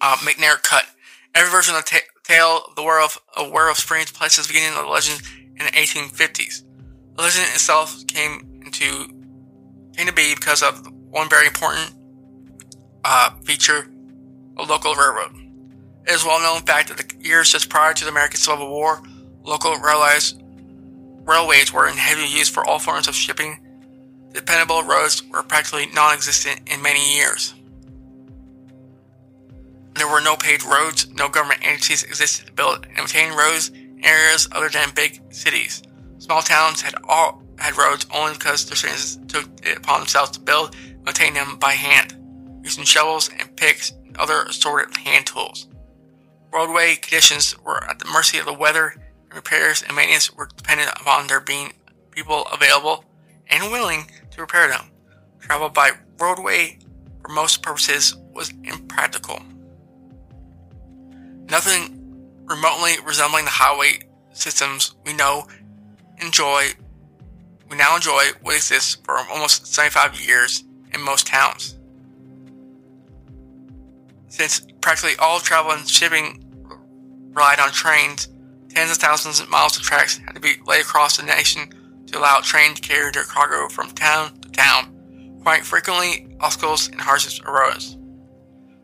Uh, 0.00 0.16
McNair 0.16 0.62
Cut. 0.62 0.86
Every 1.34 1.50
version 1.50 1.74
of 1.74 1.84
the 1.84 1.90
ta- 1.90 2.06
tale 2.22 2.62
of 2.68 2.76
the 2.76 2.82
werewolf 2.82 3.18
of 3.36 3.50
Werewolf 3.50 3.78
Springs 3.78 4.12
places 4.12 4.46
the 4.46 4.52
beginning 4.52 4.78
of 4.78 4.84
the 4.84 4.90
legend 4.90 5.20
in 5.58 5.66
the 5.66 5.72
1850s. 5.72 6.62
The 7.16 7.22
legend 7.22 7.46
itself 7.46 8.06
came 8.06 8.62
into 8.64 9.17
to 10.06 10.12
be 10.12 10.34
because 10.34 10.62
of 10.62 10.86
one 11.10 11.28
very 11.28 11.46
important 11.46 11.92
uh, 13.04 13.30
feature 13.44 13.88
a 14.56 14.62
local 14.62 14.94
railroad. 14.94 15.32
It 16.06 16.12
is 16.12 16.24
well 16.24 16.40
known 16.40 16.62
fact 16.62 16.88
that 16.88 16.96
the 16.96 17.24
years 17.24 17.52
just 17.52 17.68
prior 17.68 17.94
to 17.94 18.04
the 18.04 18.10
American 18.10 18.38
Civil 18.38 18.68
War, 18.68 19.02
local 19.44 19.76
railways, 19.76 20.34
railways 21.24 21.72
were 21.72 21.88
in 21.88 21.96
heavy 21.96 22.22
use 22.22 22.48
for 22.48 22.66
all 22.66 22.78
forms 22.78 23.08
of 23.08 23.14
shipping. 23.14 23.60
Dependable 24.32 24.82
roads 24.82 25.22
were 25.24 25.42
practically 25.42 25.86
non-existent 25.94 26.60
in 26.66 26.82
many 26.82 27.16
years. 27.16 27.54
There 29.94 30.08
were 30.08 30.20
no 30.20 30.36
paved 30.36 30.64
roads, 30.64 31.08
no 31.12 31.28
government 31.28 31.60
entities 31.62 32.04
existed 32.04 32.46
to 32.46 32.52
build 32.52 32.86
and 32.86 32.96
maintain 32.98 33.36
roads 33.36 33.68
in 33.68 34.04
areas 34.04 34.48
other 34.52 34.68
than 34.68 34.90
big 34.94 35.20
cities. 35.30 35.82
Small 36.18 36.42
towns 36.42 36.80
had 36.80 36.94
all 37.04 37.42
had 37.58 37.76
roads 37.76 38.06
only 38.14 38.34
because 38.34 38.64
the 38.64 38.76
citizens 38.76 39.32
took 39.32 39.48
it 39.66 39.78
upon 39.78 40.00
themselves 40.00 40.30
to 40.32 40.40
build 40.40 40.74
and 40.74 41.04
maintain 41.04 41.34
them 41.34 41.58
by 41.58 41.72
hand, 41.72 42.16
using 42.62 42.84
shovels 42.84 43.30
and 43.38 43.56
picks 43.56 43.90
and 43.90 44.16
other 44.16 44.42
assorted 44.42 44.96
hand 44.96 45.26
tools. 45.26 45.68
Roadway 46.52 46.96
conditions 46.96 47.58
were 47.58 47.84
at 47.84 47.98
the 47.98 48.06
mercy 48.06 48.38
of 48.38 48.46
the 48.46 48.52
weather, 48.52 48.94
and 49.24 49.34
repairs 49.34 49.82
and 49.82 49.94
maintenance 49.94 50.32
were 50.32 50.48
dependent 50.56 50.90
upon 51.00 51.26
there 51.26 51.40
being 51.40 51.72
people 52.10 52.46
available 52.52 53.04
and 53.48 53.72
willing 53.72 54.10
to 54.30 54.40
repair 54.40 54.68
them. 54.68 54.90
Travel 55.40 55.68
by 55.68 55.92
roadway 56.18 56.78
for 57.22 57.28
most 57.28 57.62
purposes 57.62 58.16
was 58.32 58.52
impractical. 58.64 59.42
Nothing 61.50 61.94
remotely 62.44 62.92
resembling 63.04 63.44
the 63.44 63.50
highway 63.50 64.00
systems 64.32 64.94
we 65.04 65.12
know 65.12 65.46
enjoy 66.18 66.68
we 67.68 67.76
now 67.76 67.96
enjoy 67.96 68.24
what 68.42 68.56
exists 68.56 68.96
for 69.04 69.18
almost 69.30 69.66
75 69.66 70.20
years 70.20 70.64
in 70.92 71.00
most 71.00 71.26
towns. 71.26 71.78
Since 74.28 74.66
practically 74.80 75.16
all 75.18 75.40
travel 75.40 75.72
and 75.72 75.88
shipping 75.88 76.44
relied 77.32 77.60
on 77.60 77.70
trains, 77.70 78.28
tens 78.68 78.90
of 78.90 78.96
thousands 78.98 79.40
of 79.40 79.48
miles 79.48 79.76
of 79.76 79.82
tracks 79.82 80.18
had 80.18 80.34
to 80.34 80.40
be 80.40 80.54
laid 80.66 80.82
across 80.82 81.16
the 81.16 81.22
nation 81.22 81.70
to 82.06 82.18
allow 82.18 82.40
trains 82.40 82.80
to 82.80 82.88
carry 82.88 83.10
their 83.10 83.24
cargo 83.24 83.68
from 83.68 83.90
town 83.90 84.38
to 84.40 84.48
town. 84.50 84.94
Quite 85.42 85.64
frequently, 85.64 86.28
obstacles 86.40 86.88
and 86.88 87.00
hardships 87.00 87.40
arose. 87.44 87.96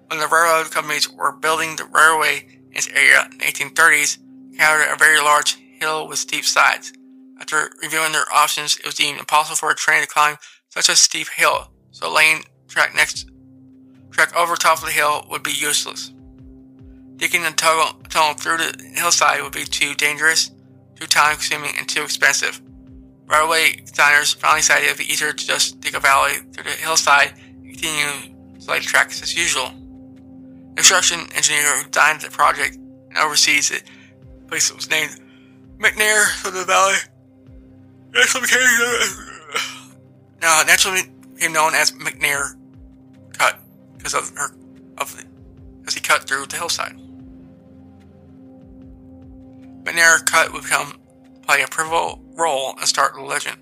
When 0.09 0.21
the 0.21 0.29
railroad 0.29 0.71
companies 0.71 1.11
were 1.11 1.33
building 1.33 1.77
the 1.77 1.85
railway 1.87 2.47
in 2.69 2.75
this 2.75 2.89
area 2.89 3.29
in 3.31 3.39
the 3.39 3.45
1830s, 3.45 4.19
they 4.19 4.53
encountered 4.53 4.93
a 4.93 4.97
very 4.97 5.19
large 5.19 5.57
hill 5.81 6.07
with 6.07 6.19
steep 6.19 6.45
sides. 6.45 6.93
After 7.41 7.71
reviewing 7.83 8.13
their 8.13 8.33
options, 8.33 8.77
it 8.77 8.87
was 8.87 8.95
deemed 8.95 9.19
impossible 9.19 9.57
for 9.57 9.71
a 9.71 9.75
train 9.75 10.03
to 10.03 10.09
climb 10.09 10.37
such 10.71 10.89
a 10.89 10.97
steep 10.97 11.29
hill, 11.29 11.71
so 11.91 12.13
laying 12.13 12.45
track 12.69 12.95
next 12.95 13.31
track 14.11 14.35
over 14.37 14.55
top 14.55 14.79
of 14.79 14.85
the 14.85 14.93
hill 14.93 15.27
would 15.31 15.43
be 15.43 15.53
useless. 15.53 16.13
Digging 17.17 17.45
a 17.45 17.51
tunnel, 17.53 18.01
tunnel 18.09 18.35
through 18.35 18.59
the 18.59 18.93
hillside 18.95 19.43
would 19.43 19.53
be 19.53 19.65
too 19.65 19.95
dangerous, 19.95 20.51
too 20.95 21.07
time 21.07 21.35
consuming, 21.35 21.73
and 21.79 21.89
too 21.89 22.03
expensive. 22.03 22.61
Railway 23.27 23.77
designers 23.87 24.33
finally 24.33 24.61
decided 24.61 24.87
it 24.87 24.91
would 24.93 24.99
be 24.99 25.13
easier 25.13 25.33
to 25.33 25.47
just 25.47 25.81
dig 25.81 25.95
a 25.95 26.01
valley 26.01 26.35
through 26.53 26.65
the 26.65 26.71
hillside 26.71 27.35
and 27.37 27.71
continue 27.71 28.35
to 28.61 28.81
tracks 28.81 29.23
as 29.23 29.37
usual. 29.37 29.71
The 30.71 30.77
construction 30.77 31.21
engineer 31.35 31.79
who 31.79 31.89
designed 31.91 32.21
the 32.21 32.31
project 32.31 32.77
and 32.77 33.19
oversees 33.19 33.71
it 33.71 33.85
place 34.49 34.73
was 34.73 34.91
named 34.91 35.21
McNair 35.79 36.27
for 36.41 36.51
the 36.51 36.65
valley 36.65 36.97
naturally 38.15 38.47
became 38.47 38.65
naturally 40.67 41.03
became 41.35 41.53
known 41.53 41.75
as 41.75 41.93
McNair 41.93 42.55
Cut 43.37 43.59
because 43.97 44.15
of 44.15 44.31
her 44.37 44.55
of 44.99 45.25
as 45.87 45.95
he 45.95 46.01
cut 46.01 46.27
through 46.29 46.47
the 46.47 46.57
hillside. 46.57 46.97
McNair 49.83 50.25
Cut 50.25 50.53
would 50.53 50.63
become 50.63 51.01
play 51.43 51.63
a 51.63 51.67
pivotal 51.67 52.23
role 52.35 52.71
and 52.79 52.89
start 52.89 53.15
the 53.15 53.21
legend. 53.21 53.59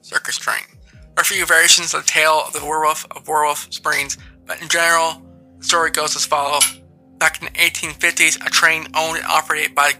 Circus 0.00 0.38
Train. 0.38 0.62
There 0.90 1.02
are 1.18 1.22
a 1.22 1.24
few 1.24 1.44
variations 1.44 1.92
of 1.92 2.06
the 2.06 2.08
tale 2.08 2.42
of 2.46 2.54
the 2.54 2.64
werewolf 2.64 3.06
of 3.10 3.28
Werewolf 3.28 3.70
Springs, 3.70 4.16
but 4.46 4.60
in 4.62 4.68
general, 4.68 5.22
the 5.58 5.64
story 5.64 5.90
goes 5.90 6.16
as 6.16 6.24
follows. 6.24 6.77
Back 7.18 7.42
in 7.42 7.46
the 7.46 7.58
1850s, 7.58 8.46
a 8.46 8.50
train 8.50 8.86
owned 8.94 9.18
and 9.18 9.26
operated 9.26 9.74
by 9.74 9.92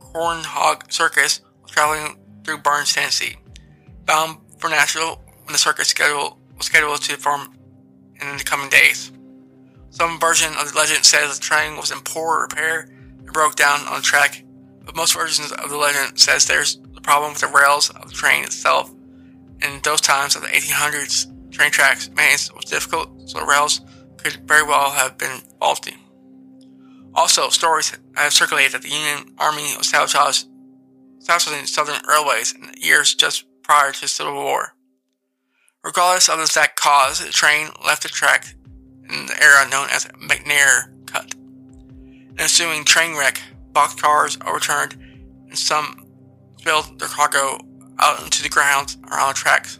Cornhog 0.00 0.92
Circus 0.92 1.40
was 1.62 1.70
traveling 1.70 2.18
through 2.42 2.58
Burns, 2.58 2.92
Tennessee, 2.92 3.36
bound 4.04 4.38
for 4.58 4.68
Nashville 4.68 5.22
when 5.44 5.52
the 5.52 5.58
circus 5.58 5.88
schedule 5.88 6.38
was 6.56 6.66
scheduled 6.66 7.00
to 7.02 7.16
form 7.16 7.56
in 8.20 8.36
the 8.36 8.44
coming 8.44 8.68
days. 8.70 9.12
Some 9.90 10.18
version 10.18 10.52
of 10.58 10.72
the 10.72 10.76
legend 10.76 11.04
says 11.04 11.38
the 11.38 11.44
train 11.44 11.76
was 11.76 11.92
in 11.92 12.00
poor 12.00 12.42
repair 12.42 12.88
and 13.18 13.32
broke 13.32 13.54
down 13.54 13.86
on 13.86 13.96
the 13.96 14.02
track, 14.02 14.42
but 14.84 14.96
most 14.96 15.14
versions 15.14 15.52
of 15.52 15.70
the 15.70 15.76
legend 15.76 16.18
says 16.18 16.46
there's 16.46 16.80
the 16.92 17.00
problem 17.00 17.32
with 17.32 17.40
the 17.40 17.46
rails 17.46 17.90
of 17.90 18.08
the 18.08 18.14
train 18.14 18.42
itself. 18.42 18.90
In 19.62 19.80
those 19.84 20.00
times 20.00 20.34
of 20.34 20.42
the 20.42 20.48
1800s, 20.48 21.52
train 21.52 21.70
tracks 21.70 22.08
maintenance 22.08 22.52
was 22.52 22.64
difficult, 22.64 23.30
so 23.30 23.38
the 23.38 23.46
rails 23.46 23.80
could 24.16 24.48
very 24.48 24.64
well 24.64 24.90
have 24.90 25.16
been 25.16 25.40
faulty. 25.60 25.96
Also, 27.14 27.48
stories 27.48 27.96
have 28.16 28.32
circulated 28.32 28.72
that 28.72 28.82
the 28.82 28.88
Union 28.88 29.34
Army 29.38 29.76
was 29.76 29.88
sabotaged, 29.88 30.48
sabotaging 31.20 31.66
Southern 31.66 32.04
Railways 32.06 32.52
in 32.52 32.72
the 32.72 32.80
years 32.80 33.14
just 33.14 33.44
prior 33.62 33.92
to 33.92 34.00
the 34.00 34.08
Civil 34.08 34.34
War. 34.34 34.74
Regardless 35.84 36.28
of 36.28 36.38
the 36.38 36.44
exact 36.44 36.80
cause, 36.80 37.24
the 37.24 37.30
train 37.30 37.68
left 37.84 38.02
the 38.02 38.08
track 38.08 38.54
in 39.08 39.26
the 39.26 39.42
era 39.42 39.68
known 39.68 39.88
as 39.90 40.06
McNair 40.06 40.90
Cut. 41.06 41.34
An 41.34 42.36
ensuing 42.40 42.84
train 42.84 43.16
wreck, 43.16 43.40
boxcars 43.72 44.44
overturned, 44.46 44.94
and 45.48 45.58
some 45.58 46.06
spilled 46.58 46.98
their 46.98 47.08
cargo 47.08 47.58
out 47.98 48.22
into 48.24 48.42
the 48.42 48.48
ground 48.48 48.96
around 49.10 49.28
the 49.28 49.34
tracks. 49.34 49.78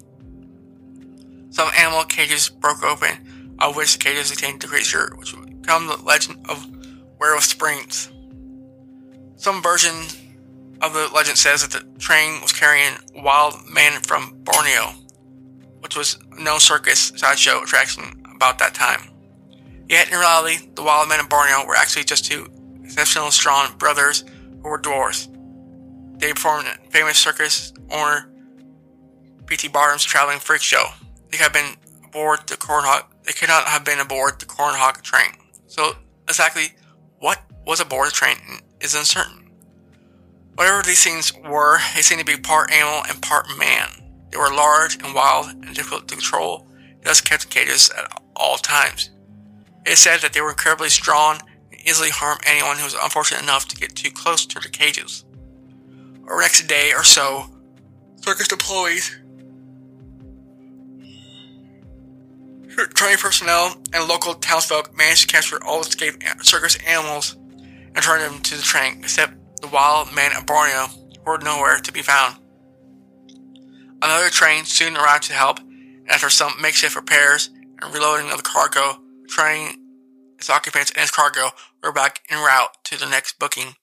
Some 1.51 1.71
animal 1.77 2.05
cages 2.05 2.49
broke 2.49 2.83
open, 2.83 3.57
of 3.59 3.75
which 3.77 3.95
the 3.95 3.99
cages 3.99 4.31
contained 4.31 4.61
the 4.61 4.67
creature, 4.67 5.15
which 5.17 5.35
would 5.35 5.63
become 5.63 5.87
the 5.87 5.97
legend 5.97 6.45
of 6.49 6.67
Werewolf 7.25 7.45
Springs. 7.45 8.13
Some 9.37 9.63
version 9.63 9.95
of 10.83 10.93
the 10.93 11.09
legend 11.15 11.39
says 11.39 11.67
that 11.67 11.71
the 11.71 11.99
train 11.99 12.43
was 12.43 12.53
carrying 12.53 12.99
wild 13.15 13.55
man 13.67 14.03
from 14.03 14.37
Borneo, 14.45 14.93
which 15.81 15.97
was 15.97 16.19
no 16.39 16.59
circus 16.59 17.15
sideshow 17.17 17.63
attraction 17.63 18.23
about 18.37 18.59
that 18.59 18.75
time. 18.75 19.09
Yet 19.89 20.13
in 20.13 20.19
reality, 20.19 20.69
the 20.75 20.83
wild 20.83 21.09
men 21.09 21.19
of 21.19 21.31
Borneo 21.31 21.67
were 21.67 21.77
actually 21.77 22.05
just 22.05 22.27
two 22.27 22.47
exceptional 22.85 23.31
strong 23.31 23.75
brothers 23.79 24.25
who 24.63 24.69
were 24.69 24.77
dwarfs. 24.77 25.31
They 26.19 26.31
performed 26.35 26.67
a 26.67 26.91
famous 26.91 27.17
circus 27.17 27.73
owner 27.91 28.31
P.T. 29.47 29.69
Barnum's 29.69 30.05
traveling 30.05 30.41
freak 30.41 30.61
show. 30.61 30.89
They 31.31 31.39
had 31.39 31.55
been 31.55 31.77
aboard 32.05 32.41
the 32.49 32.57
Cornhog. 32.57 33.05
They 33.23 33.33
could 33.33 33.49
not 33.49 33.65
have 33.65 33.83
been 33.83 33.99
aboard 33.99 34.41
the 34.41 34.45
Cornhog 34.45 35.01
train. 35.01 35.31
So 35.67 35.95
exactly 36.29 36.75
was 37.67 37.81
aboard 37.81 38.09
the 38.09 38.13
train 38.13 38.37
is 38.81 38.95
uncertain. 38.95 39.51
Whatever 40.55 40.83
these 40.83 41.03
things 41.03 41.33
were, 41.35 41.79
they 41.95 42.03
seemed 42.03 42.21
to 42.21 42.27
be 42.27 42.41
part 42.41 42.71
animal 42.71 43.03
and 43.09 43.21
part 43.21 43.47
man. 43.59 43.89
They 44.31 44.39
were 44.39 44.55
large 44.55 45.03
and 45.03 45.15
wild 45.15 45.49
and 45.49 45.75
difficult 45.75 46.09
to 46.09 46.15
control, 46.15 46.69
thus 47.03 47.21
kept 47.21 47.45
in 47.45 47.51
cages 47.51 47.91
at 47.91 48.21
all 48.37 48.57
times. 48.57 49.11
It 49.85 49.93
is 49.93 49.99
said 49.99 50.21
that 50.21 50.33
they 50.33 50.41
were 50.41 50.51
incredibly 50.51 50.91
strong 50.91 51.41
and 51.73 51.81
easily 51.87 52.11
harm 52.11 52.39
anyone 52.45 52.77
who 52.79 52.85
was 52.85 52.95
unfortunate 52.95 53.43
enough 53.43 53.67
to 53.69 53.77
get 53.77 53.97
too 53.97 54.11
close 54.11 54.47
to 54.47 54.61
the 54.61 54.69
cages. 54.69 55.25
Over 56.23 56.37
the 56.37 56.41
next 56.41 56.67
day 56.67 56.93
or 56.93 57.05
so, 57.05 57.47
circus 58.17 58.51
employees, 58.51 59.17
train 62.69 63.17
personnel, 63.19 63.77
and 63.93 64.09
local 64.09 64.35
townsfolk 64.35 64.97
managed 64.97 65.23
to 65.23 65.27
capture 65.29 65.63
all 65.65 65.81
escaped 65.81 66.25
circus 66.45 66.77
animals 66.87 67.37
and 67.95 68.05
turn 68.05 68.21
him 68.21 68.41
to 68.41 68.57
the 68.57 68.63
train, 68.63 68.99
except 69.01 69.35
the 69.61 69.69
wild 69.69 70.13
men 70.15 70.33
of 70.37 70.47
Borneo 70.47 70.87
were 71.25 71.39
nowhere 71.39 71.79
to 71.79 71.93
be 71.93 72.03
found. 72.03 72.37
Another 74.03 74.29
train 74.29 74.65
soon 74.65 74.97
arrived 74.97 75.25
to 75.25 75.33
help, 75.33 75.61
and 75.61 76.11
after 76.11 76.29
some 76.29 76.61
makeshift 76.61 76.97
repairs 76.97 77.51
and 77.81 77.95
reloading 77.95 78.31
of 78.31 78.37
the 78.37 78.43
cargo, 78.43 79.01
the 79.23 79.29
train, 79.29 79.79
its 80.39 80.51
occupants, 80.51 80.91
and 80.91 81.03
its 81.03 81.11
cargo 81.11 81.51
were 81.83 81.93
back 81.93 82.21
en 82.29 82.39
route 82.39 82.77
to 82.85 82.99
the 82.99 83.07
next 83.07 83.39
booking. 83.39 83.77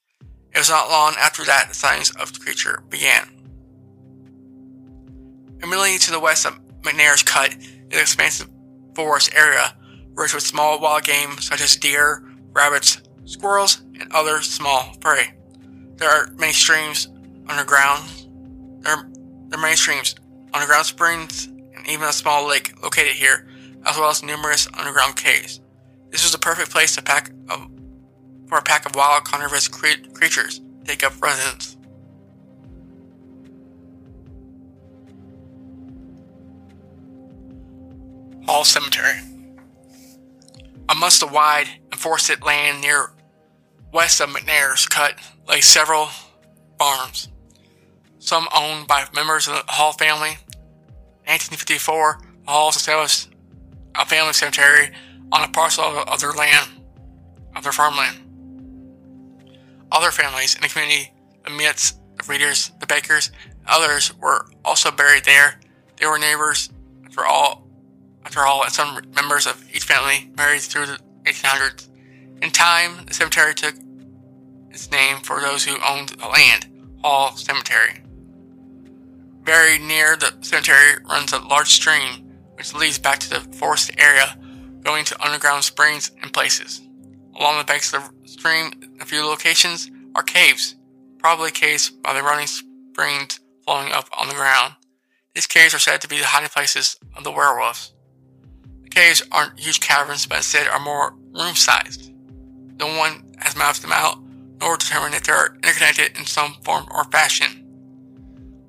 It 0.53 0.57
was 0.57 0.69
not 0.69 0.89
long 0.89 1.15
after 1.17 1.43
that 1.45 1.69
the 1.69 1.75
sightings 1.75 2.11
of 2.11 2.33
the 2.33 2.39
creature 2.39 2.83
began. 2.89 3.29
Immediately 5.63 5.99
to 5.99 6.11
the 6.11 6.19
west 6.19 6.45
of 6.45 6.59
McNair's 6.81 7.23
Cut 7.23 7.53
is 7.55 7.67
an 7.91 7.99
expansive 7.99 8.49
forest 8.95 9.33
area 9.33 9.75
rich 10.13 10.33
with 10.33 10.43
small 10.43 10.79
wild 10.79 11.03
game 11.03 11.37
such 11.39 11.61
as 11.61 11.75
deer, 11.75 12.23
rabbits, 12.51 13.01
squirrels, 13.25 13.81
and 13.99 14.11
other 14.11 14.41
small 14.41 14.95
prey. 14.99 15.33
There 15.95 16.09
are 16.09 16.27
many 16.37 16.53
streams 16.53 17.07
underground. 17.47 18.09
There 18.81 18.93
are, 18.93 19.09
there 19.47 19.59
are 19.59 19.61
many 19.61 19.75
streams, 19.75 20.15
underground 20.53 20.85
springs, 20.85 21.45
and 21.47 21.87
even 21.87 22.07
a 22.07 22.13
small 22.13 22.47
lake 22.47 22.81
located 22.81 23.13
here, 23.13 23.47
as 23.85 23.97
well 23.97 24.09
as 24.09 24.23
numerous 24.23 24.67
underground 24.77 25.15
caves. 25.15 25.61
This 26.09 26.25
is 26.25 26.31
the 26.31 26.37
perfect 26.37 26.71
place 26.71 26.95
to 26.95 27.01
pack 27.01 27.31
for 28.47 28.57
a 28.57 28.61
pack 28.61 28.85
of 28.85 28.95
wild 28.95 29.23
carnivorous 29.23 29.67
cre- 29.69 30.09
creatures 30.13 30.59
take 30.83 31.03
up 31.03 31.21
residence. 31.21 31.77
Hall 38.45 38.65
Cemetery. 38.65 39.30
Amongst 40.91 41.21
the 41.21 41.27
wide 41.27 41.67
and 41.89 41.99
forested 41.99 42.43
land 42.43 42.81
near 42.81 43.13
west 43.93 44.19
of 44.19 44.29
McNair's 44.29 44.85
Cut 44.87 45.15
lay 45.47 45.61
several 45.61 46.09
farms, 46.77 47.29
some 48.19 48.49
owned 48.53 48.87
by 48.87 49.05
members 49.15 49.47
of 49.47 49.53
the 49.53 49.63
Hall 49.71 49.93
family. 49.93 50.31
In 51.25 51.31
1854, 51.31 52.19
the 52.45 52.51
Halls 52.51 52.75
established 52.75 53.29
a 53.95 54.05
family 54.05 54.33
cemetery 54.33 54.91
on 55.31 55.43
a 55.43 55.47
parcel 55.47 55.85
of, 55.85 56.19
their 56.19 56.33
land, 56.33 56.69
of 57.55 57.63
their 57.63 57.71
farmland. 57.71 58.17
Other 59.93 60.11
families 60.11 60.55
in 60.55 60.61
the 60.61 60.67
community, 60.67 61.13
Mitts, 61.49 61.93
the 62.17 62.23
Reeders, 62.23 62.77
the 62.79 62.87
Bakers, 62.87 63.31
others 63.65 64.13
were 64.17 64.45
also 64.65 64.91
buried 64.91 65.23
there. 65.23 65.59
They 65.97 66.05
were 66.05 66.19
neighbors 66.19 66.69
for 67.11 67.25
all 67.25 67.60
after 68.25 68.41
all, 68.41 68.63
some 68.69 69.01
members 69.15 69.47
of 69.47 69.63
each 69.73 69.83
family 69.83 70.31
married 70.37 70.61
through 70.61 70.85
the 70.85 70.99
1800s. 71.25 71.89
In 72.41 72.51
time, 72.51 73.05
the 73.05 73.13
cemetery 73.13 73.53
took 73.53 73.75
its 74.69 74.91
name 74.91 75.17
for 75.17 75.39
those 75.39 75.65
who 75.65 75.77
owned 75.87 76.09
the 76.09 76.27
land, 76.27 76.67
Hall 77.03 77.35
Cemetery. 77.35 78.03
Very 79.43 79.79
near 79.79 80.15
the 80.15 80.33
cemetery 80.41 81.03
runs 81.09 81.33
a 81.33 81.39
large 81.39 81.69
stream 81.69 82.31
which 82.55 82.73
leads 82.75 82.99
back 82.99 83.19
to 83.19 83.29
the 83.29 83.39
forested 83.57 83.99
area, 83.99 84.37
going 84.81 85.03
to 85.05 85.23
underground 85.23 85.63
springs 85.63 86.11
and 86.21 86.31
places. 86.31 86.81
Along 87.35 87.57
the 87.57 87.63
banks 87.63 87.93
of 87.93 88.09
the 88.21 88.27
stream, 88.27 88.71
a 88.99 89.05
few 89.05 89.25
locations 89.25 89.89
are 90.15 90.23
caves, 90.23 90.75
probably 91.17 91.49
caves 91.49 91.89
by 91.89 92.13
the 92.13 92.21
running 92.21 92.47
springs 92.47 93.39
flowing 93.65 93.91
up 93.91 94.09
on 94.17 94.27
the 94.27 94.35
ground. 94.35 94.75
These 95.33 95.47
caves 95.47 95.73
are 95.73 95.79
said 95.79 96.01
to 96.01 96.07
be 96.07 96.19
the 96.19 96.25
hiding 96.25 96.49
places 96.49 96.97
of 97.15 97.23
the 97.23 97.31
werewolves. 97.31 97.93
Caves 98.91 99.23
aren't 99.31 99.59
huge 99.59 99.79
caverns, 99.79 100.25
but 100.25 100.37
instead 100.37 100.67
are 100.67 100.79
more 100.79 101.15
room 101.33 101.55
sized. 101.55 102.11
No 102.79 102.87
one 102.97 103.23
has 103.37 103.55
mapped 103.55 103.81
them 103.81 103.93
out, 103.93 104.19
nor 104.59 104.77
determined 104.77 105.15
if 105.15 105.23
they 105.23 105.33
are 105.33 105.55
interconnected 105.63 106.17
in 106.17 106.25
some 106.25 106.55
form 106.63 106.85
or 106.91 107.05
fashion. 107.05 107.65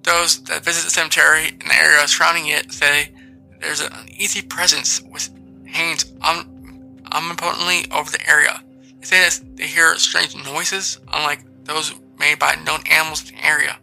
Those 0.02 0.42
that 0.44 0.64
visit 0.64 0.84
the 0.84 0.90
cemetery 0.90 1.48
and 1.48 1.60
the 1.60 1.74
area 1.74 2.06
surrounding 2.08 2.48
it 2.48 2.72
say 2.72 3.12
there's 3.60 3.80
an 3.80 3.92
uneasy 3.92 4.42
presence 4.42 5.00
with 5.02 5.30
hangs 5.66 6.12
om- 6.20 6.38
um, 6.38 6.96
omnipotently 7.12 7.90
over 7.92 8.10
the 8.10 8.28
area. 8.28 8.62
They 9.00 9.06
say 9.06 9.20
that 9.20 9.56
they 9.56 9.66
hear 9.66 9.96
strange 9.98 10.36
noises, 10.36 10.98
unlike 11.12 11.44
those 11.64 11.94
made 12.18 12.38
by 12.38 12.54
known 12.66 12.80
animals 12.90 13.28
in 13.28 13.36
the 13.36 13.46
area. 13.46 13.76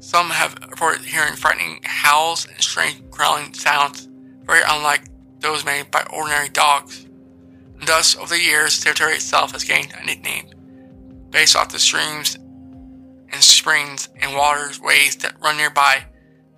Some 0.00 0.30
have 0.30 0.54
reported 0.68 1.04
hearing 1.04 1.34
frightening 1.34 1.80
howls 1.84 2.46
and 2.46 2.60
strange 2.60 3.02
growling 3.10 3.52
sounds, 3.52 4.08
very 4.44 4.62
unlike 4.66 5.02
those 5.40 5.64
made 5.64 5.90
by 5.90 6.04
ordinary 6.12 6.48
dogs. 6.48 7.04
And 7.04 7.88
thus, 7.88 8.16
over 8.16 8.34
the 8.34 8.40
years, 8.40 8.78
the 8.78 8.84
territory 8.84 9.14
itself 9.14 9.52
has 9.52 9.64
gained 9.64 9.92
a 9.98 10.04
nickname 10.04 10.50
based 11.30 11.56
off 11.56 11.70
the 11.70 11.78
streams 11.78 12.34
and 12.34 13.42
springs 13.42 14.08
and 14.20 14.36
waterways 14.36 15.16
that 15.16 15.40
run 15.40 15.56
nearby. 15.56 16.04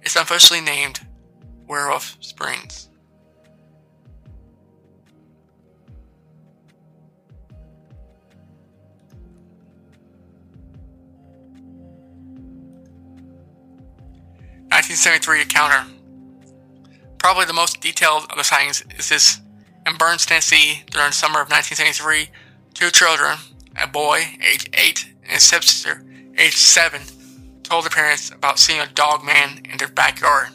It's 0.02 0.16
unofficially 0.16 0.60
named 0.60 1.00
Werewolf 1.66 2.16
Springs. 2.20 2.88
Nineteen 14.70 14.96
seventy 14.96 15.22
three 15.22 15.42
encounter. 15.42 15.86
Probably 17.22 17.44
the 17.44 17.52
most 17.52 17.80
detailed 17.80 18.24
of 18.30 18.36
the 18.36 18.42
sightings 18.42 18.82
is 18.98 19.08
this 19.08 19.40
in 19.86 19.96
Burns, 19.96 20.26
Tennessee, 20.26 20.82
during 20.90 21.10
the 21.10 21.14
summer 21.14 21.40
of 21.40 21.48
1973. 21.48 22.28
Two 22.74 22.90
children, 22.90 23.38
a 23.80 23.86
boy 23.86 24.24
age 24.42 24.68
8 24.74 25.06
and 25.28 25.36
a 25.36 25.40
stepsister 25.40 26.04
age 26.36 26.56
7, 26.56 27.00
told 27.62 27.84
their 27.84 27.90
parents 27.90 28.32
about 28.32 28.58
seeing 28.58 28.80
a 28.80 28.88
dog 28.88 29.24
man 29.24 29.62
in 29.70 29.78
their 29.78 29.86
backyard. 29.86 30.48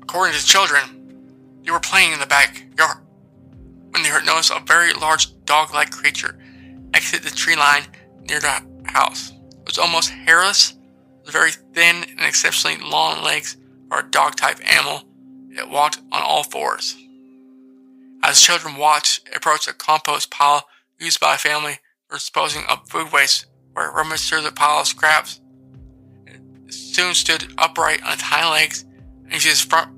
According 0.00 0.36
to 0.36 0.40
the 0.40 0.46
children, 0.46 1.60
they 1.62 1.70
were 1.70 1.80
playing 1.80 2.12
in 2.12 2.20
the 2.20 2.26
backyard 2.26 3.04
when 3.90 4.02
they 4.02 4.08
heard 4.08 4.24
notice 4.24 4.50
a 4.50 4.60
very 4.66 4.94
large 4.94 5.44
dog-like 5.44 5.90
creature 5.90 6.38
exit 6.94 7.22
the 7.22 7.30
tree 7.30 7.56
line 7.56 7.82
near 8.26 8.40
the 8.40 8.62
house. 8.84 9.32
It 9.50 9.66
was 9.66 9.78
almost 9.78 10.08
hairless, 10.08 10.78
very 11.26 11.50
thin 11.74 12.04
and 12.04 12.20
exceptionally 12.20 12.78
long 12.78 13.22
legs 13.22 13.58
for 13.90 13.98
a 13.98 14.10
dog-type 14.10 14.60
animal. 14.66 15.02
It 15.50 15.68
walked 15.68 15.98
on 16.12 16.22
all 16.22 16.44
fours. 16.44 16.96
As 18.22 18.40
children 18.40 18.76
watched, 18.76 19.28
it 19.28 19.36
approached 19.36 19.68
a 19.68 19.72
compost 19.72 20.30
pile 20.30 20.66
used 20.98 21.20
by 21.20 21.34
a 21.34 21.38
family 21.38 21.78
for 22.08 22.16
disposing 22.16 22.62
of 22.68 22.88
food 22.88 23.12
waste, 23.12 23.46
where 23.72 23.88
it 23.88 23.92
rummaged 23.92 24.24
through 24.24 24.42
the 24.42 24.52
pile 24.52 24.80
of 24.80 24.88
scraps. 24.88 25.40
It 26.26 26.40
soon 26.72 27.14
stood 27.14 27.52
upright 27.58 28.02
on 28.02 28.14
its 28.14 28.22
hind 28.22 28.50
legs 28.50 28.84
and 29.24 29.32
used 29.32 29.46
its 29.46 29.60
front 29.60 29.90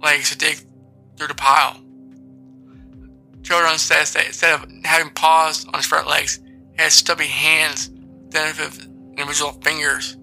legs 0.00 0.30
to 0.30 0.38
dig 0.38 0.64
through 1.16 1.28
the 1.28 1.34
pile. 1.34 1.80
Children 3.42 3.78
says 3.78 4.12
that 4.12 4.26
instead 4.26 4.60
of 4.60 4.68
having 4.84 5.12
paws 5.12 5.66
on 5.66 5.76
its 5.76 5.86
front 5.86 6.08
legs, 6.08 6.40
it 6.74 6.80
had 6.80 6.92
stubby 6.92 7.26
hands 7.26 7.90
instead 8.24 8.58
of 8.60 8.78
individual 9.10 9.52
fingers. 9.62 10.16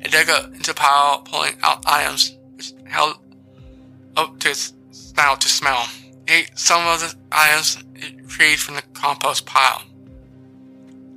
It 0.00 0.12
dug 0.12 0.28
up 0.28 0.52
into 0.54 0.72
the 0.72 0.74
pile, 0.74 1.22
pulling 1.22 1.56
out 1.62 1.84
items 1.86 2.36
which 2.54 2.72
held 2.86 3.16
up 4.16 4.38
to 4.40 4.50
its 4.50 4.72
snout 4.90 5.40
to 5.42 5.48
smell. 5.48 5.86
Ate 6.28 6.58
some 6.58 6.86
of 6.86 7.00
the 7.00 7.14
items 7.30 7.78
it 7.94 8.16
retrieved 8.22 8.60
from 8.60 8.76
the 8.76 8.82
compost 8.94 9.46
pile. 9.46 9.82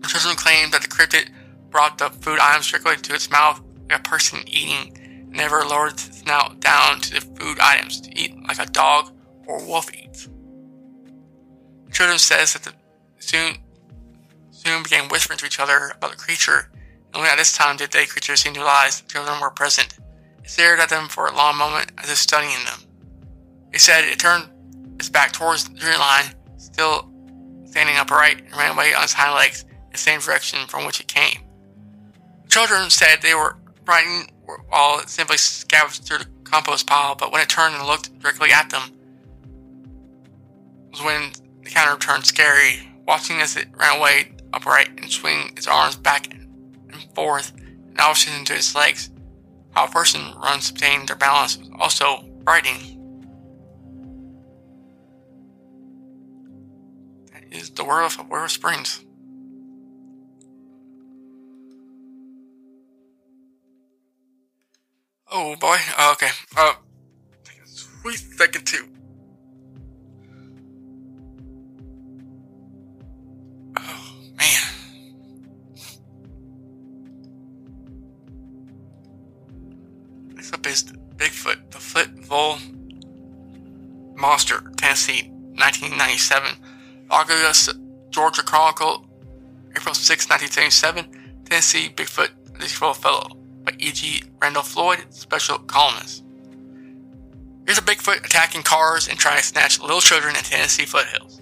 The 0.01 0.07
children 0.07 0.35
claimed 0.35 0.71
that 0.73 0.81
the 0.81 0.88
cryptid 0.88 1.30
brought 1.69 1.97
the 1.97 2.09
food 2.09 2.39
items 2.39 2.69
directly 2.69 2.97
to 2.97 3.13
its 3.13 3.30
mouth 3.30 3.61
like 3.89 3.99
a 3.99 4.03
person 4.03 4.39
eating 4.47 4.97
and 4.97 5.31
never 5.31 5.63
lowered 5.63 5.93
its 5.93 6.19
snout 6.19 6.59
down 6.59 6.99
to 7.01 7.13
the 7.15 7.21
food 7.21 7.59
items 7.59 8.01
to 8.01 8.19
eat 8.19 8.35
like 8.47 8.59
a 8.59 8.65
dog 8.65 9.11
or 9.47 9.63
wolf 9.65 9.93
eats. 9.93 10.30
The 11.85 11.91
children 11.91 12.19
says 12.19 12.53
that 12.53 12.63
the 12.63 12.73
soon 13.19 13.57
soon 14.51 14.84
began 14.84 15.09
whispering 15.09 15.39
to 15.39 15.45
each 15.45 15.59
other 15.59 15.91
about 15.95 16.11
the 16.11 16.17
creature, 16.17 16.69
and 17.07 17.15
only 17.15 17.30
at 17.30 17.38
this 17.38 17.55
time 17.55 17.77
did 17.77 17.91
the 17.91 18.05
creature 18.05 18.35
seem 18.35 18.53
to 18.53 18.59
realize 18.59 19.01
the 19.01 19.07
children 19.07 19.39
were 19.41 19.49
present. 19.49 19.97
It 20.43 20.49
stared 20.49 20.80
at 20.80 20.89
them 20.89 21.07
for 21.07 21.27
a 21.27 21.35
long 21.35 21.57
moment 21.57 21.91
as 21.97 22.09
if 22.09 22.17
studying 22.17 22.63
them. 22.65 22.88
It 23.73 23.81
said 23.81 24.03
it 24.03 24.19
turned 24.19 24.49
its 24.99 25.09
back 25.09 25.31
towards 25.31 25.67
the 25.67 25.75
tree 25.77 25.97
line, 25.97 26.25
still 26.57 27.09
standing 27.65 27.95
upright, 27.97 28.41
and 28.41 28.55
ran 28.55 28.71
away 28.71 28.93
on 28.93 29.03
its 29.03 29.13
hind 29.13 29.35
legs 29.35 29.63
in 29.63 29.91
the 29.91 29.97
same 29.97 30.19
direction 30.19 30.67
from 30.67 30.85
which 30.85 30.99
it 30.99 31.07
came. 31.07 31.39
The 32.43 32.49
children 32.49 32.89
said 32.89 33.21
they 33.21 33.35
were 33.35 33.57
frightened 33.85 34.31
while 34.69 34.99
it 34.99 35.09
simply 35.09 35.37
scavenged 35.37 36.05
through 36.05 36.19
the 36.19 36.27
compost 36.43 36.87
pile, 36.87 37.15
but 37.15 37.31
when 37.31 37.41
it 37.41 37.49
turned 37.49 37.75
and 37.75 37.85
looked 37.85 38.17
directly 38.19 38.51
at 38.51 38.69
them, 38.69 38.81
was 40.91 41.03
when 41.03 41.31
the 41.63 41.69
counter 41.69 41.97
turned 41.97 42.25
scary, 42.25 42.79
watching 43.07 43.41
as 43.41 43.55
it 43.55 43.67
ran 43.77 43.99
away 43.99 44.31
upright 44.53 44.89
and 44.99 45.11
swing 45.11 45.51
its 45.55 45.67
arms 45.67 45.95
back 45.95 46.33
and 46.33 47.15
forth 47.15 47.53
and 47.55 47.99
opposite 47.99 48.37
into 48.37 48.55
its 48.55 48.75
legs. 48.75 49.11
How 49.71 49.85
a 49.85 49.89
person 49.89 50.33
runs 50.41 50.67
to 50.67 50.73
obtain 50.73 51.05
their 51.05 51.15
balance 51.15 51.57
was 51.57 51.69
also 51.79 52.25
frightening. 52.43 52.98
Is 57.51 57.69
the 57.71 57.84
world 57.84 58.11
of 58.11 58.31
Aurora 58.31 58.49
Springs. 58.49 59.03
Oh 65.31 65.55
boy. 65.57 65.77
Oh, 65.97 66.11
okay. 66.13 66.30
Uh, 66.57 66.73
sweet 67.65 68.17
second 68.17 68.65
too. 68.65 68.88
Oh 73.77 74.15
man. 74.38 74.80
Up 80.51 80.65
is 80.65 80.84
Bigfoot, 81.15 81.69
the 81.69 81.77
Footville 81.77 82.59
Monster, 84.17 84.63
Tennessee, 84.77 85.30
1997. 85.30 86.55
Augusta, 87.11 87.73
Georgia 88.10 88.44
Chronicle, 88.44 89.06
April 89.76 89.95
6, 89.95 90.30
1977. 90.30 91.30
Tennessee 91.49 91.90
Bigfoot, 91.90 92.30
the 92.60 92.68
Fellow 92.68 93.30
by 93.64 93.72
E.G. 93.80 94.23
Randall 94.40 94.61
Floyd, 94.61 95.06
special 95.10 95.57
columnist. 95.57 96.23
Here's 97.65 97.80
a 97.80 97.81
Bigfoot 97.81 98.23
attacking 98.23 98.64
cars 98.64 99.07
and 99.07 99.18
trying 99.18 99.38
to 99.38 99.44
snatch 99.44 99.80
little 99.81 99.99
children 99.99 100.36
in 100.36 100.44
Tennessee 100.44 100.86
foothills. 100.86 101.41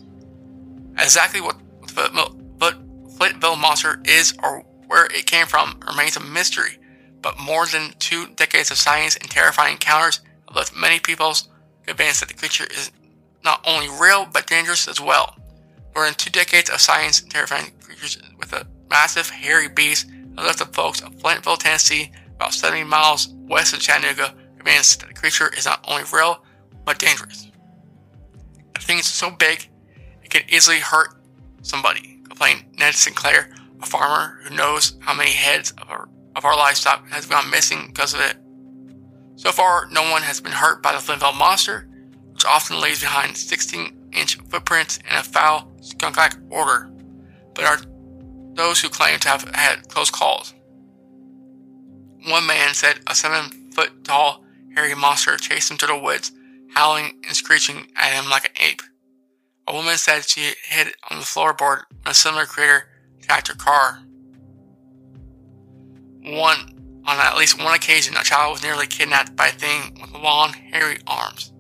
Exactly 0.98 1.42
what 1.42 1.58
the 1.88 2.74
Footville 3.18 3.60
monster 3.60 4.02
is 4.06 4.34
or 4.44 4.64
where 4.88 5.06
it 5.06 5.26
came 5.26 5.46
from 5.46 5.80
remains 5.86 6.16
a 6.16 6.20
mystery, 6.22 6.78
but 7.22 7.40
more 7.40 7.66
than 7.66 7.94
two 8.00 8.28
decades 8.36 8.72
of 8.72 8.78
science 8.78 9.16
and 9.18 9.30
terrifying 9.30 9.74
encounters 9.74 10.22
have 10.48 10.56
left 10.56 10.76
many 10.76 11.00
people 11.00 11.34
convinced 11.86 12.22
that 12.22 12.30
the 12.30 12.36
creature 12.36 12.66
is 12.66 12.92
not 13.44 13.66
only 13.68 13.88
real 14.00 14.26
but 14.32 14.48
dangerous 14.48 14.88
as 14.88 15.02
well. 15.02 15.36
More 15.98 16.06
than 16.06 16.14
two 16.14 16.30
decades 16.30 16.70
of 16.70 16.80
science 16.80 17.22
terrifying 17.22 17.72
creatures 17.82 18.22
with 18.38 18.54
a 18.54 18.68
massive 18.88 19.32
hairy 19.32 19.68
beast 19.68 20.08
have 20.38 20.46
left 20.46 20.60
the 20.60 20.66
folks 20.66 21.02
of 21.02 21.16
Flintville, 21.16 21.58
Tennessee, 21.58 22.12
about 22.36 22.54
70 22.54 22.84
miles 22.84 23.30
west 23.50 23.74
of 23.74 23.80
Chattanooga, 23.80 24.36
convinced 24.58 25.00
that 25.00 25.08
the 25.08 25.16
creature 25.16 25.52
is 25.58 25.66
not 25.66 25.84
only 25.88 26.04
real 26.14 26.44
but 26.86 27.00
dangerous. 27.00 27.48
The 28.76 28.82
thing 28.82 29.00
is 29.00 29.08
so 29.08 29.32
big, 29.32 29.68
it 30.22 30.30
can 30.30 30.44
easily 30.50 30.78
hurt 30.78 31.16
somebody, 31.64 32.20
complained 32.28 32.66
Ned 32.78 32.94
Sinclair, 32.94 33.50
a 33.82 33.86
farmer 33.88 34.38
who 34.44 34.56
knows 34.56 35.00
how 35.00 35.16
many 35.16 35.32
heads 35.32 35.72
of 35.82 35.90
our, 35.90 36.10
of 36.36 36.46
our 36.46 36.56
livestock 36.56 37.10
has 37.10 37.26
gone 37.26 37.50
missing 37.50 37.88
because 37.88 38.14
of 38.14 38.20
it. 38.20 38.38
So 39.36 39.52
far, 39.52 39.88
no 39.90 40.12
one 40.12 40.22
has 40.22 40.42
been 40.42 40.52
hurt 40.52 40.84
by 40.84 40.92
the 40.92 41.00
Flintville 41.00 41.36
monster, 41.36 41.90
which 42.34 42.46
often 42.46 42.80
leaves 42.80 43.02
behind 43.02 43.36
16 43.36 43.97
inch 44.12 44.38
footprints 44.50 44.98
in 44.98 45.16
a 45.16 45.24
foul, 45.24 45.72
skunk 45.82 46.18
like 46.18 46.36
odor, 46.52 46.90
but 47.54 47.66
are 47.66 47.80
those 48.54 48.82
who 48.82 48.90
claim 48.90 49.20
to 49.20 49.30
have 49.30 49.44
had 49.54 49.88
close 49.88 50.10
calls. 50.10 50.54
One 52.28 52.48
man 52.48 52.74
said 52.74 53.00
a 53.08 53.16
seven 53.16 53.72
foot 53.72 54.04
tall, 54.04 54.44
hairy 54.76 54.96
monster 54.96 55.38
chased 55.38 55.72
him 55.72 55.78
to 55.78 55.88
the 55.88 55.98
woods, 55.98 56.32
howling 56.74 57.22
and 57.26 57.36
screeching 57.36 57.88
at 57.96 58.14
him 58.14 58.30
like 58.30 58.46
an 58.46 58.66
ape. 58.68 58.82
A 59.68 59.74
woman 59.74 59.98
said 59.98 60.24
she 60.28 60.54
hid 60.66 60.94
on 61.10 61.20
the 61.20 61.24
floorboard 61.24 61.84
when 61.90 62.12
a 62.12 62.14
similar 62.14 62.46
critter 62.46 62.90
attacked 63.20 63.50
her 63.50 63.56
car. 63.56 64.04
One, 66.24 67.02
on 67.06 67.20
at 67.20 67.38
least 67.38 67.62
one 67.62 67.76
occasion, 67.76 68.16
a 68.18 68.24
child 68.24 68.54
was 68.54 68.64
nearly 68.64 68.88
kidnapped 68.88 69.36
by 69.36 69.48
a 69.48 69.52
thing 69.52 69.98
with 70.02 70.12
long, 70.12 70.54
hairy 70.54 70.98
arms. 71.06 71.54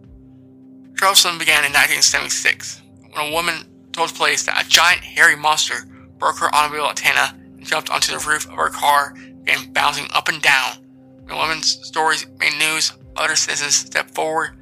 Troublesome 0.97 1.37
began 1.37 1.63
in 1.63 1.71
1976 1.73 2.81
when 3.11 3.29
a 3.29 3.31
woman 3.31 3.65
told 3.91 4.15
police 4.15 4.43
that 4.43 4.65
a 4.65 4.67
giant, 4.67 5.01
hairy 5.01 5.35
monster 5.35 5.85
broke 6.17 6.39
her 6.39 6.53
automobile 6.53 6.89
antenna 6.89 7.37
and 7.55 7.63
jumped 7.63 7.91
onto 7.91 8.11
the 8.11 8.25
roof 8.27 8.47
of 8.47 8.53
her 8.53 8.69
car 8.69 9.13
and 9.45 9.71
bouncing 9.75 10.07
up 10.15 10.27
and 10.27 10.41
down. 10.41 10.77
When 11.19 11.27
the 11.27 11.35
woman's 11.35 11.67
stories 11.85 12.25
made 12.39 12.57
news, 12.57 12.93
other 13.15 13.35
citizens 13.35 13.75
stepped 13.75 14.15
forward 14.15 14.57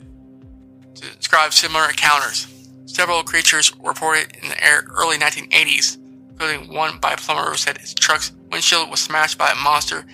to 0.95 1.15
describe 1.15 1.53
similar 1.53 1.85
encounters. 1.85 2.47
Several 2.85 3.23
creatures 3.23 3.73
were 3.77 3.91
reported 3.91 4.35
in 4.43 4.49
the 4.49 4.57
early 4.93 5.17
1980s, 5.17 5.97
including 6.31 6.73
one 6.73 6.97
by 6.97 7.13
a 7.13 7.17
plumber 7.17 7.49
who 7.49 7.55
said 7.55 7.77
his 7.77 7.93
truck's 7.93 8.33
windshield 8.51 8.91
was 8.91 8.99
smashed 8.99 9.37
by 9.37 9.51
a 9.51 9.55
monster, 9.55 10.05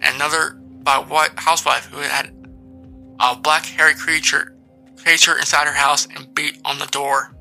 and 0.00 0.16
another 0.16 0.60
by 0.82 0.96
a 0.96 1.02
white 1.02 1.32
housewife 1.36 1.86
who 1.86 2.00
had 2.00 2.34
a 3.18 3.34
black 3.34 3.64
hairy 3.64 3.94
creature 3.94 4.54
creature 5.02 5.36
inside 5.36 5.66
her 5.66 5.74
house 5.74 6.06
and 6.14 6.34
beat 6.34 6.60
on 6.64 6.78
the 6.78 6.86
door. 6.86 7.34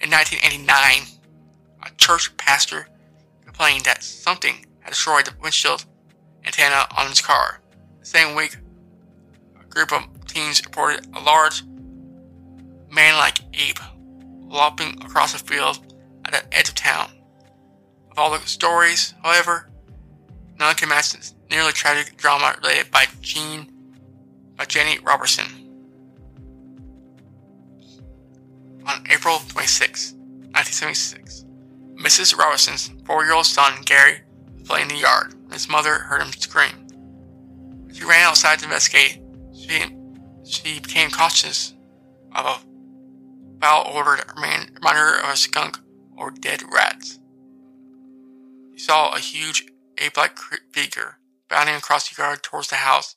In 0.00 0.10
1989, 0.10 1.20
a 1.82 1.90
church 1.96 2.36
pastor 2.36 2.88
complained 3.44 3.84
that 3.84 4.02
something 4.02 4.66
had 4.80 4.90
destroyed 4.90 5.26
the 5.26 5.34
windshield 5.42 5.84
antenna 6.44 6.86
on 6.96 7.08
his 7.08 7.20
car. 7.20 7.60
The 8.00 8.06
same 8.06 8.34
week, 8.34 8.56
a 9.60 9.64
group 9.66 9.92
of 9.92 10.04
teens 10.26 10.62
reported 10.64 11.06
a 11.14 11.20
large, 11.20 11.62
man-like 12.90 13.40
ape 13.54 13.78
lopping 14.40 15.02
across 15.02 15.34
a 15.34 15.38
field 15.38 15.94
at 16.24 16.32
the 16.32 16.56
edge 16.56 16.68
of 16.68 16.74
town. 16.74 17.10
Of 18.10 18.18
all 18.18 18.30
the 18.30 18.40
stories, 18.46 19.14
however, 19.22 19.70
none 20.58 20.74
can 20.74 20.88
match 20.88 21.12
this 21.12 21.34
nearly 21.50 21.72
tragic 21.72 22.16
drama 22.16 22.56
related 22.62 22.90
by 22.90 23.06
Jean 23.20 23.72
by 24.56 24.64
Jenny 24.64 24.98
Robertson. 24.98 25.59
On 28.86 29.04
April 29.10 29.38
26, 29.48 30.14
1976, 30.52 31.44
Mrs. 31.94 32.36
Robinson's 32.36 32.90
four-year-old 33.04 33.44
son, 33.46 33.82
Gary, 33.84 34.22
was 34.54 34.62
playing 34.62 34.90
in 34.90 34.96
the 34.96 35.02
yard 35.02 35.34
when 35.42 35.52
his 35.52 35.68
mother 35.68 35.94
heard 35.94 36.22
him 36.22 36.32
scream. 36.32 36.86
She 37.92 38.04
ran 38.04 38.26
outside 38.26 38.58
to 38.60 38.64
investigate. 38.64 39.20
She, 39.54 39.84
she 40.44 40.80
became 40.80 41.10
conscious 41.10 41.74
of 42.34 42.46
a 42.46 43.60
foul 43.60 43.92
reminded 43.94 44.72
her 44.82 45.20
of 45.20 45.34
a 45.34 45.36
skunk 45.36 45.78
or 46.16 46.30
dead 46.30 46.62
rats. 46.72 47.18
She 48.72 48.78
saw 48.78 49.14
a 49.14 49.18
huge 49.18 49.66
ape-like 49.98 50.38
figure 50.72 51.18
bounding 51.48 51.74
across 51.74 52.08
the 52.08 52.20
yard 52.20 52.42
towards 52.42 52.68
the 52.68 52.76
house. 52.76 53.16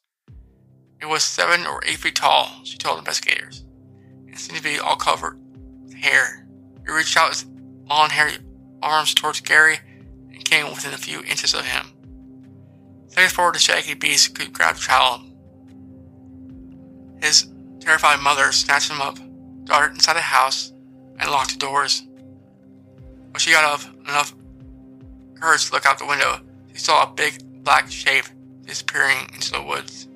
It 1.00 1.06
was 1.06 1.24
seven 1.24 1.66
or 1.66 1.82
eight 1.86 2.00
feet 2.00 2.16
tall, 2.16 2.50
she 2.64 2.78
told 2.78 3.00
investigators, 3.00 3.66
and 4.28 4.38
seemed 4.38 4.58
to 4.58 4.64
be 4.64 4.80
all 4.80 4.96
covered 4.96 5.40
hair. 6.04 6.46
He 6.86 6.92
reached 6.92 7.18
out 7.18 7.30
his 7.30 7.46
long, 7.90 8.10
hairy 8.10 8.34
arms 8.82 9.14
towards 9.14 9.40
Gary 9.40 9.80
and 10.32 10.44
came 10.44 10.70
within 10.70 10.94
a 10.94 10.98
few 10.98 11.24
inches 11.24 11.54
of 11.54 11.66
him. 11.66 11.88
Seconds 13.08 13.34
forward, 13.34 13.56
the 13.56 13.60
shaggy 13.60 13.94
beast 13.94 14.36
could 14.36 14.54
grab 14.54 14.76
child. 14.76 15.22
His 17.22 17.48
terrified 17.80 18.20
mother 18.20 18.52
snatched 18.52 18.92
him 18.92 19.02
up, 19.02 19.18
darted 19.66 19.96
inside 19.96 20.16
the 20.16 20.22
house, 20.22 20.74
and 21.20 21.32
locked 21.32 21.54
the 21.54 21.60
doors. 21.60 22.04
When 23.32 23.40
she 23.40 23.52
got 23.52 23.64
up 23.64 23.96
enough 24.08 24.34
courage 25.40 25.68
to 25.68 25.74
look 25.74 25.86
out 25.86 26.00
the 26.00 26.06
window, 26.06 26.40
she 26.72 26.80
saw 26.80 27.04
a 27.04 27.14
big 27.14 27.64
black 27.64 27.90
shape 27.90 28.26
disappearing 28.66 29.30
into 29.34 29.52
the 29.52 29.62
woods. 29.62 30.08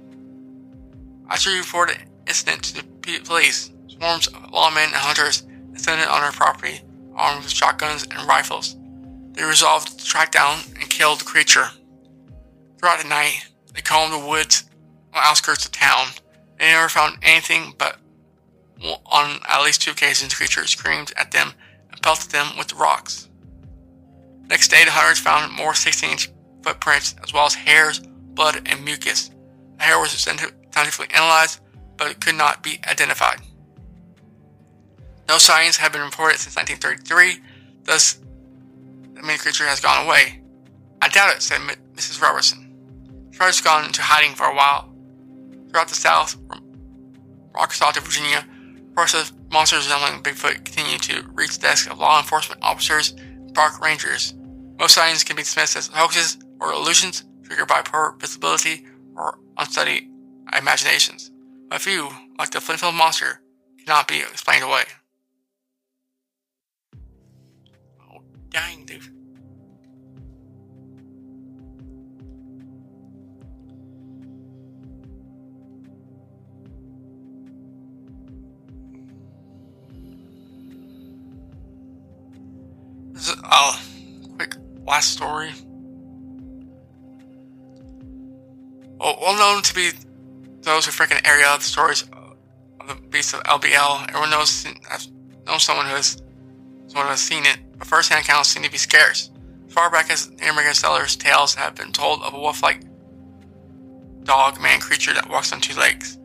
After 1.29 1.49
she 1.49 1.59
reported 1.59 1.97
the 1.97 2.29
incident 2.29 2.63
to 2.63 2.75
the 2.75 3.19
police, 3.23 3.71
swarms 3.87 4.27
of 4.27 4.51
lawmen 4.51 4.85
and 4.85 4.93
hunters 4.95 5.43
descended 5.77 6.07
on 6.07 6.21
her 6.21 6.31
property, 6.31 6.81
armed 7.15 7.43
with 7.43 7.51
shotguns 7.51 8.03
and 8.03 8.27
rifles. 8.27 8.75
They 9.33 9.43
resolved 9.43 9.99
to 9.99 10.05
track 10.05 10.31
down 10.31 10.59
and 10.79 10.89
kill 10.89 11.15
the 11.15 11.23
creature. 11.23 11.69
Throughout 12.77 13.01
the 13.01 13.07
night, 13.07 13.47
they 13.73 13.81
combed 13.81 14.13
the 14.13 14.27
woods 14.27 14.65
on 15.13 15.21
the 15.21 15.27
outskirts 15.27 15.65
of 15.65 15.71
town. 15.71 16.07
They 16.57 16.65
never 16.65 16.89
found 16.89 17.19
anything, 17.21 17.73
but 17.77 17.97
on 19.05 19.39
at 19.47 19.63
least 19.63 19.81
two 19.81 19.91
occasions, 19.91 20.31
the 20.31 20.35
creature 20.35 20.65
screamed 20.67 21.13
at 21.17 21.31
them 21.31 21.53
and 21.91 22.01
pelted 22.01 22.31
them 22.31 22.57
with 22.57 22.73
rocks. 22.73 23.29
Next 24.49 24.69
day, 24.69 24.83
the 24.85 24.91
hunters 24.91 25.19
found 25.19 25.51
more 25.53 25.73
16 25.73 26.09
inch 26.09 26.29
footprints, 26.63 27.15
as 27.23 27.33
well 27.33 27.45
as 27.45 27.53
hairs, 27.53 27.99
blood, 27.99 28.61
and 28.65 28.83
mucus. 28.83 29.29
The 29.77 29.83
hair 29.83 29.99
was 29.99 30.11
scientifically 30.11 31.07
analyzed, 31.13 31.59
but 31.97 32.11
it 32.11 32.21
could 32.21 32.35
not 32.35 32.63
be 32.63 32.79
identified. 32.87 33.41
No 35.27 35.37
sightings 35.37 35.77
have 35.77 35.91
been 35.91 36.01
reported 36.01 36.39
since 36.39 36.55
1933, 36.55 37.43
thus, 37.83 38.19
the 39.13 39.21
mini 39.21 39.37
creature 39.37 39.65
has 39.65 39.79
gone 39.79 40.05
away. 40.05 40.41
I 41.01 41.09
doubt 41.09 41.35
it, 41.35 41.41
said 41.41 41.59
Mrs. 41.95 42.21
Robertson. 42.21 42.63
Has 43.39 43.61
gone 43.61 43.85
into 43.85 44.01
hiding 44.01 44.35
for 44.35 44.45
a 44.45 44.55
while. 44.55 44.93
Throughout 45.69 45.89
the 45.89 45.95
South, 45.95 46.37
from 46.47 46.63
Arkansas 47.53 47.91
to 47.91 48.01
Virginia, 48.01 48.45
reports 48.89 49.13
of 49.13 49.31
monsters 49.51 49.85
resembling 49.85 50.23
Bigfoot 50.23 50.65
continue 50.65 50.97
to 50.97 51.23
reach 51.33 51.55
the 51.55 51.67
desks 51.67 51.87
of 51.87 51.99
law 51.99 52.19
enforcement 52.19 52.63
officers 52.63 53.11
and 53.11 53.53
park 53.53 53.79
rangers. 53.79 54.33
Most 54.79 54.95
sightings 54.95 55.23
can 55.23 55.35
be 55.35 55.43
dismissed 55.43 55.75
as 55.75 55.87
hoaxes 55.87 56.37
or 56.59 56.71
illusions 56.71 57.25
triggered 57.43 57.67
by 57.67 57.81
poor 57.81 58.15
visibility 58.19 58.85
or 59.15 59.39
unsteady 59.57 60.09
imaginations. 60.57 61.31
A 61.71 61.79
few, 61.79 62.09
like 62.39 62.51
the 62.51 62.59
Flintville 62.59 62.93
monster, 62.93 63.41
cannot 63.83 64.07
be 64.07 64.19
explained 64.19 64.63
away. 64.63 64.83
Oh, 68.57 68.85
dude. 68.85 69.01
This 83.13 83.29
is 83.29 83.35
uh, 83.43 83.79
quick 84.37 84.55
last 84.85 85.11
story. 85.11 85.51
Well, 88.99 89.17
well 89.21 89.37
known 89.37 89.61
to 89.61 89.73
be 89.75 89.91
those 90.61 90.85
who 90.85 90.91
freaking 90.91 91.25
area 91.27 91.45
the 91.57 91.63
stories 91.63 92.03
of 92.79 92.87
the 92.87 92.95
beast 93.09 93.33
of 93.35 93.43
LBL. 93.43 94.09
Everyone 94.09 94.31
knows 94.31 94.65
knows 95.45 95.63
someone 95.63 95.85
who 95.85 95.95
has 95.95 96.21
someone 96.87 97.05
who 97.05 97.11
has 97.11 97.21
seen 97.21 97.45
it, 97.45 97.59
but 97.77 97.87
first-hand 97.87 98.23
accounts 98.23 98.49
seem 98.49 98.63
to 98.63 98.71
be 98.71 98.77
scarce. 98.77 99.31
Far 99.69 99.91
back 99.91 100.09
as 100.09 100.27
American 100.27 100.73
settlers' 100.73 101.15
tales 101.15 101.55
have 101.55 101.75
been 101.75 101.91
told 101.91 102.21
of 102.21 102.33
a 102.33 102.39
wolf-like 102.39 102.81
dog 104.23 104.59
man 104.61 104.79
creature 104.79 105.13
that 105.13 105.29
walks 105.29 105.53
on 105.53 105.61
two 105.61 105.77
legs. 105.79 106.17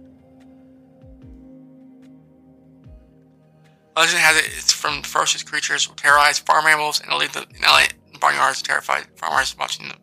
Legend 3.97 4.19
has 4.19 4.37
it 4.39 4.47
it's 4.57 4.73
from 4.73 5.03
ferocious 5.03 5.43
creatures 5.43 5.85
who 5.85 5.95
terrorize 5.95 6.39
farm 6.39 6.66
animals 6.66 7.01
and 7.01 7.12
leave 7.19 7.33
the 7.33 7.43
in 7.43 8.19
barnyards 8.20 8.62
terrified 8.62 9.07
farmers 9.16 9.57
watching 9.59 9.89
them 9.89 9.99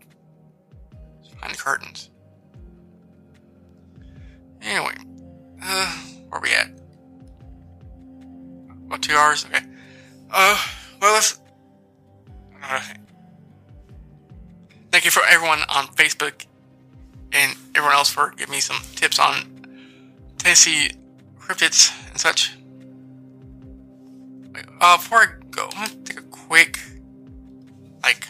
behind 1.34 1.54
the 1.54 1.58
curtains. 1.58 2.10
Anyway, 4.62 4.94
uh, 5.64 5.98
where 6.30 6.42
we 6.42 6.52
at? 6.52 6.70
About 8.86 9.02
two 9.02 9.16
hours? 9.16 9.46
Okay. 9.46 9.66
Uh, 10.32 10.62
well. 11.02 11.22
Uh, 12.64 12.82
thank 14.92 15.06
you 15.06 15.12
for 15.12 15.24
everyone 15.30 15.60
on 15.70 15.88
Facebook 15.88 16.46
and 17.32 17.56
everyone 17.76 17.96
else 17.96 18.10
for 18.10 18.32
giving 18.32 18.52
me 18.52 18.60
some 18.60 18.78
tips 18.96 19.20
on 19.20 19.66
Tennessee 20.38 20.92
cryptids 21.38 21.92
and 22.10 22.20
such. 22.20 22.58
Uh, 24.82 24.98
before 24.98 25.20
I 25.20 25.28
go, 25.52 25.70
I'm 25.76 25.88
gonna 25.88 26.04
take 26.04 26.20
a 26.20 26.24
quick, 26.24 26.80
like, 28.04 28.28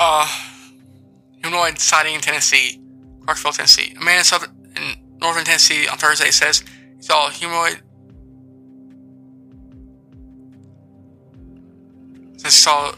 Uh, 0.00 0.26
humanoid 1.42 1.78
sighting 1.78 2.14
in 2.14 2.22
Tennessee, 2.22 2.80
Clarksville, 3.22 3.52
Tennessee. 3.52 3.94
A 4.00 4.02
man 4.02 4.16
in, 4.16 4.24
southern, 4.24 4.48
in 4.74 4.94
northern 5.20 5.44
Tennessee 5.44 5.86
on 5.88 5.98
Thursday 5.98 6.30
says 6.30 6.64
he 6.96 7.02
saw 7.02 7.28
a 7.28 7.30
humanoid. 7.30 7.82
Says 12.38 12.54
he 12.54 12.60
saw 12.62 12.94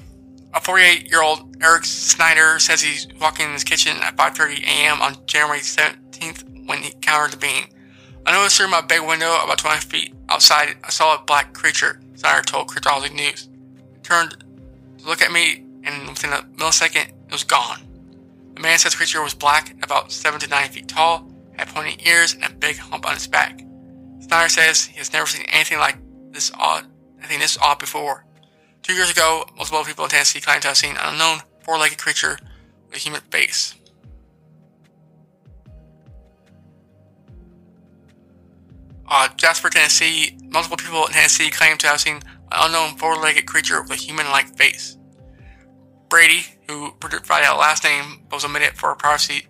a 0.54 0.60
48 0.60 1.10
year 1.10 1.22
old 1.22 1.56
Eric 1.60 1.84
Snyder 1.84 2.60
says 2.60 2.80
he's 2.80 3.08
walking 3.20 3.46
in 3.46 3.52
his 3.52 3.64
kitchen 3.64 3.96
at 4.00 4.16
5:30 4.16 4.62
a.m. 4.62 5.02
on 5.02 5.16
January 5.26 5.58
17th 5.58 6.68
when 6.68 6.82
he 6.84 6.92
encountered 6.92 7.32
the 7.32 7.36
being. 7.36 7.64
I 8.24 8.30
noticed 8.30 8.58
through 8.58 8.68
my 8.68 8.80
bay 8.80 9.00
window 9.00 9.42
about 9.42 9.58
20 9.58 9.80
feet 9.80 10.14
outside 10.28 10.76
I 10.84 10.90
saw 10.90 11.16
a 11.16 11.24
black 11.24 11.52
creature, 11.52 12.00
Snyder 12.14 12.42
told 12.42 12.68
Cryptology 12.68 13.12
News. 13.12 13.48
It 13.92 14.04
turned 14.04 14.36
to 14.98 15.08
look 15.08 15.20
at 15.20 15.32
me 15.32 15.64
and 15.84 16.09
within 16.09 16.32
a 16.32 16.42
millisecond 16.56 17.09
it 17.09 17.32
was 17.32 17.44
gone. 17.44 17.80
The 18.54 18.60
man 18.60 18.78
says 18.78 18.92
the 18.92 18.98
creature 18.98 19.22
was 19.22 19.34
black, 19.34 19.74
about 19.82 20.12
7 20.12 20.38
to 20.40 20.48
9 20.48 20.68
feet 20.70 20.88
tall, 20.88 21.30
had 21.56 21.68
pointed 21.68 22.06
ears 22.06 22.34
and 22.34 22.44
a 22.44 22.50
big 22.50 22.76
hump 22.76 23.06
on 23.06 23.14
its 23.14 23.26
back. 23.26 23.62
Snyder 24.20 24.48
says 24.48 24.84
he 24.84 24.98
has 24.98 25.12
never 25.12 25.26
seen 25.26 25.46
anything 25.52 25.78
like 25.78 25.98
this 26.30 26.52
odd, 26.59 26.86
anything 27.18 27.40
this 27.40 27.59
odd 27.59 27.78
before. 27.78 28.24
Two 28.82 28.94
years 28.94 29.10
ago, 29.10 29.44
multiple 29.56 29.84
people 29.84 30.04
in 30.04 30.10
Tennessee 30.10 30.40
claimed 30.40 30.62
to 30.62 30.68
have 30.68 30.76
seen 30.76 30.92
an 30.92 31.14
unknown 31.14 31.40
four-legged 31.60 31.98
creature 31.98 32.38
with 32.86 32.96
a 32.96 32.98
human 32.98 33.20
face. 33.30 33.74
Uh, 39.09 39.28
Jasper, 39.36 39.68
Tennessee, 39.68 40.38
multiple 40.48 40.76
people 40.76 41.06
in 41.06 41.12
Tennessee 41.12 41.50
claim 41.50 41.76
to 41.78 41.86
have 41.86 42.00
seen 42.00 42.16
an 42.16 42.22
unknown 42.52 42.96
four-legged 42.96 43.46
creature 43.46 43.82
with 43.82 43.92
a 43.92 43.96
human-like 43.96 44.56
face. 44.56 44.96
Brady, 46.12 46.44
who 46.68 46.93
provided 47.01 47.48
a 47.48 47.56
last 47.56 47.84
name 47.84 48.20
was 48.30 48.44
omitted 48.44 48.76
for 48.76 48.94
privacy 48.97 49.47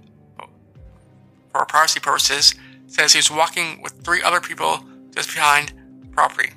for 1.50 1.66
privacy 1.66 1.98
purposes, 1.98 2.54
says 2.86 3.12
he 3.12 3.18
was 3.18 3.32
walking 3.32 3.82
with 3.82 4.04
three 4.04 4.22
other 4.22 4.40
people 4.40 4.84
just 5.12 5.34
behind 5.34 5.72
the 6.00 6.06
property 6.06 6.52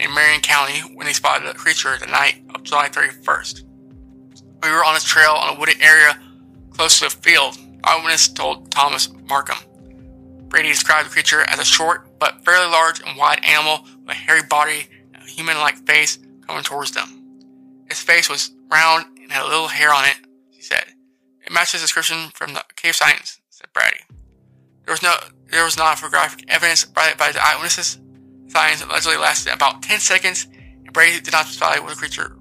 in 0.00 0.12
Marion 0.12 0.40
County 0.40 0.80
when 0.96 1.06
they 1.06 1.12
spotted 1.12 1.48
a 1.48 1.54
creature 1.54 1.96
the 1.96 2.06
night 2.06 2.42
of 2.56 2.64
July 2.64 2.88
31st. 2.88 3.62
We 4.64 4.70
were 4.70 4.84
on 4.84 4.96
a 4.96 5.00
trail 5.00 5.40
in 5.44 5.54
a 5.54 5.60
wooded 5.60 5.80
area 5.80 6.18
close 6.72 6.98
to 6.98 7.06
a 7.06 7.10
field. 7.10 7.56
Eyewitness 7.84 8.26
told 8.30 8.68
Thomas 8.72 9.10
Markham. 9.28 9.58
Brady 10.48 10.70
described 10.70 11.08
the 11.08 11.12
creature 11.12 11.42
as 11.42 11.60
a 11.60 11.64
short, 11.64 12.18
but 12.18 12.44
fairly 12.44 12.68
large 12.68 13.00
and 13.06 13.16
wide 13.16 13.44
animal 13.44 13.86
with 14.00 14.08
a 14.08 14.14
hairy 14.14 14.42
body 14.50 14.88
and 15.14 15.22
a 15.22 15.26
human-like 15.26 15.86
face 15.86 16.18
coming 16.48 16.64
towards 16.64 16.90
them. 16.90 17.21
Its 17.86 18.00
face 18.00 18.28
was 18.28 18.52
round 18.70 19.06
and 19.18 19.30
had 19.30 19.44
a 19.44 19.48
little 19.48 19.68
hair 19.68 19.92
on 19.92 20.04
it, 20.04 20.16
she 20.50 20.62
said. 20.62 20.84
It 21.44 21.52
matches 21.52 21.80
the 21.80 21.84
description 21.84 22.30
from 22.34 22.54
the 22.54 22.64
cave 22.76 22.96
sightings, 22.96 23.40
said 23.50 23.68
Brady. 23.72 24.00
There 24.84 24.92
was 24.92 25.02
no 25.02 25.14
there 25.50 25.64
was 25.64 25.76
not 25.76 25.98
photographic 25.98 26.44
evidence 26.48 26.84
provided 26.84 27.18
by 27.18 27.32
the 27.32 27.40
eyewitnesses. 27.42 28.00
Sightings 28.48 28.82
allegedly 28.82 29.18
lasted 29.18 29.52
about 29.52 29.82
10 29.82 30.00
seconds, 30.00 30.46
and 30.52 30.92
Brady 30.92 31.20
did 31.20 31.32
not 31.32 31.46
specify 31.46 31.78
what 31.78 31.90
the 31.90 31.96
creature 31.96 32.36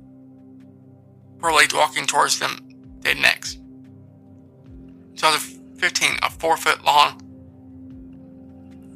reportedly 1.41 1.73
walking 1.73 2.05
towards 2.05 2.39
them 2.39 2.59
did 2.99 3.17
next. 3.17 3.55
In 3.55 5.15
2015, 5.17 6.19
a 6.21 6.29
four 6.29 6.57
foot 6.57 6.83
long, 6.83 7.19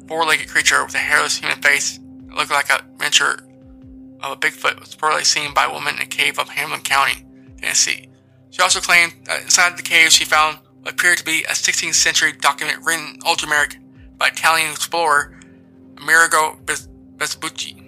four 0.08 0.24
legged 0.24 0.48
creature 0.48 0.84
with 0.84 0.94
a 0.94 0.98
hairless 0.98 1.38
human 1.38 1.60
face 1.60 1.98
that 1.98 2.36
looked 2.36 2.50
like 2.50 2.70
a 2.70 2.84
miniature 2.98 3.38
of 4.22 4.32
a 4.32 4.36
Bigfoot 4.36 4.80
was 4.80 4.94
reportedly 4.94 5.24
seen 5.24 5.54
by 5.54 5.64
a 5.64 5.72
woman 5.72 5.96
in 5.96 6.02
a 6.02 6.06
cave 6.06 6.38
of 6.38 6.48
Hamilton 6.48 6.82
County, 6.82 7.26
Tennessee. 7.60 8.08
She 8.50 8.62
also 8.62 8.80
claimed 8.80 9.14
that 9.24 9.42
inside 9.42 9.76
the 9.76 9.82
cave 9.82 10.10
she 10.10 10.24
found 10.24 10.58
what 10.80 10.94
appeared 10.94 11.18
to 11.18 11.24
be 11.24 11.44
a 11.44 11.52
16th 11.52 11.94
century 11.94 12.32
document 12.32 12.84
written 12.84 13.18
in 13.26 13.36
Germanic 13.36 13.78
by 14.16 14.28
Italian 14.28 14.70
explorer 14.72 15.38
Amerigo 15.98 16.58
Vespucci. 17.16 17.82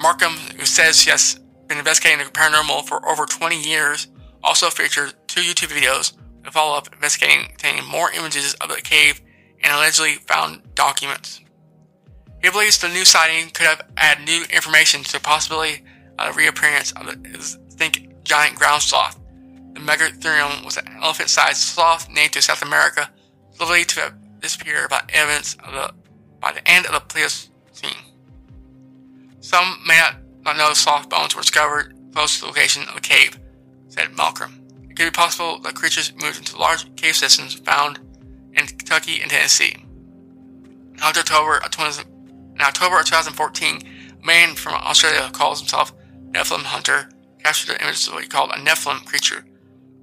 Markham, 0.00 0.32
who 0.58 0.64
says 0.64 1.00
she 1.00 1.10
has 1.10 1.40
been 1.68 1.78
investigating 1.78 2.24
the 2.24 2.30
paranormal 2.32 2.84
for 2.84 3.08
over 3.08 3.24
20 3.24 3.60
years, 3.60 4.08
also 4.42 4.68
featured 4.68 5.14
two 5.28 5.40
YouTube 5.40 5.68
videos 5.68 6.12
that 6.42 6.52
follow 6.52 6.76
up 6.76 6.92
investigating 6.92 7.46
containing 7.46 7.86
more 7.86 8.10
images 8.12 8.54
of 8.54 8.68
the 8.68 8.76
cave 8.76 9.20
and 9.62 9.72
allegedly 9.72 10.14
found 10.14 10.74
documents. 10.74 11.40
He 12.42 12.50
believes 12.50 12.78
the 12.78 12.88
new 12.88 13.04
sighting 13.04 13.50
could 13.50 13.66
have 13.66 13.82
added 13.96 14.26
new 14.26 14.44
information 14.50 15.04
to 15.04 15.12
the 15.12 15.20
possibility 15.20 15.84
of 16.18 16.28
uh, 16.28 16.32
the 16.32 16.38
reappearance 16.38 16.92
of 16.92 17.06
the 17.06 17.58
think 17.70 18.24
giant 18.24 18.56
ground 18.56 18.82
sloth. 18.82 19.18
The 19.74 19.80
Megatherium 19.80 20.64
was 20.64 20.76
an 20.76 20.88
elephant-sized 21.00 21.56
sloth 21.56 22.08
native 22.10 22.32
to 22.32 22.42
South 22.42 22.62
America, 22.62 23.10
believed 23.58 23.90
to 23.90 24.00
have 24.00 24.40
disappeared 24.40 24.90
by 24.90 25.02
evidence 25.12 25.56
of 25.64 25.72
the 25.72 25.94
by 26.40 26.52
the 26.52 26.68
end 26.68 26.86
of 26.86 26.92
the 26.92 27.00
Pleistocene. 27.00 27.94
Some 29.38 29.80
may 29.86 29.96
not, 29.96 30.16
not 30.42 30.56
know 30.56 30.68
the 30.70 30.74
sloth 30.74 31.08
bones 31.08 31.36
were 31.36 31.42
discovered 31.42 31.94
close 32.12 32.34
to 32.34 32.40
the 32.42 32.46
location 32.48 32.82
of 32.88 32.94
the 32.96 33.00
cave, 33.00 33.38
said 33.88 34.16
Malcolm. 34.16 34.60
It 34.90 34.96
could 34.96 35.04
be 35.04 35.10
possible 35.10 35.60
that 35.60 35.76
creatures 35.76 36.12
moved 36.20 36.38
into 36.38 36.58
large 36.58 36.94
cave 36.96 37.14
systems 37.14 37.54
found 37.54 38.00
in 38.54 38.66
Kentucky 38.66 39.22
and 39.22 39.30
Tennessee. 39.30 39.76
October 41.00 41.58
of 41.58 41.70
20, 41.70 42.02
in 42.62 42.68
October 42.68 43.00
of 43.00 43.06
2014, 43.06 43.82
a 44.22 44.24
man 44.24 44.54
from 44.54 44.74
Australia 44.74 45.28
calls 45.32 45.58
himself 45.58 45.92
Nephilim 46.30 46.62
Hunter 46.62 47.08
captured 47.42 47.74
an 47.74 47.80
image 47.82 48.06
of 48.06 48.14
what 48.14 48.22
he 48.22 48.28
called 48.28 48.52
a 48.52 48.54
Nephilim 48.54 49.04
creature 49.04 49.44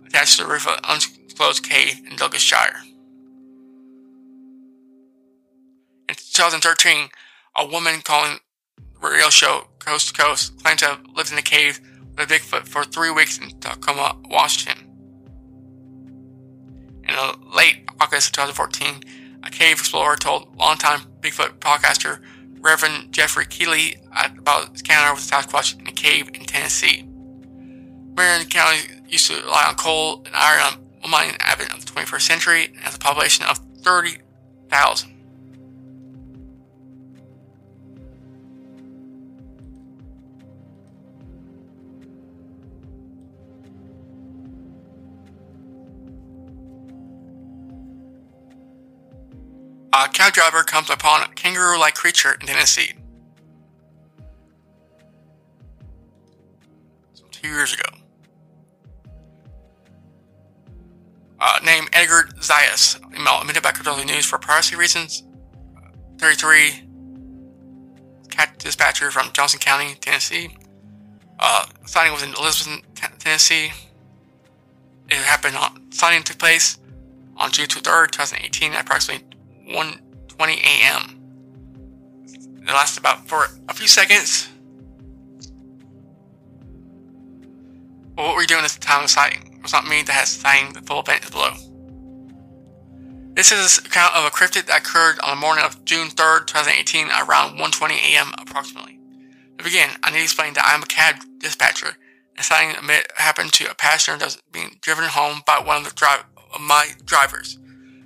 attached 0.05 0.37
to 0.37 0.43
the 0.43 0.49
roof 0.49 0.67
of 0.67 0.73
an 0.73 0.83
undisclosed 0.83 1.63
cave 1.63 2.01
in 2.05 2.17
Douglas 2.17 2.41
Shire. 2.41 2.81
In 6.09 6.15
2013, 6.15 7.07
a 7.55 7.65
woman 7.65 8.01
calling 8.03 8.39
the 8.77 9.07
radio 9.07 9.29
show 9.29 9.69
Coast 9.79 10.13
to 10.13 10.21
Coast 10.21 10.61
claimed 10.61 10.79
to 10.79 10.85
have 10.87 10.99
lived 11.15 11.31
in 11.31 11.37
a 11.37 11.41
cave 11.41 11.79
with 12.17 12.29
a 12.29 12.33
Bigfoot 12.33 12.67
for 12.67 12.83
three 12.83 13.09
weeks 13.09 13.37
in 13.37 13.57
Tacoma, 13.61 14.17
Washington. 14.25 14.83
In 17.07 17.15
late 17.55 17.87
August 18.01 18.37
of 18.37 18.51
2014, 18.51 19.03
a 19.45 19.49
cave 19.49 19.79
explorer 19.79 20.17
told 20.17 20.53
longtime 20.57 21.03
Bigfoot 21.21 21.59
podcaster 21.59 22.19
Reverend 22.61 23.11
Jeffrey 23.11 23.45
Keeley 23.45 23.97
about 24.37 24.71
his 24.71 24.81
encounter 24.81 25.13
with 25.13 25.29
Sasquatch 25.29 25.79
in 25.79 25.87
a 25.87 25.91
cave 25.91 26.29
in 26.33 26.45
Tennessee. 26.45 27.07
Marion 28.15 28.47
County 28.47 28.79
used 29.07 29.27
to 29.27 29.41
rely 29.41 29.65
on 29.67 29.75
coal 29.75 30.23
and 30.25 30.35
iron 30.35 30.73
on 31.03 31.09
mining 31.09 31.35
advent 31.39 31.73
of 31.73 31.85
the 31.85 31.91
21st 31.91 32.21
century 32.21 32.65
and 32.65 32.77
has 32.77 32.95
a 32.95 32.99
population 32.99 33.45
of 33.45 33.59
30,000. 33.81 35.18
A 49.99 50.07
cab 50.07 50.31
driver 50.31 50.63
comes 50.63 50.89
upon 50.89 51.23
a 51.23 51.27
kangaroo-like 51.33 51.93
creature 51.93 52.37
in 52.39 52.47
Tennessee. 52.47 52.93
Two 57.31 57.49
years 57.49 57.73
ago. 57.73 57.89
Uh, 61.41 61.59
named 61.65 61.89
Edgar 61.91 62.29
Zayas, 62.39 62.97
email 63.13 63.41
admitted 63.41 63.61
by 63.61 63.71
Cryptology 63.71 64.05
News 64.05 64.25
for 64.25 64.37
privacy 64.37 64.77
reasons. 64.77 65.23
33 66.17 66.87
cat 68.29 68.57
dispatcher 68.57 69.11
from 69.11 69.31
Johnson 69.33 69.59
County, 69.59 69.95
Tennessee. 69.95 70.55
Uh, 71.39 71.65
signing 71.85 72.13
was 72.13 72.23
in 72.23 72.29
Elizabethton, 72.31 72.83
Tennessee. 73.19 73.71
It 75.09 75.15
happened 75.15 75.57
on 75.57 75.91
signing 75.91 76.23
took 76.23 76.37
place 76.37 76.77
on 77.35 77.51
June 77.51 77.67
3rd, 77.67 78.11
2018, 78.11 78.71
at 78.73 78.81
approximately 78.81 79.28
1:20 79.69 80.57
a.m. 80.63 81.15
It 82.61 82.73
lasted 82.73 82.99
about 82.99 83.27
for 83.27 83.47
a 83.67 83.73
few 83.73 83.87
seconds. 83.87 84.49
But 88.15 88.25
what 88.25 88.35
we're 88.35 88.45
doing 88.45 88.63
the 88.63 88.77
time 88.79 89.03
of 89.03 89.09
sighting? 89.09 89.53
It 89.55 89.63
was 89.63 89.71
not 89.71 89.87
me 89.87 90.01
that 90.03 90.11
has 90.11 90.29
sighting. 90.29 90.73
The 90.73 90.81
full 90.81 90.99
event 90.99 91.23
is 91.23 91.29
below. 91.29 91.53
This 93.33 93.51
is 93.51 93.77
an 93.77 93.85
account 93.85 94.15
of 94.15 94.25
a 94.25 94.29
cryptid 94.29 94.65
that 94.65 94.81
occurred 94.81 95.19
on 95.21 95.29
the 95.29 95.39
morning 95.39 95.63
of 95.63 95.85
June 95.85 96.09
3rd, 96.09 96.47
2018, 96.47 97.07
around 97.07 97.57
1:20 97.57 97.91
a.m. 97.91 98.33
approximately. 98.37 98.99
To 99.57 99.63
begin, 99.63 99.89
I 100.03 100.11
need 100.11 100.17
to 100.17 100.23
explain 100.23 100.53
that 100.53 100.65
I 100.65 100.73
am 100.73 100.83
a 100.83 100.85
cab 100.85 101.15
dispatcher. 101.37 101.97
And 102.35 102.45
sighting 102.45 102.75
happened 103.15 103.53
to 103.53 103.69
a 103.69 103.75
passenger 103.75 104.17
that 104.17 104.25
was 104.25 104.41
being 104.51 104.77
driven 104.81 105.05
home 105.05 105.41
by 105.45 105.59
one 105.59 105.77
of 105.77 105.83
the 105.85 105.95
drive 105.95 106.23
of 106.53 106.61
my 106.61 106.89
drivers. 107.05 107.57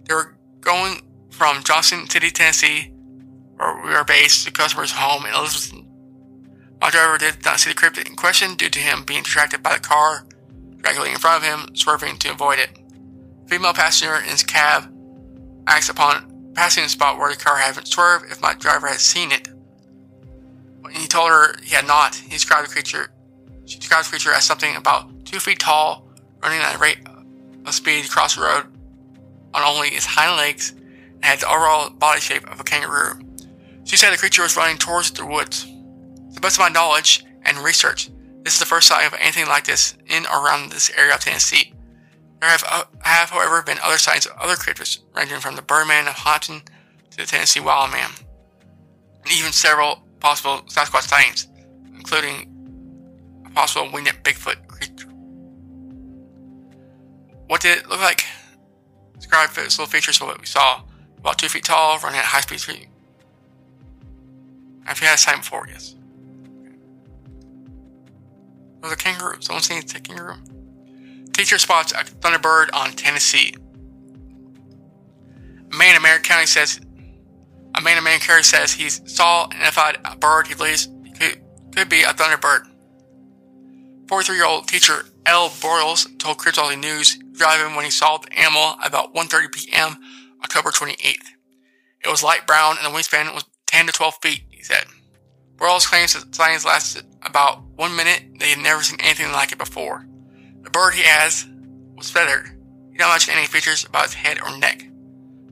They 0.05 0.13
were 0.13 0.37
going 0.61 1.01
from 1.33 1.63
Johnson 1.63 2.07
City, 2.07 2.29
Tennessee, 2.29 2.93
where 3.55 3.81
we 3.83 3.93
are 3.93 4.05
based, 4.05 4.45
to 4.45 4.51
customer's 4.51 4.91
home 4.91 5.25
in 5.25 5.33
Elizabethton. 5.33 5.85
My 6.79 6.91
driver 6.91 7.17
did 7.17 7.43
not 7.43 7.59
see 7.59 7.71
the 7.71 7.75
cryptid 7.75 8.07
in 8.07 8.15
question 8.15 8.55
due 8.55 8.69
to 8.69 8.79
him 8.79 9.03
being 9.03 9.23
distracted 9.23 9.63
by 9.63 9.73
the 9.73 9.79
car 9.79 10.27
directly 10.77 11.09
in 11.09 11.17
front 11.17 11.43
of 11.43 11.49
him, 11.49 11.75
swerving 11.75 12.17
to 12.17 12.31
avoid 12.31 12.59
it. 12.59 12.77
Female 13.47 13.73
passenger 13.73 14.15
in 14.17 14.29
his 14.29 14.43
cab 14.43 14.93
asked 15.65 15.89
upon 15.89 16.51
passing 16.53 16.83
the 16.83 16.89
spot 16.89 17.17
where 17.17 17.31
the 17.31 17.37
car 17.37 17.57
had 17.57 17.87
swerved 17.87 18.31
if 18.31 18.41
my 18.41 18.53
driver 18.53 18.87
had 18.87 18.99
seen 18.99 19.31
it. 19.31 19.47
When 20.81 20.93
he 20.93 21.07
told 21.07 21.29
her 21.29 21.55
he 21.63 21.73
had 21.73 21.87
not, 21.87 22.15
he 22.15 22.29
described 22.29 22.67
the 22.67 22.73
creature. 22.73 23.11
She 23.65 23.79
described 23.79 24.05
the 24.05 24.11
creature 24.11 24.33
as 24.33 24.43
something 24.43 24.75
about 24.75 25.25
two 25.25 25.39
feet 25.39 25.59
tall, 25.59 26.07
running 26.43 26.59
at 26.59 26.75
a 26.75 26.77
rate 26.77 26.99
of 27.65 27.73
speed 27.73 28.05
across 28.05 28.35
the 28.35 28.41
road 28.43 28.65
on 29.53 29.63
only 29.63 29.89
its 29.89 30.05
hind 30.05 30.37
legs 30.37 30.73
and 31.23 31.29
had 31.29 31.39
the 31.39 31.47
overall 31.47 31.89
body 31.89 32.19
shape 32.19 32.49
of 32.51 32.59
a 32.59 32.63
kangaroo. 32.65 33.17
She 33.85 33.95
said 33.95 34.11
the 34.11 34.17
creature 34.17 34.43
was 34.43 34.57
running 34.57 34.77
towards 34.77 35.09
the 35.11 35.25
woods. 35.25 35.63
To 35.63 36.33
the 36.33 36.41
best 36.41 36.57
of 36.57 36.59
my 36.59 36.69
knowledge 36.69 37.23
and 37.43 37.57
research, 37.59 38.09
this 38.43 38.55
is 38.55 38.59
the 38.59 38.65
first 38.65 38.89
sighting 38.89 39.07
of 39.07 39.17
anything 39.21 39.47
like 39.47 39.63
this 39.63 39.95
in 40.05 40.25
or 40.25 40.45
around 40.45 40.69
this 40.69 40.91
area 40.97 41.13
of 41.13 41.21
Tennessee. 41.21 41.73
There 42.41 42.49
have, 42.49 42.63
uh, 42.69 42.83
have 43.03 43.29
however, 43.29 43.61
been 43.61 43.77
other 43.81 43.97
sightings 43.97 44.25
of 44.25 44.37
other 44.37 44.57
creatures, 44.57 44.99
ranging 45.15 45.39
from 45.39 45.55
the 45.55 45.61
Birdman 45.61 46.09
of 46.09 46.13
Houghton 46.15 46.61
to 47.11 47.17
the 47.17 47.25
Tennessee 47.25 47.61
Wild 47.61 47.91
Man, 47.91 48.09
and 49.23 49.33
even 49.33 49.53
several 49.53 50.03
possible 50.19 50.65
Sasquatch 50.67 51.07
sightings, 51.07 51.47
including 51.95 53.43
a 53.45 53.49
possible 53.51 53.89
winged 53.93 54.09
Bigfoot 54.23 54.67
creature. 54.67 55.07
What 57.47 57.61
did 57.61 57.77
it 57.77 57.87
look 57.87 58.01
like? 58.01 58.25
Describe 59.15 59.51
physical 59.51 59.85
features 59.85 60.19
of 60.19 60.27
what 60.27 60.41
we 60.41 60.45
saw. 60.45 60.81
About 61.23 61.37
two 61.37 61.47
feet 61.47 61.63
tall, 61.63 61.97
running 61.99 62.19
at 62.19 62.25
high 62.25 62.41
speed. 62.41 62.89
Have 64.83 64.99
you 64.99 65.07
had 65.07 65.15
a 65.15 65.17
sight 65.17 65.37
before? 65.37 65.65
Yes. 65.69 65.95
Was 68.81 68.91
a 68.91 68.97
kangaroo. 68.97 69.37
Someone 69.39 69.63
seen 69.63 69.77
a 69.77 69.99
kangaroo? 70.01 70.35
Teacher 71.31 71.57
spots 71.57 71.93
a 71.93 72.03
thunderbird 72.03 72.67
on 72.73 72.91
Tennessee. 72.91 73.55
A 75.71 75.75
man 75.77 75.95
in 75.95 76.01
Marion 76.01 76.23
County 76.23 76.45
says 76.45 76.81
a 77.73 77.81
man 77.81 77.97
in 77.97 78.03
Marion 78.03 78.19
County 78.19 78.43
says 78.43 78.73
he 78.73 78.89
saw 78.89 79.45
and 79.45 79.53
identified 79.53 79.99
a 80.03 80.17
bird 80.17 80.47
he 80.47 80.55
believes 80.55 80.89
could, 81.17 81.41
could 81.73 81.87
be 81.87 82.03
a 82.03 82.07
thunderbird. 82.07 82.67
43-year-old 84.07 84.67
teacher 84.67 85.05
L. 85.25 85.49
Broyles 85.49 86.19
told 86.19 86.37
Cryptology 86.37 86.79
News 86.79 87.17
driving 87.31 87.77
when 87.77 87.85
he 87.85 87.91
saw 87.91 88.17
the 88.17 88.37
animal 88.37 88.75
about 88.83 89.15
1.30 89.15 89.51
p.m. 89.53 89.95
October 90.43 90.69
28th. 90.69 91.29
It 92.03 92.09
was 92.09 92.23
light 92.23 92.45
brown 92.45 92.77
and 92.77 92.85
the 92.85 92.97
wingspan 92.97 93.33
was 93.33 93.45
10 93.67 93.87
to 93.87 93.91
12 93.93 94.15
feet, 94.21 94.43
he 94.49 94.63
said. 94.63 94.85
Burroughs 95.55 95.87
claims 95.87 96.13
that 96.13 96.35
sightings 96.35 96.65
lasted 96.65 97.05
about 97.21 97.63
one 97.75 97.95
minute. 97.95 98.39
They 98.39 98.49
had 98.49 98.59
never 98.59 98.83
seen 98.83 98.99
anything 98.99 99.31
like 99.31 99.51
it 99.51 99.57
before. 99.57 100.05
The 100.61 100.69
bird, 100.69 100.93
he 100.93 101.03
adds, 101.03 101.47
was 101.95 102.09
feathered. 102.09 102.47
He 102.91 102.97
did 102.97 102.99
not 102.99 103.11
mention 103.11 103.35
any 103.35 103.47
features 103.47 103.85
about 103.85 104.05
its 104.05 104.13
head 104.13 104.39
or 104.41 104.57
neck. 104.57 104.83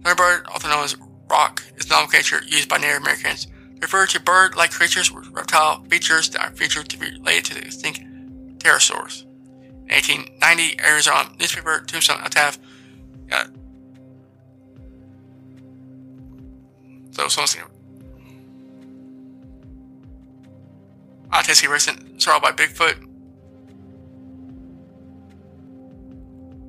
Thunderbird, 0.02 0.50
also 0.50 0.68
known 0.68 0.84
as 0.84 0.98
roc, 1.30 1.64
is 1.78 1.86
a 1.86 1.90
nomenclature 1.90 2.42
used 2.46 2.68
by 2.68 2.78
Native 2.78 3.02
Americans 3.02 3.46
to 3.46 3.52
refer 3.82 4.06
to 4.08 4.20
bird-like 4.20 4.72
creatures 4.72 5.12
with 5.12 5.30
reptile 5.30 5.84
features 5.86 6.30
that 6.32 6.42
are 6.42 6.56
featured 6.56 6.90
to 6.90 6.98
be 6.98 7.12
related 7.12 7.46
to 7.46 7.54
the 7.54 7.62
extinct 7.62 8.02
pterosaurs. 8.58 9.24
In 9.24 9.96
1890, 9.96 10.82
Arizona 10.82 11.30
newspaper 11.40 11.84
Tombstone 11.86 12.20
Epitaph 12.22 12.60
got 13.28 13.50
so 17.12 17.28
someone's 17.28 17.58
uh, 21.32 21.42
Tennessee 21.42 21.68
recent 21.68 22.22
saw 22.22 22.40
by 22.40 22.52
Bigfoot. 22.52 23.08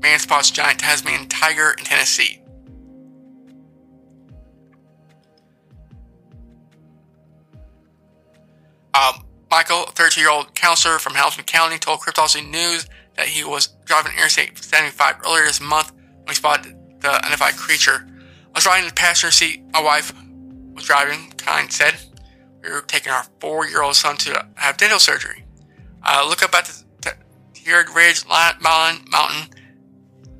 Man 0.02 0.18
spots 0.18 0.50
giant 0.50 0.78
Tasmanian 0.78 1.28
tiger 1.28 1.74
in 1.78 1.84
Tennessee. 1.84 2.40
Um, 8.94 9.24
Michael, 9.50 9.84
a 9.84 9.90
32 9.92 10.20
year 10.20 10.30
old 10.30 10.54
counselor 10.54 10.98
from 10.98 11.14
Hamilton 11.14 11.44
County, 11.44 11.78
told 11.78 12.00
Cryptology 12.00 12.48
News 12.48 12.86
that 13.16 13.26
he 13.26 13.44
was 13.44 13.68
driving 13.84 14.12
Interstate 14.12 14.58
75 14.58 15.16
earlier 15.26 15.44
this 15.44 15.60
month 15.60 15.92
when 15.92 16.28
he 16.28 16.34
spotted 16.34 16.76
the 17.00 17.08
unidentified 17.08 17.56
creature. 17.56 18.06
I 18.08 18.50
was 18.54 18.66
riding 18.66 18.84
in 18.84 18.88
the 18.88 18.94
passenger 18.94 19.30
seat. 19.32 19.62
My 19.72 19.82
wife 19.82 20.12
was 20.74 20.84
driving, 20.84 21.30
Kind 21.36 21.72
said. 21.72 21.94
We 22.62 22.70
were 22.70 22.82
taking 22.82 23.12
our 23.12 23.24
four 23.40 23.66
year 23.66 23.82
old 23.82 23.96
son 23.96 24.16
to 24.18 24.46
have 24.56 24.76
dental 24.76 24.98
surgery. 24.98 25.44
I 26.02 26.26
look 26.26 26.42
up 26.42 26.54
at 26.54 26.66
the 27.00 27.14
tiered 27.54 27.90
ridge 27.90 28.24
mountain, 28.26 29.04
mountain 29.10 29.54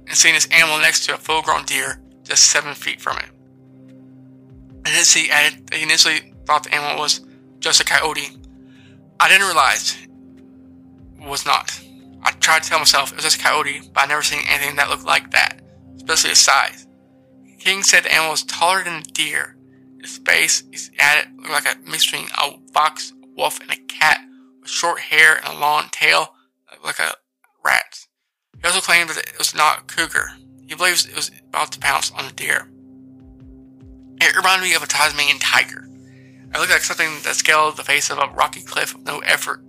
and 0.06 0.16
seeing 0.16 0.34
this 0.34 0.48
animal 0.48 0.78
next 0.78 1.06
to 1.06 1.14
a 1.14 1.18
full 1.18 1.42
grown 1.42 1.64
deer 1.64 2.00
just 2.22 2.50
seven 2.50 2.74
feet 2.74 3.00
from 3.00 3.18
it. 3.18 3.30
And 4.84 4.86
then 4.86 5.04
he 5.04 5.30
added 5.30 5.72
he 5.72 5.82
initially 5.82 6.34
thought 6.44 6.64
the 6.64 6.74
animal 6.74 7.00
was 7.00 7.20
just 7.60 7.80
a 7.80 7.84
coyote. 7.84 8.36
I 9.20 9.28
didn't 9.28 9.46
realize 9.46 9.96
it 11.20 11.28
was 11.28 11.46
not. 11.46 11.80
I 12.22 12.32
tried 12.32 12.62
to 12.62 12.68
tell 12.68 12.78
myself 12.78 13.10
it 13.10 13.16
was 13.16 13.24
just 13.24 13.40
a 13.40 13.42
coyote, 13.42 13.82
but 13.92 14.04
I 14.04 14.06
never 14.06 14.22
seen 14.22 14.42
anything 14.48 14.76
that 14.76 14.88
looked 14.88 15.04
like 15.04 15.30
that, 15.30 15.60
especially 15.96 16.30
its 16.30 16.40
size. 16.40 16.86
King 17.58 17.82
said 17.82 18.04
the 18.04 18.12
animal 18.12 18.32
was 18.32 18.42
taller 18.42 18.82
than 18.82 18.94
a 18.94 19.02
deer. 19.02 19.56
Its 20.02 20.18
face 20.18 20.64
is 20.72 20.90
added 20.98 21.28
like 21.48 21.64
a 21.64 21.78
mix 21.88 22.10
between 22.10 22.28
a 22.36 22.58
fox, 22.72 23.12
a 23.22 23.26
wolf, 23.36 23.60
and 23.60 23.70
a 23.70 23.76
cat 23.76 24.18
with 24.60 24.70
short 24.70 24.98
hair 24.98 25.36
and 25.36 25.46
a 25.46 25.58
long 25.58 25.88
tail 25.92 26.34
like 26.84 26.98
a 26.98 27.14
rat's. 27.64 28.08
He 28.60 28.66
also 28.66 28.80
claimed 28.80 29.10
that 29.10 29.18
it 29.18 29.38
was 29.38 29.54
not 29.54 29.78
a 29.78 29.82
cougar. 29.82 30.32
He 30.66 30.74
believes 30.74 31.06
it 31.06 31.14
was 31.14 31.30
about 31.48 31.72
to 31.72 31.78
pounce 31.78 32.10
on 32.10 32.26
the 32.26 32.32
deer. 32.32 32.68
It 34.20 34.36
reminded 34.36 34.68
me 34.68 34.74
of 34.74 34.82
a 34.82 34.86
Tasmanian 34.86 35.38
tiger. 35.38 35.88
It 36.54 36.58
looked 36.58 36.70
like 36.70 36.82
something 36.82 37.10
that 37.24 37.34
scaled 37.36 37.76
the 37.76 37.84
face 37.84 38.10
of 38.10 38.18
a 38.18 38.28
rocky 38.28 38.62
cliff 38.62 38.94
with 38.94 39.06
no 39.06 39.20
effort. 39.20 39.62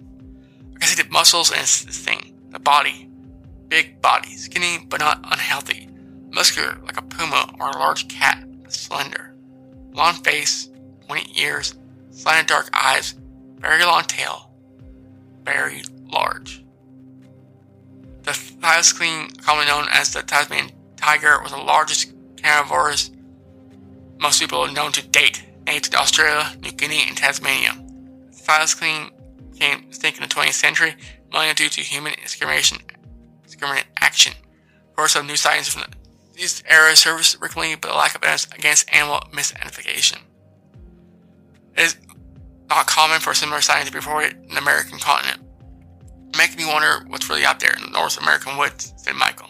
I 0.76 0.80
can 0.80 0.88
see 0.88 1.02
the 1.02 1.10
muscles 1.10 1.52
and 1.52 1.62
this 1.62 2.00
thing, 2.00 2.34
the 2.50 2.60
body. 2.60 3.10
Big 3.68 4.02
body, 4.02 4.36
skinny 4.36 4.86
but 4.90 5.00
not 5.00 5.20
unhealthy. 5.24 5.90
Muscular 6.30 6.78
like 6.84 6.98
a 6.98 7.04
puma 7.04 7.54
or 7.60 7.70
a 7.70 7.78
large 7.78 8.08
cat, 8.08 8.44
slender. 8.70 9.33
Long 9.94 10.16
face, 10.16 10.70
pointy 11.08 11.40
ears, 11.40 11.76
slanted 12.12 12.48
dark 12.48 12.70
eyes, 12.74 13.16
very 13.58 13.84
long 13.86 14.04
tail, 14.04 14.52
very 15.44 15.84
large. 16.12 16.64
The 18.24 18.32
thylacine, 18.32 19.42
commonly 19.42 19.68
known 19.68 19.88
as 19.92 20.14
the 20.14 20.24
Tasmanian 20.24 20.72
tiger, 20.96 21.42
was 21.42 21.52
the 21.52 21.58
largest 21.58 22.14
carnivorous 22.42 23.12
marsupial 24.20 24.68
known 24.72 24.92
to 24.94 25.08
date 25.08 25.44
native 25.66 25.92
to 25.92 25.98
Australia, 25.98 26.54
New 26.62 26.72
Guinea, 26.72 27.04
and 27.08 27.18
Tasmania. 27.18 27.72
Thylacine 28.32 29.12
became 29.52 29.86
extinct 29.88 30.20
in 30.20 30.28
the 30.28 30.34
20th 30.34 30.54
century, 30.54 30.96
mainly 31.32 31.54
due 31.54 31.70
to 31.70 31.82
human 31.82 32.14
discrimination, 32.22 32.80
action. 33.98 34.34
Reports 34.90 35.16
of 35.16 35.26
new 35.26 35.36
sightings 35.36 35.70
from 35.70 35.84
these 36.34 36.64
errors 36.68 37.00
surface 37.00 37.36
frequently, 37.36 37.76
but 37.76 37.92
a 37.92 37.96
lack 37.96 38.16
of 38.16 38.24
evidence 38.24 38.48
against 38.54 38.94
animal 38.94 39.22
misidentification. 39.32 40.18
It 41.78 41.84
is 41.84 41.98
not 42.70 42.88
common 42.88 43.20
for 43.20 43.34
similar 43.34 43.62
sightings 43.62 43.88
to 43.88 43.92
be 43.92 44.00
reported 44.00 44.38
in 44.44 44.50
the 44.50 44.62
American 44.62 44.98
continent, 45.00 45.42
making 46.38 46.58
me 46.58 46.66
wonder 46.66 47.06
what's 47.08 47.30
really 47.30 47.46
out 47.46 47.60
there 47.60 47.74
in 47.76 47.84
the 47.84 47.92
North 47.92 48.20
American 48.20 48.58
woods, 48.58 48.94
said 48.98 49.16
Michael. 49.16 49.50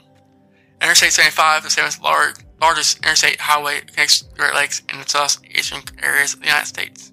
Interstate 0.81 1.13
75, 1.13 1.63
the 1.63 1.69
seventh 1.69 2.01
large, 2.01 2.35
largest 2.59 2.97
interstate 2.97 3.39
highway, 3.39 3.79
connects 3.81 4.21
the 4.23 4.35
Great 4.35 4.53
Lakes 4.53 4.81
and 4.89 5.01
the 5.01 5.07
southeastern 5.07 5.81
areas 6.03 6.33
of 6.33 6.41
the 6.41 6.47
United 6.47 6.65
States. 6.65 7.12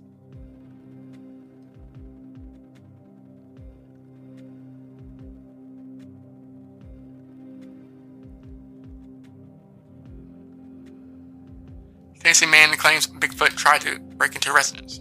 Tennessee 12.41 12.59
man 12.59 12.77
claims 12.79 13.07
Bigfoot 13.07 13.55
tried 13.57 13.83
to 13.83 13.99
break 14.17 14.35
into 14.35 14.51
a 14.51 14.55
residence. 14.55 14.99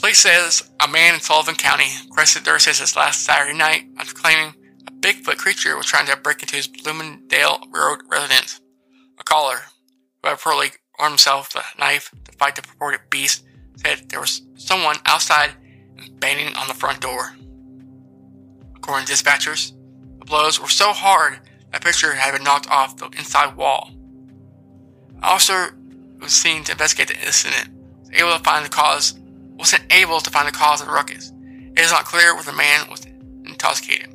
Police 0.00 0.18
says 0.18 0.70
a 0.78 0.86
man 0.86 1.14
in 1.14 1.20
Sullivan 1.20 1.56
County 1.56 1.88
their 2.44 2.54
assistance 2.54 2.94
last 2.94 3.24
Saturday 3.24 3.58
night 3.58 3.86
after 3.98 4.14
claiming 4.14 4.54
a 4.86 4.92
Bigfoot 4.92 5.38
creature 5.38 5.76
was 5.76 5.86
trying 5.86 6.06
to 6.06 6.16
break 6.16 6.40
into 6.42 6.54
his 6.54 6.68
Bloomingdale 6.68 7.62
Road 7.74 8.02
residence. 8.08 8.60
A 9.18 9.24
caller, 9.24 9.62
who 10.22 10.28
had 10.28 10.38
reportedly 10.38 10.70
armed 11.00 11.14
himself 11.14 11.52
with 11.52 11.64
a 11.64 11.80
knife 11.80 12.12
to 12.24 12.32
fight 12.38 12.54
the 12.54 12.62
purported 12.62 13.00
beast, 13.10 13.44
said 13.76 14.08
there 14.08 14.20
was 14.20 14.42
someone 14.54 14.96
outside 15.06 15.50
and 15.98 16.20
banging 16.20 16.54
on 16.54 16.68
the 16.68 16.74
front 16.74 17.00
door. 17.00 17.34
According 18.76 19.06
to 19.06 19.12
dispatchers, 19.12 19.72
the 20.20 20.26
blows 20.26 20.60
were 20.60 20.68
so 20.68 20.92
hard 20.92 21.40
that 21.72 21.82
picture 21.82 22.14
had 22.14 22.32
been 22.32 22.44
knocked 22.44 22.70
off 22.70 22.96
the 22.96 23.06
inside 23.18 23.56
wall. 23.56 23.90
Officer 25.22 25.74
was 26.20 26.32
seen 26.32 26.64
to 26.64 26.72
investigate 26.72 27.08
the 27.08 27.26
incident 27.26 27.70
was 28.00 28.10
able 28.12 28.36
to 28.36 28.42
find 28.42 28.64
the 28.64 28.70
cause 28.70 29.18
wasn't 29.56 29.92
able 29.92 30.20
to 30.20 30.30
find 30.30 30.48
the 30.48 30.52
cause 30.52 30.80
of 30.80 30.86
the 30.86 30.92
ruckus. 30.92 31.32
It 31.76 31.80
is 31.80 31.92
not 31.92 32.06
clear 32.06 32.34
whether 32.34 32.50
the 32.50 32.56
man 32.56 32.88
was 32.88 33.04
intoxicated. 33.44 34.08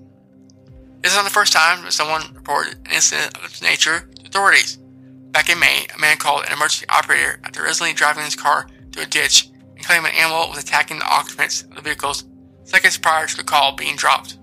This 1.02 1.12
is 1.12 1.18
not 1.18 1.24
the 1.24 1.30
first 1.30 1.54
time 1.54 1.84
that 1.84 1.94
someone 1.94 2.34
reported 2.34 2.80
an 2.86 2.94
incident 2.94 3.38
of 3.38 3.44
this 3.44 3.62
nature 3.62 4.10
to 4.16 4.26
authorities. 4.26 4.78
Back 5.32 5.50
in 5.50 5.60
May, 5.60 5.86
a 5.96 6.00
man 6.00 6.18
called 6.18 6.46
an 6.46 6.54
emergency 6.54 6.88
operator 6.90 7.40
after 7.44 7.62
recently 7.62 7.94
driving 7.94 8.24
his 8.24 8.36
car 8.36 8.68
through 8.92 9.04
a 9.04 9.08
ditch 9.08 9.50
and 9.76 9.86
claimed 9.86 10.08
an 10.08 10.16
animal 10.16 10.50
was 10.50 10.64
attacking 10.64 10.98
the 10.98 11.06
occupants 11.06 11.62
of 11.64 11.76
the 11.76 11.82
vehicles 11.82 12.26
seconds 12.64 12.98
prior 12.98 13.28
to 13.28 13.38
the 13.38 13.44
call 13.44 13.76
being 13.76 13.96
dropped. 13.96 14.40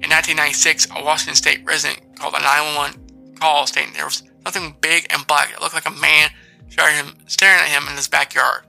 In 0.00 0.10
1996, 0.10 0.88
a 0.94 1.02
Washington 1.02 1.34
state 1.34 1.64
resident 1.64 2.00
called 2.16 2.34
a 2.34 2.40
911 2.40 3.34
call 3.36 3.66
stating 3.66 3.94
there 3.94 4.04
was 4.04 4.22
something 4.52 4.76
big 4.80 5.06
and 5.10 5.26
black 5.26 5.50
that 5.50 5.60
looked 5.60 5.74
like 5.74 5.86
a 5.86 5.90
man 5.90 6.30
staring 6.68 6.96
at 6.96 7.04
him, 7.04 7.14
staring 7.26 7.60
at 7.60 7.68
him 7.68 7.88
in 7.88 7.96
his 7.96 8.08
backyard. 8.08 8.64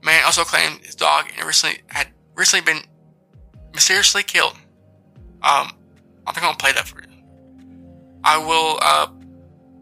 The 0.00 0.06
man 0.06 0.22
also 0.24 0.42
claimed 0.44 0.80
his 0.84 0.94
dog 0.94 1.26
recently 1.44 1.80
had 1.88 2.08
recently 2.34 2.72
been 2.72 2.82
mysteriously 3.72 4.22
killed. 4.22 4.54
Um, 5.42 5.72
I 6.26 6.32
think 6.32 6.44
I'll 6.44 6.54
play 6.54 6.72
that 6.72 6.86
for 6.86 7.02
you. 7.02 7.08
I 8.22 8.38
will 8.38 8.78
uh, 8.80 9.06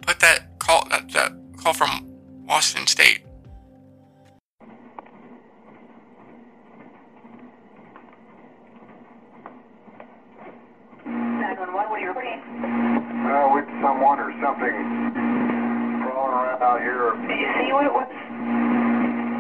put 0.06 0.20
that 0.20 0.58
call 0.58 0.88
that, 0.90 1.10
that 1.12 1.32
call 1.58 1.74
from 1.74 2.08
Washington 2.46 2.86
State. 2.86 3.24
What 11.72 11.86
are 11.86 11.98
you 11.98 12.08
reporting? 12.08 12.40
Uh, 13.26 13.54
with 13.54 13.64
someone 13.80 14.18
or 14.18 14.32
something 14.42 14.62
crawling 14.62 14.82
around 14.84 15.01
out 16.62 16.78
here. 16.78 17.10
Did 17.26 17.43
you 17.43 17.51
see 17.59 17.74
what 17.74 17.82
it 17.82 17.93
was? 17.93 18.06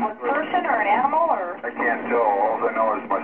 What 0.02 0.18
person 0.18 0.66
or 0.66 0.74
an 0.82 0.90
animal 0.90 1.30
or? 1.30 1.54
I 1.62 1.70
can't 1.70 2.02
tell. 2.10 2.18
All 2.18 2.58
I 2.66 2.74
know 2.74 2.98
is 2.98 3.06
my 3.06 3.21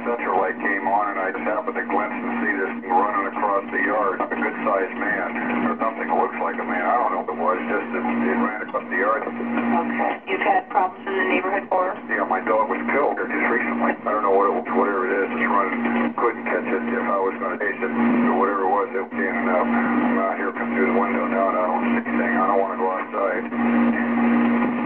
like 6.48 6.56
a 6.56 6.64
man. 6.64 6.80
I 6.80 6.96
don't 6.96 7.12
know 7.12 7.20
what 7.28 7.28
it 7.28 7.36
was. 7.36 7.60
Just 7.68 7.92
that 7.92 8.00
it 8.00 8.40
ran 8.40 8.64
across 8.64 8.80
the 8.88 8.96
yard. 8.96 9.20
Okay. 9.20 10.12
You've 10.24 10.40
had 10.40 10.64
problems 10.72 11.04
in 11.04 11.12
the 11.12 11.26
neighborhood 11.28 11.68
for? 11.68 11.92
Yeah, 12.08 12.24
my 12.24 12.40
dog 12.40 12.72
was 12.72 12.80
killed 12.88 13.20
here 13.20 13.28
just 13.28 13.52
recently. 13.52 13.92
I 13.92 14.08
don't 14.08 14.24
know 14.24 14.32
what 14.32 14.48
it 14.48 14.64
whatever 14.72 15.04
it 15.04 15.12
is. 15.12 15.28
It's 15.28 15.44
running. 15.44 16.16
Couldn't 16.16 16.48
catch 16.48 16.64
it 16.64 16.88
if 16.88 17.04
I 17.04 17.20
was 17.20 17.36
going 17.36 17.52
to 17.52 17.60
chase 17.60 17.76
it 17.76 17.92
or 17.92 18.40
whatever 18.40 18.64
it 18.64 18.72
was. 18.72 18.88
It 18.96 19.04
came 19.12 19.44
up. 19.44 19.68
I'm 19.68 20.16
out 20.24 20.40
here, 20.40 20.48
come 20.56 20.72
through 20.72 20.88
the 20.88 20.96
window 20.96 21.28
now, 21.28 21.52
and 21.52 21.56
I 21.60 21.64
don't 21.68 21.84
see 21.84 22.00
anything. 22.00 22.32
I 22.32 22.44
don't 22.48 22.60
want 22.64 22.72
to 22.72 22.80
go 22.80 22.88
outside. 22.96 23.44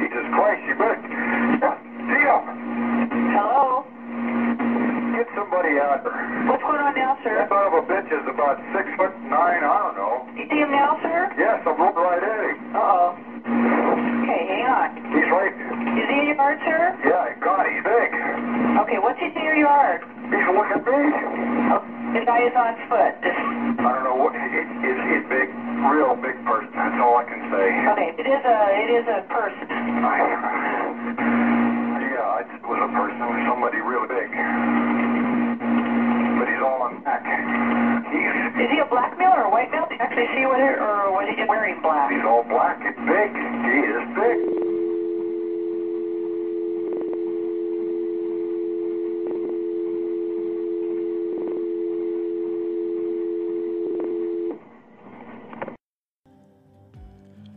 Jesus 0.02 0.26
Christ, 0.34 0.62
you 0.66 0.74
better. 0.74 0.98
Yeah, 0.98 1.78
see 2.10 2.22
ya. 2.26 2.42
Hello 3.38 3.91
sir? 7.22 7.38
That 7.38 7.48
son 7.48 7.64
of 7.64 7.74
a 7.78 7.82
bitch 7.86 8.10
is 8.10 8.26
about 8.26 8.58
six 8.74 8.90
foot 8.98 9.14
nine, 9.30 9.62
I 9.62 9.78
don't 9.86 9.94
know. 9.94 10.26
You 10.34 10.44
see 10.50 10.58
him 10.58 10.70
now, 10.70 10.98
sir? 11.02 11.30
Yes, 11.38 11.62
I'm 11.64 11.78
looking 11.78 12.02
right 12.02 12.22
at 12.22 12.38
him. 12.42 12.56
Uh-oh. 12.74 13.08
Okay, 14.26 14.42
hang 14.50 14.66
on. 14.66 14.88
He's 15.14 15.30
right. 15.30 15.54
Is 15.98 16.06
he 16.10 16.16
in 16.18 16.26
your 16.34 16.38
yard, 16.38 16.58
sir? 16.66 16.90
Yeah, 17.06 17.32
God, 17.38 17.66
he's 17.70 17.82
big. 17.82 18.10
Okay, 18.82 18.98
what's 18.98 19.18
he 19.18 19.30
in 19.30 19.42
your 19.42 19.56
yard? 19.56 20.02
He's 20.30 20.46
looking 20.50 20.78
at 20.78 20.84
me. 20.86 21.00
Oh, 21.70 21.80
the 22.14 22.22
guy 22.26 22.42
is 22.46 22.54
on 22.56 22.74
foot. 22.90 23.14
This, 23.22 23.34
I 23.78 23.88
don't 23.94 24.04
know 24.04 24.18
what. 24.18 24.34
He, 24.34 24.46
he's, 24.82 24.98
he's 25.08 25.24
big, 25.30 25.46
real 25.86 26.14
big 26.18 26.36
person. 26.44 26.70
That's 26.74 26.98
all 26.98 27.16
I 27.16 27.24
can 27.24 27.40
say. 27.50 27.66
okay, 27.94 28.10
it 28.18 28.26
is 28.26 28.42
a 28.44 28.58
it 28.74 28.90
is 28.90 29.06
a 29.06 29.22
person. 29.30 29.66
Yeah, 32.12 32.28
I, 32.28 32.42
yeah, 32.42 32.44
it 32.44 32.62
was 32.66 32.80
a 32.82 32.90
person, 32.92 33.24
somebody 33.48 33.80
real 33.80 34.04
big. 34.04 34.28
But 36.38 36.46
he's 36.48 36.60
all 36.60 36.82
on 36.82 37.00
back. 37.04 37.22
He's, 37.22 38.64
Is 38.64 38.70
he 38.70 38.78
a 38.78 38.84
black 38.84 39.16
male 39.16 39.32
or 39.32 39.44
a 39.44 39.50
white 40.22 40.34
male? 40.34 40.38
Did 40.38 40.38
you 40.38 40.38
actually 40.38 40.42
see 40.42 40.46
whether 40.46 40.80
or 40.80 41.12
was 41.12 41.28
he 41.28 41.36
just 41.36 41.48
wearing 41.48 41.80
black? 41.82 42.10
he's 42.10 42.24
all 42.24 42.44
black 42.44 42.80
and 42.82 43.06
big. 43.06 43.32
He 43.64 43.78
is 43.80 44.06
big. 44.14 44.62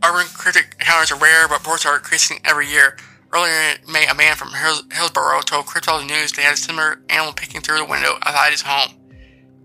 Urban 0.04 0.26
cryptic 0.34 0.76
encounters 0.78 1.10
are 1.10 1.18
rare, 1.18 1.48
but 1.48 1.58
reports 1.58 1.84
are 1.84 1.96
increasing 1.96 2.38
every 2.44 2.68
year. 2.68 2.96
Earlier 3.32 3.52
in 3.52 3.92
May, 3.92 4.06
a 4.06 4.14
man 4.14 4.36
from 4.36 4.54
Hills- 4.54 4.84
Hillsborough 4.92 5.40
told 5.40 5.66
Cryptology 5.66 6.06
News 6.06 6.32
they 6.32 6.42
had 6.42 6.54
a 6.54 6.56
similar 6.56 7.00
animal 7.10 7.32
peeking 7.32 7.60
through 7.60 7.78
the 7.78 7.84
window 7.84 8.16
outside 8.22 8.52
his 8.52 8.62
home. 8.62 8.92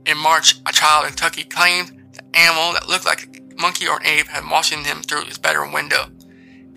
In 0.07 0.17
March, 0.17 0.55
a 0.65 0.73
child 0.73 1.05
in 1.05 1.09
Kentucky 1.09 1.43
claimed 1.43 1.89
the 1.89 2.00
animal 2.33 2.73
that 2.73 2.87
looked 2.87 3.05
like 3.05 3.27
a 3.37 3.61
monkey 3.61 3.87
or 3.87 3.97
an 3.97 4.05
ape 4.05 4.27
had 4.27 4.49
watching 4.49 4.83
him 4.83 5.01
through 5.01 5.25
his 5.25 5.37
bedroom 5.37 5.71
window. 5.71 6.05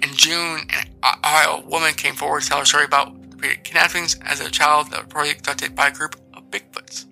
In 0.02 0.14
June, 0.14 0.60
in 0.60 0.94
Ohio, 1.02 1.64
woman 1.66 1.94
came 1.94 2.14
forward 2.14 2.42
to 2.42 2.48
tell 2.48 2.58
her 2.58 2.64
story 2.64 2.84
about 2.84 3.16
repeated 3.30 3.64
kidnappings 3.64 4.16
as 4.22 4.40
a 4.40 4.50
child 4.50 4.90
that 4.90 5.06
abducted 5.12 5.74
by 5.74 5.88
a 5.88 5.92
group 5.92 6.16
of 6.34 6.50
Bigfoots. 6.50 7.06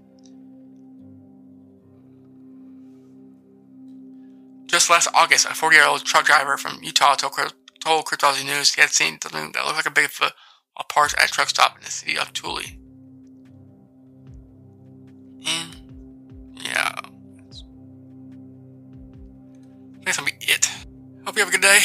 Just 4.67 4.89
last 4.89 5.09
August, 5.15 5.47
a 5.47 5.55
40 5.55 5.77
year 5.77 5.87
old 5.87 6.05
truck 6.05 6.25
driver 6.25 6.57
from 6.57 6.79
Utah 6.83 7.15
told, 7.15 7.55
told 7.81 8.07
Cryptology 8.07 8.45
News 8.45 8.75
he 8.75 8.81
had 8.81 8.91
seen 8.91 9.19
something 9.23 9.53
that 9.53 9.65
looked 9.67 9.77
like 9.77 9.87
a 9.87 9.91
Bigfoot 9.91 10.33
while 10.75 10.87
parked 10.89 11.15
at 11.19 11.29
a 11.29 11.33
truck 11.33 11.51
stop 11.51 11.77
in 11.77 11.85
the 11.85 11.91
city 11.91 12.17
of 12.17 12.33
Tooele. 12.33 12.79
And, 15.47 16.57
yeah. 16.65 17.12
Gonna 20.05 20.27
be 20.27 20.33
it. 20.41 20.69
Hope 21.25 21.37
you 21.37 21.45
have 21.45 21.49
a 21.49 21.53
good 21.53 21.63
day, 21.63 21.79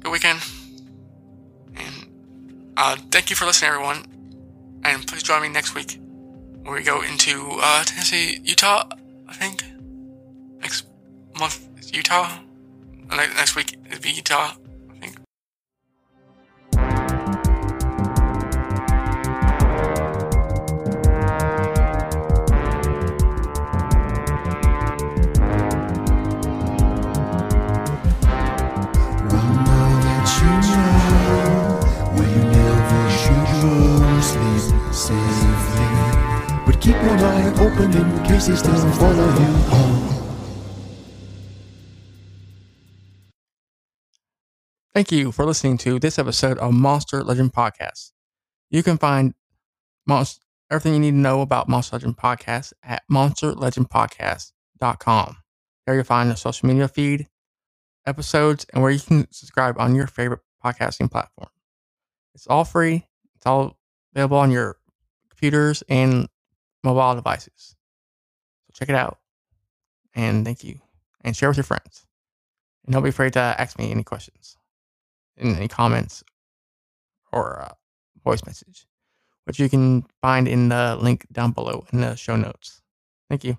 good 0.00 0.10
weekend, 0.10 0.40
and 1.76 2.08
uh, 2.76 2.96
thank 3.10 3.30
you 3.30 3.36
for 3.36 3.46
listening, 3.46 3.70
everyone. 3.70 4.04
And 4.82 5.06
please 5.06 5.22
join 5.22 5.42
me 5.42 5.48
next 5.48 5.74
week 5.74 6.00
where 6.62 6.74
we 6.74 6.82
go 6.82 7.00
into 7.02 7.58
uh, 7.62 7.84
Tennessee, 7.84 8.40
Utah, 8.42 8.88
I 9.28 9.34
think. 9.34 9.64
Next 10.60 10.86
month 11.38 11.68
is 11.78 11.94
Utah. 11.94 12.40
Next 13.08 13.54
week 13.54 13.76
be 14.02 14.10
Utah, 14.10 14.54
keep 36.80 36.96
one 36.96 37.20
eye 37.20 37.52
open 37.60 37.94
in 37.94 38.24
case 38.24 38.46
they 38.46 38.56
still 38.56 38.90
follow 38.92 39.26
you 39.26 39.52
home. 39.68 40.06
Thank 44.94 45.12
you 45.12 45.30
for 45.30 45.44
listening 45.44 45.76
to 45.78 45.98
this 45.98 46.18
episode 46.18 46.56
of 46.58 46.72
Monster 46.72 47.22
Legend 47.22 47.52
Podcast. 47.52 48.12
You 48.70 48.82
can 48.82 48.96
find 48.98 49.34
monst- 50.08 50.40
everything 50.70 50.94
you 50.94 51.00
need 51.00 51.10
to 51.12 51.16
know 51.16 51.42
about 51.42 51.68
Monster 51.68 51.96
Legend 51.96 52.16
Podcast 52.16 52.72
at 52.82 53.02
monsterlegendpodcast.com. 53.10 55.36
There 55.86 55.94
you'll 55.94 56.04
find 56.04 56.30
the 56.30 56.36
social 56.36 56.68
media 56.68 56.88
feed, 56.88 57.26
episodes, 58.06 58.64
and 58.72 58.82
where 58.82 58.90
you 58.90 59.00
can 59.00 59.30
subscribe 59.30 59.78
on 59.78 59.94
your 59.94 60.06
favorite 60.06 60.40
podcasting 60.64 61.10
platform. 61.10 61.50
It's 62.34 62.46
all 62.46 62.64
free. 62.64 63.06
It's 63.36 63.46
all 63.46 63.76
available 64.14 64.38
on 64.38 64.50
your 64.50 64.76
computers 65.28 65.82
and 65.88 66.26
mobile 66.82 67.14
devices. 67.14 67.76
So 68.66 68.78
check 68.78 68.88
it 68.88 68.94
out. 68.94 69.18
And 70.14 70.44
thank 70.44 70.64
you. 70.64 70.80
And 71.22 71.36
share 71.36 71.48
with 71.48 71.58
your 71.58 71.64
friends. 71.64 72.06
And 72.84 72.92
don't 72.92 73.02
be 73.02 73.10
afraid 73.10 73.34
to 73.34 73.40
ask 73.40 73.78
me 73.78 73.90
any 73.90 74.02
questions 74.02 74.56
in 75.36 75.54
any 75.54 75.68
comments 75.68 76.24
or 77.32 77.62
uh, 77.62 77.72
voice 78.24 78.44
message, 78.46 78.86
which 79.44 79.58
you 79.58 79.68
can 79.68 80.04
find 80.20 80.48
in 80.48 80.68
the 80.68 80.96
link 81.00 81.26
down 81.32 81.52
below 81.52 81.84
in 81.92 82.00
the 82.00 82.16
show 82.16 82.36
notes. 82.36 82.82
Thank 83.28 83.44
you. 83.44 83.58